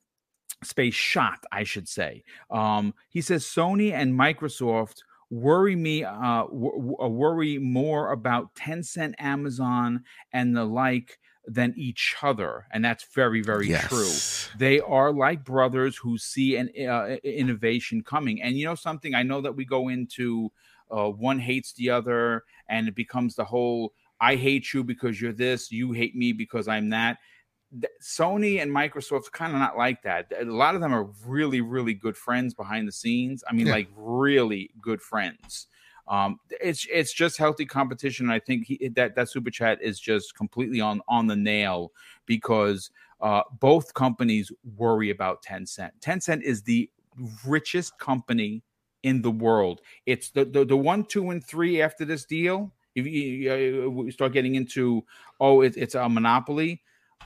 Space 0.65 0.95
Shot, 0.95 1.45
I 1.53 1.65
should 1.65 1.89
say. 1.89 2.25
Um, 2.51 2.95
he 3.11 3.21
says 3.21 3.45
Sony 3.45 3.93
and 3.93 4.19
Microsoft 4.19 5.03
worry 5.31 5.77
me 5.77 6.05
uh, 6.05 6.45
w- 6.45 6.97
worry 6.99 7.59
more 7.59 8.13
about 8.13 8.55
Tencent, 8.55 9.15
Amazon, 9.19 10.05
and 10.33 10.57
the 10.57 10.65
like 10.65 11.19
than 11.47 11.75
each 11.77 12.17
other, 12.23 12.67
and 12.73 12.85
that's 12.85 13.05
very, 13.15 13.43
very 13.43 13.69
true 13.69 14.13
they 14.59 14.81
are 14.81 15.13
like 15.13 15.45
brothers 15.45 15.97
who 15.97 16.19
see 16.19 16.57
an 16.57 16.71
uh, 16.89 17.17
innovation 17.25 18.03
coming 18.03 18.43
and 18.43 18.57
you 18.59 18.65
know 18.65 18.75
something 18.75 19.15
i 19.15 19.23
know 19.23 19.41
that 19.41 19.55
we 19.55 19.65
go 19.65 19.89
into 19.89 20.51
uh, 20.91 21.09
one 21.09 21.39
hates 21.39 21.73
the 21.75 21.91
other 21.91 22.45
and 22.69 22.89
it 22.89 22.95
becomes 22.95 23.35
the 23.37 23.45
whole 23.45 23.93
i 24.21 24.37
hate 24.37 24.73
you 24.73 24.85
because 24.85 25.21
you're 25.21 25.33
this 25.33 25.71
you 25.71 25.93
hate 25.93 26.15
me 26.17 26.33
because 26.33 26.69
i'm 26.69 26.89
that 26.91 27.19
sony 28.03 28.61
and 28.61 28.71
microsoft's 28.71 29.29
kind 29.29 29.53
of 29.53 29.59
not 29.59 29.77
like 29.77 30.03
that 30.03 30.33
a 30.41 30.45
lot 30.45 30.75
of 30.75 30.81
them 30.81 30.93
are 30.93 31.05
really 31.25 31.61
really 31.61 31.95
good 31.95 32.17
friends 32.17 32.53
behind 32.53 32.87
the 32.89 32.93
scenes 32.93 33.45
i 33.49 33.53
mean 33.53 33.67
Yeah. 33.67 33.73
like 33.73 33.89
really 33.95 34.71
good 34.81 35.01
friends 35.01 35.69
um, 36.09 36.41
it's 36.61 36.87
it's 36.91 37.13
just 37.13 37.37
healthy 37.37 37.65
competition. 37.65 38.27
And 38.27 38.33
I 38.33 38.41
think 38.41 38.67
he, 38.67 38.89
that 38.89 39.15
that 39.15 39.29
super 39.29 39.51
chat 39.51 39.81
is 39.81 40.01
just 40.01 40.35
completely 40.35 40.81
on 40.81 41.01
on 41.07 41.29
the 41.29 41.37
nail 41.37 41.93
because 42.27 42.91
uh, 43.21 43.43
both 43.61 43.95
companies 43.95 44.51
worry 44.77 45.11
about 45.11 45.45
Tencent. 45.45 45.93
Tencent 46.01 46.43
is 46.43 46.63
the 46.63 46.91
richest 47.47 47.97
company 47.99 48.65
in 49.05 49.23
the 49.23 49.31
world. 49.31 49.83
It's 50.05 50.31
the 50.31 50.45
the, 50.45 50.65
the 50.65 50.77
one, 50.77 51.05
two, 51.05 51.31
and 51.31 51.45
three 51.45 51.81
after 51.81 52.05
this 52.05 52.25
deal. 52.25 52.73
If 52.95 53.07
you, 53.07 53.87
uh, 53.87 53.91
we 53.91 54.11
start 54.11 54.33
getting 54.33 54.55
into 54.55 55.05
oh, 55.39 55.63
it, 55.63 55.77
it's 55.77 55.95
a 55.95 56.09
monopoly. 56.09 56.83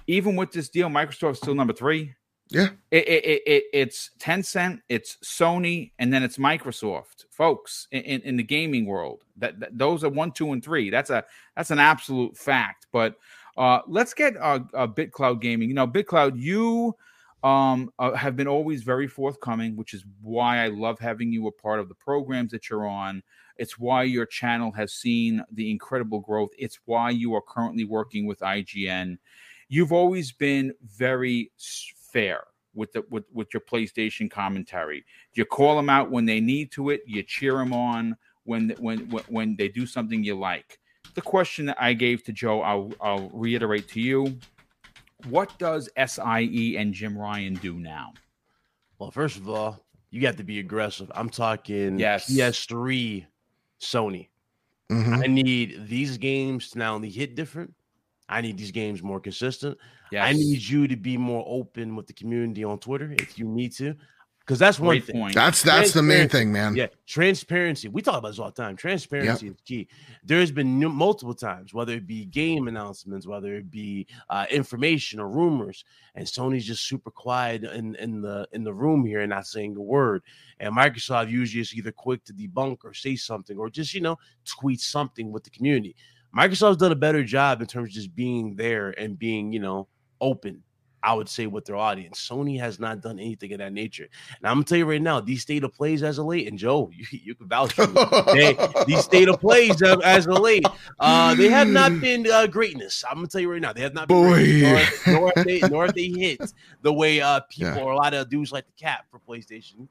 Even 0.07 0.37
with 0.37 0.53
this 0.53 0.69
deal, 0.69 0.89
Microsoft's 0.89 1.39
still 1.39 1.55
number 1.55 1.73
three. 1.73 2.15
Yeah. 2.51 2.69
It, 2.91 3.09
it, 3.09 3.43
it, 3.47 3.65
it's 3.73 4.11
Tencent, 4.19 4.81
it's 4.89 5.17
Sony, 5.25 5.93
and 5.99 6.13
then 6.13 6.23
it's 6.23 6.37
Microsoft, 6.37 7.25
folks. 7.31 7.89
In, 7.91 8.03
in, 8.03 8.21
in 8.23 8.37
the 8.37 8.43
gaming 8.43 8.87
world, 8.87 9.25
that, 9.39 9.59
that, 9.61 9.79
those 9.79 10.05
are 10.05 10.11
one, 10.11 10.31
two, 10.31 10.53
and 10.53 10.63
three. 10.63 10.91
That's 10.91 11.11
a 11.11 11.25
that's 11.57 11.71
an 11.71 11.79
absolute 11.79 12.37
fact. 12.37 12.87
But 12.93 13.17
uh, 13.57 13.81
let's 13.87 14.13
get 14.13 14.37
uh, 14.37 14.61
uh, 14.75 14.87
BitCloud 14.87 15.41
Gaming. 15.41 15.69
You 15.69 15.75
know, 15.75 15.87
BitCloud, 15.87 16.39
you 16.39 16.95
um, 17.43 17.93
uh, 17.99 18.13
have 18.13 18.37
been 18.37 18.49
always 18.49 18.83
very 18.83 19.09
forthcoming, 19.09 19.77
which 19.77 19.95
is 19.95 20.05
why 20.21 20.65
I 20.65 20.69
love 20.69 20.99
having 20.99 21.33
you 21.33 21.47
a 21.47 21.53
part 21.53 21.81
of 21.81 21.89
the 21.89 21.95
programs 21.95 22.51
that 22.53 22.69
you're 22.69 22.87
on. 22.87 23.23
It's 23.57 23.79
why 23.79 24.05
your 24.05 24.27
channel 24.27 24.73
has 24.73 24.93
seen 24.93 25.45
the 25.53 25.71
incredible 25.71 26.21
growth. 26.21 26.51
It's 26.59 26.79
why 26.85 27.11
you 27.11 27.35
are 27.35 27.43
currently 27.43 27.85
working 27.85 28.27
with 28.27 28.41
IGN. 28.41 29.19
You've 29.69 29.93
always 29.93 30.33
been 30.33 30.73
very 30.83 31.53
fair 32.13 32.45
with 32.75 32.93
the 32.93 33.05
with, 33.11 33.25
with 33.33 33.49
your 33.55 33.61
PlayStation 33.61 34.31
commentary. 34.31 35.05
You 35.35 35.45
call 35.45 35.77
them 35.77 35.89
out 35.89 36.11
when 36.11 36.27
they 36.27 36.41
need 36.41 36.73
to 36.73 36.91
it. 36.91 37.03
You 37.07 37.23
cheer 37.23 37.55
them 37.55 37.73
on 37.73 38.17
when 38.45 38.71
when 38.79 39.01
when 39.29 39.57
they 39.57 39.69
do 39.69 39.87
something 39.87 40.25
you 40.25 40.35
like. 40.35 40.79
The 41.15 41.23
question 41.23 41.67
that 41.67 41.77
I 41.81 41.93
gave 41.93 42.25
to 42.25 42.33
Joe, 42.33 42.63
I'll, 42.63 42.93
I'll 43.01 43.31
reiterate 43.33 43.89
to 43.91 44.01
you. 44.01 44.39
What 45.29 45.57
does 45.59 45.89
SIE 45.97 46.75
and 46.77 46.93
Jim 46.93 47.17
Ryan 47.17 47.55
do 47.55 47.75
now? 47.75 48.13
Well, 48.99 49.13
first 49.13 49.37
of 49.37 49.49
all, 49.49 49.85
you 50.11 50.21
got 50.21 50.37
to 50.39 50.45
be 50.45 50.59
aggressive. 50.59 51.11
I'm 51.15 51.31
talking 51.31 51.99
yes. 51.99 52.31
PS3 52.31 53.27
Sony. 53.81 54.29
Mm-hmm. 54.91 55.15
I 55.15 55.27
need 55.27 55.87
these 55.89 56.19
games 56.19 56.71
to 56.71 56.79
not 56.79 56.95
only 56.95 57.11
hit 57.11 57.35
different, 57.35 57.75
I 58.29 58.41
need 58.41 58.57
these 58.57 58.71
games 58.71 59.03
more 59.03 59.21
consistent. 59.21 59.79
Yes. 60.11 60.27
I 60.27 60.33
need 60.33 60.63
you 60.63 60.89
to 60.89 60.97
be 60.97 61.17
more 61.17 61.45
open 61.47 61.97
with 61.97 62.07
the 62.07 62.13
community 62.13 62.65
on 62.65 62.79
Twitter 62.79 63.13
if 63.19 63.39
you 63.39 63.47
need 63.47 63.73
to. 63.75 63.95
Because 64.45 64.59
that's 64.59 64.79
one 64.79 64.89
Great 64.89 65.05
thing. 65.07 65.17
Point. 65.17 65.35
That's 65.35 65.63
that's 65.63 65.93
the 65.93 66.03
main 66.03 66.29
thing, 66.29 66.53
man. 66.53 66.77
Yeah, 66.77 66.89
transparency. 67.07 67.89
We 67.89 68.03
talk 68.03 68.19
about 68.19 68.29
this 68.29 68.39
all 68.39 68.51
the 68.51 68.63
time. 68.63 68.77
Transparency 68.77 69.47
yep. 69.47 69.55
is 69.55 69.61
key. 69.63 69.89
There's 70.23 70.53
been 70.53 70.85
multiple 70.95 71.35
times, 71.35 71.73
whether 71.73 71.95
it 71.95 72.07
be 72.07 72.27
game 72.27 72.69
announcements, 72.69 73.27
whether 73.27 73.55
it 73.55 73.71
be 73.71 74.07
uh, 74.29 74.45
information 74.51 75.19
or 75.19 75.29
rumors, 75.31 75.85
and 76.15 76.27
Sony's 76.27 76.67
just 76.67 76.87
super 76.87 77.11
quiet 77.11 77.65
in, 77.65 77.95
in 77.95 78.21
the 78.21 78.47
in 78.53 78.65
the 78.65 78.75
room 78.75 79.07
here 79.07 79.21
and 79.21 79.31
not 79.31 79.47
saying 79.47 79.77
a 79.77 79.83
word. 79.83 80.23
And 80.61 80.77
Microsoft 80.77 81.31
usually 81.31 81.63
is 81.63 81.75
either 81.75 81.93
quick 81.93 82.23
to 82.25 82.35
debunk 82.35 82.85
or 82.85 82.93
say 82.93 83.17
something 83.17 83.57
or 83.57 83.71
just 83.71 83.95
you 83.95 84.03
know 84.03 84.19
tweet 84.45 84.81
something 84.81 85.33
with 85.33 85.45
the 85.45 85.51
community. 85.51 85.97
Microsoft's 86.37 86.77
done 86.77 86.93
a 86.93 86.97
better 86.97 87.25
job 87.25 87.63
in 87.63 87.67
terms 87.67 87.89
of 87.89 87.95
just 87.95 88.15
being 88.15 88.57
there 88.57 88.91
and 88.99 89.19
being 89.19 89.55
you 89.55 89.61
know 89.61 89.89
open 90.21 90.63
I 91.05 91.13
would 91.13 91.29
say, 91.29 91.47
with 91.47 91.67
their 91.67 91.77
audience. 91.77 92.27
Sony 92.27 92.59
has 92.59 92.81
not 92.81 93.03
done 93.03 93.19
anything 93.19 93.53
of 93.53 93.59
that 93.59 93.75
nature. 93.75 94.09
And 94.39 94.49
I'm 94.49 94.57
gonna 94.57 94.65
tell 94.65 94.79
you 94.79 94.87
right 94.87 95.03
now, 95.03 95.21
these 95.21 95.43
state 95.43 95.63
of 95.63 95.75
plays 95.75 96.03
as 96.03 96.17
a 96.17 96.25
late, 96.25 96.49
and 96.49 96.59
Joe, 96.59 96.91
you, 96.95 97.05
you 97.11 97.35
can 97.35 97.47
vouch 97.47 97.75
for 97.75 97.87
they, 98.33 98.57
these 98.87 99.05
state 99.05 99.29
of 99.29 99.39
plays 99.39 99.83
as 99.83 100.27
a 100.27 100.33
late, 100.33 100.65
uh, 101.01 101.35
they 101.35 101.49
have 101.49 101.69
not 101.69 102.01
been 102.01 102.27
uh, 102.31 102.47
greatness. 102.47 103.05
I'm 103.09 103.17
gonna 103.17 103.29
tell 103.29 103.43
you 103.43 103.53
right 103.53 103.61
now, 103.61 103.75
they 103.75 103.83
have 103.83 103.93
not 103.93 104.09
been 104.09 104.17
Boy. 104.17 104.61
Nor, 104.63 104.81
nor, 105.21 105.33
have 105.37 105.45
they, 105.45 105.61
nor 105.61 105.89
they 105.89 106.09
hit 106.09 106.41
the 106.81 106.93
way 106.93 107.21
uh, 107.21 107.41
people 107.51 107.75
yeah. 107.75 107.83
or 107.83 107.93
a 107.93 107.97
lot 107.97 108.15
of 108.15 108.31
dudes 108.31 108.51
like 108.51 108.65
the 108.67 108.83
cap 108.83 109.05
for 109.11 109.21
PlayStation 109.21 109.89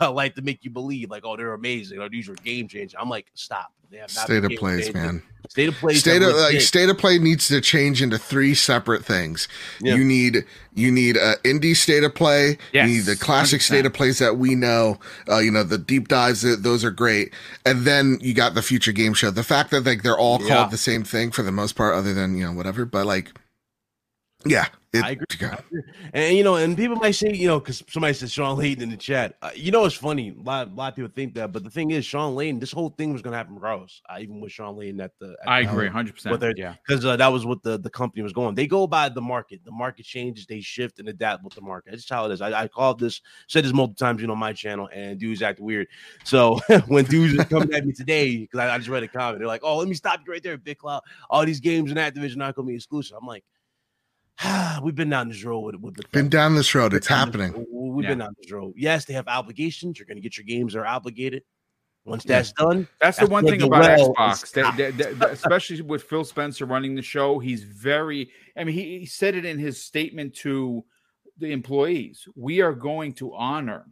like 0.00 0.34
to 0.34 0.42
make 0.42 0.62
you 0.62 0.70
believe, 0.70 1.10
like, 1.10 1.24
oh, 1.24 1.36
they're 1.36 1.54
amazing, 1.54 1.98
or 1.98 2.10
these 2.10 2.28
are 2.28 2.34
game 2.34 2.68
changers. 2.68 2.94
I'm 3.00 3.08
like, 3.08 3.30
stop. 3.32 3.72
They 3.90 3.96
have 3.96 4.14
not 4.14 4.26
state 4.26 4.44
of 4.44 4.52
plays, 4.52 4.94
man. 4.94 5.22
State 5.48 5.68
of 5.68 5.74
play. 5.74 5.94
State 5.94 6.22
of 6.22 6.32
like 6.34 6.60
state 6.60 6.88
of 6.88 6.96
play 6.96 7.18
needs 7.18 7.48
to 7.48 7.60
change 7.60 8.00
into 8.02 8.18
three 8.18 8.54
separate 8.54 9.04
things. 9.04 9.48
Yeah. 9.80 9.96
You 9.96 10.04
need 10.04 10.44
you 10.74 10.90
need 10.92 11.16
a 11.16 11.36
indie 11.44 11.76
state 11.76 12.04
of 12.04 12.14
play. 12.14 12.58
Yes, 12.72 12.88
you 12.88 12.96
need 12.96 13.04
the 13.04 13.16
classic 13.16 13.60
100%. 13.60 13.64
state 13.64 13.86
of 13.86 13.92
plays 13.92 14.18
that 14.18 14.36
we 14.36 14.54
know. 14.54 14.98
Uh, 15.28 15.38
you 15.38 15.50
know 15.50 15.62
the 15.62 15.78
deep 15.78 16.08
dives. 16.08 16.42
Those 16.62 16.84
are 16.84 16.90
great. 16.90 17.32
And 17.66 17.84
then 17.84 18.18
you 18.20 18.34
got 18.34 18.54
the 18.54 18.62
future 18.62 18.92
game 18.92 19.14
show. 19.14 19.30
The 19.30 19.42
fact 19.42 19.70
that 19.70 19.84
like 19.84 20.02
they're 20.02 20.18
all 20.18 20.38
called 20.38 20.48
yeah. 20.48 20.68
the 20.68 20.78
same 20.78 21.04
thing 21.04 21.30
for 21.30 21.42
the 21.42 21.52
most 21.52 21.74
part, 21.74 21.94
other 21.94 22.14
than 22.14 22.36
you 22.36 22.44
know 22.44 22.52
whatever. 22.52 22.84
But 22.84 23.06
like 23.06 23.32
yeah, 24.44 24.66
it, 24.92 25.04
I, 25.04 25.10
agree. 25.10 25.82
And 26.14 26.36
you 26.36 26.42
know, 26.42 26.56
and 26.56 26.76
people 26.76 26.96
might 26.96 27.12
say, 27.12 27.32
you 27.32 27.46
know, 27.46 27.60
because 27.60 27.84
somebody 27.88 28.12
said 28.12 28.28
Shawn 28.28 28.58
Layden 28.58 28.80
in 28.80 28.90
the 28.90 28.96
chat. 28.96 29.36
Uh, 29.40 29.50
you 29.54 29.70
know, 29.70 29.84
it's 29.84 29.94
funny. 29.94 30.30
A 30.36 30.42
lot, 30.42 30.66
a 30.66 30.74
lot 30.74 30.88
of 30.88 30.96
people 30.96 31.10
think 31.14 31.34
that, 31.34 31.52
but 31.52 31.62
the 31.62 31.70
thing 31.70 31.92
is, 31.92 32.04
Shawn 32.04 32.34
Layden, 32.34 32.58
this 32.58 32.72
whole 32.72 32.88
thing 32.90 33.12
was 33.12 33.22
going 33.22 33.32
to 33.32 33.36
happen 33.36 33.54
regardless. 33.54 34.02
Uh, 34.08 34.16
even 34.18 34.40
with 34.40 34.50
Shawn 34.50 34.74
Layden 34.74 35.00
at 35.00 35.12
the, 35.20 35.36
at 35.42 35.48
I 35.48 35.60
agree, 35.60 35.86
hundred 35.88 36.14
percent. 36.14 36.42
Yeah, 36.56 36.74
because 36.84 37.04
uh, 37.04 37.16
that 37.16 37.28
was 37.28 37.46
what 37.46 37.62
the 37.62 37.78
the 37.78 37.90
company 37.90 38.22
was 38.22 38.32
going. 38.32 38.56
They 38.56 38.66
go 38.66 38.88
by 38.88 39.08
the 39.10 39.20
market. 39.20 39.60
The 39.64 39.70
market 39.70 40.06
changes. 40.06 40.46
They 40.46 40.60
shift 40.60 40.98
and 40.98 41.08
adapt 41.08 41.44
with 41.44 41.54
the 41.54 41.60
market. 41.60 41.90
That's 41.90 42.08
how 42.08 42.26
it 42.26 42.32
is. 42.32 42.40
I, 42.40 42.62
I 42.62 42.66
called 42.66 42.98
this, 42.98 43.20
said 43.46 43.64
this 43.64 43.72
multiple 43.72 44.04
times, 44.04 44.20
you 44.20 44.26
know, 44.26 44.34
my 44.34 44.52
channel, 44.52 44.88
and 44.92 45.20
dudes 45.20 45.42
act 45.42 45.60
weird. 45.60 45.86
So 46.24 46.58
when 46.88 47.04
dudes 47.04 47.38
are 47.38 47.44
coming 47.44 47.72
at 47.74 47.86
me 47.86 47.92
today, 47.92 48.38
because 48.38 48.58
I, 48.58 48.74
I, 48.74 48.78
just 48.78 48.90
read 48.90 49.04
a 49.04 49.08
comment, 49.08 49.38
they're 49.38 49.46
like, 49.46 49.62
"Oh, 49.62 49.76
let 49.76 49.86
me 49.86 49.94
stop 49.94 50.20
you 50.26 50.32
right 50.32 50.42
there, 50.42 50.56
Big 50.56 50.78
Cloud. 50.78 51.02
All 51.28 51.44
these 51.46 51.60
games 51.60 51.92
in 51.92 51.96
Activision 51.96 52.34
are 52.34 52.38
not 52.38 52.56
going 52.56 52.66
to 52.66 52.70
be 52.70 52.76
exclusive." 52.76 53.16
I'm 53.20 53.26
like 53.26 53.44
we've 54.82 54.94
been 54.94 55.10
down 55.10 55.28
this 55.28 55.44
road 55.44 55.74
with, 55.76 55.82
with 55.82 55.94
the 55.96 56.04
been 56.12 56.28
down 56.28 56.54
this 56.54 56.74
road. 56.74 56.94
It's 56.94 57.06
happening. 57.06 57.52
This, 57.52 57.66
we've 57.72 58.04
yeah. 58.04 58.10
been 58.10 58.18
down 58.18 58.34
this 58.40 58.50
road. 58.50 58.74
Yes, 58.76 59.04
they 59.04 59.14
have 59.14 59.28
obligations. 59.28 59.98
You're 59.98 60.06
going 60.06 60.16
to 60.16 60.22
get 60.22 60.36
your 60.36 60.44
games 60.44 60.72
that 60.72 60.80
are 60.80 60.86
obligated. 60.86 61.42
Once 62.06 62.24
that's 62.24 62.54
yeah. 62.58 62.64
done, 62.64 62.88
that's, 62.98 63.18
that's 63.18 63.28
the 63.28 63.32
one 63.32 63.44
thing 63.44 63.60
about 63.60 63.82
well 63.82 64.14
Xbox, 64.14 64.50
that, 64.52 64.76
that, 64.78 65.18
that, 65.18 65.30
especially 65.32 65.82
with 65.82 66.02
Phil 66.04 66.24
Spencer 66.24 66.64
running 66.64 66.94
the 66.94 67.02
show. 67.02 67.38
He's 67.38 67.62
very. 67.62 68.30
I 68.56 68.64
mean, 68.64 68.74
he, 68.74 69.00
he 69.00 69.06
said 69.06 69.34
it 69.34 69.44
in 69.44 69.58
his 69.58 69.82
statement 69.82 70.34
to 70.36 70.82
the 71.36 71.52
employees. 71.52 72.26
We 72.34 72.62
are 72.62 72.72
going 72.72 73.12
to 73.14 73.34
honor 73.34 73.86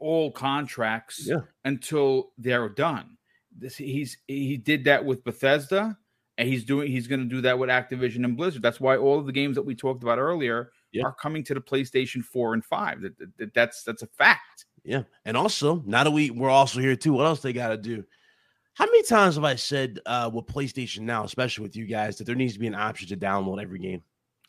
all 0.00 0.32
contracts 0.32 1.24
yeah. 1.24 1.38
until 1.64 2.32
they're 2.36 2.68
done. 2.68 3.16
This, 3.56 3.76
he's 3.76 4.18
he 4.26 4.56
did 4.56 4.84
that 4.84 5.04
with 5.04 5.22
Bethesda 5.22 5.96
and 6.36 6.48
he's 6.48 6.64
doing 6.64 6.90
he's 6.90 7.06
going 7.06 7.20
to 7.20 7.26
do 7.26 7.40
that 7.42 7.58
with 7.58 7.70
Activision 7.70 8.24
and 8.24 8.36
Blizzard. 8.36 8.62
That's 8.62 8.80
why 8.80 8.96
all 8.96 9.18
of 9.18 9.26
the 9.26 9.32
games 9.32 9.54
that 9.56 9.62
we 9.62 9.74
talked 9.74 10.02
about 10.02 10.18
earlier 10.18 10.70
are 11.02 11.12
coming 11.12 11.42
to 11.44 11.54
the 11.54 11.60
PlayStation 11.60 12.22
4 12.22 12.54
and 12.54 12.64
5. 12.64 13.02
That, 13.02 13.18
that, 13.18 13.38
that, 13.38 13.54
that's 13.54 13.82
that's 13.82 14.02
a 14.02 14.06
fact. 14.06 14.66
Yeah. 14.84 15.02
And 15.24 15.36
also, 15.36 15.82
now 15.86 16.04
that 16.04 16.10
we 16.10 16.30
we're 16.30 16.50
also 16.50 16.80
here 16.80 16.96
too, 16.96 17.12
what 17.12 17.26
else 17.26 17.40
they 17.40 17.52
got 17.52 17.68
to 17.68 17.76
do? 17.76 18.04
How 18.74 18.86
many 18.86 19.02
times 19.04 19.36
have 19.36 19.44
I 19.44 19.54
said 19.54 20.00
uh 20.06 20.30
with 20.32 20.46
PlayStation 20.46 21.00
now, 21.00 21.24
especially 21.24 21.62
with 21.62 21.76
you 21.76 21.86
guys, 21.86 22.18
that 22.18 22.24
there 22.24 22.34
needs 22.34 22.54
to 22.54 22.58
be 22.58 22.66
an 22.66 22.74
option 22.74 23.08
to 23.08 23.16
download 23.16 23.62
every 23.62 23.78
game? 23.78 24.02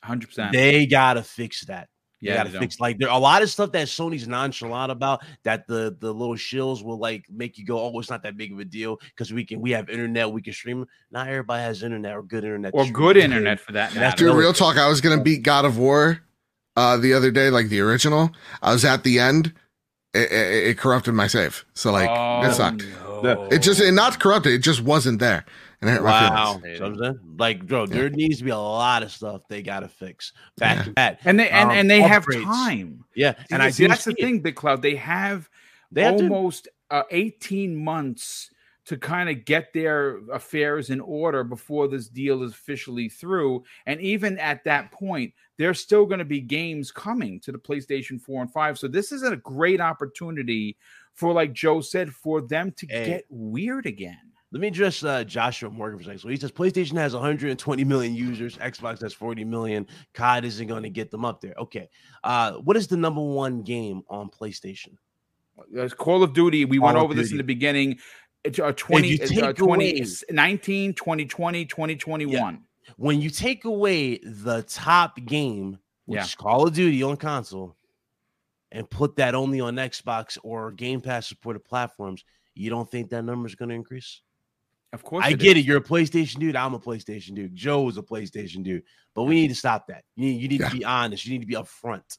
100%. 0.04 0.52
They 0.52 0.86
got 0.86 1.16
to 1.16 1.24
fix 1.24 1.66
that. 1.66 1.90
Yeah, 2.26 2.44
gotta 2.44 2.58
fix 2.60 2.80
like 2.80 2.98
there 2.98 3.10
a 3.10 3.18
lot 3.18 3.42
of 3.42 3.50
stuff 3.50 3.72
that 3.74 3.88
Sony's 3.88 4.28
nonchalant 4.28 4.92
about 4.92 5.24
that 5.44 5.68
the 5.68 5.96
the 6.00 6.14
little 6.14 6.36
shills 6.36 6.84
will 6.84 6.98
like 6.98 7.26
make 7.30 7.58
you 7.58 7.66
go, 7.66 7.80
oh, 7.80 8.00
it's 8.00 8.10
not 8.10 8.24
that 8.24 8.38
big 8.38 8.52
of 8.52 8.60
a 8.60 8.66
deal 8.66 9.00
because 9.10 9.32
we 9.32 9.46
can 9.46 9.62
we 9.62 9.72
have 9.72 9.90
internet, 9.90 10.32
we 10.32 10.42
can 10.42 10.54
stream. 10.54 10.86
Not 11.12 11.28
everybody 11.28 11.62
has 11.64 11.84
internet 11.84 12.16
or 12.16 12.24
good 12.24 12.44
internet 12.44 12.72
or 12.74 12.86
good 12.88 13.18
internet 13.18 13.60
for 13.60 13.74
that. 13.74 13.94
Matter. 13.96 14.18
Dude, 14.26 14.36
real 14.36 14.54
talk. 14.54 14.78
I 14.78 14.88
was 14.88 15.02
gonna 15.02 15.22
beat 15.22 15.44
God 15.44 15.66
of 15.66 15.78
War 15.78 16.22
uh 16.76 16.98
the 16.98 17.14
other 17.14 17.32
day, 17.32 17.50
like 17.50 17.70
the 17.70 17.80
original. 17.82 18.32
I 18.62 18.74
was 18.74 18.86
at 18.86 19.04
the 19.04 19.20
end. 19.20 19.54
It, 20.14 20.32
it, 20.32 20.68
it 20.68 20.78
corrupted 20.78 21.14
my 21.14 21.28
save, 21.28 21.66
so 21.74 21.92
like 21.92 22.10
oh, 22.10 22.50
it 22.50 22.54
sucked. 22.54 22.86
No. 23.24 23.48
It 23.52 23.60
just 23.60 23.82
it 23.82 23.92
not 23.92 24.20
corrupted. 24.20 24.54
It 24.54 24.60
just 24.60 24.82
wasn't 24.82 25.20
there. 25.20 25.46
And 25.82 25.90
it 25.90 26.02
wow. 26.02 26.62
So 26.78 27.16
like, 27.38 27.66
bro, 27.66 27.86
there 27.86 28.10
needs 28.10 28.40
to 28.40 28.44
be 28.44 28.52
a 28.52 28.58
lot 28.58 29.04
of 29.04 29.12
stuff 29.12 29.42
they 29.50 29.62
got 29.62 29.82
to 29.82 29.88
fix 29.88 30.34
back 30.58 30.78
yeah. 30.78 30.84
to 30.84 30.92
back. 30.92 31.20
And 31.26 31.40
they 31.40 31.50
and, 31.50 31.70
um, 31.70 31.78
and 31.78 31.90
they 31.90 32.02
upgrades. 32.02 32.08
have 32.08 32.26
time. 32.44 33.04
Yeah. 33.16 33.34
And 33.52 33.62
I 33.62 33.70
see 33.70 33.88
that's 33.88 34.06
the 34.06 34.14
thing, 34.14 34.40
Big 34.40 34.56
Cloud. 34.56 34.82
They 34.82 34.96
have 34.96 35.50
they 35.92 36.06
almost 36.06 36.68
uh, 36.90 37.04
18 37.12 37.76
months 37.76 38.52
to 38.86 38.98
kind 38.98 39.30
of 39.30 39.46
get 39.46 39.74
their 39.74 40.20
affairs 40.30 40.92
in 40.92 41.02
order 41.02 41.44
before 41.44 41.88
this 41.88 42.08
deal 42.08 42.44
is 42.44 42.52
officially 42.52 43.10
through. 43.10 43.64
And 43.88 44.00
even 44.00 44.38
at 44.38 44.64
that 44.66 44.92
point, 44.92 45.34
there's 45.58 45.80
still 45.80 46.06
going 46.06 46.20
to 46.20 46.26
be 46.26 46.40
games 46.40 46.92
coming 46.92 47.40
to 47.42 47.52
the 47.52 47.58
PlayStation 47.58 48.22
4 48.22 48.44
and 48.44 48.52
5. 48.52 48.78
So 48.78 48.88
this 48.88 49.12
is 49.12 49.24
a 49.24 49.38
great 49.38 49.82
opportunity 49.82 50.78
for, 51.14 51.34
like 51.34 51.54
Joe 51.54 51.82
said, 51.82 52.14
for 52.14 52.42
them 52.42 52.72
to 52.74 52.86
hey. 52.88 53.06
get 53.06 53.26
weird 53.30 53.88
again. 53.88 54.25
Let 54.52 54.62
me 54.62 54.68
address 54.68 55.04
uh, 55.04 55.24
Joshua 55.24 55.70
Morgan 55.70 55.98
for 56.00 56.04
a 56.04 56.06
second. 56.06 56.20
So 56.20 56.30
he 56.30 56.38
says 56.38 56.52
PlayStation 56.52 56.94
has 56.94 57.14
120 57.14 57.84
million 57.84 58.16
users, 58.16 58.58
Xbox 58.58 59.02
has 59.02 59.14
40 59.14 59.44
million. 59.44 59.88
COD 60.14 60.46
isn't 60.46 60.68
going 60.68 60.84
to 60.84 60.90
get 60.90 61.12
them 61.12 61.26
up 61.26 61.42
there. 61.42 61.56
Okay. 61.58 61.90
Uh, 62.24 62.54
what 62.54 62.78
is 62.78 62.88
the 62.88 62.96
number 62.96 63.22
one 63.22 63.64
game 63.64 64.04
on 64.08 64.30
PlayStation? 64.30 64.96
It's 65.74 65.94
Call 65.94 66.24
of 66.24 66.34
Duty. 66.34 66.66
We 66.66 66.78
Call 66.78 66.88
went 66.88 66.98
over 66.98 67.14
this 67.14 67.32
in 67.32 67.38
the 67.38 67.44
beginning. 67.44 67.98
It's 68.44 68.60
uh, 68.60 68.72
20, 68.72 69.42
uh, 69.42 69.54
20 69.54 69.90
away, 69.90 70.06
19, 70.30 70.94
2020, 70.94 71.66
2021. 71.66 72.32
Yeah. 72.32 72.52
When 72.98 73.20
you 73.20 73.32
take 73.32 73.66
away 73.66 74.20
the 74.20 74.64
top 74.64 75.18
game, 75.26 75.80
which 76.06 76.18
yeah. 76.18 76.24
is 76.24 76.36
Call 76.36 76.68
of 76.68 76.74
Duty 76.74 77.02
on 77.02 77.18
console, 77.18 77.76
and 78.72 78.90
put 78.90 79.16
that 79.16 79.34
only 79.36 79.60
on 79.60 79.76
Xbox 79.76 80.38
or 80.44 80.72
Game 80.72 81.02
Pass 81.02 81.28
supported 81.28 81.66
platforms, 81.66 82.24
you 82.54 82.70
don't 82.70 82.90
think 82.90 83.10
that 83.10 83.24
number 83.24 83.48
is 83.48 83.56
going 83.56 83.70
to 83.70 83.76
increase? 83.76 84.22
Of 84.96 85.04
course, 85.04 85.26
I 85.26 85.32
it 85.32 85.40
get 85.40 85.58
is. 85.58 85.64
it. 85.64 85.68
You're 85.68 85.78
a 85.78 85.82
PlayStation 85.82 86.40
dude. 86.40 86.56
I'm 86.56 86.74
a 86.74 86.80
PlayStation 86.80 87.36
dude. 87.36 87.54
Joe 87.54 87.88
is 87.90 87.98
a 87.98 88.02
PlayStation 88.02 88.64
dude. 88.64 88.84
But 89.14 89.24
we 89.24 89.36
need 89.36 89.50
to 89.50 89.56
stop 89.56 89.88
that. 89.88 90.04
You 90.16 90.28
need, 90.28 90.42
you 90.42 90.48
need 90.48 90.62
yeah. 90.62 90.70
to 90.70 90.76
be 90.76 90.86
honest. 90.86 91.26
You 91.26 91.34
need 91.34 91.42
to 91.42 91.48
be 91.48 91.56
upfront. 91.56 92.18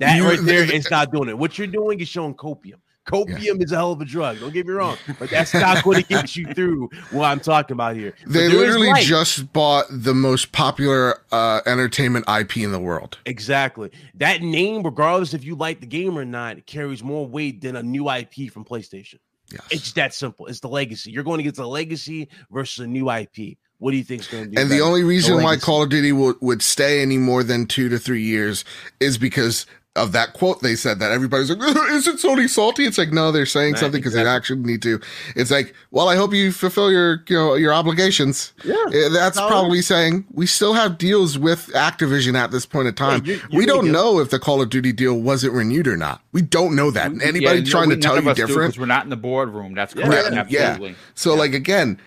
That 0.00 0.20
right 0.20 0.40
there 0.42 0.64
is 0.74 0.90
not 0.90 1.12
doing 1.12 1.28
it. 1.28 1.38
What 1.38 1.58
you're 1.58 1.66
doing 1.66 2.00
is 2.00 2.08
showing 2.08 2.34
copium. 2.34 2.80
Copium 3.06 3.38
yeah. 3.38 3.52
is 3.64 3.72
a 3.72 3.76
hell 3.76 3.92
of 3.92 4.00
a 4.00 4.06
drug. 4.06 4.40
Don't 4.40 4.52
get 4.52 4.66
me 4.66 4.72
wrong, 4.72 4.96
but 5.18 5.28
that's 5.28 5.52
not 5.52 5.84
going 5.84 6.00
to 6.00 6.08
get 6.08 6.34
you 6.36 6.46
through 6.54 6.88
what 7.10 7.26
I'm 7.26 7.40
talking 7.40 7.74
about 7.74 7.96
here. 7.96 8.14
They 8.26 8.48
literally 8.48 9.02
just 9.02 9.52
bought 9.52 9.84
the 9.90 10.14
most 10.14 10.52
popular 10.52 11.20
uh, 11.30 11.60
entertainment 11.66 12.24
IP 12.28 12.58
in 12.58 12.72
the 12.72 12.80
world. 12.80 13.18
Exactly. 13.26 13.90
That 14.14 14.40
name, 14.40 14.82
regardless 14.82 15.34
if 15.34 15.44
you 15.44 15.54
like 15.54 15.80
the 15.80 15.86
game 15.86 16.18
or 16.18 16.24
not, 16.24 16.64
carries 16.64 17.02
more 17.02 17.26
weight 17.26 17.60
than 17.60 17.76
a 17.76 17.82
new 17.82 18.10
IP 18.10 18.50
from 18.50 18.64
PlayStation. 18.64 19.18
Yes. 19.54 19.66
It's 19.70 19.92
that 19.92 20.14
simple. 20.14 20.46
It's 20.46 20.60
the 20.60 20.68
legacy. 20.68 21.10
You're 21.10 21.24
going 21.24 21.38
to 21.38 21.44
get 21.44 21.56
the 21.56 21.66
legacy 21.66 22.28
versus 22.50 22.84
a 22.84 22.86
new 22.86 23.10
IP. 23.10 23.58
What 23.78 23.90
do 23.90 23.96
you 23.96 24.04
think 24.04 24.22
is 24.22 24.28
going 24.28 24.44
to 24.44 24.50
do? 24.50 24.60
And 24.60 24.68
better? 24.68 24.80
the 24.80 24.86
only 24.86 25.02
reason 25.02 25.36
the 25.36 25.42
why 25.42 25.56
Call 25.56 25.82
of 25.82 25.90
Duty 25.90 26.12
would, 26.12 26.36
would 26.40 26.62
stay 26.62 27.02
any 27.02 27.18
more 27.18 27.42
than 27.42 27.66
two 27.66 27.88
to 27.88 27.98
three 27.98 28.22
years 28.22 28.64
is 29.00 29.18
because 29.18 29.66
of 29.96 30.10
that 30.10 30.32
quote 30.32 30.60
they 30.60 30.74
said 30.74 30.98
that 30.98 31.12
everybody's 31.12 31.50
like, 31.50 31.58
is 31.90 32.08
it 32.08 32.16
Sony 32.16 32.48
salty? 32.48 32.84
It's 32.84 32.98
like, 32.98 33.12
no, 33.12 33.30
they're 33.30 33.46
saying 33.46 33.74
right, 33.74 33.80
something 33.80 34.00
because 34.00 34.14
exactly. 34.14 34.24
they 34.24 34.36
actually 34.36 34.72
need 34.72 34.82
to. 34.82 35.00
It's 35.36 35.52
like, 35.52 35.72
well, 35.92 36.08
I 36.08 36.16
hope 36.16 36.32
you 36.32 36.50
fulfill 36.50 36.90
your, 36.90 37.22
you 37.28 37.36
know, 37.36 37.54
your 37.54 37.72
obligations. 37.72 38.52
Yeah. 38.64 38.74
Eh, 38.92 39.08
that's 39.10 39.38
probably 39.38 39.82
saying 39.82 40.24
we 40.32 40.46
still 40.46 40.74
have 40.74 40.98
deals 40.98 41.38
with 41.38 41.66
Activision 41.74 42.34
at 42.34 42.50
this 42.50 42.66
point 42.66 42.88
in 42.88 42.94
time. 42.94 43.24
Yeah, 43.24 43.34
you're, 43.34 43.42
you're 43.50 43.58
we 43.60 43.66
don't 43.66 43.92
know 43.92 44.18
if 44.18 44.30
the 44.30 44.40
Call 44.40 44.60
of 44.60 44.70
Duty 44.70 44.92
deal 44.92 45.14
wasn't 45.14 45.52
renewed 45.52 45.86
or 45.86 45.96
not. 45.96 46.20
We 46.32 46.42
don't 46.42 46.74
know 46.74 46.90
that. 46.90 47.12
Anybody 47.22 47.60
yeah, 47.60 47.70
trying 47.70 47.88
no, 47.90 47.94
to 47.94 48.00
tell 48.00 48.16
you 48.16 48.34
different? 48.34 48.72
Because 48.72 48.78
we're 48.78 48.86
not 48.86 49.04
in 49.04 49.10
the 49.10 49.16
boardroom. 49.16 49.74
That's 49.74 49.94
correct. 49.94 50.32
Yeah. 50.32 50.40
Absolutely. 50.40 50.90
Yeah. 50.90 50.94
So 51.14 51.34
like, 51.34 51.54
again, 51.54 52.00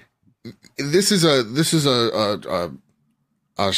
this 0.77 1.13
is 1.13 1.23
a, 1.23 1.43
this 1.43 1.73
is 1.73 1.85
a, 1.85 1.89
a, 1.89 2.39
a, 2.49 3.69
a 3.69 3.73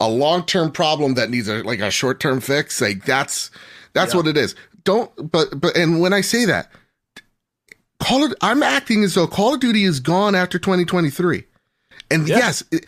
a 0.00 0.08
long 0.08 0.44
term 0.44 0.72
problem 0.72 1.14
that 1.14 1.30
needs 1.30 1.48
a 1.48 1.62
like 1.62 1.80
a 1.80 1.90
short 1.90 2.20
term 2.20 2.40
fix. 2.40 2.80
Like 2.80 3.04
that's 3.04 3.50
that's 3.92 4.12
yeah. 4.12 4.16
what 4.16 4.26
it 4.26 4.36
is. 4.36 4.54
Don't 4.84 5.10
but 5.30 5.60
but 5.60 5.76
and 5.76 6.00
when 6.00 6.12
I 6.12 6.22
say 6.22 6.44
that, 6.46 6.70
Call 8.00 8.24
it. 8.24 8.34
I'm 8.40 8.62
acting 8.62 9.04
as 9.04 9.14
though 9.14 9.26
Call 9.26 9.54
of 9.54 9.60
Duty 9.60 9.84
is 9.84 10.00
gone 10.00 10.34
after 10.34 10.58
2023. 10.58 11.44
And 12.10 12.26
yeah. 12.26 12.38
yes, 12.38 12.64
it, 12.72 12.86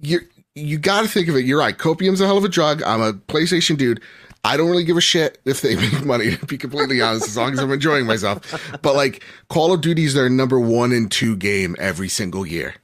you 0.00 0.20
you 0.54 0.78
got 0.78 1.02
to 1.02 1.08
think 1.08 1.28
of 1.28 1.36
it. 1.36 1.44
You're 1.44 1.58
right. 1.58 1.76
Copium's 1.76 2.20
a 2.20 2.26
hell 2.26 2.38
of 2.38 2.44
a 2.44 2.48
drug. 2.48 2.82
I'm 2.82 3.02
a 3.02 3.12
PlayStation 3.12 3.76
dude. 3.76 4.00
I 4.42 4.56
don't 4.56 4.68
really 4.68 4.84
give 4.84 4.96
a 4.96 5.02
shit 5.02 5.40
if 5.44 5.60
they 5.60 5.76
make 5.90 6.04
money, 6.04 6.36
to 6.36 6.46
be 6.46 6.58
completely 6.58 7.00
honest, 7.00 7.28
as 7.28 7.36
long 7.36 7.52
as 7.52 7.58
I'm 7.58 7.70
enjoying 7.70 8.06
myself. 8.06 8.40
But 8.82 8.96
like 8.96 9.22
Call 9.48 9.72
of 9.72 9.82
Duty 9.82 10.04
is 10.04 10.14
their 10.14 10.30
number 10.30 10.58
one 10.58 10.90
and 10.92 11.12
two 11.12 11.36
game 11.36 11.76
every 11.78 12.08
single 12.08 12.46
year. 12.46 12.74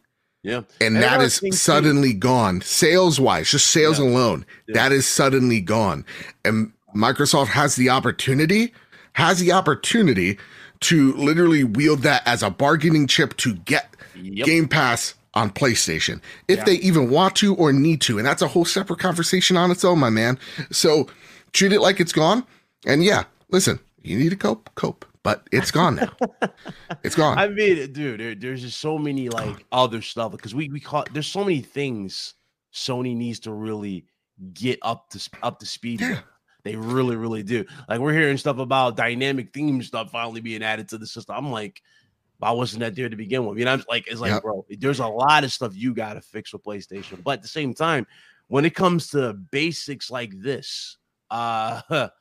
Yeah. 0.42 0.62
And, 0.80 0.94
and 0.94 0.96
that 0.96 1.20
is 1.20 1.42
suddenly 1.52 2.12
too. 2.12 2.18
gone. 2.18 2.60
Sales 2.62 3.20
wise, 3.20 3.50
just 3.50 3.66
sales 3.66 3.98
yeah. 3.98 4.06
alone, 4.06 4.46
yeah. 4.66 4.74
that 4.74 4.92
is 4.92 5.06
suddenly 5.06 5.60
gone. 5.60 6.04
And 6.44 6.72
Microsoft 6.94 7.48
has 7.48 7.76
the 7.76 7.90
opportunity, 7.90 8.72
has 9.14 9.38
the 9.40 9.52
opportunity 9.52 10.38
to 10.80 11.12
literally 11.14 11.62
wield 11.62 12.00
that 12.00 12.26
as 12.26 12.42
a 12.42 12.50
bargaining 12.50 13.06
chip 13.06 13.36
to 13.38 13.54
get 13.54 13.94
yep. 14.16 14.46
Game 14.46 14.66
Pass 14.66 15.14
on 15.34 15.50
PlayStation 15.50 16.20
if 16.48 16.58
yeah. 16.58 16.64
they 16.64 16.74
even 16.76 17.10
want 17.10 17.36
to 17.36 17.54
or 17.54 17.72
need 17.72 18.00
to. 18.02 18.18
And 18.18 18.26
that's 18.26 18.42
a 18.42 18.48
whole 18.48 18.64
separate 18.64 18.98
conversation 18.98 19.56
on 19.56 19.70
its 19.70 19.84
own, 19.84 19.98
my 19.98 20.10
man. 20.10 20.38
So 20.70 21.08
treat 21.52 21.72
it 21.72 21.80
like 21.80 22.00
it's 22.00 22.12
gone. 22.12 22.44
And 22.86 23.04
yeah, 23.04 23.24
listen, 23.50 23.78
you 24.02 24.18
need 24.18 24.30
to 24.30 24.36
cope, 24.36 24.70
cope 24.74 25.04
but 25.22 25.46
it's 25.52 25.70
gone 25.70 25.96
now. 25.96 26.12
it's 27.02 27.14
gone. 27.14 27.38
I 27.38 27.48
mean, 27.48 27.92
dude, 27.92 28.20
there, 28.20 28.34
there's 28.34 28.62
just 28.62 28.78
so 28.78 28.98
many 28.98 29.28
like 29.28 29.64
other 29.72 30.02
stuff 30.02 30.32
because 30.32 30.54
we 30.54 30.68
we 30.68 30.80
call 30.80 31.04
there's 31.12 31.26
so 31.26 31.44
many 31.44 31.60
things 31.60 32.34
Sony 32.72 33.16
needs 33.16 33.40
to 33.40 33.52
really 33.52 34.06
get 34.54 34.78
up 34.82 35.10
to 35.10 35.30
up 35.42 35.58
to 35.60 35.66
speed. 35.66 36.00
Yeah. 36.00 36.20
They 36.62 36.76
really, 36.76 37.16
really 37.16 37.42
do. 37.42 37.64
Like 37.88 38.00
we're 38.00 38.12
hearing 38.12 38.36
stuff 38.36 38.58
about 38.58 38.96
dynamic 38.96 39.52
theme 39.52 39.82
stuff 39.82 40.10
finally 40.10 40.40
being 40.40 40.62
added 40.62 40.88
to 40.90 40.98
the 40.98 41.06
system. 41.06 41.36
I'm 41.36 41.50
like, 41.50 41.82
why 42.38 42.50
wasn't 42.50 42.80
that 42.80 42.94
there 42.94 43.08
to 43.08 43.16
begin 43.16 43.46
with? 43.46 43.58
You 43.58 43.64
know, 43.64 43.72
I'm 43.72 43.84
like, 43.88 44.08
it's 44.08 44.20
like, 44.20 44.32
yep. 44.32 44.42
bro, 44.42 44.66
there's 44.78 45.00
a 45.00 45.06
lot 45.06 45.44
of 45.44 45.52
stuff 45.52 45.74
you 45.74 45.94
got 45.94 46.14
to 46.14 46.20
fix 46.20 46.52
with 46.52 46.62
PlayStation. 46.62 47.22
But 47.22 47.32
at 47.32 47.42
the 47.42 47.48
same 47.48 47.72
time, 47.72 48.06
when 48.48 48.64
it 48.64 48.74
comes 48.74 49.08
to 49.10 49.32
basics 49.32 50.10
like 50.10 50.38
this, 50.38 50.98
uh 51.30 52.08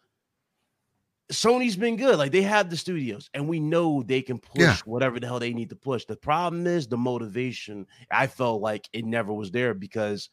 Sony's 1.32 1.76
been 1.76 1.96
good. 1.96 2.18
Like 2.18 2.32
they 2.32 2.42
have 2.42 2.70
the 2.70 2.78
studios, 2.78 3.30
and 3.34 3.48
we 3.48 3.60
know 3.60 4.02
they 4.04 4.22
can 4.22 4.40
push 4.40 4.62
yeah. 4.62 4.78
whatever 4.86 5.20
the 5.20 5.28
hell 5.28 5.40
they 5.40 5.54
need 5.54 5.70
to 5.70 5.76
push. 5.76 6.06
The 6.06 6.16
problem 6.16 6.66
is 6.66 6.88
the 6.88 6.98
motivation. 6.98 7.86
I 8.12 8.28
felt 8.28 8.62
like 8.62 8.90
it 8.94 9.06
never 9.06 9.32
was 9.32 9.52
there 9.52 9.74
because 9.74 10.30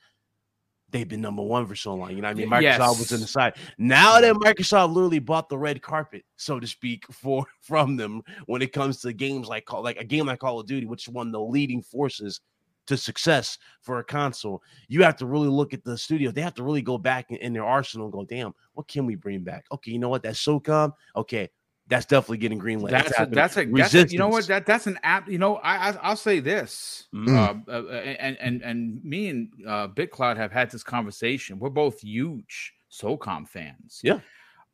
they've 0.91 1.09
been 1.09 1.21
number 1.21 1.43
one 1.43 1.67
for 1.67 1.75
so 1.75 1.95
long. 1.95 2.11
You 2.11 2.23
know 2.23 2.29
what 2.29 2.37
I 2.37 2.41
mean? 2.41 2.49
Microsoft 2.49 2.63
yes. 2.63 2.99
was 2.99 3.13
in 3.13 3.21
the 3.21 3.27
side. 3.27 3.55
Now 3.77 4.21
that 4.21 4.35
Microsoft 4.37 4.95
literally 4.95 5.19
bought 5.19 5.49
the 5.49 5.59
red 5.59 5.83
carpet, 5.83 6.25
so 6.37 6.59
to 6.59 6.67
speak, 6.67 7.05
for 7.13 7.47
from 7.61 7.97
them 7.97 8.23
when 8.47 8.63
it 8.63 8.73
comes 8.73 9.01
to 9.03 9.13
games 9.13 9.49
like 9.49 9.71
like 9.73 9.99
a 9.99 10.05
game 10.05 10.27
like 10.27 10.39
Call 10.39 10.61
of 10.61 10.67
Duty, 10.67 10.87
which 10.87 11.07
is 11.07 11.13
one 11.13 11.27
of 11.27 11.33
the 11.33 11.41
leading 11.41 11.83
forces 11.83 12.41
to 12.87 12.97
success 12.97 13.59
for 13.81 13.99
a 13.99 14.05
console, 14.05 14.63
you 14.89 15.03
have 15.03 15.17
to 15.17 15.27
really 15.27 15.49
look 15.49 15.75
at 15.75 15.85
the 15.85 15.97
studio. 15.97 16.31
They 16.31 16.41
have 16.41 16.55
to 16.55 16.63
really 16.63 16.83
go 16.83 16.99
back 16.99 17.31
in, 17.31 17.37
in 17.39 17.53
their 17.53 17.65
arsenal 17.65 18.07
and 18.07 18.13
go, 18.13 18.25
damn, 18.25 18.55
what 18.75 18.89
can 18.89 19.07
we 19.07 19.15
bring 19.15 19.43
back? 19.43 19.67
Okay, 19.73 19.91
you 19.91 19.99
know 19.99 20.09
what? 20.09 20.23
That's 20.23 20.43
SOCOM. 20.45 20.93
Okay, 21.17 21.51
that's 21.89 22.07
definitely 22.07 22.39
getting 22.39 22.61
greenlit. 22.61 22.91
That's 22.91 23.13
a, 23.19 23.27
that's 23.27 23.57
a, 23.57 23.65
that's 23.67 23.95
a, 23.95 24.09
you 24.09 24.19
know 24.19 24.29
what 24.29 24.47
that 24.49 24.67
that's 24.67 24.87
an 24.87 24.99
app. 25.03 25.29
You 25.29 25.39
know, 25.39 25.57
I, 25.57 25.91
I 25.91 26.09
will 26.09 26.17
say 26.17 26.41
this, 26.41 27.07
mm. 27.15 27.29
uh, 27.29 27.71
uh, 27.71 27.93
and 27.93 28.37
and 28.41 28.63
and 28.63 29.05
me 29.05 29.29
and 29.29 29.49
uh, 29.67 29.89
BitCloud 29.89 30.37
have 30.37 30.51
had 30.51 30.71
this 30.71 30.83
conversation. 30.83 31.59
We're 31.59 31.71
both 31.71 32.01
huge 32.01 32.75
SOCOM 32.91 33.49
fans. 33.49 34.01
Yeah, 34.03 34.21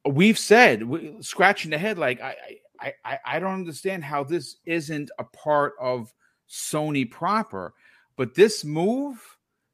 we've 0.06 0.38
said 0.38 0.82
we, 0.82 1.16
scratching 1.20 1.70
the 1.70 1.78
head 1.78 1.98
like 1.98 2.20
I 2.22 2.34
I 2.80 2.92
I 3.04 3.18
I 3.26 3.38
don't 3.38 3.54
understand 3.54 4.04
how 4.04 4.24
this 4.24 4.56
isn't 4.64 5.10
a 5.18 5.24
part 5.24 5.74
of 5.80 6.12
Sony 6.48 7.10
proper. 7.10 7.74
But 8.22 8.36
this 8.36 8.64
move, 8.64 9.18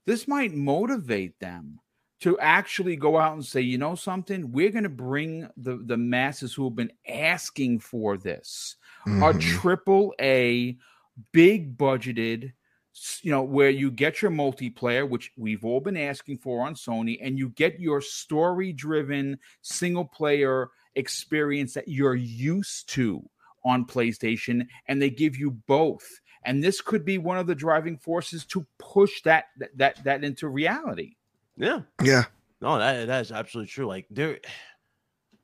this 0.07 0.27
might 0.27 0.55
motivate 0.55 1.39
them 1.39 1.81
to 2.23 2.39
actually 2.39 2.97
go 2.97 3.19
out 3.19 3.35
and 3.35 3.45
say, 3.45 3.61
you 3.61 3.77
know 3.77 3.95
something, 3.95 4.51
we're 4.53 4.71
going 4.71 4.85
to 4.85 4.89
bring 4.89 5.51
the 5.59 5.77
the 5.85 5.99
masses 5.99 6.55
who 6.55 6.65
have 6.65 6.75
been 6.75 6.95
asking 7.07 7.81
for 7.81 8.17
this 8.17 8.77
mm-hmm. 9.07 9.23
a 9.23 9.39
triple 9.39 10.15
A, 10.19 10.79
big 11.33 11.77
budgeted, 11.77 12.55
you 13.21 13.31
know, 13.31 13.43
where 13.43 13.69
you 13.69 13.91
get 13.91 14.23
your 14.23 14.31
multiplayer, 14.31 15.07
which 15.07 15.31
we've 15.37 15.67
all 15.67 15.81
been 15.81 15.99
asking 15.99 16.39
for 16.39 16.67
on 16.67 16.75
Sony, 16.75 17.19
and 17.21 17.39
you 17.39 17.51
get 17.51 17.79
your 17.79 18.01
story 18.01 18.73
driven 18.73 19.39
single 19.61 20.07
player 20.07 20.71
experience 20.95 21.75
that 21.75 21.89
you're 21.89 22.15
used 22.15 22.89
to 22.95 23.29
on 23.63 23.85
PlayStation, 23.85 24.67
and 24.87 25.03
they 25.03 25.11
give 25.11 25.37
you 25.37 25.51
both 25.51 26.09
and 26.49 26.65
this 26.65 26.81
could 26.81 27.05
be 27.05 27.19
one 27.19 27.37
of 27.37 27.47
the 27.47 27.55
driving 27.55 27.99
forces 27.99 28.47
to 28.47 28.67
push 28.79 29.21
that 29.23 29.45
that 29.77 30.03
that 30.05 30.25
into 30.25 30.49
reality. 30.49 31.17
Yeah, 31.59 31.83
yeah. 32.03 32.25
No, 32.63 32.79
that 32.79 33.07
that 33.07 33.21
is 33.21 33.31
absolutely 33.31 33.69
true. 33.69 33.87
Like 33.87 34.07
there, 34.11 34.39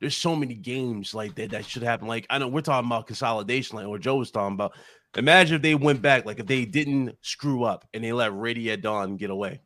there's 0.01 0.17
so 0.17 0.35
many 0.35 0.55
games 0.55 1.15
like 1.15 1.35
that 1.35 1.51
that 1.51 1.67
should 1.67 1.83
happen. 1.83 2.09
Like 2.09 2.27
I 2.31 2.39
know 2.39 2.49
we're 2.49 2.63
talking 2.63 2.89
about 2.89 3.07
consolidation, 3.07 3.77
like 3.77 3.87
what 3.87 4.01
Joe 4.01 4.17
was 4.17 4.31
talking 4.31 4.55
about. 4.55 4.73
Imagine 5.15 5.57
if 5.57 5.63
they 5.63 5.75
went 5.75 6.01
back, 6.01 6.25
like 6.25 6.41
if 6.41 6.47
they 6.47 6.65
didn't 6.65 7.17
screw 7.21 7.65
up 7.65 7.87
and 7.93 8.03
they 8.03 8.13
let 8.13 8.33
Ready 8.33 8.73
at 8.73 8.81
Dawn 8.81 9.17
get 9.19 9.29
away. 9.29 9.61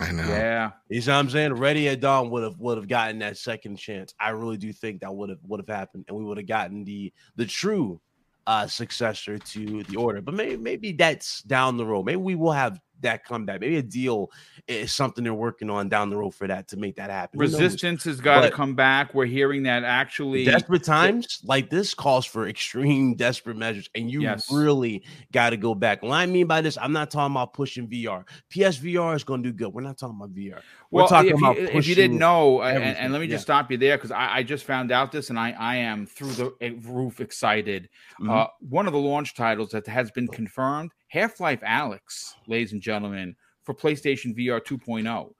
I 0.00 0.12
know. 0.12 0.28
Yeah. 0.28 0.70
You 0.88 1.00
know 1.00 1.12
what 1.12 1.18
I'm 1.18 1.30
saying? 1.30 1.54
Ready 1.54 1.88
at 1.88 1.98
Dawn 1.98 2.30
would 2.30 2.44
have 2.44 2.56
would 2.60 2.78
have 2.78 2.86
gotten 2.86 3.18
that 3.18 3.36
second 3.36 3.78
chance. 3.78 4.14
I 4.20 4.30
really 4.30 4.56
do 4.56 4.72
think 4.72 5.00
that 5.00 5.12
would 5.12 5.30
have 5.30 5.40
would 5.42 5.58
have 5.58 5.76
happened, 5.76 6.04
and 6.06 6.16
we 6.16 6.22
would 6.22 6.38
have 6.38 6.46
gotten 6.46 6.84
the 6.84 7.12
the 7.34 7.46
true 7.46 8.00
uh, 8.48 8.66
successor 8.66 9.38
to 9.38 9.82
the 9.84 9.96
order. 9.96 10.22
But 10.22 10.32
maybe 10.34 10.56
maybe 10.56 10.92
that's 10.92 11.42
down 11.42 11.76
the 11.76 11.84
road. 11.84 12.06
Maybe 12.06 12.16
we 12.16 12.34
will 12.34 12.52
have 12.52 12.80
that 13.00 13.24
comeback. 13.24 13.60
Maybe 13.60 13.76
a 13.76 13.82
deal 13.82 14.30
is 14.66 14.92
something 14.92 15.24
they're 15.24 15.34
working 15.34 15.70
on 15.70 15.88
down 15.88 16.10
the 16.10 16.16
road 16.16 16.34
for 16.34 16.46
that 16.46 16.68
to 16.68 16.76
make 16.76 16.96
that 16.96 17.10
happen. 17.10 17.38
Resistance 17.38 18.04
has 18.04 18.20
got 18.20 18.42
to 18.42 18.50
come 18.50 18.74
back. 18.74 19.14
We're 19.14 19.26
hearing 19.26 19.62
that 19.64 19.84
actually 19.84 20.44
desperate 20.44 20.84
times 20.84 21.40
like 21.44 21.70
this 21.70 21.94
calls 21.94 22.26
for 22.26 22.48
extreme 22.48 23.14
desperate 23.14 23.56
measures, 23.56 23.88
and 23.94 24.10
you 24.10 24.22
yes. 24.22 24.50
really 24.50 25.04
got 25.32 25.50
to 25.50 25.56
go 25.56 25.74
back. 25.74 26.02
What 26.02 26.12
I 26.12 26.26
mean 26.26 26.46
by 26.46 26.60
this, 26.60 26.76
I'm 26.78 26.92
not 26.92 27.10
talking 27.10 27.34
about 27.34 27.54
pushing 27.54 27.88
VR. 27.88 28.24
PSVR 28.50 29.16
is 29.16 29.24
going 29.24 29.42
to 29.42 29.50
do 29.50 29.56
good. 29.56 29.72
We're 29.72 29.82
not 29.82 29.98
talking 29.98 30.16
about 30.16 30.34
VR. 30.34 30.60
We're 30.90 31.02
well, 31.02 31.08
talking 31.08 31.32
if 31.32 31.38
about 31.38 31.58
you, 31.58 31.68
if 31.68 31.86
you 31.86 31.94
didn't 31.94 32.18
know, 32.18 32.62
and, 32.62 32.82
and, 32.82 33.12
let 33.12 33.20
me 33.20 33.26
just 33.26 33.42
stop 33.42 33.70
you 33.70 33.76
there 33.76 33.96
because 33.96 34.10
I, 34.10 34.36
I, 34.36 34.42
just 34.42 34.64
found 34.64 34.90
out 34.90 35.12
this, 35.12 35.28
and 35.28 35.38
I 35.38 35.50
I 35.50 35.76
am 35.76 36.06
through 36.06 36.32
the 36.32 36.54
eh, 36.60 36.72
roof 36.82 37.20
excited. 37.20 37.90
Mm-hmm. 38.20 38.30
Uh, 38.30 38.46
one 38.60 38.86
of 38.86 38.92
the 38.92 38.98
launch 38.98 39.34
titles 39.34 39.70
that 39.70 39.86
has 39.86 40.10
been 40.10 40.28
confirmed 40.28 40.92
Half 41.08 41.40
Life 41.40 41.60
Alyx, 41.60 42.34
ladies 42.46 42.72
and 42.72 42.80
gentlemen, 42.82 43.34
for 43.62 43.74
PlayStation 43.74 44.36
VR 44.36 44.60
2.0. 44.60 45.32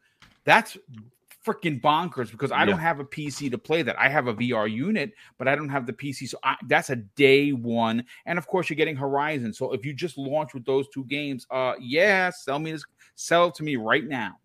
That's 0.45 0.77
freaking 1.47 1.81
bonkers 1.81 2.31
because 2.31 2.53
I 2.53 2.61
yeah. 2.61 2.65
don't 2.66 2.78
have 2.78 3.01
a 3.01 3.05
PC 3.05 3.51
to 3.51 3.59
play 3.59 3.82
that. 3.82 3.99
I 3.99 4.09
have 4.09 4.27
a 4.27 4.35
VR 4.35 4.70
unit, 4.70 5.12
but 5.39 5.49
I 5.49 5.55
don't 5.55 5.69
have 5.69 5.86
the 5.86 5.93
PC. 5.93 6.28
So 6.28 6.39
I, 6.43 6.57
that's 6.66 6.90
a 6.90 6.97
day 6.97 7.53
one. 7.53 8.05
And 8.27 8.39
of 8.39 8.47
course, 8.47 8.69
you're 8.69 8.77
getting 8.77 8.97
Horizon. 8.97 9.53
So 9.53 9.73
if 9.73 9.85
you 9.85 9.95
just 9.95 10.19
launch 10.19 10.55
with 10.55 10.65
those 10.65 10.89
two 10.89 11.05
games, 11.05 11.47
uh, 11.51 11.74
yeah, 11.81 12.31
sell 12.31 12.59
me 12.59 12.73
this, 12.73 12.85
sell 13.15 13.49
it 13.49 13.55
to 13.57 13.62
me 13.62 13.77
right 13.77 14.05
now. 14.05 14.36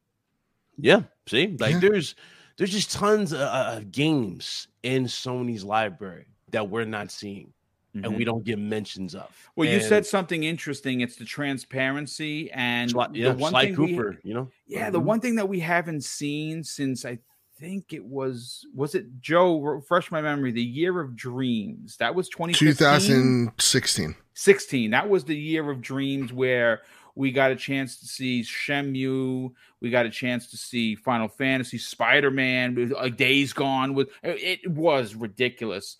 Yeah. 0.77 1.01
See, 1.27 1.55
like 1.59 1.73
yeah. 1.73 1.79
there's 1.79 2.15
there's 2.57 2.71
just 2.71 2.91
tons 2.91 3.33
of, 3.33 3.39
of 3.39 3.91
games 3.91 4.67
in 4.83 5.05
Sony's 5.05 5.63
library 5.63 6.27
that 6.51 6.69
we're 6.69 6.85
not 6.85 7.11
seeing 7.11 7.51
mm-hmm. 7.95 8.05
and 8.05 8.15
we 8.15 8.23
don't 8.23 8.43
get 8.43 8.59
mentions 8.59 9.15
of. 9.15 9.29
Well, 9.55 9.67
and 9.67 9.81
you 9.81 9.87
said 9.87 10.05
something 10.05 10.43
interesting. 10.43 11.01
It's 11.01 11.15
the 11.15 11.25
transparency 11.25 12.51
and 12.51 12.91
Sly, 12.91 13.07
yeah, 13.13 13.29
the 13.29 13.37
one 13.37 13.51
Sly 13.51 13.65
thing 13.65 13.75
Cooper, 13.75 14.19
we, 14.23 14.29
you 14.29 14.35
know. 14.35 14.49
yeah, 14.67 14.89
the 14.89 14.99
Mhm. 14.99 15.05
one 15.05 15.19
thing 15.19 15.35
that 15.35 15.47
we 15.47 15.59
haven't 15.59 16.03
seen 16.03 16.63
since 16.63 17.05
I 17.05 17.19
think 17.59 17.93
it 17.93 18.03
was 18.03 18.65
was 18.73 18.95
it 18.95 19.05
Joe 19.21 19.59
refresh 19.61 20.11
my 20.11 20.21
memory 20.21 20.51
the 20.51 20.61
year 20.61 20.99
of 20.99 21.15
dreams 21.15 21.95
that 21.97 22.13
was 22.13 22.27
2015 22.29 22.73
2016. 22.75 24.15
16 24.33 24.91
that 24.91 25.07
was 25.07 25.23
the 25.23 25.37
year 25.37 25.69
of 25.69 25.79
dreams 25.79 26.33
where 26.33 26.81
we 27.15 27.31
got 27.31 27.51
a 27.51 27.55
chance 27.55 27.99
to 27.99 28.07
see 28.07 28.41
Shenmue. 28.41 29.51
We 29.81 29.89
got 29.91 30.07
a 30.07 30.09
chance 30.09 30.49
to 30.49 30.57
see 30.57 30.95
Final 30.95 31.27
Fantasy, 31.27 31.77
Spider 31.77 32.31
Man, 32.31 32.89
like 32.89 33.17
Days 33.17 33.53
Gone. 33.53 33.93
With 33.93 34.09
it 34.23 34.67
was 34.67 35.13
ridiculous. 35.13 35.97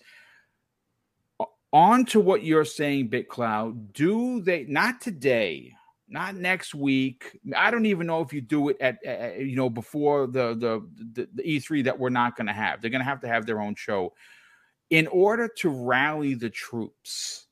On 1.74 2.04
to 2.06 2.20
what 2.20 2.44
you're 2.44 2.64
saying, 2.64 3.10
BitCloud. 3.10 3.92
Do 3.94 4.40
they 4.40 4.64
not 4.68 5.00
today? 5.00 5.74
Not 6.08 6.36
next 6.36 6.72
week. 6.72 7.36
I 7.56 7.72
don't 7.72 7.86
even 7.86 8.06
know 8.06 8.20
if 8.20 8.32
you 8.32 8.40
do 8.40 8.68
it 8.68 8.76
at, 8.80 9.04
at 9.04 9.40
you 9.40 9.56
know 9.56 9.68
before 9.68 10.28
the 10.28 10.54
the 10.54 10.88
the, 11.14 11.28
the 11.34 11.42
E3 11.42 11.82
that 11.82 11.98
we're 11.98 12.10
not 12.10 12.36
going 12.36 12.46
to 12.46 12.52
have. 12.52 12.80
They're 12.80 12.92
going 12.92 13.00
to 13.00 13.04
have 13.04 13.20
to 13.22 13.28
have 13.28 13.44
their 13.44 13.60
own 13.60 13.74
show 13.74 14.12
in 14.90 15.08
order 15.08 15.48
to 15.48 15.68
rally 15.68 16.34
the 16.34 16.48
troops. 16.48 17.48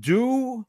Do 0.00 0.66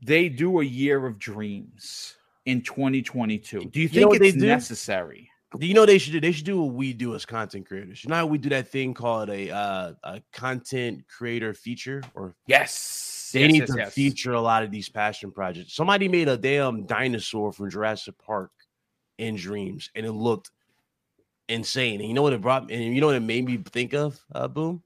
they 0.00 0.30
do 0.30 0.60
a 0.60 0.64
year 0.64 1.04
of 1.04 1.18
dreams 1.18 2.16
in 2.46 2.62
2022? 2.62 3.66
Do 3.66 3.80
you 3.80 3.82
You 3.82 3.88
think 3.88 4.14
it's 4.14 4.36
necessary? 4.36 5.28
Do 5.58 5.66
you 5.66 5.74
know 5.74 5.86
they 5.86 5.98
should 5.98 6.12
do? 6.12 6.20
They 6.20 6.32
should 6.32 6.44
do 6.44 6.60
what 6.60 6.74
we 6.74 6.92
do 6.92 7.14
as 7.14 7.24
content 7.24 7.66
creators. 7.66 8.02
You 8.02 8.10
know 8.10 8.16
how 8.16 8.26
we 8.26 8.38
do 8.38 8.48
that 8.50 8.68
thing 8.68 8.92
called 8.94 9.30
a 9.30 9.50
uh, 9.50 9.92
a 10.02 10.22
content 10.32 11.04
creator 11.08 11.54
feature, 11.54 12.02
or 12.14 12.34
Yes. 12.46 13.30
they 13.32 13.42
yes, 13.42 13.52
need 13.52 13.58
yes, 13.60 13.70
to 13.70 13.76
yes. 13.78 13.92
feature 13.94 14.32
a 14.32 14.40
lot 14.40 14.62
of 14.62 14.70
these 14.70 14.88
passion 14.88 15.30
projects. 15.30 15.74
Somebody 15.74 16.08
made 16.08 16.28
a 16.28 16.36
damn 16.36 16.84
dinosaur 16.86 17.52
from 17.52 17.70
Jurassic 17.70 18.14
Park 18.18 18.50
in 19.18 19.36
Dreams, 19.36 19.90
and 19.94 20.04
it 20.04 20.12
looked 20.12 20.50
insane. 21.48 22.00
And 22.00 22.08
you 22.08 22.14
know 22.14 22.22
what 22.22 22.32
it 22.32 22.40
brought? 22.40 22.70
And 22.70 22.94
you 22.94 23.00
know 23.00 23.06
what 23.08 23.16
it 23.16 23.20
made 23.20 23.44
me 23.44 23.58
think 23.58 23.94
of? 23.94 24.18
Uh, 24.34 24.48
Boom, 24.48 24.82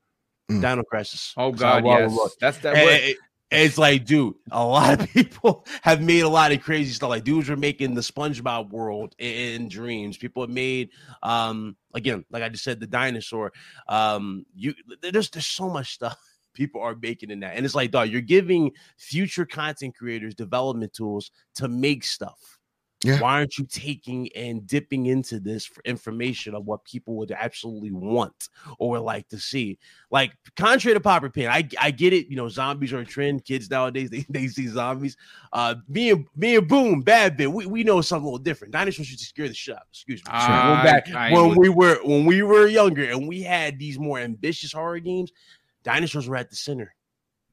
Mm. 0.50 0.60
Dino 0.62 0.82
Crisis. 0.82 1.34
Oh 1.36 1.52
God, 1.52 1.84
well 1.84 2.00
yes. 2.00 2.36
That's 2.40 2.58
that. 2.58 2.74
And- 2.74 2.84
what- 2.84 2.92
and- 2.94 3.04
and 3.04 3.16
it's 3.50 3.78
like, 3.78 4.04
dude, 4.04 4.34
a 4.50 4.64
lot 4.64 5.00
of 5.00 5.08
people 5.12 5.66
have 5.82 6.02
made 6.02 6.20
a 6.20 6.28
lot 6.28 6.52
of 6.52 6.62
crazy 6.62 6.92
stuff. 6.92 7.10
Like 7.10 7.24
dudes 7.24 7.48
were 7.48 7.56
making 7.56 7.94
the 7.94 8.00
SpongeBob 8.00 8.70
world 8.70 9.14
in, 9.18 9.68
dreams. 9.68 10.16
People 10.16 10.42
have 10.42 10.50
made, 10.50 10.90
um, 11.22 11.76
again, 11.94 12.24
like 12.30 12.42
I 12.42 12.48
just 12.48 12.64
said, 12.64 12.80
the 12.80 12.86
dinosaur. 12.86 13.52
Um, 13.88 14.44
you 14.54 14.74
there's 15.02 15.30
there's 15.30 15.46
so 15.46 15.70
much 15.70 15.94
stuff 15.94 16.18
people 16.54 16.80
are 16.80 16.96
making 17.00 17.30
in 17.30 17.40
that, 17.40 17.56
and 17.56 17.64
it's 17.64 17.74
like, 17.74 17.90
dog, 17.90 18.08
you're 18.10 18.20
giving 18.20 18.72
future 18.98 19.46
content 19.46 19.96
creators 19.96 20.34
development 20.34 20.92
tools 20.92 21.30
to 21.56 21.68
make 21.68 22.04
stuff. 22.04 22.57
Yeah. 23.04 23.20
Why 23.20 23.34
aren't 23.34 23.56
you 23.58 23.64
taking 23.64 24.28
and 24.34 24.66
dipping 24.66 25.06
into 25.06 25.38
this 25.38 25.64
for 25.64 25.80
information 25.84 26.52
of 26.56 26.64
what 26.66 26.82
people 26.84 27.14
would 27.18 27.30
absolutely 27.30 27.92
want 27.92 28.48
or 28.80 28.90
would 28.90 29.02
like 29.02 29.28
to 29.28 29.38
see? 29.38 29.78
Like, 30.10 30.32
contrary 30.56 30.94
to 30.94 31.00
Popper 31.00 31.30
Pin, 31.30 31.48
I 31.48 31.68
I 31.80 31.92
get 31.92 32.12
it. 32.12 32.26
You 32.28 32.34
know, 32.34 32.48
zombies 32.48 32.92
are 32.92 32.98
a 32.98 33.04
trend. 33.06 33.44
Kids 33.44 33.70
nowadays 33.70 34.10
they, 34.10 34.26
they 34.28 34.48
see 34.48 34.66
zombies. 34.66 35.16
Uh, 35.52 35.76
me 35.88 36.10
and 36.10 36.26
me 36.34 36.56
and 36.56 36.66
Boom, 36.66 37.02
bad 37.02 37.36
bit. 37.36 37.52
We, 37.52 37.66
we 37.66 37.84
know 37.84 38.00
something 38.00 38.24
a 38.24 38.26
little 38.26 38.38
different. 38.42 38.72
Dinosaurs 38.72 39.08
used 39.10 39.20
to 39.20 39.26
scare 39.26 39.46
the 39.46 39.54
shit 39.54 39.76
out. 39.76 39.82
Excuse 39.92 40.18
me. 40.24 40.30
I- 40.32 40.74
Going 40.74 40.84
back 40.84 41.08
I 41.14 41.32
when 41.32 41.48
would- 41.50 41.58
we 41.58 41.68
were 41.68 42.00
when 42.04 42.26
we 42.26 42.42
were 42.42 42.66
younger 42.66 43.04
and 43.04 43.28
we 43.28 43.42
had 43.42 43.78
these 43.78 43.96
more 43.98 44.18
ambitious 44.18 44.72
horror 44.72 44.98
games. 44.98 45.30
Dinosaurs 45.84 46.28
were 46.28 46.34
at 46.36 46.50
the 46.50 46.56
center. 46.56 46.92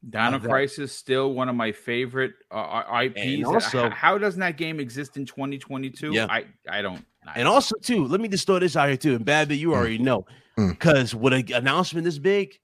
Dino 0.10 0.36
of 0.36 0.44
that. 0.44 0.49
Crisis 0.49 0.91
still 0.91 1.34
one 1.34 1.49
of 1.49 1.56
my 1.56 1.72
favorite 1.72 2.34
uh, 2.52 2.84
IPs. 3.06 3.18
And 3.18 3.45
also- 3.45 3.88
H- 3.88 3.94
how 3.94 4.18
doesn't 4.18 4.40
that 4.40 4.57
game 4.57 4.80
exist 4.80 5.18
in 5.18 5.26
2022? 5.26 6.11
Yeah. 6.14 6.27
I 6.30 6.45
I 6.69 6.82
don't. 6.82 7.03
I, 7.27 7.40
And 7.40 7.48
also, 7.48 7.76
too, 7.82 8.06
let 8.06 8.22
me 8.22 8.27
just 8.27 8.45
throw 8.45 8.60
this 8.60 8.76
out 8.76 8.88
here 8.88 8.98
too. 8.98 9.15
And 9.15 9.26
bad 9.26 9.48
bit, 9.48 9.56
you 9.57 9.73
already 9.73 9.98
know, 9.98 10.26
Mm. 10.57 10.69
because 10.69 11.15
with 11.15 11.34
an 11.34 11.52
announcement 11.53 12.06
this 12.06 12.19
big, 12.19 12.60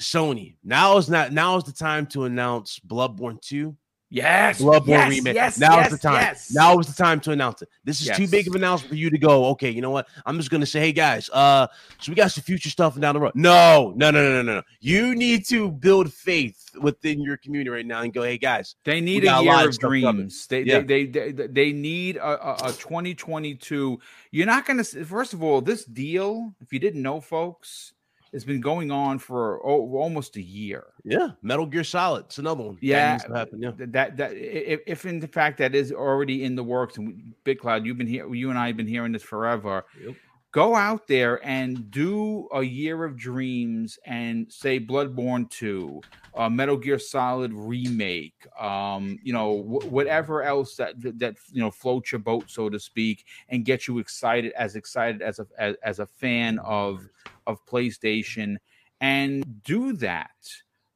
Sony 0.00 0.56
now 0.64 0.96
is 0.98 1.08
not 1.08 1.32
now 1.32 1.56
is 1.56 1.64
the 1.64 1.72
time 1.72 2.06
to 2.08 2.24
announce 2.24 2.78
Bloodborne 2.80 3.40
two, 3.40 3.76
yes, 4.10 4.60
Bloodborne 4.60 4.88
yes, 4.88 5.10
remake. 5.10 5.34
Yes, 5.34 5.58
now 5.58 5.76
yes, 5.76 5.92
is 5.92 5.98
the 5.98 6.08
time. 6.08 6.20
Yes. 6.20 6.52
Now 6.52 6.78
is 6.78 6.86
the 6.86 7.02
time 7.02 7.20
to 7.20 7.32
announce 7.32 7.62
it. 7.62 7.68
This 7.84 8.00
is 8.00 8.16
too 8.16 8.26
big 8.26 8.46
of 8.48 8.54
an 8.54 8.60
announcement 8.62 8.90
for 8.90 8.96
you 8.96 9.10
to 9.10 9.18
go. 9.18 9.46
Okay, 9.46 9.70
you 9.70 9.80
know 9.80 9.90
what? 9.90 10.08
I'm 10.26 10.36
just 10.38 10.50
gonna 10.50 10.66
say, 10.66 10.80
hey 10.80 10.92
guys, 10.92 11.28
uh, 11.30 11.66
so 11.98 12.12
we 12.12 12.16
got 12.16 12.30
some 12.30 12.42
future 12.42 12.70
stuff 12.70 12.98
down 12.98 13.14
the 13.14 13.20
road. 13.20 13.32
No, 13.34 13.92
no, 13.96 14.10
no, 14.10 14.22
no, 14.22 14.42
no, 14.42 14.54
no. 14.56 14.62
You 14.80 15.14
need 15.14 15.46
to 15.46 15.70
build 15.70 16.12
faith 16.12 16.70
within 16.80 17.20
your 17.20 17.36
community 17.36 17.70
right 17.70 17.86
now 17.86 18.02
and 18.02 18.12
go, 18.12 18.22
hey 18.22 18.38
guys, 18.38 18.76
They 18.84 19.00
need 19.00 19.24
a 19.24 19.38
a 19.38 19.42
year 19.42 19.60
of 19.60 19.68
of 19.68 19.78
dreams. 19.78 20.46
They, 20.46 20.62
Yeah. 20.62 20.80
they, 20.80 21.06
they 21.06 21.32
they 21.32 21.46
they 21.46 21.72
need 21.72 22.16
a, 22.16 22.66
a, 22.66 22.68
a 22.68 22.72
2022. 22.72 23.98
You're 24.30 24.46
not 24.46 24.66
going 24.66 24.82
to. 24.82 25.04
First 25.04 25.32
of 25.32 25.42
all, 25.42 25.60
this 25.60 25.84
deal, 25.84 26.54
if 26.60 26.72
you 26.72 26.78
didn't 26.78 27.02
know, 27.02 27.20
folks, 27.20 27.92
has 28.32 28.44
been 28.44 28.60
going 28.60 28.90
on 28.90 29.18
for 29.18 29.60
oh, 29.64 29.96
almost 29.96 30.36
a 30.36 30.42
year. 30.42 30.86
yeah, 31.04 31.30
Metal 31.42 31.66
Gear 31.66 31.84
Solid. 31.84 32.26
It's 32.26 32.38
another 32.38 32.64
one. 32.64 32.74
that 32.76 32.82
Yeah, 32.82 33.18
to 33.18 33.34
happen. 33.34 33.62
Yeah. 33.62 33.72
That 33.76 34.16
that 34.16 34.32
if, 34.32 34.80
if 34.86 35.06
in 35.06 35.20
the 35.20 35.28
fact 35.28 35.58
that 35.58 35.74
is 35.74 35.92
already 35.92 36.44
in 36.44 36.54
the 36.54 36.64
works, 36.64 36.96
and 36.96 37.34
Big 37.44 37.58
Cloud, 37.58 37.86
you've 37.86 37.98
been 37.98 38.06
here, 38.06 38.32
you 38.34 38.50
and 38.50 38.58
I 38.58 38.68
have 38.68 38.76
been 38.76 38.86
hearing 38.86 39.12
this 39.12 39.22
forever. 39.22 39.84
Yep. 40.02 40.14
Go 40.52 40.74
out 40.74 41.06
there 41.06 41.44
and 41.46 41.90
do 41.90 42.48
a 42.52 42.62
year 42.62 43.04
of 43.04 43.16
dreams 43.18 43.98
and 44.06 44.50
say 44.50 44.80
Bloodborne 44.80 45.50
2, 45.50 46.00
uh, 46.36 46.48
Metal 46.48 46.76
Gear 46.78 46.98
Solid 46.98 47.52
remake, 47.52 48.46
um, 48.58 49.18
you 49.22 49.32
know, 49.34 49.58
wh- 49.62 49.92
whatever 49.92 50.42
else 50.42 50.74
that, 50.76 50.94
that 51.18 51.36
you 51.52 51.60
know 51.60 51.70
floats 51.70 52.12
your 52.12 52.20
boat, 52.20 52.48
so 52.50 52.70
to 52.70 52.78
speak, 52.80 53.26
and 53.50 53.64
get 53.66 53.86
you 53.86 53.98
excited 53.98 54.52
as 54.52 54.74
excited 54.74 55.20
as 55.20 55.38
a 55.38 55.46
as, 55.58 55.76
as 55.82 55.98
a 55.98 56.06
fan 56.06 56.58
of 56.60 57.06
of 57.46 57.64
PlayStation, 57.66 58.56
and 59.02 59.62
do 59.64 59.92
that. 59.94 60.30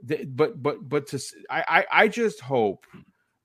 Th- 0.08 0.26
But 0.28 0.62
but 0.62 0.88
but 0.88 1.06
to 1.08 1.20
I, 1.50 1.84
I 1.92 2.08
just 2.08 2.40
hope 2.40 2.86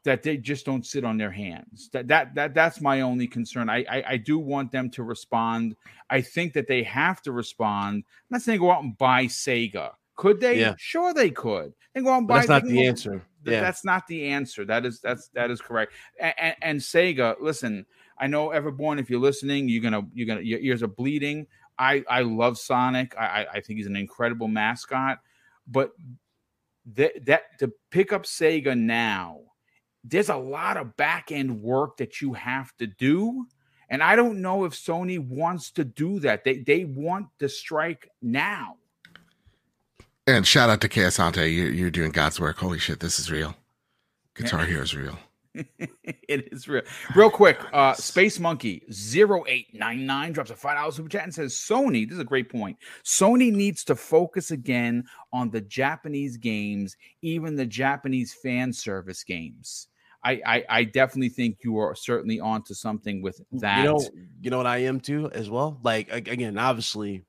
that 0.04 0.24
they 0.24 0.38
just 0.38 0.66
don't 0.66 0.86
sit 0.86 1.04
on 1.04 1.18
their 1.18 1.32
hands. 1.32 1.90
That 1.92 2.08
that 2.08 2.36
that 2.36 2.54
that's 2.54 2.82
my 2.82 3.02
only 3.02 3.28
concern. 3.28 3.70
I, 3.70 3.86
I 3.90 4.04
I 4.10 4.18
do 4.18 4.40
want 4.40 4.72
them 4.72 4.90
to 4.92 5.04
respond. 5.04 5.76
I 6.10 6.22
think 6.22 6.54
that 6.54 6.68
they 6.68 6.84
have 6.84 7.22
to 7.24 7.32
respond. 7.32 8.04
I'm 8.06 8.26
not 8.30 8.42
saying 8.42 8.60
go 8.60 8.72
out 8.72 8.84
and 8.84 8.98
buy 8.98 9.26
Sega. 9.26 9.92
Could 10.16 10.40
they? 10.40 10.60
Yeah. 10.60 10.74
Sure, 10.78 11.14
they 11.14 11.30
could. 11.30 11.74
They 11.94 12.02
go 12.02 12.10
out 12.10 12.18
and 12.20 12.28
But 12.28 12.34
buy. 12.34 12.40
that's 12.40 12.50
not 12.50 12.64
the 12.66 12.86
answer. 12.86 13.26
Yeah. 13.46 13.62
That's 13.62 13.86
not 13.86 14.08
the 14.08 14.28
answer. 14.28 14.66
That 14.66 14.86
is 14.86 15.00
that's 15.00 15.30
that 15.30 15.52
is 15.52 15.62
correct. 15.62 15.94
And, 16.20 16.34
and, 16.38 16.56
and 16.62 16.80
Sega, 16.80 17.36
listen, 17.40 17.86
I 18.18 18.28
know 18.28 18.50
Everborn. 18.50 19.00
If 19.00 19.10
you're 19.10 19.20
listening, 19.20 19.70
you're 19.70 19.84
gonna 19.84 20.02
you're 20.14 20.28
gonna 20.28 20.42
your 20.42 20.60
ears 20.60 20.84
are 20.84 20.88
bleeding. 20.88 21.48
I 21.78 22.04
I 22.10 22.22
love 22.22 22.58
Sonic. 22.58 23.16
I 23.18 23.26
I, 23.26 23.48
I 23.54 23.62
think 23.62 23.78
he's 23.78 23.88
an 23.88 23.96
incredible 23.96 24.48
mascot. 24.48 25.20
But 25.68 25.92
that 26.96 27.26
that 27.26 27.60
to 27.60 27.72
pick 27.92 28.12
up 28.12 28.24
Sega 28.24 28.78
now, 28.78 29.40
there's 30.10 30.30
a 30.30 30.36
lot 30.36 30.78
of 30.78 30.96
back 30.96 31.32
end 31.32 31.62
work 31.62 31.98
that 31.98 32.22
you 32.22 32.34
have 32.34 32.76
to 32.78 32.88
do. 32.88 33.46
And 33.90 34.04
I 34.04 34.16
don't 34.16 34.42
know 34.42 34.66
if 34.66 34.74
Sony 34.74 35.20
wants 35.20 35.72
to 35.72 35.86
do 35.86 36.20
that. 36.22 36.44
They 36.44 36.60
they 36.60 36.86
want 36.86 37.28
to 37.40 37.48
strike 37.48 38.10
now. 38.22 38.78
And 40.26 40.46
shout 40.46 40.70
out 40.70 40.82
to 40.82 40.90
Keasante. 40.90 41.54
You're, 41.56 41.72
you're 41.72 41.90
doing 41.90 42.12
God's 42.12 42.40
work. 42.40 42.58
Holy 42.58 42.80
shit, 42.80 43.00
this 43.00 43.18
is 43.18 43.32
real. 43.32 43.56
Guitar 44.36 44.66
Hero 44.66 44.82
is 44.82 44.94
real. 44.94 45.18
it 45.54 46.50
is 46.52 46.68
real. 46.68 46.84
Real 47.16 47.32
quick, 47.32 47.60
uh 47.72 47.94
Space 47.94 48.40
Monkey 48.40 48.84
0899 48.90 50.34
drops 50.34 50.52
a 50.52 50.56
five 50.56 50.76
dollars 50.76 50.96
super 50.96 51.10
chat 51.10 51.24
and 51.24 51.34
says 51.34 51.54
Sony, 51.54 52.06
this 52.06 52.16
is 52.16 52.22
a 52.22 52.26
great 52.26 52.50
point. 52.50 52.78
Sony 53.06 53.52
needs 53.54 53.84
to 53.86 53.96
focus 53.96 54.52
again 54.52 55.06
on 55.32 55.50
the 55.50 55.62
Japanese 55.62 56.36
games, 56.36 56.98
even 57.22 57.56
the 57.56 57.66
Japanese 57.66 58.34
fan 58.34 58.74
service 58.74 59.24
games. 59.24 59.88
I, 60.24 60.42
I, 60.46 60.66
I 60.70 60.84
definitely 60.84 61.30
think 61.30 61.60
you 61.64 61.78
are 61.78 61.96
certainly 61.96 62.40
onto 62.40 62.74
something 62.74 63.22
with 63.22 63.40
that. 63.54 63.80
You 63.80 63.84
know, 63.86 64.10
you 64.42 64.50
know 64.50 64.58
what 64.58 64.68
I 64.68 64.80
am 64.80 65.00
too 65.00 65.30
as 65.32 65.50
well. 65.50 65.80
Like 65.84 66.12
again, 66.12 66.58
obviously, 66.58 67.24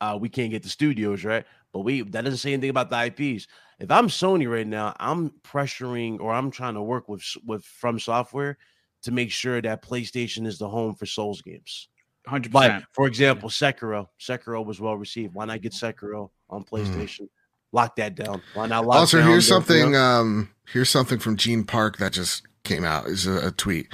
uh, 0.00 0.18
we 0.20 0.28
can't 0.28 0.50
get 0.50 0.62
the 0.62 0.68
studios 0.68 1.24
right, 1.24 1.44
but 1.72 1.80
we 1.80 2.02
that 2.02 2.24
doesn't 2.24 2.38
say 2.38 2.52
anything 2.52 2.70
about 2.70 2.90
the 2.90 3.06
IPs. 3.06 3.46
If 3.78 3.90
I'm 3.90 4.08
Sony 4.08 4.50
right 4.50 4.66
now, 4.66 4.94
I'm 4.98 5.30
pressuring 5.44 6.20
or 6.20 6.32
I'm 6.32 6.50
trying 6.50 6.74
to 6.74 6.82
work 6.82 7.08
with 7.08 7.22
with 7.44 7.64
From 7.64 7.98
Software 7.98 8.58
to 9.02 9.12
make 9.12 9.30
sure 9.30 9.62
that 9.62 9.82
PlayStation 9.82 10.46
is 10.46 10.58
the 10.58 10.68
home 10.68 10.94
for 10.94 11.06
Souls 11.06 11.40
games. 11.42 11.88
100%. 12.28 12.52
Like 12.52 12.82
for 12.92 13.06
example, 13.06 13.48
Sekiro. 13.48 14.08
Sekiro 14.20 14.64
was 14.64 14.80
well 14.80 14.96
received. 14.96 15.34
Why 15.34 15.44
not 15.44 15.62
get 15.62 15.72
Sekiro 15.72 16.30
on 16.50 16.64
PlayStation? 16.64 17.28
Lock 17.72 17.96
that 17.96 18.14
down. 18.14 18.42
Why 18.54 18.66
not 18.66 18.86
lock 18.86 18.96
also, 18.96 19.18
down 19.18 19.28
here's 19.30 19.48
the- 19.48 19.54
you 19.54 19.60
know? 19.60 19.66
something. 19.66 19.96
Um, 19.96 20.50
here's 20.72 20.90
something 20.90 21.18
from 21.18 21.36
Gene 21.36 21.64
Park 21.64 21.98
that 21.98 22.12
just 22.12 22.42
came 22.64 22.84
out. 22.84 23.06
Is 23.06 23.26
a, 23.26 23.48
a 23.48 23.50
tweet. 23.50 23.88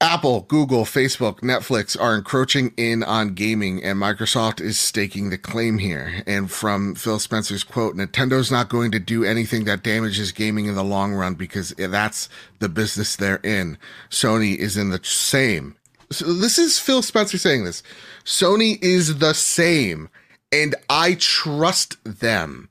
Apple, 0.00 0.40
Google, 0.48 0.84
Facebook, 0.84 1.42
Netflix 1.42 1.96
are 2.00 2.16
encroaching 2.16 2.74
in 2.76 3.04
on 3.04 3.34
gaming, 3.34 3.84
and 3.84 3.96
Microsoft 4.00 4.60
is 4.60 4.76
staking 4.76 5.30
the 5.30 5.38
claim 5.38 5.78
here. 5.78 6.24
And 6.26 6.50
from 6.50 6.96
Phil 6.96 7.20
Spencer's 7.20 7.62
quote, 7.62 7.94
Nintendo's 7.94 8.50
not 8.50 8.68
going 8.68 8.90
to 8.90 8.98
do 8.98 9.22
anything 9.22 9.62
that 9.66 9.84
damages 9.84 10.32
gaming 10.32 10.66
in 10.66 10.74
the 10.74 10.82
long 10.82 11.12
run 11.14 11.34
because 11.34 11.72
that's 11.78 12.28
the 12.58 12.68
business 12.68 13.14
they're 13.14 13.36
in. 13.44 13.78
Sony 14.10 14.56
is 14.56 14.76
in 14.76 14.90
the 14.90 14.98
same. 15.04 15.76
So 16.10 16.32
this 16.32 16.58
is 16.58 16.80
Phil 16.80 17.02
Spencer 17.02 17.38
saying 17.38 17.62
this. 17.64 17.84
Sony 18.24 18.82
is 18.82 19.18
the 19.18 19.34
same, 19.34 20.08
and 20.52 20.74
I 20.88 21.14
trust 21.14 21.96
them. 22.04 22.68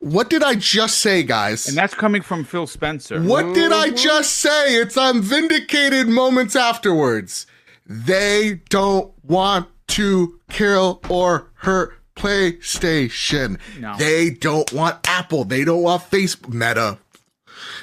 What 0.00 0.28
did 0.28 0.42
I 0.42 0.56
just 0.56 0.98
say, 0.98 1.22
guys? 1.22 1.68
And 1.68 1.76
that's 1.76 1.94
coming 1.94 2.22
from 2.22 2.42
Phil 2.42 2.66
Spencer. 2.66 3.22
What 3.22 3.54
did 3.54 3.70
I 3.70 3.86
mm-hmm. 3.86 3.96
just 3.96 4.34
say? 4.34 4.74
It's 4.74 4.96
I'm 4.96 5.22
vindicated 5.22 6.08
moments 6.08 6.56
afterwards. 6.56 7.46
They 7.86 8.60
don't 8.68 9.12
want 9.22 9.68
to 9.88 10.40
kill 10.50 11.00
or 11.08 11.50
hurt 11.54 11.94
PlayStation. 12.16 13.58
No. 13.78 13.96
They 13.96 14.30
don't 14.30 14.72
want 14.72 15.06
Apple. 15.06 15.44
They 15.44 15.64
don't 15.64 15.82
want 15.82 16.02
Facebook 16.10 16.52
Meta. 16.52 16.98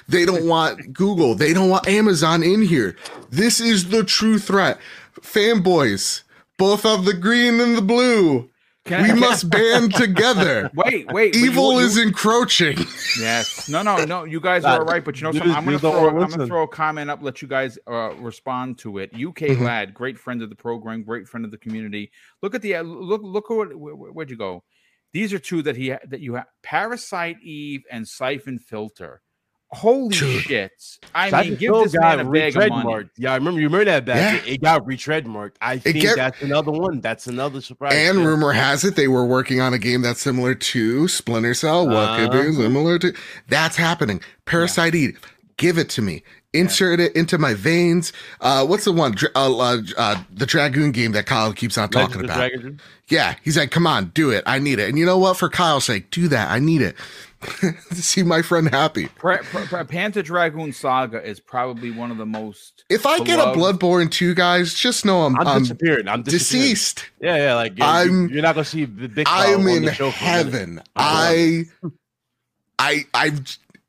They 0.09 0.25
don't 0.25 0.45
want 0.47 0.93
Google. 0.93 1.35
They 1.35 1.53
don't 1.53 1.69
want 1.69 1.87
Amazon 1.87 2.43
in 2.43 2.63
here. 2.63 2.97
This 3.29 3.61
is 3.61 3.89
the 3.89 4.03
true 4.03 4.39
threat. 4.39 4.77
Fanboys, 5.21 6.23
both 6.59 6.85
of 6.85 7.05
the 7.05 7.13
green 7.15 7.59
and 7.59 7.75
the 7.75 7.81
blue. 7.81 8.49
Can 8.85 9.03
we 9.03 9.11
I- 9.11 9.15
must 9.15 9.49
band 9.49 9.93
together. 10.05 10.69
Wait, 10.73 11.11
wait. 11.11 11.35
Evil 11.35 11.73
you- 11.73 11.79
is 11.85 11.97
you- 11.97 12.03
encroaching. 12.03 12.77
Yes. 13.19 13.67
No, 13.69 13.81
no, 13.81 14.03
no. 14.05 14.23
You 14.23 14.39
guys 14.39 14.63
are 14.63 14.83
right, 14.85 15.03
but 15.03 15.17
you 15.17 15.23
know 15.23 15.31
dude, 15.31 15.41
something? 15.41 15.57
I'm 15.57 15.65
gonna 15.65 15.79
throw. 15.79 16.07
I'm 16.07 16.13
gonna 16.13 16.25
listen. 16.27 16.47
throw 16.47 16.63
a 16.63 16.67
comment 16.67 17.09
up. 17.09 17.21
Let 17.21 17.41
you 17.41 17.47
guys 17.47 17.77
uh, 17.87 18.13
respond 18.19 18.77
to 18.79 18.97
it. 18.99 19.11
UK 19.13 19.49
Mhm. 19.57 19.61
lad, 19.61 19.93
great 19.93 20.17
friend 20.17 20.41
of 20.41 20.49
the 20.49 20.55
program, 20.55 21.03
great 21.03 21.27
friend 21.27 21.43
of 21.45 21.51
the 21.51 21.57
community. 21.57 22.11
Look 22.41 22.55
at 22.55 22.61
the 22.61 22.75
uh, 22.75 22.83
look. 22.83 23.21
Look 23.23 23.49
what. 23.49 23.75
Where, 23.75 23.93
where'd 23.95 24.29
you 24.29 24.37
go? 24.37 24.63
These 25.13 25.33
are 25.33 25.39
two 25.39 25.61
that 25.63 25.75
he 25.75 25.89
ha- 25.89 25.99
that 26.07 26.21
you 26.21 26.35
have: 26.35 26.45
Parasite 26.63 27.37
Eve 27.43 27.83
and 27.91 28.07
Siphon 28.07 28.59
Filter. 28.59 29.21
Holy 29.71 30.09
Dude. 30.09 30.41
shit! 30.41 30.71
I 31.13 31.29
Siphon 31.29 31.49
mean, 31.51 31.59
give 31.59 31.69
Filter 31.69 31.83
this 31.89 31.93
got 31.99 32.17
man 32.17 32.25
a 32.27 32.31
bag 32.31 32.55
of 32.57 32.69
money. 32.69 32.83
marked. 32.83 33.19
Yeah, 33.19 33.33
I 33.33 33.35
remember. 33.35 33.59
You 33.59 33.67
remember 33.67 33.85
that 33.85 34.03
back? 34.05 34.43
Yeah. 34.45 34.51
It, 34.51 34.53
it 34.55 34.61
got 34.63 34.85
retread 34.87 35.27
marked. 35.27 35.57
I 35.61 35.77
think 35.77 36.01
get- 36.01 36.15
that's 36.15 36.41
another 36.41 36.71
one. 36.71 37.01
That's 37.01 37.27
another 37.27 37.61
surprise. 37.61 37.93
And 37.93 38.19
Yeah. 38.19 38.25
rumor 38.25 38.51
has 38.51 38.83
it 38.83 38.95
they 38.95 39.07
were 39.07 39.25
working 39.25 39.61
on 39.61 39.73
a 39.75 39.77
game 39.77 40.01
that's 40.01 40.21
similar 40.21 40.55
to 40.55 41.07
Splinter 41.07 41.53
Cell. 41.53 41.87
What 41.87 42.17
could 42.17 42.31
be 42.31 42.37
Uh-huh. 42.39 42.51
similar 42.53 42.97
to? 42.99 43.13
That's 43.47 43.75
happening. 43.77 44.21
Parasite 44.45 44.95
Eve, 44.95 45.19
give 45.57 45.77
it 45.77 45.89
to 45.89 46.01
me. 46.01 46.23
Insert 46.51 46.99
it 46.99 47.15
into 47.15 47.37
my 47.37 47.53
veins. 47.53 48.11
Uh, 48.41 48.65
what's 48.65 48.83
the 48.85 48.91
one? 48.91 49.11
Dra- 49.11 49.29
uh, 49.35 49.55
uh, 49.55 49.77
uh, 49.99 50.15
the 50.33 50.47
Dragoon 50.47 50.91
game 50.91 51.11
that 51.11 51.27
Kyle 51.27 51.53
keeps 51.53 51.77
on 51.77 51.89
talking 51.89 52.15
of 52.15 52.23
about. 52.23 52.49
Yeah, 53.07 53.35
he's 53.43 53.55
like, 53.55 53.69
come 53.69 53.85
on, 53.85 54.05
do 54.15 54.31
it. 54.31 54.43
I 54.47 54.57
need 54.57 54.79
it. 54.79 54.89
And 54.89 54.97
you 54.97 55.05
know 55.05 55.19
what? 55.19 55.37
For 55.37 55.47
Kyle's 55.47 55.85
sake, 55.85 56.09
do 56.09 56.27
that. 56.29 56.49
I 56.49 56.57
need 56.57 56.81
it. 56.81 56.95
See 57.93 58.23
my 58.23 58.41
friend 58.41 58.69
happy. 58.69 59.07
Pra- 59.07 59.39
pra- 59.43 59.65
pra- 59.65 59.85
Panzer 59.85 60.23
Dragoon 60.23 60.73
Saga 60.73 61.23
is 61.23 61.39
probably 61.39 61.89
one 61.91 62.11
of 62.11 62.17
the 62.17 62.25
most. 62.25 62.83
If 62.89 63.05
I 63.05 63.19
get 63.19 63.39
a 63.39 63.51
Beloved. 63.53 63.79
Bloodborne 63.81 64.11
2, 64.11 64.33
guys, 64.33 64.73
just 64.73 65.05
know 65.05 65.23
I'm, 65.23 65.37
I'm, 65.39 65.47
I'm 65.47 65.61
disappearing. 65.61 66.07
I'm 66.07 66.23
disappearing. 66.23 66.63
deceased. 66.65 67.05
Yeah, 67.21 67.37
yeah. 67.37 67.55
Like 67.55 67.77
you're, 67.77 67.87
I'm- 67.87 68.29
you're 68.29 68.41
not 68.41 68.55
gonna 68.55 68.65
see 68.65 68.85
the 68.85 69.07
big. 69.07 69.25
I'm 69.29 69.61
on 69.61 69.67
in 69.69 69.85
the 69.85 69.93
show 69.93 70.11
for 70.11 70.23
a 70.25 70.27
minute. 70.27 70.53
heaven. 70.53 70.81
I 70.95 71.63
I, 72.77 73.05
I, 73.13 73.25
I, 73.27 73.31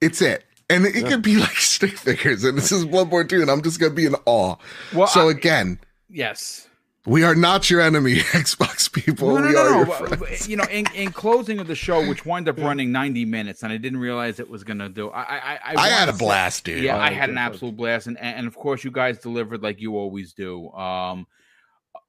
it's 0.01 0.23
it. 0.23 0.45
And 0.69 0.87
it, 0.87 0.95
it 0.95 1.03
Yeah. 1.03 1.09
could 1.09 1.23
be 1.23 1.37
like 1.37 1.57
stick 1.57 1.99
figures, 1.99 2.45
and 2.45 2.57
this 2.57 2.71
is 2.71 2.85
Bloodborne 2.87 3.29
2, 3.29 3.43
and 3.43 3.51
I'm 3.51 3.63
just 3.63 3.81
gonna 3.81 3.93
be 3.95 4.07
in 4.07 4.15
awe. 4.27 4.57
Well, 4.95 5.09
so 5.09 5.29
I- 5.29 5.33
again, 5.33 5.81
yes. 6.09 6.69
We 7.07 7.25
are 7.25 7.35
not 7.35 7.71
your 7.71 7.81
enemy, 7.81 8.17
Xbox 8.19 8.93
people. 8.93 9.29
No, 9.29 9.39
no, 9.39 9.47
we 9.49 9.53
no, 9.55 9.61
are 9.61 9.71
no. 9.71 9.79
your 9.79 10.17
friends. 10.17 10.49
You 10.49 10.57
know, 10.57 10.65
in, 10.65 10.87
in 10.95 11.13
closing 11.13 11.59
of 11.59 11.67
the 11.67 11.75
show, 11.75 12.07
which 12.07 12.27
wound 12.27 12.49
up 12.49 12.59
running 12.59 12.93
90 12.93 13.25
minutes, 13.25 13.63
and 13.63 13.73
I 13.73 13.79
didn't 13.79 14.01
realize 14.01 14.39
it 14.39 14.51
was 14.51 14.65
going 14.65 14.81
to 14.81 14.89
do. 14.89 15.11
I, 15.11 15.21
I, 15.21 15.59
I, 15.65 15.75
I 15.77 15.89
had 15.89 16.09
a 16.09 16.13
blast, 16.13 16.65
dude. 16.65 16.85
Yeah, 16.85 16.97
Oh, 16.97 17.01
I 17.01 17.11
had 17.11 17.31
an 17.31 17.39
absolute 17.39 17.77
blast, 17.77 18.07
and, 18.07 18.19
and 18.19 18.47
of 18.47 18.55
course, 18.55 18.85
you 18.85 18.91
guys 18.91 19.19
delivered 19.19 19.63
like 19.63 19.81
you 19.81 19.97
always 19.97 20.35
do. 20.35 20.71
Um, 20.73 21.27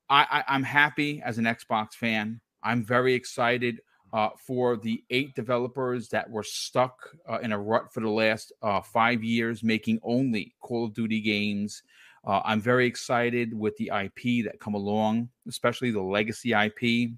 I, 0.10 0.28
I 0.30 0.44
I'm 0.50 0.64
happy 0.64 1.22
as 1.24 1.38
an 1.38 1.46
Xbox 1.46 1.94
fan. 1.94 2.42
I'm 2.64 2.84
very 2.84 3.14
excited 3.14 3.80
uh, 4.14 4.30
for 4.46 4.76
the 4.76 5.04
eight 5.10 5.34
developers 5.36 6.10
that 6.10 6.30
were 6.30 6.44
stuck 6.44 7.10
uh, 7.30 7.40
in 7.40 7.54
a 7.54 7.60
rut 7.60 7.94
for 7.94 8.02
the 8.02 8.10
last 8.10 8.52
uh, 8.62 8.82
five 8.82 9.24
years, 9.24 9.64
making 9.64 10.00
only 10.04 10.54
Call 10.60 10.86
of 10.86 10.94
Duty 10.94 11.22
games. 11.22 11.82
Uh, 12.24 12.42
I'm 12.46 12.62
very 12.62 12.86
excited 12.86 13.58
with 13.58 13.76
the 13.78 13.92
IP 13.94 14.46
that 14.46 14.60
come 14.60 14.76
along, 14.76 15.30
especially 15.48 15.92
the 15.92 16.02
legacy 16.02 16.54
IP. 16.54 17.12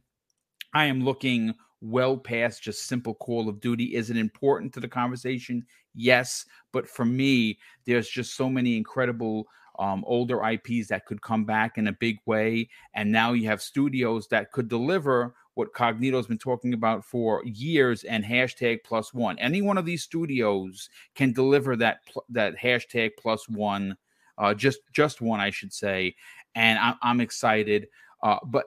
I 0.73 0.85
am 0.85 1.03
looking 1.03 1.53
well 1.81 2.17
past 2.17 2.63
just 2.63 2.87
simple 2.87 3.13
Call 3.15 3.49
of 3.49 3.59
Duty. 3.59 3.95
Is 3.95 4.09
it 4.09 4.17
important 4.17 4.73
to 4.73 4.79
the 4.79 4.87
conversation? 4.87 5.65
Yes, 5.93 6.45
but 6.71 6.87
for 6.87 7.05
me, 7.05 7.59
there's 7.85 8.07
just 8.07 8.35
so 8.35 8.49
many 8.49 8.77
incredible 8.77 9.47
um, 9.79 10.03
older 10.07 10.43
IPs 10.43 10.87
that 10.87 11.05
could 11.05 11.21
come 11.21 11.45
back 11.45 11.77
in 11.77 11.87
a 11.87 11.93
big 11.93 12.17
way, 12.25 12.69
and 12.93 13.11
now 13.11 13.33
you 13.33 13.47
have 13.47 13.61
studios 13.61 14.27
that 14.29 14.51
could 14.51 14.69
deliver 14.69 15.35
what 15.55 15.73
Cognito's 15.73 16.27
been 16.27 16.37
talking 16.37 16.73
about 16.73 17.05
for 17.05 17.43
years 17.45 18.03
and 18.05 18.23
hashtag 18.23 18.79
plus 18.83 19.13
one. 19.13 19.37
Any 19.39 19.61
one 19.61 19.77
of 19.77 19.85
these 19.85 20.03
studios 20.03 20.89
can 21.15 21.31
deliver 21.33 21.75
that 21.75 21.99
that 22.29 22.57
hashtag 22.57 23.11
plus 23.19 23.47
one, 23.49 23.97
uh, 24.37 24.53
just 24.53 24.79
just 24.93 25.21
one, 25.21 25.39
I 25.39 25.49
should 25.49 25.73
say, 25.73 26.15
and 26.55 26.79
I- 26.79 26.95
I'm 27.01 27.21
excited. 27.21 27.87
Uh, 28.21 28.39
but 28.45 28.65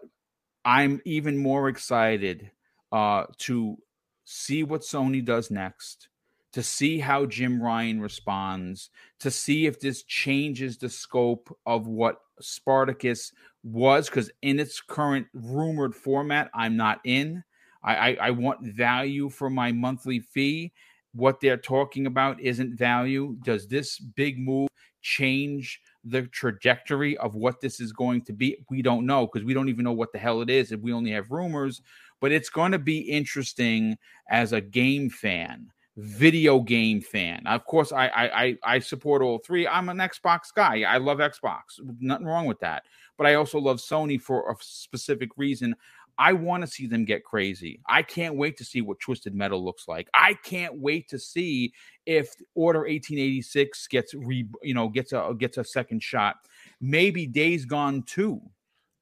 I'm 0.65 1.01
even 1.05 1.37
more 1.39 1.69
excited 1.69 2.51
uh, 2.93 3.25
to 3.39 3.77
see 4.25 4.65
what 4.65 4.81
Sony 4.83 5.25
does 5.25 5.51
next, 5.51 6.09
to 6.53 6.63
see 6.63 6.99
how 6.99 7.25
Jim 7.27 7.63
Ryan 7.63 8.01
responds, 8.01 8.91
to 9.21 9.31
see 9.31 9.67
if 9.67 9.81
this 9.81 10.03
changes 10.03 10.77
the 10.77 10.89
scope 10.89 11.57
of 11.67 11.87
what 11.87 12.21
Spartacus 12.41 13.33
was, 13.63 14.09
because 14.09 14.31
in 14.43 14.59
its 14.59 14.81
current 14.81 15.27
rumored 15.33 15.95
format, 15.95 16.51
I'm 16.53 16.77
not 16.77 17.01
in. 17.05 17.45
I, 17.83 17.95
I, 17.95 18.17
I 18.23 18.31
want 18.33 18.63
value 18.63 19.29
for 19.29 19.49
my 19.49 19.71
monthly 19.73 20.21
fee. 20.21 20.73
What 21.15 21.41
they're 21.41 21.57
talking 21.57 22.07
about 22.07 22.41
isn't 22.41 22.77
value. 22.77 23.37
Does 23.45 23.69
this 23.69 23.99
big 23.99 24.39
move 24.39 24.69
change 25.07 25.81
the 26.05 26.23
trajectory 26.23 27.17
of 27.19 27.37
what 27.37 27.61
this 27.61 27.81
is 27.81 27.93
going 27.93 28.23
to 28.23 28.33
be? 28.33 28.57
We 28.69 28.83
don't 28.83 29.07
know 29.07 29.27
because 29.27 29.47
we 29.47 29.55
don't 29.55 29.69
even 29.69 29.85
know 29.85 29.93
what 29.93 30.13
the 30.13 30.19
hell 30.19 30.43
it 30.43 30.51
is, 30.51 30.73
and 30.73 30.83
we 30.83 30.93
only 30.93 31.13
have 31.13 31.31
rumors. 31.31 31.81
But 32.21 32.33
it's 32.33 32.51
going 32.51 32.73
to 32.73 32.79
be 32.79 32.99
interesting 32.99 33.97
as 34.31 34.53
a 34.53 34.61
game 34.61 35.09
fan, 35.09 35.71
video 35.97 36.61
game 36.61 37.01
fan. 37.01 37.47
Of 37.47 37.65
course, 37.67 37.93
I 37.93 38.09
I 38.09 38.43
I, 38.43 38.57
I 38.65 38.79
support 38.81 39.23
all 39.23 39.39
three. 39.39 39.67
I'm 39.69 39.89
an 39.89 39.99
Xbox 39.99 40.53
guy. 40.55 40.83
I 40.83 40.99
love 40.99 41.19
Xbox. 41.19 41.79
Nothing 42.01 42.27
wrong 42.27 42.47
with 42.47 42.61
that. 42.61 42.83
But 43.17 43.27
I 43.29 43.35
also 43.35 43.59
love 43.59 43.79
Sony 43.79 44.21
for 44.21 44.51
a 44.51 44.57
specific 44.61 45.31
reason. 45.37 45.75
I 46.19 46.33
want 46.33 46.63
to 46.63 46.67
see 46.67 46.87
them 46.87 47.05
get 47.05 47.25
crazy. 47.25 47.81
I 47.87 48.03
can't 48.03 48.37
wait 48.37 48.57
to 48.59 48.65
see 48.65 48.81
what 48.81 48.99
Twisted 49.01 49.35
Metal 49.35 49.63
looks 49.63 49.87
like. 49.87 50.09
I 50.15 50.35
can't 50.35 50.79
wait 50.79 51.09
to 51.11 51.19
see 51.19 51.73
if 52.07 52.29
Order 52.55 52.81
1886 52.81 53.87
gets 53.89 54.15
re, 54.15 54.47
you 54.63 54.75
know, 54.75 54.89
gets 54.89 55.13
a 55.13 55.35
gets 55.39 55.59
a 55.59 55.65
second 55.65 56.03
shot. 56.03 56.37
Maybe 56.81 57.27
Days 57.27 57.65
Gone 57.65 58.03
too. 58.03 58.41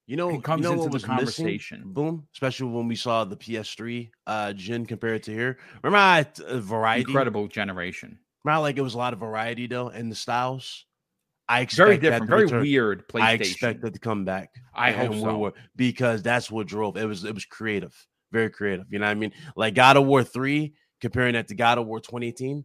You 0.07 0.17
know, 0.17 0.31
It 0.31 0.45
comes 0.45 0.61
you 0.63 0.65
know 0.69 0.73
into 0.73 0.83
what 0.83 0.91
the 0.91 0.93
was 0.95 1.03
missing? 1.03 1.17
conversation. 1.17 1.83
Boom, 1.87 2.27
especially 2.35 2.71
when 2.71 2.89
we 2.89 2.97
saw 2.97 3.25
the 3.25 3.37
PS3 3.37 4.11
uh 4.27 4.53
gen 4.53 4.85
compared 4.85 5.23
to 5.25 5.33
here. 5.33 5.59
Remember, 5.83 5.97
I 5.99 6.27
uh, 6.47 6.59
variety. 6.59 7.03
incredible 7.03 7.49
generation. 7.49 8.19
Remember, 8.45 8.61
like 8.63 8.77
it 8.77 8.83
was 8.83 8.95
a 8.95 8.99
lot 8.99 9.13
of 9.15 9.21
variety 9.21 9.67
though 9.67 9.89
in 9.89 10.09
the 10.11 10.15
styles. 10.15 10.85
I 11.49 11.61
expect 11.61 11.87
Very 11.87 11.99
different, 11.99 12.27
very 12.29 12.43
return. 12.45 12.61
weird 12.63 13.09
PlayStation. 13.09 13.23
I 13.23 13.33
expect 13.33 13.81
that 13.83 13.93
to 13.93 13.99
come 14.01 14.25
back. 14.25 14.51
I 14.75 14.93
hope 14.93 15.15
so. 15.15 15.39
were- 15.39 15.53
because 15.77 16.23
that's 16.23 16.51
what 16.51 16.67
drove 16.67 16.97
it 16.97 17.05
was 17.05 17.25
it 17.25 17.35
was 17.35 17.45
creative, 17.45 17.95
very 18.33 18.51
creative. 18.51 18.87
You 18.91 18.99
know 18.99 19.05
what 19.07 19.11
I 19.13 19.15
mean? 19.15 19.33
Like 19.55 19.75
God 19.75 19.97
of 19.99 20.07
War 20.07 20.25
3, 20.25 20.73
comparing 21.01 21.35
that 21.35 21.49
to 21.49 21.55
God 21.55 21.79
of 21.79 21.87
War 21.87 22.01
2018. 22.01 22.65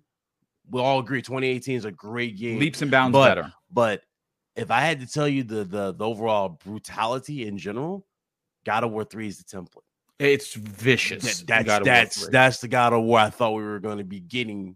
We 0.72 0.80
all 0.82 1.00
agree 1.00 1.22
2018 1.22 1.76
is 1.78 1.86
a 1.86 1.92
great 1.92 2.38
game. 2.38 2.60
Leaps 2.60 2.82
and 2.82 2.90
bounds 2.92 3.14
But- 3.14 3.36
better. 3.36 3.54
But 3.72 4.02
if 4.56 4.72
I 4.72 4.82
had 4.82 5.00
to 5.02 5.08
tell 5.08 5.28
you 5.28 5.44
the, 5.44 5.64
the 5.66 5.94
the 5.94 6.06
overall 6.06 6.50
brutality 6.64 7.48
in 7.48 7.58
general, 7.58 8.06
God 8.66 8.84
of 8.84 8.92
War 8.92 9.04
3 9.04 9.28
is 9.28 9.40
the 9.40 9.44
template. 9.58 9.84
It's 10.20 10.54
vicious. 10.54 11.42
That- 11.44 11.66
that's 11.66 11.86
that's 11.86 12.28
that's 12.28 12.60
the 12.62 12.68
God 12.70 12.94
of 12.94 13.04
War 13.04 13.20
I 13.20 13.30
thought 13.30 13.52
we 13.52 13.64
were 13.64 13.80
going 13.80 13.98
to 14.00 14.04
be 14.06 14.20
getting 14.22 14.76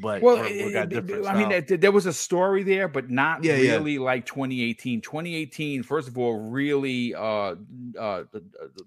but 0.00 0.22
well, 0.22 0.36
we're, 0.36 0.66
we 0.66 0.72
got 0.72 0.92
it- 0.92 1.06
different. 1.06 1.26
I 1.26 1.34
mean, 1.34 1.80
there- 1.80 1.92
was 1.92 2.06
a 2.06 2.12
story 2.12 2.62
there, 2.64 2.88
but 2.88 3.08
not 3.10 3.44
Yeah, 3.44 3.56
yeah. 3.56 3.72
really 3.72 3.98
like 3.98 4.26
2018. 4.26 5.00
2018, 5.00 5.82
first 5.82 6.08
of 6.08 6.18
all, 6.18 6.38
really 6.40 7.14
uh, 7.14 7.20
uh, 7.20 7.54
uh, 7.98 8.24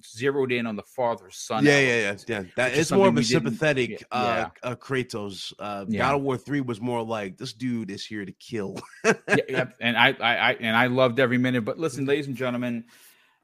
zeroed 0.06 0.52
in 0.52 0.68
on 0.68 0.76
the 0.76 0.84
father 0.84 1.30
son. 1.32 1.64
yeah, 1.64 1.80
yeah, 1.80 2.02
yeah, 2.02 2.16
yeah. 2.28 2.44
That 2.56 2.78
it's 2.78 2.92
more 2.92 3.08
of 3.08 3.18
a 3.18 3.24
sympathetic 3.24 3.90
yeah, 3.90 4.06
uh, 4.12 4.50
uh 4.64 4.76
Kratos. 4.76 5.54
Uh, 5.58 5.86
Yeah. 5.88 6.02
God 6.02 6.16
of 6.16 6.22
War 6.24 6.38
Three 6.38 6.62
was 6.62 6.82
more 6.82 7.02
like 7.04 7.38
this 7.38 7.54
dude 7.54 7.90
is 7.92 8.06
here 8.06 8.26
to 8.26 8.32
kill. 8.34 8.78
yeah, 9.06 9.14
yeah, 9.48 9.66
and 9.80 9.98
I, 9.98 10.16
I, 10.20 10.36
I, 10.36 10.52
and 10.60 10.76
I 10.76 10.88
loved 10.88 11.20
every 11.20 11.38
minute. 11.38 11.64
But 11.64 11.78
listen, 11.80 12.06
ladies 12.06 12.28
and 12.28 12.36
gentlemen, 12.36 12.86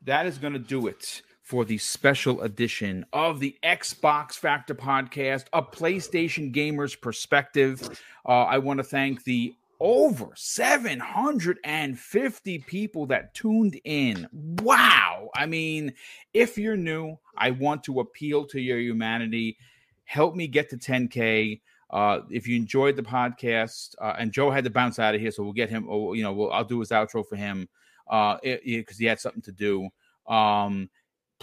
that 0.03 0.26
is 0.26 0.38
going 0.38 0.53
to 0.53 0.60
do 0.60 0.88
it 0.88 1.22
for 1.44 1.64
the 1.65 1.78
special 1.78 2.41
edition 2.41 3.06
of 3.11 3.41
the 3.41 3.57
Xbox 3.64 4.34
Factor 4.34 4.74
podcast, 4.74 5.45
a 5.52 5.61
PlayStation 5.61 6.53
gamer's 6.53 6.95
perspective. 6.95 7.99
Uh, 8.26 8.44
I 8.44 8.60
want 8.60 8.78
to 8.78 8.84
thank 8.84 9.26
the 9.26 9.53
over 9.82 10.30
750 10.36 12.60
people 12.60 13.06
that 13.07 13.34
tuned 13.34 13.78
in. 13.84 14.30
Wow. 14.32 15.30
I 15.36 15.45
mean, 15.45 15.94
if 16.34 16.57
you're 16.57 16.78
new, 16.78 17.18
I 17.38 17.52
want 17.52 17.84
to 17.84 17.99
appeal 17.99 18.45
to 18.45 18.61
your 18.61 18.80
humanity. 18.80 19.57
Help 20.06 20.36
me 20.36 20.48
get 20.48 20.70
to 20.70 20.78
10K. 20.78 21.60
Uh, 21.90 22.22
if 22.30 22.48
you 22.48 22.56
enjoyed 22.56 22.95
the 22.95 23.03
podcast, 23.03 23.95
uh, 24.02 24.15
and 24.18 24.32
Joe 24.32 24.49
had 24.49 24.64
to 24.64 24.70
bounce 24.70 24.98
out 24.98 25.14
of 25.14 25.20
here, 25.20 25.32
so 25.32 25.44
we'll 25.44 25.52
get 25.52 25.70
him. 25.70 25.88
Oh, 25.90 26.14
you 26.14 26.24
know, 26.24 26.32
we'll, 26.32 26.53
I'll 26.53 26.64
do 26.64 26.80
his 26.80 26.88
outro 26.90 27.28
for 27.28 27.36
him 27.36 27.68
uh, 28.07 28.38
because 28.41 28.98
he 28.98 29.06
had 29.06 29.20
something 29.20 29.41
to 29.41 29.52
do. 29.52 29.90
Um, 30.26 30.90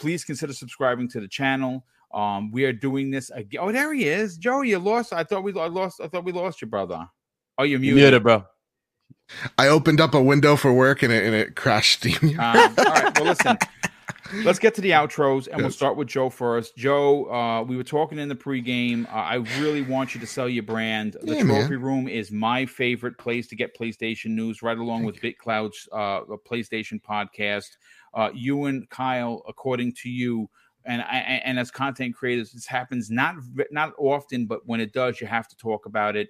please 0.01 0.25
consider 0.25 0.53
subscribing 0.53 1.09
to 1.11 1.21
the 1.21 1.29
channel. 1.29 1.85
Um, 2.13 2.51
we 2.51 2.65
are 2.65 2.73
doing 2.73 3.11
this 3.11 3.31
again. 3.31 3.61
Oh, 3.63 3.71
there 3.71 3.93
he 3.95 4.09
is, 4.09 4.37
Joe. 4.37 4.63
You 4.63 4.79
lost. 4.79 5.13
I 5.13 5.23
thought 5.23 5.45
we 5.45 5.53
I 5.53 5.69
lost. 5.69 6.01
I 6.01 6.09
thought 6.09 6.25
we 6.25 6.33
lost 6.33 6.61
you, 6.61 6.67
brother. 6.67 7.07
Oh, 7.59 7.63
you're 7.63 7.79
muted. 7.79 8.03
Muted, 8.03 8.23
bro. 8.23 8.45
I 9.59 9.69
opened 9.69 10.01
up 10.01 10.15
a 10.15 10.21
window 10.21 10.57
for 10.57 10.73
work 10.73 11.05
and 11.05 11.13
it, 11.13 11.25
and 11.25 11.35
it 11.35 11.55
crashed 11.55 12.01
Steam. 12.01 12.41
Um, 12.41 12.75
all 12.79 12.85
right. 12.85 13.19
Well, 13.19 13.29
listen. 13.29 13.59
Let's 14.45 14.61
get 14.61 14.75
to 14.77 14.81
the 14.81 14.91
outros, 14.91 15.49
and 15.49 15.61
we'll 15.61 15.73
start 15.73 15.97
with 15.97 16.07
Joe 16.07 16.31
first. 16.31 16.77
Joe, 16.77 17.31
uh, 17.33 17.63
we 17.63 17.77
were 17.77 17.83
talking 17.83 18.19
in 18.19 18.29
the 18.29 18.37
pregame. 18.37 19.07
Uh, 19.09 19.17
I 19.17 19.35
really 19.59 19.83
want 19.83 20.15
you 20.15 20.21
to 20.21 20.27
sell 20.27 20.49
your 20.49 20.63
brand. 20.63 21.17
The 21.23 21.35
Yeah, 21.35 21.43
man. 21.43 21.61
Trophy 21.61 21.77
Room 21.77 22.07
is 22.07 22.31
my 22.31 22.65
favorite 22.65 23.19
place 23.19 23.49
to 23.49 23.57
get 23.57 23.77
PlayStation 23.77 24.31
news, 24.31 24.63
right 24.63 24.79
along 24.79 25.05
with 25.05 25.21
BitCloud's 25.21 25.89
uh, 25.93 26.21
PlayStation 26.49 27.03
podcast. 27.03 27.77
Uh, 28.15 28.31
you 28.35 28.65
and 28.65 28.89
Kyle, 28.91 29.43
according 29.49 29.93
to 30.03 30.09
you, 30.11 30.49
and 30.85 31.03
and 31.11 31.59
as 31.59 31.70
content 31.70 32.15
creators, 32.15 32.53
this 32.53 32.66
happens 32.66 33.11
not 33.11 33.37
not 33.70 33.93
often, 33.99 34.47
but 34.47 34.61
when 34.66 34.81
it 34.81 34.93
does, 34.93 35.20
you 35.20 35.27
have 35.27 35.47
to 35.49 35.57
talk 35.57 35.87
about 35.87 36.16
it. 36.16 36.28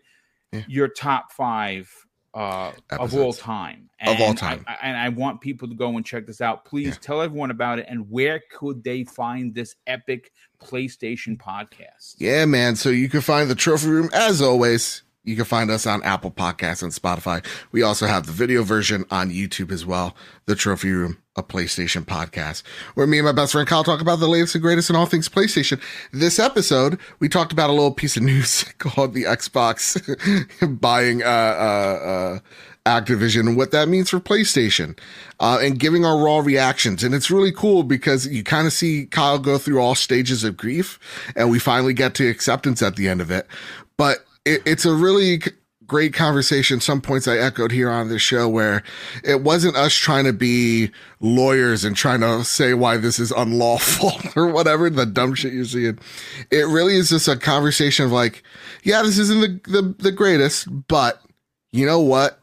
Yeah. 0.53 0.63
Your 0.69 0.89
top 0.89 1.33
five 1.33 1.89
uh, 2.35 2.73
of 2.91 3.15
all 3.15 3.33
time, 3.33 3.89
Of 4.07 4.21
all 4.21 4.35
time. 4.35 4.65
I, 4.69 4.73
I- 4.75 4.79
and 4.83 4.97
I 4.97 5.09
want 5.09 5.41
people 5.41 5.69
to 5.69 5.75
go 5.75 5.97
and 5.97 6.05
check 6.07 6.27
this 6.27 6.41
out. 6.41 6.65
Please 6.65 6.87
Yeah. 6.89 6.95
tell 7.01 7.23
everyone 7.23 7.51
about 7.51 7.79
it 7.81 7.87
and 7.89 8.09
where 8.11 8.41
could 8.53 8.85
they 8.85 9.03
find 9.05 9.53
this 9.55 9.75
epic 9.87 10.31
PlayStation 10.63 11.37
podcast? 11.37 12.15
Yeah, 12.19 12.45
man. 12.47 12.77
So 12.77 12.89
you 12.91 13.09
can 13.09 13.21
find 13.21 13.51
the 13.51 13.55
trophy 13.57 13.89
room 13.89 14.11
as 14.13 14.41
always. 14.43 15.03
You 15.23 15.37
can 15.37 15.45
find 15.45 15.71
us 15.71 15.87
on 15.87 16.03
Apple 16.03 16.31
Podcasts 16.31 16.83
and 16.83 16.93
Spotify. 16.93 17.45
We 17.73 17.83
also 17.83 18.07
have 18.07 18.25
the 18.25 18.33
video 18.33 18.63
version 18.63 19.05
on 19.11 19.31
YouTube 19.31 19.71
as 19.71 19.85
well. 19.85 20.17
The 20.47 20.55
Trophy 20.55 20.93
Room, 20.93 21.19
a 21.37 21.43
PlayStation 21.43 22.07
podcast, 22.07 22.63
where 22.95 23.07
me 23.07 23.19
and 23.19 23.27
my 23.27 23.33
best 23.33 23.53
friend 23.53 23.69
Kyle 23.69 23.85
talk 23.85 24.01
about 24.01 24.19
the 24.19 24.27
latest 24.27 24.55
and 24.55 24.63
greatest 24.63 24.89
in 24.89 24.97
all 24.97 25.05
things 25.05 25.29
PlayStation. 25.29 25.79
This 26.11 26.39
episode, 26.39 26.99
we 27.19 27.29
talked 27.29 27.53
about 27.53 27.69
a 27.69 27.75
little 27.75 27.93
piece 27.93 28.17
of 28.17 28.23
news 28.33 28.65
called 28.79 29.13
the 29.13 29.25
Xbox 29.25 30.81
buying 30.81 31.23
uh, 31.23 31.27
uh, 31.27 31.29
uh, 31.29 32.39
Activision 32.87 33.41
and 33.41 33.59
what 33.59 33.73
that 33.73 33.91
means 33.91 34.09
for 34.09 34.21
PlayStation, 34.21 34.99
uh, 35.39 35.59
and 35.61 35.79
giving 35.79 36.07
our 36.07 36.17
raw 36.17 36.39
reactions. 36.39 37.05
And 37.05 37.15
it's 37.15 37.31
really 37.31 37.53
cool 37.53 37.83
because 37.83 38.27
you 38.27 38.43
kind 38.43 38.67
of 38.67 38.73
see 38.73 39.05
Kyle 39.05 39.39
go 39.39 39.59
through 39.59 39.81
all 39.81 39.95
stages 39.95 40.45
of 40.45 40.57
grief, 40.57 40.99
and 41.37 41.51
we 41.51 41.59
finally 41.59 41.93
get 41.93 42.15
to 42.15 42.27
acceptance 42.27 42.81
at 42.81 42.97
the 42.97 43.07
end 43.07 43.21
of 43.21 43.31
it. 43.31 43.47
But 43.99 44.25
it, 44.51 44.63
it's 44.67 44.85
a 44.85 44.95
really 44.95 45.41
great 45.87 46.15
conversation. 46.15 46.81
Some 46.81 47.01
points 47.01 47.27
I 47.27 47.37
echoed 47.37 47.73
here 47.73 47.91
on 47.91 48.09
this 48.09 48.23
show 48.23 48.49
where 48.49 48.83
it 49.25 49.43
wasn't 49.43 49.77
us 49.77 49.95
trying 49.95 50.25
to 50.25 50.33
be 50.33 50.91
lawyers 51.21 51.85
and 51.85 51.97
trying 51.97 52.21
to 52.21 52.45
say 52.45 52.75
why 52.75 52.97
this 52.97 53.19
is 53.19 53.33
unlawful 53.33 54.13
or 54.37 54.49
whatever 54.49 54.89
the 54.89 55.07
dumb 55.07 55.35
shit 55.35 55.53
you're 55.53 55.65
seeing. 55.65 55.99
It 56.51 56.67
really 56.69 56.95
is 56.95 57.11
just 57.11 57.29
a 57.29 57.37
conversation 57.37 58.05
of 58.05 58.13
like, 58.13 58.43
yeah, 58.83 59.03
this 59.03 59.19
isn't 59.19 59.41
the, 59.41 59.71
the, 59.71 59.95
the 59.99 60.13
greatest, 60.13 60.69
but 60.89 61.21
you 61.73 61.87
know 61.87 62.01
what? 62.01 62.41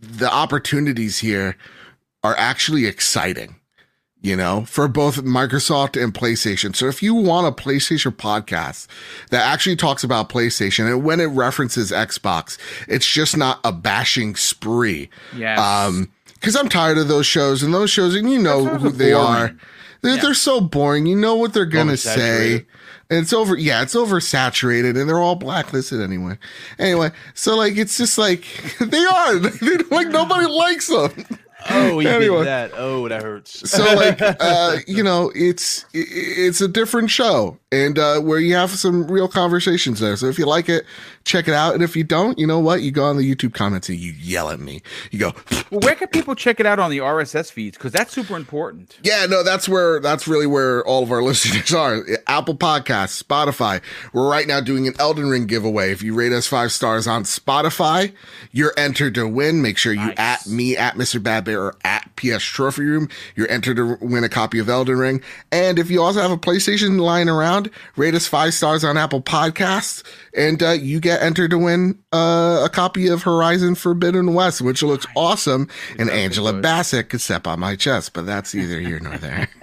The 0.00 0.32
opportunities 0.32 1.18
here 1.18 1.56
are 2.22 2.34
actually 2.36 2.86
exciting 2.86 3.56
you 4.26 4.34
know, 4.36 4.64
for 4.66 4.88
both 4.88 5.22
Microsoft 5.24 6.00
and 6.02 6.12
PlayStation. 6.12 6.74
So 6.74 6.88
if 6.88 7.02
you 7.02 7.14
want 7.14 7.46
a 7.46 7.52
PlayStation 7.62 8.10
podcast 8.14 8.88
that 9.30 9.46
actually 9.46 9.76
talks 9.76 10.02
about 10.02 10.28
PlayStation 10.28 10.90
and 10.92 11.04
when 11.04 11.20
it 11.20 11.26
references 11.26 11.92
Xbox, 11.92 12.58
it's 12.88 13.06
just 13.06 13.36
not 13.36 13.60
a 13.64 13.72
bashing 13.72 14.34
spree. 14.34 15.08
Yes. 15.36 15.58
Um, 15.60 16.10
cause 16.40 16.56
I'm 16.56 16.68
tired 16.68 16.98
of 16.98 17.06
those 17.08 17.26
shows 17.26 17.62
and 17.62 17.72
those 17.72 17.90
shows, 17.90 18.14
and 18.16 18.30
you 18.30 18.38
know 18.38 18.64
who 18.66 18.90
they 18.90 19.12
boring. 19.12 19.26
are. 19.28 19.56
They're, 20.02 20.16
Yeah. 20.16 20.22
they're 20.22 20.34
so 20.34 20.60
boring. 20.60 21.06
You 21.06 21.16
know 21.16 21.36
what 21.36 21.54
they're 21.54 21.64
gonna 21.64 21.96
say. 21.96 22.66
And 23.08 23.20
it's 23.20 23.32
over. 23.32 23.56
Yeah, 23.56 23.82
it's 23.82 23.94
oversaturated, 23.94 24.98
and 25.00 25.08
they're 25.08 25.20
all 25.20 25.36
blacklisted 25.36 26.00
anyway. 26.00 26.38
Anyway, 26.78 27.12
so 27.34 27.56
like, 27.56 27.76
it's 27.76 27.96
just 27.96 28.18
like 28.18 28.44
they 28.80 29.04
are. 29.04 29.34
like 29.90 30.08
nobody 30.08 30.46
likes 30.46 30.88
them. 30.88 31.12
Oh, 31.70 31.98
he 31.98 32.06
Anyway. 32.08 32.38
did 32.38 32.46
that. 32.46 32.72
Oh, 32.76 33.08
that 33.08 33.22
hurts. 33.22 33.68
So 33.70 33.84
like, 33.94 34.20
uh, 34.40 34.78
you 34.86 35.02
know, 35.02 35.30
it's 35.34 35.84
it's 35.92 36.60
a 36.60 36.68
different 36.68 37.10
show, 37.10 37.58
and 37.72 37.98
uh, 37.98 38.20
where 38.20 38.38
you 38.38 38.54
have 38.54 38.70
some 38.70 39.06
real 39.10 39.28
conversations 39.28 40.00
there. 40.00 40.16
So 40.16 40.26
if 40.26 40.38
you 40.38 40.46
like 40.46 40.68
it, 40.68 40.84
check 41.26 41.48
it 41.48 41.54
out. 41.54 41.74
And 41.74 41.82
if 41.82 41.96
you 41.96 42.04
don't, 42.04 42.38
you 42.38 42.46
know 42.46 42.60
what? 42.60 42.80
You 42.82 42.90
go 42.92 43.04
on 43.04 43.16
the 43.18 43.34
YouTube 43.34 43.52
comments 43.52 43.88
and 43.88 43.98
you 43.98 44.12
yell 44.12 44.48
at 44.48 44.60
me. 44.60 44.80
You 45.10 45.18
go, 45.18 45.34
well, 45.70 45.80
where 45.80 45.96
can 45.96 46.08
people 46.08 46.34
check 46.34 46.60
it 46.60 46.66
out 46.66 46.78
on 46.78 46.90
the 46.90 46.98
RSS 46.98 47.50
feeds? 47.52 47.76
Because 47.76 47.92
that's 47.92 48.12
super 48.12 48.36
important. 48.36 48.96
Yeah, 49.02 49.26
no, 49.26 49.42
that's 49.42 49.68
where 49.68 50.00
that's 50.00 50.26
really 50.28 50.46
where 50.46 50.86
all 50.86 51.02
of 51.02 51.10
our 51.12 51.22
listeners 51.24 51.74
are. 51.74 52.02
Apple 52.26 52.54
Podcasts, 52.56 53.22
Spotify. 53.22 53.82
We're 54.12 54.30
right 54.30 54.46
now 54.46 54.60
doing 54.60 54.86
an 54.86 54.94
Elden 54.98 55.28
Ring 55.28 55.46
giveaway. 55.46 55.90
If 55.90 56.02
you 56.02 56.14
rate 56.14 56.32
us 56.32 56.46
five 56.46 56.70
stars 56.72 57.06
on 57.06 57.24
Spotify, 57.24 58.12
you're 58.52 58.72
entered 58.76 59.14
to 59.16 59.26
win. 59.28 59.60
Make 59.60 59.76
sure 59.76 59.92
you 59.92 60.06
Nice. 60.06 60.14
at 60.18 60.46
me 60.46 60.76
at 60.76 60.94
Mr. 60.94 61.20
Bad 61.22 61.44
Bear 61.44 61.60
or 61.60 61.74
at 61.84 62.08
PS 62.16 62.44
Trophy 62.44 62.84
Room. 62.84 63.08
You're 63.34 63.50
entered 63.50 63.76
to 63.76 63.98
win 64.00 64.22
a 64.22 64.28
copy 64.28 64.60
of 64.60 64.68
Elden 64.68 64.96
Ring. 64.96 65.22
And 65.50 65.78
if 65.78 65.90
you 65.90 66.00
also 66.00 66.20
have 66.22 66.30
a 66.30 66.36
PlayStation 66.36 67.00
lying 67.00 67.28
around, 67.28 67.68
rate 67.96 68.14
us 68.14 68.26
five 68.28 68.54
stars 68.54 68.84
on 68.84 68.96
Apple 68.96 69.20
Podcasts, 69.22 70.04
and 70.36 70.62
uh, 70.62 70.70
you 70.70 71.00
get 71.00 71.22
entered 71.22 71.50
to 71.50 71.58
win 71.58 71.98
uh, 72.12 72.62
a 72.64 72.68
copy 72.68 73.08
of 73.08 73.22
Horizon 73.22 73.74
Forbidden 73.74 74.34
West, 74.34 74.60
which 74.60 74.82
looks 74.82 75.06
awesome. 75.16 75.68
And 75.98 76.10
Angela 76.10 76.52
good. 76.52 76.62
Bassett 76.62 77.08
could 77.08 77.20
step 77.20 77.46
on 77.46 77.58
my 77.58 77.74
chest, 77.74 78.12
but 78.12 78.26
that's 78.26 78.54
either 78.54 78.78
here 78.78 79.00
nor 79.00 79.16
there. 79.18 79.48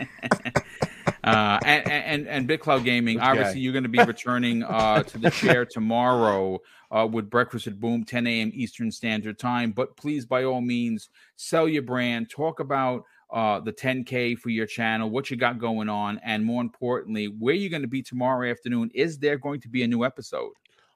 Uh, 1.23 1.57
and, 1.63 1.87
and 1.89 2.27
and 2.27 2.47
Big 2.47 2.59
Cloud 2.59 2.83
Gaming, 2.83 3.15
Which 3.15 3.23
obviously, 3.23 3.61
you're 3.61 3.71
going 3.71 3.83
to 3.83 3.89
be 3.89 4.03
returning 4.03 4.61
uh, 4.63 5.03
to 5.03 5.17
the 5.17 5.31
chair 5.31 5.65
tomorrow 5.71 6.59
uh, 6.91 7.07
with 7.09 7.29
Breakfast 7.29 7.65
at 7.65 7.79
Boom, 7.79 8.03
10 8.03 8.27
a.m. 8.27 8.51
Eastern 8.53 8.91
Standard 8.91 9.39
Time. 9.39 9.71
But 9.71 9.95
please, 9.95 10.25
by 10.25 10.43
all 10.43 10.59
means, 10.59 11.09
sell 11.37 11.67
your 11.67 11.81
brand. 11.81 12.29
Talk 12.29 12.59
about 12.59 13.05
uh, 13.31 13.61
the 13.61 13.71
10K 13.71 14.37
for 14.37 14.49
your 14.49 14.65
channel, 14.65 15.09
what 15.09 15.31
you 15.31 15.37
got 15.37 15.59
going 15.59 15.87
on, 15.87 16.19
and 16.23 16.43
more 16.43 16.61
importantly, 16.61 17.27
where 17.27 17.55
you're 17.55 17.69
going 17.69 17.81
to 17.83 17.87
be 17.87 18.03
tomorrow 18.03 18.49
afternoon. 18.49 18.91
Is 18.93 19.17
there 19.17 19.37
going 19.37 19.61
to 19.61 19.69
be 19.69 19.81
a 19.83 19.87
new 19.87 20.03
episode? 20.03 20.53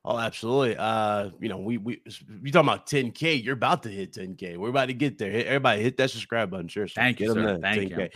Oh, 0.09 0.17
absolutely. 0.17 0.77
Uh, 0.77 1.31
you 1.41 1.49
know, 1.49 1.57
we 1.57 1.77
we 1.77 2.01
you 2.41 2.51
talking 2.53 2.69
about 2.69 2.87
10k. 2.87 3.43
You're 3.43 3.55
about 3.55 3.83
to 3.83 3.89
hit 3.89 4.13
10k. 4.13 4.55
We're 4.55 4.69
about 4.69 4.85
to 4.85 4.93
get 4.93 5.17
there. 5.17 5.29
Hit- 5.29 5.47
Everybody 5.47 5.83
hit 5.83 5.97
that 5.97 6.11
subscribe 6.11 6.49
button. 6.49 6.69
Sure. 6.69 6.87
Thank 6.87 7.19
you, 7.19 7.33
sir. 7.33 7.59
Thank 7.61 7.89
you. 7.89 8.09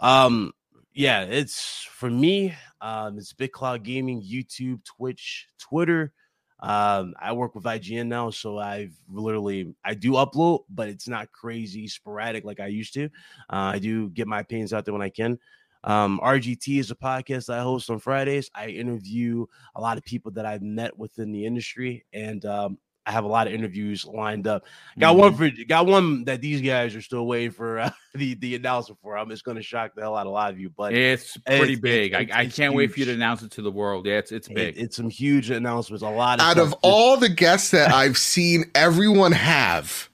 Um, 0.00 0.52
yeah, 0.94 1.24
it's 1.24 1.86
for 1.90 2.08
me. 2.08 2.54
Um, 2.80 3.18
it's 3.18 3.34
Big 3.34 3.52
Cloud 3.52 3.82
Gaming, 3.82 4.22
YouTube, 4.22 4.86
Twitch, 4.86 5.48
Twitter. 5.58 6.14
Um, 6.60 7.12
I 7.20 7.32
work 7.32 7.54
with 7.54 7.64
IGN 7.64 8.06
now, 8.06 8.30
so 8.30 8.56
I've 8.58 8.96
literally 9.06 9.74
I 9.84 9.92
do 9.92 10.12
upload, 10.12 10.60
but 10.70 10.88
it's 10.88 11.08
not 11.08 11.30
crazy 11.30 11.88
sporadic 11.88 12.44
like 12.46 12.58
I 12.58 12.68
used 12.68 12.94
to. 12.94 13.04
Uh, 13.50 13.74
I 13.74 13.80
do 13.80 14.08
get 14.08 14.26
my 14.26 14.40
opinions 14.40 14.72
out 14.72 14.86
there 14.86 14.94
when 14.94 15.02
I 15.02 15.10
can. 15.10 15.38
Um, 15.84 16.18
RGT 16.22 16.80
is 16.80 16.90
a 16.90 16.94
podcast 16.94 17.52
I 17.52 17.62
host 17.62 17.90
on 17.90 17.98
Fridays. 17.98 18.50
I 18.54 18.68
interview 18.68 19.46
a 19.74 19.80
lot 19.80 19.98
of 19.98 20.04
people 20.04 20.32
that 20.32 20.46
I've 20.46 20.62
met 20.62 20.98
within 20.98 21.30
the 21.30 21.44
industry, 21.44 22.06
and 22.12 22.44
um, 22.46 22.78
I 23.06 23.12
have 23.12 23.24
a 23.24 23.28
lot 23.28 23.46
of 23.46 23.52
interviews 23.52 24.06
lined 24.06 24.46
up. 24.46 24.64
Got 24.98 25.12
mm-hmm. 25.12 25.20
one 25.20 25.34
for 25.34 25.50
got 25.66 25.86
one 25.86 26.24
that 26.24 26.40
these 26.40 26.62
guys 26.62 26.94
are 26.94 27.02
still 27.02 27.26
waiting 27.26 27.50
for 27.50 27.80
uh, 27.80 27.90
the 28.14 28.34
the 28.36 28.54
announcement 28.54 28.98
for. 29.02 29.18
I'm 29.18 29.28
just 29.28 29.44
going 29.44 29.58
to 29.58 29.62
shock 29.62 29.94
the 29.94 30.00
hell 30.00 30.16
out 30.16 30.26
of 30.26 30.28
a 30.28 30.34
lot 30.34 30.52
of 30.52 30.58
you, 30.58 30.70
but 30.70 30.94
it's 30.94 31.36
pretty 31.36 31.74
it's, 31.74 31.82
big. 31.82 32.14
It's, 32.14 32.32
I, 32.32 32.40
I 32.40 32.44
can't 32.44 32.72
huge. 32.72 32.74
wait 32.74 32.92
for 32.92 33.00
you 33.00 33.06
to 33.06 33.12
announce 33.12 33.42
it 33.42 33.50
to 33.52 33.62
the 33.62 33.70
world. 33.70 34.06
Yeah, 34.06 34.14
it's 34.14 34.32
it's 34.32 34.48
big. 34.48 34.76
It, 34.76 34.80
it's 34.80 34.96
some 34.96 35.10
huge 35.10 35.50
announcements. 35.50 36.02
A 36.02 36.08
lot 36.08 36.40
of 36.40 36.46
out 36.46 36.58
of 36.58 36.72
all 36.80 37.18
the 37.18 37.28
guests 37.28 37.72
that 37.72 37.92
I've 37.92 38.16
seen, 38.16 38.70
everyone 38.74 39.32
have 39.32 40.08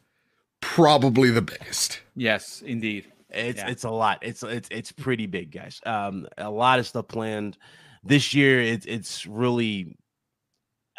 probably 0.60 1.30
the 1.30 1.42
biggest. 1.42 2.01
Yes, 2.16 2.62
indeed. 2.62 3.10
It's 3.32 3.59
yeah. 3.59 3.70
it's 3.70 3.85
a 3.85 3.90
lot. 3.90 4.19
It's 4.23 4.43
it's 4.43 4.69
it's 4.70 4.93
pretty 4.93 5.27
big, 5.27 5.52
guys. 5.52 5.81
Um, 5.85 6.27
a 6.39 6.51
lot 6.51 6.78
of 6.78 6.86
stuff 6.86 7.09
planned 7.09 7.59
this 8.05 8.35
year. 8.35 8.61
It's 8.61 8.86
it's 8.86 9.27
really 9.27 9.97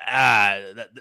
ah, 0.08 0.60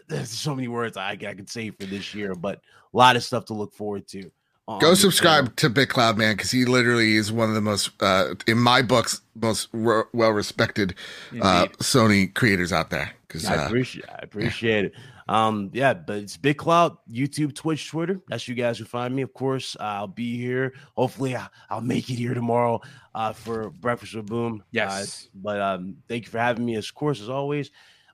there's 0.09 0.31
so 0.31 0.55
many 0.55 0.69
words 0.69 0.97
I, 0.97 1.11
I 1.13 1.17
can 1.17 1.47
say 1.47 1.71
for 1.71 1.85
this 1.85 2.15
year, 2.15 2.35
but 2.35 2.61
a 2.93 2.97
lot 2.97 3.17
of 3.17 3.23
stuff 3.23 3.47
to 3.47 3.55
look 3.55 3.75
forward 3.75 4.07
to. 4.09 4.31
Go 4.79 4.95
subscribe 4.95 5.45
channel. 5.47 5.53
to 5.57 5.71
Big 5.71 5.89
Cloud 5.89 6.17
Man 6.17 6.37
because 6.37 6.53
he 6.53 6.65
literally 6.65 7.17
is 7.17 7.33
one 7.33 7.49
of 7.49 7.57
the 7.57 7.61
most, 7.61 7.91
uh, 8.01 8.35
in 8.47 8.57
my 8.57 8.83
books, 8.83 9.21
most 9.35 9.69
re- 9.73 10.05
well 10.13 10.31
respected 10.31 10.95
uh, 11.43 11.67
Sony 11.79 12.33
creators 12.33 12.73
out 12.73 12.91
there. 12.91 13.11
Because 13.27 13.47
I 13.47 13.57
uh, 13.57 13.67
appreciate, 13.67 14.09
I 14.09 14.19
appreciate 14.23 14.83
yeah. 14.83 14.87
it. 14.87 14.95
Um, 15.31 15.71
yeah, 15.73 15.95
but 15.95 16.17
it's 16.17 16.37
Big 16.37 16.59
Cloud, 16.59 16.97
YouTube, 17.09 17.55
Twitch, 17.55 17.89
Twitter. 17.89 18.21
That's 18.29 18.49
you 18.49 18.57
guys 18.57 18.79
who 18.79 18.85
find 18.85 19.15
me. 19.15 19.23
Of 19.23 19.33
course, 19.33 19.77
uh, 19.79 19.85
I'll 19.85 20.09
be 20.09 20.37
here. 20.37 20.75
Hopefully, 20.97 21.37
I'll 21.71 21.81
make 21.81 22.11
it 22.11 22.17
here 22.17 22.35
tomorrow 22.35 22.81
uh, 23.15 23.33
for 23.33 23.71
Breakfast 23.71 24.17
with 24.17 24.27
Boom. 24.27 24.65
Yes. 24.73 25.27
Uh, 25.27 25.29
but 25.37 25.61
um, 25.61 25.99
thank 26.09 26.25
you 26.25 26.31
for 26.33 26.41
having 26.41 26.65
me. 26.65 26.75
Of 26.75 26.95
course, 26.95 27.21
as 27.21 27.29
always. 27.29 27.71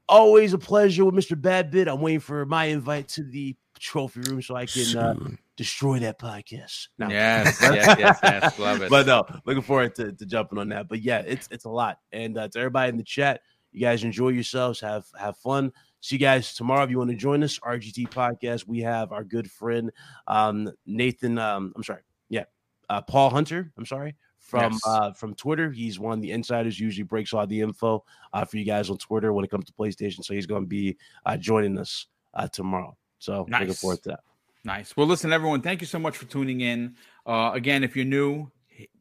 Always 0.06 0.52
a 0.52 0.58
pleasure 0.58 1.06
with 1.06 1.14
Mr. 1.14 1.40
Bad 1.40 1.70
Bit. 1.70 1.88
I'm 1.88 2.02
waiting 2.02 2.20
for 2.20 2.44
my 2.44 2.66
invite 2.66 3.08
to 3.08 3.24
the 3.24 3.56
trophy 3.78 4.20
room 4.20 4.42
so 4.42 4.54
I 4.54 4.66
can 4.66 4.96
uh, 4.96 5.14
destroy 5.56 5.98
that 6.00 6.18
podcast. 6.18 6.88
No. 6.98 7.08
Yes, 7.08 7.58
yes, 7.62 7.96
yes, 7.98 8.18
yes, 8.22 8.58
love 8.58 8.82
it. 8.82 8.90
But 8.90 9.06
no, 9.06 9.24
looking 9.46 9.62
forward 9.62 9.94
to, 9.94 10.12
to 10.12 10.26
jumping 10.26 10.58
on 10.58 10.68
that. 10.68 10.86
But 10.88 11.00
yeah, 11.00 11.22
it's 11.26 11.48
it's 11.50 11.64
a 11.64 11.70
lot. 11.70 11.98
And 12.12 12.36
uh, 12.36 12.48
to 12.48 12.58
everybody 12.58 12.90
in 12.90 12.98
the 12.98 13.04
chat, 13.04 13.40
you 13.72 13.80
guys 13.80 14.04
enjoy 14.04 14.28
yourselves, 14.28 14.80
have 14.80 15.06
have 15.18 15.38
fun. 15.38 15.72
See 16.00 16.16
you 16.16 16.20
guys 16.20 16.54
tomorrow 16.54 16.84
if 16.84 16.90
you 16.90 16.98
want 16.98 17.10
to 17.10 17.16
join 17.16 17.42
us. 17.42 17.58
RGT 17.58 18.10
podcast. 18.10 18.66
We 18.66 18.80
have 18.80 19.12
our 19.12 19.24
good 19.24 19.50
friend 19.50 19.90
um, 20.26 20.70
Nathan. 20.86 21.38
Um, 21.38 21.72
I'm 21.74 21.82
sorry, 21.82 22.02
yeah, 22.28 22.44
uh, 22.88 23.02
Paul 23.02 23.30
Hunter. 23.30 23.72
I'm 23.76 23.86
sorry 23.86 24.14
from 24.38 24.72
yes. 24.72 24.80
uh, 24.86 25.12
from 25.12 25.34
Twitter. 25.34 25.70
He's 25.70 25.98
one 25.98 26.18
of 26.18 26.22
the 26.22 26.30
insiders. 26.30 26.78
Usually 26.78 27.02
breaks 27.02 27.32
all 27.32 27.46
the 27.46 27.60
info 27.60 28.04
uh, 28.32 28.44
for 28.44 28.56
you 28.56 28.64
guys 28.64 28.90
on 28.90 28.98
Twitter 28.98 29.32
when 29.32 29.44
it 29.44 29.50
comes 29.50 29.64
to 29.64 29.72
PlayStation. 29.72 30.24
So 30.24 30.34
he's 30.34 30.46
going 30.46 30.62
to 30.62 30.68
be 30.68 30.96
uh, 31.24 31.36
joining 31.36 31.78
us 31.78 32.06
uh, 32.34 32.48
tomorrow. 32.48 32.96
So 33.18 33.44
nice. 33.48 33.60
looking 33.60 33.74
forward 33.74 34.02
to 34.04 34.08
that. 34.10 34.20
Nice. 34.64 34.96
Well, 34.96 35.06
listen, 35.06 35.32
everyone. 35.32 35.62
Thank 35.62 35.80
you 35.80 35.86
so 35.86 35.98
much 35.98 36.16
for 36.16 36.26
tuning 36.26 36.60
in. 36.60 36.96
Uh, 37.24 37.52
again, 37.54 37.84
if 37.84 37.96
you're 37.96 38.04
new, 38.04 38.50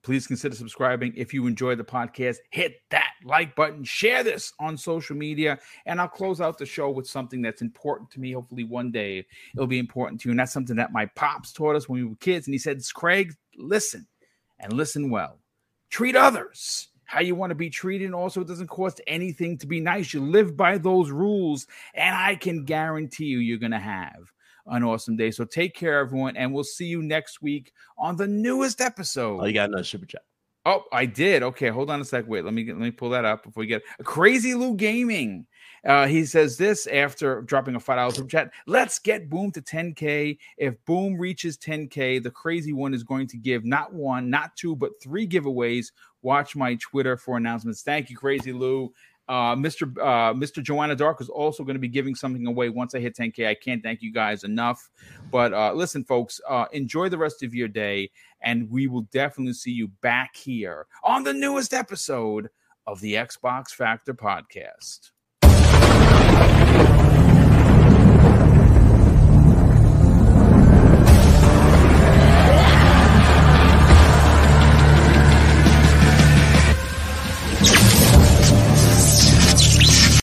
please 0.06 0.28
consider 0.28 0.56
subscribing. 0.56 1.12
If 1.18 1.34
you 1.34 1.48
enjoy 1.48 1.76
the 1.76 1.84
podcast, 1.84 2.38
hit 2.52 2.76
that 2.92 3.10
like 3.26 3.56
button, 3.56 3.84
share 3.84 4.24
this 4.24 4.54
on 4.60 4.78
social 4.78 5.16
media, 5.16 5.58
and 5.88 6.00
I'll 6.00 6.08
close 6.08 6.40
out 6.40 6.60
the 6.60 6.66
show 6.66 6.92
with 6.92 7.08
something 7.08 7.42
that's 7.42 7.64
important 7.64 8.12
to 8.12 8.20
me. 8.20 8.32
Hopefully, 8.32 8.64
one 8.64 8.92
day 8.92 9.26
it'll 9.56 9.66
be 9.66 9.80
important 9.80 10.22
to 10.22 10.30
you. 10.30 10.32
And 10.32 10.40
that's 10.40 10.54
something 10.54 10.76
that 10.76 10.94
my 10.94 11.08
pops 11.08 11.52
taught 11.52 11.76
us 11.76 11.90
when 11.90 12.02
we 12.02 12.08
were 12.08 12.16
kids. 12.18 12.48
And 12.48 12.54
he 12.54 12.60
said, 12.60 12.82
Craig, 12.94 13.34
listen 13.58 14.06
and 14.60 14.72
listen 14.74 15.10
well. 15.10 15.40
Treat 15.90 16.16
others 16.16 16.90
how 17.06 17.22
you 17.22 17.34
want 17.34 17.50
to 17.52 17.56
be 17.56 17.72
treated. 17.72 18.06
And 18.06 18.16
also, 18.16 18.42
it 18.42 18.48
doesn't 18.48 18.68
cost 18.68 19.02
anything 19.08 19.58
to 19.58 19.68
be 19.68 19.80
nice. 19.80 20.14
You 20.14 20.22
live 20.22 20.56
by 20.56 20.78
those 20.78 21.10
rules, 21.10 21.66
and 21.96 22.16
I 22.16 22.36
can 22.36 22.64
guarantee 22.64 23.26
you, 23.26 23.40
you're 23.40 23.58
going 23.58 23.72
to 23.72 23.80
have 23.80 24.32
an 24.68 24.84
awesome 24.84 25.16
day. 25.16 25.32
So 25.32 25.46
take 25.46 25.76
care, 25.76 26.00
everyone, 26.00 26.38
and 26.38 26.54
we'll 26.54 26.64
see 26.64 26.86
you 26.86 27.02
next 27.02 27.42
week 27.42 27.72
on 27.98 28.16
the 28.16 28.28
newest 28.28 28.82
episode. 28.82 29.40
Oh, 29.42 29.46
you 29.46 29.54
got 29.54 29.70
another 29.70 29.84
super 29.84 30.06
chat. 30.06 30.24
Oh, 30.68 30.84
I 30.92 31.06
did. 31.06 31.44
Okay, 31.44 31.70
hold 31.70 31.92
on 31.92 32.02
a 32.02 32.06
sec. 32.06 32.26
Wait, 32.28 32.44
let 32.44 32.54
me 32.54 32.64
get, 32.64 32.76
let 32.76 32.84
me 32.84 32.90
pull 32.90 33.12
that 33.12 33.24
up 33.24 33.44
before 33.44 33.62
we 33.62 33.68
get 33.68 33.84
Crazy 34.04 34.56
Lou 34.56 34.76
Gaming. 34.76 35.46
Uh, 35.86 36.08
he 36.08 36.26
says 36.26 36.58
this 36.58 36.88
after 36.88 37.44
dropping 37.44 37.76
a 37.76 37.80
five 37.80 37.98
dollars 37.98 38.16
super 38.16 38.28
chat. 38.28 38.52
Let's 38.66 38.98
get 38.98 39.30
Boom 39.30 39.52
to 39.52 39.62
10k. 39.62 40.40
If 40.58 40.84
Boom 40.86 41.20
reaches 41.20 41.60
10k, 41.60 42.24
the 42.24 42.32
crazy 42.32 42.74
one 42.74 42.96
is 42.96 43.04
going 43.04 43.28
to 43.28 43.38
give 43.38 43.64
not 43.64 43.94
one, 43.94 44.32
not 44.32 44.56
two, 44.56 44.76
but 44.76 45.00
three 45.04 45.28
giveaways. 45.28 45.92
Watch 46.24 46.56
my 46.56 46.74
Twitter 46.82 47.16
for 47.16 47.38
announcements. 47.38 47.84
Thank 47.84 48.10
you, 48.10 48.18
Crazy 48.18 48.52
Lou. 48.52 48.92
Uh, 49.28 49.56
Mr. 49.56 49.92
Uh, 49.98 50.34
Mr. 50.34 50.62
Joanna 50.62 50.96
Dark 50.96 51.20
is 51.20 51.30
also 51.30 51.64
going 51.64 51.76
to 51.76 51.80
be 51.80 51.88
giving 51.88 52.16
something 52.16 52.46
away 52.46 52.70
once 52.70 52.94
I 52.94 53.00
hit 53.00 53.16
10K. 53.16 53.48
I 53.48 53.56
can't 53.56 53.82
thank 53.82 54.02
you 54.02 54.14
guys 54.14 54.44
enough. 54.44 54.90
But 55.32 55.54
uh, 55.54 55.74
listen, 55.74 56.04
folks, 56.04 56.40
uh, 56.48 56.66
enjoy 56.72 57.10
the 57.10 57.18
rest 57.18 57.44
of 57.44 57.54
your 57.54 57.68
day, 57.68 58.12
and 58.42 58.70
we 58.70 58.88
will 58.88 59.08
definitely 59.12 59.54
see 59.54 59.72
you 59.72 59.88
back 60.02 60.36
here 60.36 60.86
on 61.04 61.24
the 61.24 61.34
newest 61.34 61.74
episode 61.74 62.50
of 62.86 63.02
the 63.02 63.16
Xbox 63.16 63.70
Factor 63.70 64.14
podcast. 64.14 65.12